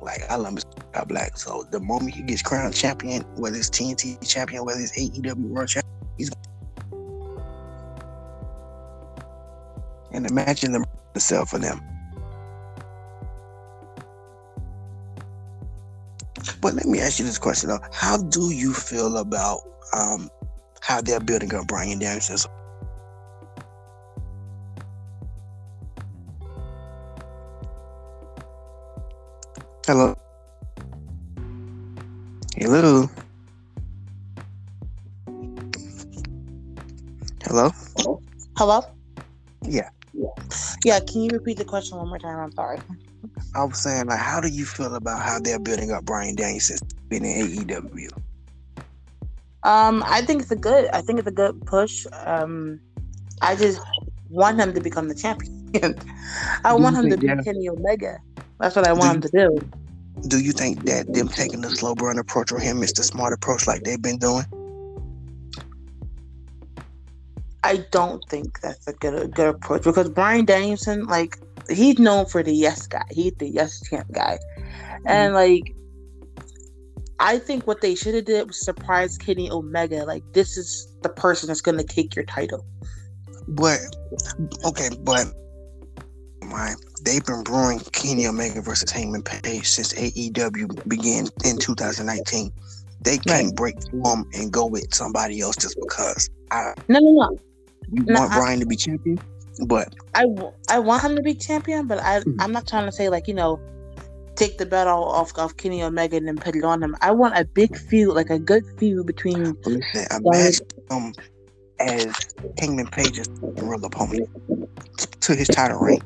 like 0.00 0.30
I 0.30 0.36
love 0.36 0.54
Mr. 0.54 1.08
Black. 1.08 1.36
So 1.36 1.66
the 1.70 1.80
moment 1.80 2.14
he 2.14 2.22
gets 2.22 2.42
crowned 2.42 2.74
champion, 2.74 3.22
whether 3.36 3.56
it's 3.56 3.68
TNT 3.68 4.26
champion, 4.26 4.64
whether 4.64 4.80
it's 4.80 4.96
AEW 4.98 5.34
World 5.48 5.68
Champion, 5.68 5.92
he's 6.16 6.30
and 10.12 10.26
imagine 10.26 10.72
them 10.72 10.84
the 11.14 11.20
sell 11.20 11.44
for 11.44 11.58
them. 11.58 11.80
But 16.60 16.74
let 16.74 16.86
me 16.86 17.00
ask 17.00 17.18
you 17.18 17.24
this 17.24 17.38
question 17.38 17.70
though: 17.70 17.80
How 17.92 18.16
do 18.16 18.50
you 18.50 18.72
feel 18.72 19.18
about 19.18 19.60
um, 19.92 20.30
how 20.80 21.00
they're 21.00 21.20
building 21.20 21.54
up 21.54 21.66
Bryan 21.68 21.98
Danielson? 21.98 22.50
Hello. 29.86 30.14
Hello. 32.56 33.08
Hello. 37.42 37.70
Hello. 38.56 38.80
Yeah. 39.66 39.90
Yeah, 40.84 41.00
can 41.00 41.22
you 41.22 41.30
repeat 41.30 41.58
the 41.58 41.64
question 41.64 41.98
one 41.98 42.08
more 42.08 42.18
time? 42.18 42.38
I'm 42.38 42.52
sorry. 42.52 42.78
I 43.54 43.64
was 43.64 43.82
saying, 43.82 44.06
like, 44.06 44.18
how 44.18 44.40
do 44.40 44.48
you 44.48 44.64
feel 44.64 44.94
about 44.94 45.22
how 45.22 45.38
they're 45.40 45.58
building 45.58 45.90
up 45.90 46.04
Bryan 46.04 46.36
Danielson 46.36 46.78
being 47.08 47.24
in 47.24 47.66
AEW? 47.66 48.08
Um, 49.62 50.02
I 50.06 50.22
think 50.22 50.42
it's 50.42 50.50
a 50.50 50.56
good. 50.56 50.88
I 50.92 51.02
think 51.02 51.18
it's 51.18 51.28
a 51.28 51.32
good 51.32 51.64
push. 51.66 52.06
Um, 52.24 52.80
I 53.42 53.56
just 53.56 53.80
want 54.30 54.58
him 54.58 54.72
to 54.72 54.80
become 54.80 55.08
the 55.08 55.14
champion. 55.14 55.60
I 56.64 56.74
do 56.76 56.82
want 56.82 56.96
him 56.96 57.10
to 57.10 57.16
be 57.16 57.26
Kenny 57.44 57.68
Omega. 57.68 58.18
That's 58.58 58.76
what 58.76 58.86
I 58.86 58.92
want 58.92 59.22
do 59.22 59.28
him 59.28 59.48
to 59.50 59.60
do. 59.60 60.28
Do 60.28 60.40
you 60.40 60.52
think 60.52 60.84
that 60.84 61.12
them 61.12 61.28
taking 61.28 61.60
the 61.60 61.70
slow 61.70 61.94
burn 61.94 62.18
approach 62.18 62.52
or 62.52 62.58
him 62.58 62.82
is 62.82 62.92
the 62.92 63.02
smart 63.02 63.32
approach, 63.32 63.66
like 63.66 63.82
they've 63.84 64.00
been 64.00 64.18
doing? 64.18 64.44
I 67.62 67.84
don't 67.90 68.22
think 68.28 68.60
that's 68.60 68.86
a 68.86 68.92
good 68.92 69.14
a 69.14 69.28
good 69.28 69.54
approach 69.54 69.84
because 69.84 70.08
Bryan 70.08 70.44
Danielson, 70.44 71.06
like, 71.06 71.36
he's 71.68 71.98
known 71.98 72.26
for 72.26 72.42
the 72.42 72.54
yes 72.54 72.86
guy. 72.86 73.04
He's 73.10 73.34
the 73.34 73.48
yes 73.48 73.82
champ 73.88 74.10
guy, 74.12 74.38
and 75.06 75.34
mm-hmm. 75.34 75.34
like, 75.34 75.74
I 77.18 77.38
think 77.38 77.66
what 77.66 77.82
they 77.82 77.94
should 77.94 78.14
have 78.14 78.24
did 78.24 78.46
was 78.48 78.60
surprise 78.60 79.18
Kenny 79.18 79.50
Omega. 79.50 80.04
Like, 80.04 80.24
this 80.32 80.56
is 80.56 80.88
the 81.02 81.10
person 81.10 81.48
that's 81.48 81.60
going 81.60 81.78
to 81.78 81.84
take 81.84 82.16
your 82.16 82.24
title. 82.24 82.64
But 83.46 83.80
okay, 84.64 84.88
but 85.02 85.26
my 86.42 86.74
they've 87.02 87.24
been 87.24 87.42
brewing 87.42 87.80
Kenny 87.92 88.26
Omega 88.26 88.62
versus 88.62 88.90
Hangman 88.90 89.22
Page 89.22 89.66
since 89.66 89.92
AEW 89.94 90.88
began 90.88 91.26
in 91.44 91.58
2019. 91.58 92.52
They 93.02 93.18
can't 93.18 93.46
right. 93.46 93.54
break 93.54 93.76
form 93.90 94.28
and 94.34 94.52
go 94.52 94.66
with 94.66 94.92
somebody 94.94 95.40
else 95.40 95.56
just 95.56 95.78
because. 95.80 96.28
I, 96.50 96.74
no, 96.88 96.98
no, 97.00 97.12
no. 97.12 97.38
You 97.92 98.04
no, 98.04 98.20
want 98.20 98.32
I, 98.32 98.38
Bryan 98.38 98.60
to 98.60 98.66
be 98.66 98.76
champion, 98.76 99.18
but 99.66 99.94
I, 100.14 100.26
I 100.68 100.78
want 100.78 101.02
him 101.04 101.16
to 101.16 101.22
be 101.22 101.34
champion, 101.34 101.86
but 101.86 101.98
I 102.02 102.20
mm-hmm. 102.20 102.40
I'm 102.40 102.52
not 102.52 102.66
trying 102.66 102.86
to 102.86 102.92
say 102.92 103.08
like 103.08 103.28
you 103.28 103.34
know 103.34 103.60
take 104.36 104.58
the 104.58 104.66
belt 104.66 104.88
off 104.88 105.36
of 105.38 105.56
Kenny 105.56 105.82
Omega 105.82 106.16
and 106.16 106.26
then 106.26 106.36
put 106.36 106.56
it 106.56 106.64
on 106.64 106.82
him. 106.82 106.96
I 107.00 107.10
want 107.10 107.36
a 107.36 107.44
big 107.44 107.76
feud, 107.76 108.14
like 108.14 108.30
a 108.30 108.38
good 108.38 108.64
feud 108.78 109.06
between. 109.06 109.56
Listen, 109.64 110.06
imagine 110.24 110.66
um 110.90 111.12
as 111.80 112.14
Hangman 112.58 112.86
Page's 112.86 113.28
real 113.40 113.84
opponent 113.84 114.28
to 115.20 115.34
his 115.34 115.48
title 115.48 115.78
reign. 115.78 116.00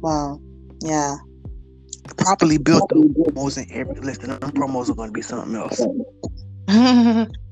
Wow. 0.00 0.40
Yeah. 0.80 1.16
Properly 2.16 2.58
built 2.58 2.90
promos 2.90 3.56
and 3.56 3.70
every 3.72 4.00
listen, 4.00 4.28
them 4.28 4.40
promos 4.40 4.90
are 4.90 4.94
going 4.94 5.08
to 5.08 5.12
be 5.12 5.22
something 5.22 5.54
else. 5.54 5.80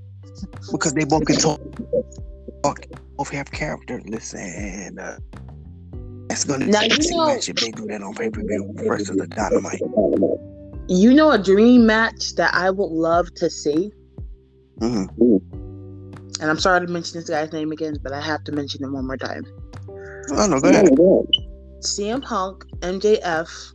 because 0.72 0.92
they 0.94 1.04
both 1.04 1.24
can 1.26 1.36
talk, 1.36 1.60
both 3.16 3.28
have 3.30 3.50
character. 3.50 4.00
Listen, 4.06 4.40
and 4.40 5.00
uh, 5.00 5.16
that's 6.28 6.44
going 6.44 6.60
to 6.60 6.66
be 6.66 6.72
a 6.72 7.26
match 7.26 7.48
if 7.48 7.56
they 7.56 7.70
do 7.70 7.86
that 7.86 8.02
on 8.02 8.14
pay 8.14 8.30
per 8.30 8.42
view 8.42 8.72
versus 8.76 9.16
the 9.16 9.26
Dynamite. 9.26 9.80
You 10.88 11.12
know 11.12 11.32
a 11.32 11.38
dream 11.38 11.86
match 11.86 12.34
that 12.36 12.54
I 12.54 12.70
would 12.70 12.90
love 12.90 13.32
to 13.34 13.50
see. 13.50 13.92
Mm-hmm. 14.80 15.36
And 16.40 16.50
I'm 16.50 16.58
sorry 16.58 16.86
to 16.86 16.92
mention 16.92 17.18
this 17.18 17.30
guy's 17.30 17.52
name 17.52 17.72
again, 17.72 17.96
but 18.02 18.12
I 18.12 18.20
have 18.20 18.44
to 18.44 18.52
mention 18.52 18.84
him 18.84 18.92
one 18.92 19.06
more 19.06 19.16
time. 19.16 19.44
Oh 20.30 20.46
no, 20.46 20.60
go 20.60 20.68
ahead. 20.68 20.90
CM 21.80 22.22
Punk, 22.22 22.64
MJF, 22.80 23.72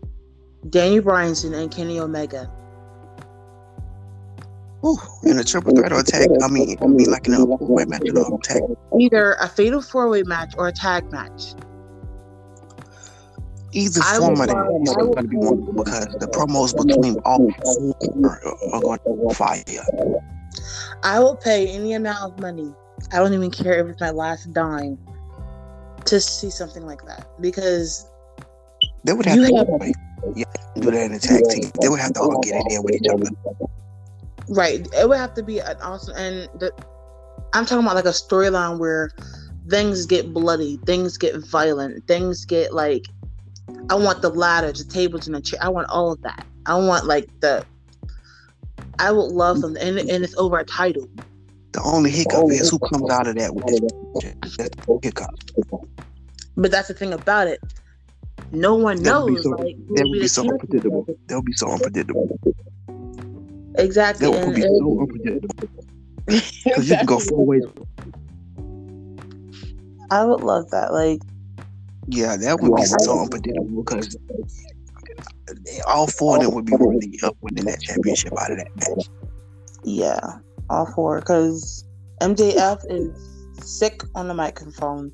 Danny 0.69 0.99
Bryanson, 0.99 1.53
and 1.53 1.71
Kenny 1.71 1.99
Omega. 1.99 2.51
Ooh, 4.83 4.97
in 5.23 5.37
a 5.37 5.43
triple 5.43 5.75
threat 5.75 5.91
or 5.91 5.99
a 5.99 6.03
tag. 6.03 6.29
I 6.41 6.47
mean, 6.47 6.77
I 6.81 6.87
mean, 6.87 7.11
like 7.11 7.27
in 7.27 7.33
a 7.35 7.45
four-way 7.45 7.85
match 7.85 8.01
or 8.15 8.35
a 8.35 8.37
tag. 8.39 8.61
Either 8.99 9.33
a 9.33 9.47
fatal 9.47 9.81
four-way 9.81 10.23
match 10.23 10.53
or 10.57 10.67
a 10.67 10.71
tag 10.71 11.11
match. 11.11 11.53
Either 13.73 14.01
I 14.03 14.17
form 14.17 14.41
of 14.41 14.47
that 14.47 14.81
is 14.83 14.95
going 14.95 15.15
to 15.15 15.23
be 15.23 15.37
wonderful 15.37 15.73
because 15.73 16.07
the 16.19 16.27
promos 16.27 16.75
between 16.75 17.17
all 17.19 17.49
four 17.63 18.41
are 18.73 18.81
going 18.81 18.99
to 19.05 19.35
fire. 19.35 19.63
I 21.03 21.19
will 21.19 21.35
pay 21.35 21.67
any 21.67 21.93
amount 21.93 22.33
of 22.33 22.39
money. 22.39 22.73
I 23.13 23.17
don't 23.17 23.33
even 23.33 23.51
care 23.51 23.79
if 23.79 23.87
it's 23.87 24.01
my 24.01 24.09
last 24.09 24.51
dime 24.51 24.97
to 26.05 26.19
see 26.19 26.49
something 26.49 26.85
like 26.85 27.05
that 27.05 27.29
because 27.39 28.07
they 29.03 29.13
would 29.13 29.25
have 29.25 29.37
to 29.37 29.55
have, 29.55 29.67
yeah, 30.35 30.45
do 30.75 30.91
that 30.91 31.05
in 31.05 31.13
a 31.13 31.19
tag 31.19 31.43
team. 31.49 31.71
They 31.79 31.87
would 31.87 31.99
have 31.99 32.13
to 32.13 32.19
all 32.19 32.39
get 32.41 32.55
in 32.55 32.63
there 32.67 32.81
with 32.81 32.95
each 32.95 33.07
other. 33.09 33.29
Right. 34.49 34.87
It 34.97 35.07
would 35.09 35.17
have 35.17 35.33
to 35.35 35.43
be 35.43 35.59
an 35.59 35.77
awesome 35.81 36.15
and 36.17 36.49
the 36.59 36.71
I'm 37.53 37.65
talking 37.65 37.85
about 37.85 37.95
like 37.95 38.05
a 38.05 38.09
storyline 38.09 38.79
where 38.79 39.09
things 39.69 40.05
get 40.05 40.33
bloody, 40.33 40.79
things 40.85 41.17
get 41.17 41.35
violent, 41.51 42.07
things 42.07 42.45
get 42.45 42.73
like 42.73 43.03
I 43.89 43.95
want 43.95 44.21
the 44.21 44.29
ladders, 44.29 44.79
the 44.85 44.91
tables, 44.93 45.27
and 45.27 45.35
the 45.35 45.41
chair. 45.41 45.59
I 45.61 45.69
want 45.69 45.89
all 45.89 46.13
of 46.13 46.21
that. 46.23 46.39
I 46.65 46.75
want 46.77 47.05
like 47.05 47.27
the. 47.41 47.63
I 48.99 49.11
would 49.11 49.31
love 49.31 49.61
them, 49.61 49.77
and, 49.81 49.97
and 49.99 50.23
it's 50.23 50.37
over 50.37 50.59
a 50.59 50.65
title. 50.65 51.07
The 51.73 51.81
only 51.83 52.11
hiccup 52.11 52.45
is 52.51 52.69
who 52.69 52.79
comes 52.79 53.09
out 53.09 53.27
of 53.27 53.35
that 53.35 53.53
with 53.55 53.65
That's 54.21 54.69
hiccup. 55.03 55.29
But 56.57 56.71
that's 56.71 56.87
the 56.89 56.93
thing 56.93 57.13
about 57.13 57.47
it. 57.47 57.59
No 58.51 58.75
one 58.75 59.01
That 59.03 59.15
would 59.15 59.25
knows. 59.25 59.37
be 59.37 59.43
so. 59.43 59.49
like, 59.51 59.75
who 59.87 59.95
That 59.95 60.03
will 60.03 60.09
would 60.09 60.19
be 60.19 60.27
the 60.27 60.27
so 60.27 60.43
unpredictable. 60.43 61.07
That 61.27 61.35
would 61.35 61.45
be 61.45 61.53
so 61.53 61.71
unpredictable. 61.71 62.39
Exactly. 63.81 64.27
That 64.27 64.45
would 64.45 64.55
be 64.55 64.61
so 64.61 64.99
unpredictable. 64.99 65.55
Because 66.27 66.89
you 66.89 66.97
can 66.97 67.05
go 67.05 67.19
four 67.19 67.45
ways. 67.45 67.65
I 70.11 70.25
would 70.25 70.41
love 70.41 70.69
that. 70.71 70.93
Like, 70.93 71.19
Yeah, 72.07 72.37
that 72.37 72.59
would 72.59 72.75
be 72.75 72.83
so 72.83 73.21
unpredictable 73.21 73.83
because 73.83 74.17
all 75.87 76.07
four 76.07 76.35
of 76.37 76.43
them 76.43 76.53
would 76.53 76.65
be 76.65 76.75
worthy 76.75 77.19
of 77.23 77.29
uh, 77.29 77.33
winning 77.41 77.65
that 77.65 77.81
championship 77.81 78.33
out 78.39 78.51
of 78.51 78.57
that 78.57 78.67
match. 78.75 79.09
yeah, 79.83 80.19
all 80.69 80.85
four. 80.85 81.19
Because 81.19 81.85
MJF 82.21 82.79
is 82.89 83.09
sick 83.63 84.03
on 84.15 84.27
the 84.27 84.33
microphone. 84.33 85.11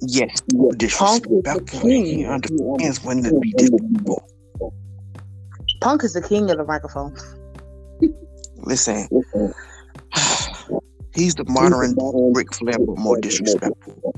Yes, 0.00 0.40
Punk 0.50 0.62
is 0.62 0.68
the 0.68 0.76
disrespectful. 0.76 1.80
He 1.88 2.24
understands 2.24 3.04
when 3.04 3.22
to 3.22 3.40
be 3.40 3.52
disrespectful. 3.52 4.24
Punk 5.80 6.04
is 6.04 6.12
the 6.12 6.22
king 6.22 6.50
of 6.50 6.58
the 6.58 6.64
microphone. 6.64 7.14
Listen, 8.68 9.08
he's 11.14 11.34
the 11.34 11.44
modern 11.48 11.96
Ric 12.34 12.52
Flair, 12.54 12.78
but 12.78 12.98
more 12.98 13.18
disrespectful. 13.18 14.14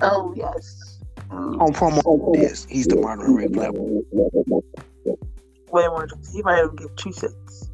Oh 0.00 0.32
yes. 0.36 1.00
On 1.32 1.72
promo, 1.72 2.36
yes, 2.36 2.68
he's 2.70 2.86
the 2.86 2.94
modern 2.94 3.34
Ric 3.34 3.52
Flair. 3.52 3.72
Wait 3.72 4.04
a 5.86 5.90
minute. 5.90 6.12
He 6.32 6.40
might 6.42 6.62
even 6.62 6.76
give 6.76 6.94
two 6.94 7.12
cents. 7.12 7.68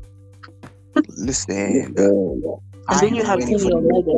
Listen, 1.18 1.94
And 1.98 2.98
then 3.00 3.14
you 3.14 3.22
have 3.22 3.38
waiting 3.38 3.58
Kenny 3.58 3.74
Omega. 3.74 4.12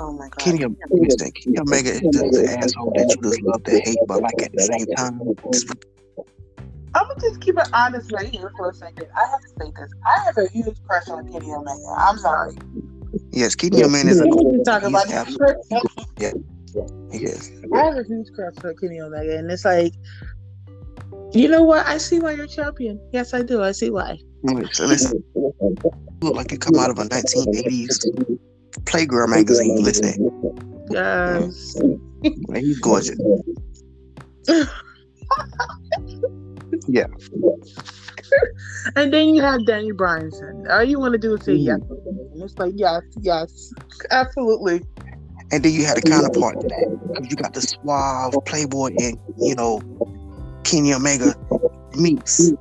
Oh 0.00 0.12
my 0.12 0.28
god. 0.28 0.38
Kenny, 0.40 0.64
listen, 0.90 1.30
Kenny 1.30 1.58
Omega 1.60 1.90
is 1.90 2.00
just 2.00 2.36
an 2.36 2.48
asshole 2.48 2.92
that 2.96 3.14
you 3.14 3.22
just 3.30 3.42
love 3.42 3.62
to 3.62 3.78
hate, 3.78 3.96
but 4.08 4.22
like 4.22 4.42
at 4.42 4.52
the 4.54 4.62
same 4.62 4.86
time, 4.96 5.20
it's- 5.20 5.64
I'm 6.94 7.06
gonna 7.08 7.20
just 7.20 7.40
keep 7.40 7.56
it 7.58 7.68
honest 7.72 8.10
right 8.12 8.28
here 8.28 8.50
for 8.56 8.70
a 8.70 8.74
second. 8.74 9.06
I 9.16 9.26
have 9.30 9.40
to 9.40 9.48
say 9.48 9.72
this. 9.76 9.90
I 10.06 10.24
have 10.24 10.38
a 10.38 10.48
huge 10.48 10.76
crush 10.86 11.08
on 11.08 11.30
Kenny 11.30 11.52
Omega. 11.52 11.94
I'm 11.96 12.18
sorry. 12.18 12.56
yes, 13.30 13.54
Kenny 13.54 13.82
Omega 13.84 14.08
is 14.08 14.20
a 14.20 14.24
We 14.26 14.30
can 14.30 14.64
talk 14.64 14.82
he's 14.82 14.88
about 14.90 15.10
absolutely- 15.10 15.54
this. 16.16 16.34
yes. 17.12 17.50
I 17.74 17.82
have 17.84 17.96
a 17.96 18.02
huge 18.04 18.28
crush 18.34 18.54
for 18.60 18.74
Kenny 18.74 19.00
Omega, 19.00 19.36
and 19.38 19.50
it's 19.50 19.64
like, 19.64 19.92
you 21.32 21.48
know 21.48 21.62
what? 21.62 21.86
I 21.86 21.98
see 21.98 22.18
why 22.18 22.32
you're 22.32 22.46
champion. 22.48 23.00
Yes, 23.12 23.34
I 23.34 23.42
do. 23.42 23.62
I 23.62 23.70
see 23.72 23.90
why. 23.90 24.18
So 24.72 24.86
listen, 24.86 25.22
you 25.34 25.54
look 26.22 26.34
like 26.34 26.50
you 26.50 26.58
come 26.58 26.76
out 26.76 26.90
of 26.90 26.98
a 26.98 27.04
1980s 27.04 28.04
Playgirl 28.84 29.28
magazine. 29.28 29.82
Listen, 29.82 30.16
Yes. 30.90 31.76
man, 32.48 32.64
he's 32.64 32.80
gorgeous. 32.80 33.16
Yeah. 36.90 37.06
And 38.96 39.12
then 39.12 39.34
you 39.34 39.42
have 39.42 39.66
Danny 39.66 39.92
Bryanson. 39.92 40.70
All 40.70 40.84
you 40.84 40.98
want 40.98 41.12
to 41.12 41.18
do 41.18 41.34
is 41.34 41.44
say 41.44 41.54
yes. 41.54 41.80
And 41.90 42.42
it's 42.42 42.58
like, 42.58 42.72
yes, 42.76 43.02
yes, 43.20 43.72
absolutely. 44.10 44.82
And 45.52 45.62
then 45.64 45.72
you 45.72 45.84
had 45.84 45.98
a 45.98 46.00
counterpart 46.00 46.60
to 46.60 46.68
that 46.68 46.98
because 47.12 47.30
you 47.30 47.36
got 47.36 47.54
the 47.54 47.60
suave 47.60 48.34
Playboy 48.46 48.90
and 48.98 49.18
you 49.38 49.54
know 49.54 49.80
Kenny 50.64 50.94
Omega 50.94 51.34
meets 51.96 52.52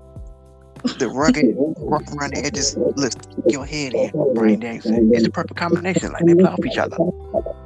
the 0.97 1.07
rugged, 1.09 1.55
rough 1.77 2.01
around 2.17 2.33
the 2.33 2.43
edges. 2.43 2.75
Look, 2.95 3.13
your 3.47 3.65
head 3.65 3.93
in 3.93 4.11
Bryan 4.33 4.59
Danielson. 4.59 5.11
It's 5.13 5.23
the 5.23 5.29
perfect 5.31 5.59
combination. 5.59 6.11
Like 6.11 6.25
they 6.25 6.33
play 6.33 6.45
off 6.45 6.65
each 6.65 6.77
other. 6.77 6.97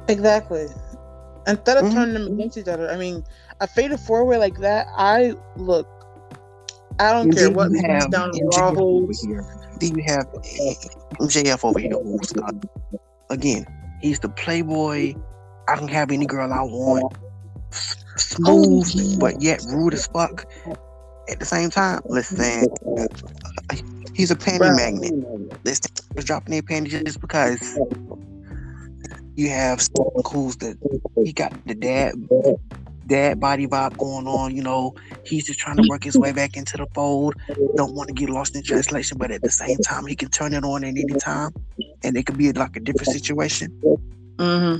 Exactly. 0.08 0.66
Instead 1.46 1.76
of 1.78 1.84
Mhm. 1.84 1.92
turning 1.92 2.14
them 2.14 2.32
against 2.32 2.58
each 2.58 2.68
other, 2.68 2.90
I 2.90 2.96
mean, 2.96 3.24
a 3.60 3.66
fatal 3.66 3.96
four 3.96 4.24
way 4.24 4.38
like 4.38 4.58
that, 4.60 4.86
I 4.96 5.34
look. 5.56 5.86
I 6.98 7.12
don't 7.12 7.26
And 7.28 7.36
care 7.36 7.50
what 7.50 7.70
you 7.70 7.82
have 7.88 8.10
down 8.10 8.32
MJF 8.32 8.56
raw 8.58 8.72
holds. 8.74 9.22
here. 9.22 9.44
Then 9.80 9.96
you 9.98 10.04
have 10.06 10.26
MJF 11.20 11.64
over 11.64 11.78
here. 11.78 11.92
Who's 12.02 12.32
uh, 12.36 12.52
again? 13.30 13.66
He's 14.00 14.18
the 14.20 14.28
Playboy. 14.28 15.14
I 15.68 15.76
can 15.76 15.88
have 15.88 16.10
any 16.10 16.26
girl 16.26 16.52
I 16.52 16.62
want. 16.62 17.14
Smooth, 18.16 18.86
Oh. 18.96 19.18
but 19.18 19.42
yet 19.42 19.62
rude 19.68 19.94
as 19.94 20.06
fuck. 20.06 20.46
At 21.28 21.40
the 21.40 21.46
same 21.46 21.70
time, 21.70 22.00
listen, 22.06 22.66
he's 24.14 24.30
a 24.30 24.36
panty 24.36 24.58
Bruh. 24.58 24.76
magnet. 24.76 25.12
Listen, 25.64 25.90
was 26.14 26.24
dropping 26.26 26.52
their 26.52 26.62
panties 26.62 27.02
just 27.02 27.20
because 27.20 27.58
you 29.34 29.48
have 29.48 29.80
someone 29.80 30.22
who's 30.30 30.56
the 30.56 30.76
he 31.24 31.32
got 31.32 31.52
the 31.66 31.74
dad 31.74 32.14
dad 33.06 33.40
body 33.40 33.66
vibe 33.66 33.96
going 33.96 34.26
on. 34.26 34.54
You 34.54 34.62
know, 34.62 34.94
he's 35.24 35.46
just 35.46 35.58
trying 35.58 35.76
to 35.76 35.84
work 35.88 36.04
his 36.04 36.18
way 36.18 36.32
back 36.32 36.56
into 36.56 36.76
the 36.76 36.86
fold. 36.94 37.34
Don't 37.76 37.94
want 37.94 38.08
to 38.08 38.14
get 38.14 38.30
lost 38.30 38.54
in 38.56 38.62
translation, 38.62 39.18
but 39.18 39.30
at 39.30 39.42
the 39.42 39.50
same 39.50 39.78
time, 39.78 40.06
he 40.06 40.16
can 40.16 40.30
turn 40.30 40.52
it 40.52 40.64
on 40.64 40.84
at 40.84 40.88
any 40.88 41.14
time, 41.14 41.52
and 42.02 42.16
it 42.16 42.26
could 42.26 42.38
be 42.38 42.52
like 42.52 42.76
a 42.76 42.80
different 42.80 43.12
situation. 43.12 43.70
hmm 44.38 44.76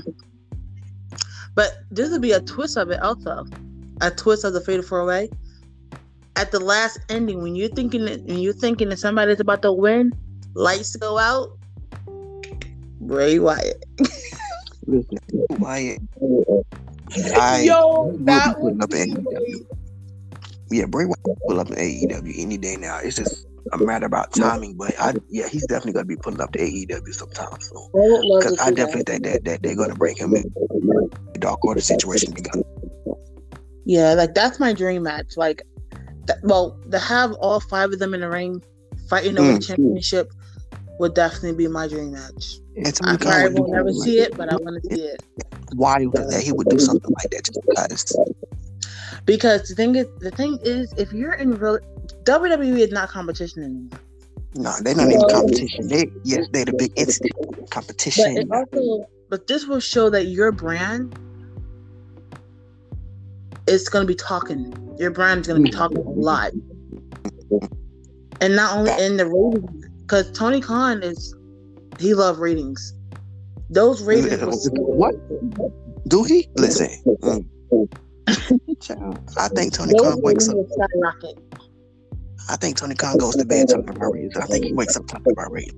But 1.55 1.77
this 1.91 2.09
would 2.11 2.21
be 2.21 2.31
a 2.31 2.41
twist 2.41 2.77
of 2.77 2.89
it 2.91 3.01
also. 3.01 3.45
A 4.01 4.11
twist 4.11 4.43
of 4.43 4.53
the 4.53 4.61
fatal 4.61 4.83
four 4.83 5.05
way. 5.05 5.29
At 6.35 6.51
the 6.51 6.59
last 6.59 6.99
ending, 7.09 7.41
when 7.41 7.55
you're 7.55 7.69
thinking 7.69 8.05
that 8.05 8.21
when 8.23 8.39
you're 8.39 8.53
thinking 8.53 8.89
that 8.89 8.99
somebody's 8.99 9.39
about 9.39 9.61
to 9.61 9.71
win, 9.71 10.11
lights 10.53 10.95
go 10.97 11.17
out. 11.17 11.57
Bray 12.99 13.39
Wyatt. 13.39 13.85
Listen, 14.87 15.17
Wyatt, 15.51 16.01
I 17.35 17.61
Yo, 17.61 18.17
that 18.25 18.55
putting 18.59 18.77
would 18.77 18.83
up 18.83 18.89
AEW. 18.89 19.65
Yeah, 20.71 20.85
Bray 20.85 21.05
Wyatt 21.05 21.19
will 21.25 21.37
pull 21.47 21.59
up 21.59 21.67
AEW 21.67 22.33
any 22.37 22.57
day 22.57 22.75
now. 22.75 22.99
It's 23.03 23.15
just 23.15 23.45
a 23.71 23.77
matter 23.77 24.05
about 24.07 24.33
timing, 24.33 24.75
but 24.75 24.93
I 24.99 25.13
yeah, 25.29 25.47
he's 25.47 25.65
definitely 25.67 25.93
gonna 25.93 26.05
be 26.05 26.17
pulling 26.17 26.41
up 26.41 26.51
to 26.53 26.59
AEW 26.59 27.13
sometime 27.13 27.47
soon. 27.59 27.77
I 27.77 27.97
would 27.97 28.25
love 28.25 28.43
to 28.43 28.49
Because 28.49 28.59
I 28.59 28.65
see 28.69 28.71
that. 28.71 28.75
definitely 28.75 29.03
think 29.13 29.23
that, 29.25 29.43
that 29.45 29.63
they're 29.63 29.75
gonna 29.75 29.95
bring 29.95 30.15
him 30.17 30.35
in 30.35 30.43
the 31.33 31.39
dark 31.39 31.63
order 31.63 31.81
situation 31.81 32.33
together. 32.33 32.63
Yeah, 33.85 34.13
like 34.15 34.33
that's 34.33 34.59
my 34.59 34.73
dream 34.73 35.03
match. 35.03 35.37
Like, 35.37 35.61
th- 36.27 36.39
well, 36.43 36.79
to 36.91 36.97
have 36.99 37.33
all 37.33 37.59
five 37.59 37.91
of 37.91 37.99
them 37.99 38.13
in 38.15 38.21
the 38.21 38.29
ring 38.29 38.61
fighting 39.09 39.37
over 39.37 39.53
the 39.53 39.59
Mm. 39.59 39.67
championship 39.67 40.31
would 40.99 41.13
definitely 41.13 41.53
be 41.53 41.67
my 41.67 41.87
dream 41.87 42.11
match. 42.13 42.59
And 42.75 42.99
I 43.03 43.17
probably 43.17 43.61
will 43.61 43.71
never 43.71 43.93
see 43.93 44.19
it, 44.19 44.35
but 44.35 44.51
I 44.51 44.57
want 44.57 44.83
to 44.83 44.95
see 44.95 45.03
it. 45.03 45.23
was 45.73 46.29
that 46.29 46.41
he 46.43 46.51
would 46.51 46.67
do 46.67 46.79
something 46.79 47.13
like 47.21 47.31
that 47.31 47.45
just 47.45 47.59
because 47.65 48.15
Because 49.25 49.69
the 49.69 49.75
thing 49.75 49.95
is, 49.95 50.07
the 50.19 50.31
thing 50.31 50.59
is, 50.61 50.93
if 50.97 51.13
you're 51.13 51.33
in 51.33 51.51
real 51.57 51.79
WWE 52.23 52.79
is 52.79 52.91
not 52.91 53.09
competition 53.09 53.63
anymore. 53.63 53.99
no, 54.55 54.73
they're 54.81 54.95
not 54.95 55.07
even 55.07 55.29
competition. 55.29 55.87
They 55.87 56.11
yes, 56.23 56.47
they're 56.51 56.65
the 56.65 56.73
big 56.73 56.91
entity 56.97 57.29
competition. 57.69 58.37
it 58.37 58.47
also, 58.51 59.07
but 59.29 59.47
this 59.47 59.65
will 59.65 59.79
show 59.79 60.09
that 60.09 60.25
your 60.25 60.51
brand 60.51 61.17
is 63.67 63.87
going 63.87 64.03
to 64.03 64.07
be 64.07 64.15
talking. 64.15 64.75
Your 64.99 65.11
brand 65.11 65.41
is 65.41 65.47
going 65.47 65.63
to 65.63 65.63
be 65.63 65.73
mm. 65.73 65.77
talking 65.77 65.97
a 65.97 66.09
lot, 66.09 66.51
and 68.41 68.55
not 68.55 68.77
only 68.77 68.91
in 69.03 69.15
the 69.15 69.27
ratings, 69.27 69.87
because 70.01 70.29
Tony 70.33 70.59
Khan 70.59 71.01
is 71.03 71.35
he 71.99 72.13
love 72.13 72.39
ratings. 72.39 72.93
Those 73.69 74.01
ratings. 74.03 74.41
were 74.43 74.51
so- 74.51 74.71
What? 74.73 75.15
Do 76.07 76.23
he? 76.23 76.47
Listen. 76.55 76.89
mm. 77.21 77.45
I 79.37 79.47
think 79.49 79.73
Tony 79.73 79.93
those 79.93 80.01
Khan 80.13 80.21
wakes 80.21 80.49
up. 80.49 80.55
skyrocket. 80.71 81.39
I 82.49 82.55
think 82.57 82.77
Tony 82.77 82.95
Khan 82.95 83.17
goes 83.17 83.35
to 83.35 83.45
bed 83.45 83.67
talking 83.69 83.89
about 83.89 84.13
ratings. 84.13 84.35
I 84.37 84.45
think 84.45 84.65
he 84.65 84.73
wakes 84.73 84.95
up 84.95 85.07
talking 85.07 85.31
about 85.31 85.51
ratings. 85.51 85.75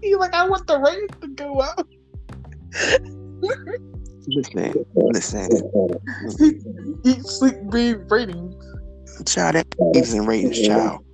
He's 0.00 0.16
like, 0.16 0.34
I 0.34 0.48
want 0.48 0.66
the 0.66 0.78
ratings 0.80 1.10
to 1.20 1.28
go 1.28 1.60
up. 1.60 1.86
Listen, 4.26 4.84
listen, 4.96 5.48
Eat, 7.04 7.24
sleep, 7.26 7.56
breathe, 7.64 7.98
ratings. 8.08 8.54
child. 9.26 9.56
That 9.56 9.66
believes 9.76 10.14
in 10.14 10.26
ratings, 10.26 10.60
child. 10.60 11.04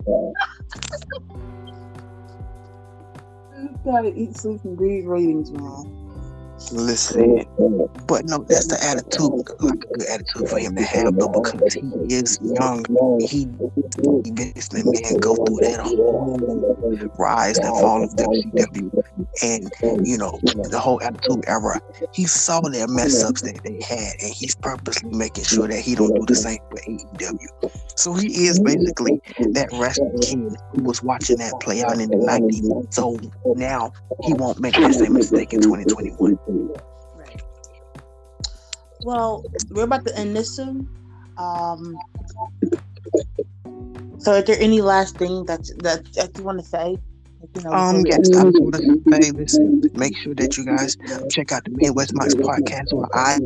Gotta 3.85 4.13
eat, 4.15 4.37
sleep, 4.37 4.65
and 4.65 4.77
breathe 4.77 5.07
ratings, 5.07 5.51
man. 5.53 5.98
Listen, 6.73 7.45
but 8.07 8.25
no, 8.27 8.45
that's 8.49 8.67
the 8.67 8.79
attitude, 8.85 9.33
like 9.61 9.77
a 9.83 9.99
good 9.99 10.09
attitude 10.09 10.49
for 10.49 10.59
him 10.59 10.75
to 10.77 10.83
have, 10.83 11.19
though, 11.19 11.29
because 11.29 11.75
he 11.75 11.93
is 12.09 12.39
young. 12.43 12.85
He, 13.21 13.49
he 13.95 14.33
been 14.33 14.53
listening, 14.57 14.91
man, 14.93 15.19
go 15.21 15.37
through 15.37 15.59
that 15.63 15.81
whole 15.81 16.39
rise 17.19 17.59
and 17.59 17.69
fall 17.77 18.03
of 18.05 18.11
WCW, 18.17 18.91
and 19.43 19.71
you 20.07 20.19
know 20.19 20.41
the 20.71 20.79
whole 20.79 21.01
attitude 21.03 21.45
era. 21.47 21.81
He 22.13 22.27
saw 22.27 22.61
their 22.61 22.89
mess 22.89 23.25
ups 23.25 23.43
that 23.43 23.61
they 23.65 23.81
had, 23.87 24.13
and 24.23 24.33
he's 24.35 24.55
purposely 24.57 25.11
making 25.13 25.45
sure 25.45 25.69
that 25.69 25.81
he 25.81 25.95
don't 25.95 26.15
do 26.15 26.27
the 26.27 26.35
same 26.37 26.59
for 26.71 26.79
AEW. 26.89 27.71
So 27.97 28.15
he 28.15 28.47
is 28.47 28.61
basically 28.61 29.21
that 29.53 29.69
wrestling 29.73 30.19
kid 30.21 30.57
who 30.73 30.83
was 30.83 31.03
watching 31.03 31.39
that 31.39 31.59
play 31.61 31.83
out 31.83 32.01
in 32.01 32.11
the 32.11 32.19
'90s. 32.19 32.69
So 32.91 33.19
now 33.55 33.93
he 34.23 34.35
won't 34.35 34.61
make 34.61 34.75
the 34.81 34.93
same 34.93 35.15
mistake 35.15 35.53
in 35.53 35.61
2021. 35.61 36.39
Well, 39.03 39.45
we're 39.71 39.85
about 39.85 40.05
to 40.07 40.17
end 40.19 40.37
this 40.37 40.55
soon. 40.55 40.89
Um, 41.37 41.97
so, 44.19 44.35
is 44.35 44.45
there 44.45 44.57
any 44.59 44.81
last 44.81 45.17
thing 45.17 45.45
that 45.47 45.71
that, 45.79 46.05
that 46.15 46.37
you 46.37 46.45
want 46.45 46.59
to 46.59 46.65
say? 46.65 46.99
You 47.55 47.63
know, 47.63 47.73
um, 47.73 48.05
yes, 48.05 48.29
I 48.37 48.45
just 48.45 48.61
want 48.61 48.75
to 48.75 49.23
say, 49.23 49.31
listen, 49.31 49.83
make 49.95 50.17
sure 50.17 50.35
that 50.35 50.57
you 50.57 50.65
guys 50.65 50.97
check 51.31 51.53
out 51.53 51.65
the 51.65 51.71
Midwest 51.71 52.13
Mics 52.13 52.35
podcast 52.35 52.93
where 52.93 53.07
I 53.15 53.39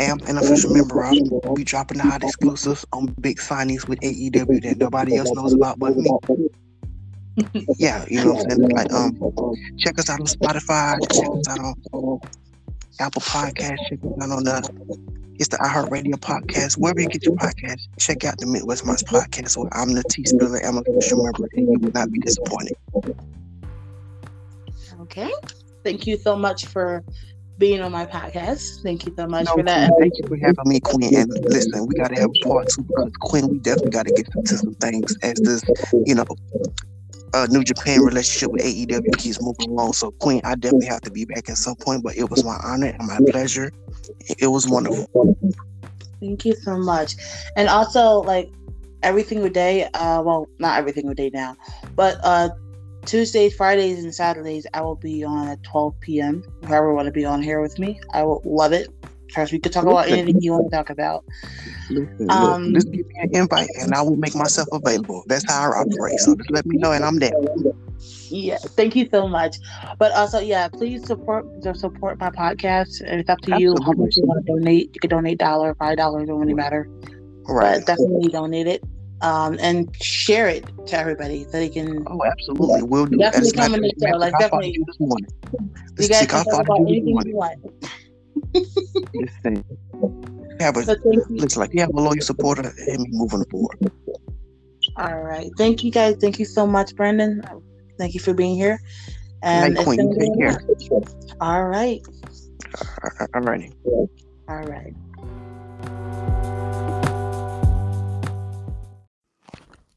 am 0.00 0.20
an 0.28 0.38
official 0.38 0.72
member 0.72 1.02
of. 1.04 1.16
We'll 1.44 1.54
be 1.54 1.64
dropping 1.64 1.98
the 1.98 2.04
hot 2.04 2.22
exclusives 2.22 2.86
on 2.92 3.06
big 3.20 3.38
signings 3.38 3.88
with 3.88 3.98
AEW 4.00 4.62
that 4.62 4.78
nobody 4.78 5.16
else 5.16 5.32
knows 5.32 5.52
about 5.52 5.80
but 5.80 5.96
me. 5.96 6.10
Yeah, 7.78 8.04
you 8.08 8.24
know 8.24 8.34
what 8.34 8.44
I'm 8.44 8.58
saying? 8.58 8.68
Like, 8.70 8.92
um, 8.92 9.14
check 9.78 9.98
us 9.98 10.08
out 10.08 10.20
on 10.20 10.26
Spotify, 10.26 10.96
check 11.12 11.28
us 11.28 11.48
out 11.48 11.76
on 11.92 12.20
Apple 13.00 13.22
Podcast, 13.22 13.78
check 13.88 13.98
us 14.04 14.22
out 14.22 14.30
on 14.30 14.44
the 14.44 15.16
it's 15.38 15.48
the 15.48 15.58
iHeartRadio 15.58 16.14
podcast. 16.14 16.78
Wherever 16.78 17.00
you 17.00 17.08
get 17.08 17.24
your 17.24 17.34
podcast, 17.34 17.88
check 17.98 18.24
out 18.24 18.38
the 18.38 18.46
Midwest 18.46 18.84
Mics 18.84 19.04
podcast 19.04 19.56
where 19.56 19.68
I'm 19.72 19.92
the 19.92 20.02
T 20.10 20.24
Spiller, 20.24 20.64
I'm 20.64 20.78
a 20.78 20.80
official 20.80 21.24
member, 21.24 21.48
and 21.52 21.68
you 21.72 21.78
will 21.78 21.92
not 21.92 22.10
be 22.10 22.18
disappointed. 22.20 22.76
Okay. 25.00 25.30
Thank 25.84 26.06
you 26.06 26.16
so 26.16 26.36
much 26.36 26.66
for 26.66 27.04
being 27.58 27.80
on 27.80 27.92
my 27.92 28.06
podcast. 28.06 28.82
Thank 28.82 29.06
you 29.06 29.14
so 29.16 29.26
much 29.26 29.46
no, 29.46 29.54
for 29.54 29.62
that. 29.62 29.92
Thank 30.00 30.14
you 30.18 30.26
for 30.26 30.36
having 30.36 30.56
me, 30.64 30.80
Queen. 30.80 31.14
And 31.14 31.30
listen, 31.44 31.86
we 31.86 31.94
got 31.94 32.08
to 32.08 32.20
have 32.20 32.30
part 32.42 32.68
two 32.68 32.82
because 32.82 33.12
Queen, 33.20 33.48
we 33.48 33.58
definitely 33.58 33.90
got 33.90 34.06
to 34.06 34.12
get 34.12 34.28
into 34.34 34.56
some 34.56 34.74
things 34.74 35.16
as 35.22 35.34
this, 35.34 35.62
you 36.04 36.14
know, 36.14 36.24
uh, 37.36 37.46
New 37.50 37.62
Japan 37.62 38.00
relationship 38.00 38.50
with 38.50 38.62
AEW 38.64 39.18
keeps 39.18 39.42
moving 39.42 39.70
along. 39.70 39.92
So, 39.92 40.10
Queen, 40.20 40.40
I 40.44 40.54
definitely 40.54 40.86
have 40.86 41.02
to 41.02 41.10
be 41.10 41.26
back 41.26 41.48
at 41.50 41.56
some 41.58 41.76
point, 41.76 42.02
but 42.02 42.16
it 42.16 42.30
was 42.30 42.44
my 42.44 42.56
honor 42.64 42.94
and 42.98 43.06
my 43.06 43.18
pleasure. 43.30 43.70
It 44.38 44.48
was 44.48 44.66
wonderful. 44.66 45.06
Thank 46.20 46.46
you 46.46 46.54
so 46.54 46.78
much. 46.78 47.14
And 47.56 47.68
also, 47.68 48.22
like 48.22 48.48
every 49.02 49.22
single 49.22 49.50
day, 49.50 49.84
uh, 49.84 50.22
well, 50.22 50.46
not 50.58 50.78
every 50.78 50.92
single 50.92 51.14
day 51.14 51.30
now, 51.32 51.56
but 51.94 52.18
uh, 52.24 52.48
Tuesdays, 53.04 53.54
Fridays, 53.54 54.02
and 54.02 54.14
Saturdays, 54.14 54.66
I 54.72 54.80
will 54.80 54.96
be 54.96 55.22
on 55.22 55.48
at 55.48 55.62
12 55.64 56.00
p.m. 56.00 56.42
Whoever 56.62 56.94
want 56.94 57.06
to 57.06 57.12
be 57.12 57.26
on 57.26 57.42
here 57.42 57.60
with 57.60 57.78
me, 57.78 58.00
I 58.14 58.22
will 58.22 58.40
love 58.46 58.72
it. 58.72 58.88
Trust 59.28 59.52
we 59.52 59.58
could 59.58 59.72
talk 59.72 59.84
about 59.84 60.08
anything 60.08 60.40
you 60.40 60.52
want 60.52 60.70
to 60.70 60.76
talk 60.76 60.90
about. 60.90 61.24
Listen, 61.90 62.30
um, 62.30 62.74
just 62.74 62.90
give 62.90 63.06
me 63.06 63.14
an 63.20 63.30
invite 63.34 63.68
and 63.80 63.94
I 63.94 64.02
will 64.02 64.16
make 64.16 64.34
myself 64.34 64.68
available. 64.72 65.24
That's 65.26 65.44
how 65.50 65.70
I 65.70 65.80
operate. 65.80 66.18
So 66.20 66.34
just 66.36 66.50
let 66.50 66.66
me 66.66 66.76
know 66.78 66.92
and 66.92 67.04
I'm 67.04 67.18
there. 67.18 67.32
Yeah, 68.28 68.58
thank 68.58 68.96
you 68.96 69.08
so 69.10 69.28
much. 69.28 69.56
But 69.98 70.12
also, 70.12 70.38
yeah, 70.40 70.68
please 70.68 71.04
support 71.06 71.46
support 71.76 72.18
my 72.18 72.30
podcast. 72.30 73.00
And 73.00 73.20
It's 73.20 73.30
up 73.30 73.40
to 73.42 73.52
Absolutely. 73.52 73.62
you 73.62 73.84
how 73.84 73.92
much 73.92 74.16
you 74.16 74.24
want 74.24 74.44
to 74.46 74.52
donate. 74.52 74.90
You 74.94 75.00
can 75.00 75.10
donate 75.10 75.38
dollar, 75.38 75.74
five 75.74 75.96
dollars, 75.96 76.28
don't 76.28 76.40
really 76.40 76.54
matter. 76.54 76.88
Right. 77.48 77.78
But 77.78 77.86
definitely 77.86 78.28
donate 78.28 78.66
it. 78.66 78.84
Um, 79.22 79.56
and 79.60 79.88
share 79.96 80.46
it 80.48 80.66
to 80.88 80.98
everybody 80.98 81.44
so 81.44 81.52
they 81.52 81.70
can. 81.70 82.04
Oh, 82.06 82.22
absolutely, 82.24 82.82
we'll 82.82 83.06
do. 83.06 83.16
Definitely 83.16 83.52
come 83.52 83.74
in 83.74 83.80
the 83.80 83.92
show. 83.98 84.16
Like 84.18 84.34
definitely. 84.38 84.76
You 85.98 86.08
guys 86.08 86.26
can 86.26 86.44
talk 86.44 86.64
about 86.64 86.80
anything 86.80 87.18
you 87.24 87.34
want. 87.34 87.58
Listen, 89.14 89.64
have 90.60 90.76
a 90.76 90.96
looks 91.30 91.56
like 91.56 91.72
you 91.72 91.80
have 91.80 91.90
a 91.90 92.00
loyal 92.00 92.20
supporter 92.20 92.72
and 92.88 93.06
moving 93.10 93.44
forward. 93.50 93.92
All 94.96 95.20
right, 95.22 95.50
thank 95.58 95.84
you 95.84 95.90
guys. 95.90 96.16
Thank 96.20 96.38
you 96.38 96.44
so 96.44 96.66
much, 96.66 96.94
Brandon. 96.96 97.42
Thank 97.98 98.14
you 98.14 98.20
for 98.20 98.32
being 98.34 98.54
here. 98.54 98.80
And 99.42 99.76
Queen, 99.76 100.18
take 100.18 100.38
care. 100.38 100.58
All 101.40 101.64
right. 101.64 102.00
All 103.34 103.42
righty. 103.42 103.72
All 104.48 104.62
right. 104.62 104.94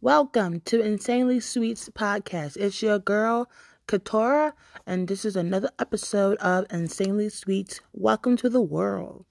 Welcome 0.02 0.62
to 0.62 0.82
Insanely 0.82 1.40
Sweets 1.40 1.90
podcast. 1.90 2.56
It's 2.58 2.82
your 2.82 3.00
girl 3.00 3.50
Katora, 3.90 4.54
and 4.86 5.08
this 5.08 5.26
is 5.26 5.36
another 5.36 5.72
episode 5.80 6.38
of 6.38 6.68
Insanely 6.70 7.28
Sweet. 7.28 7.82
Welcome 7.92 8.38
to 8.38 8.48
the 8.48 8.62
world. 8.62 9.26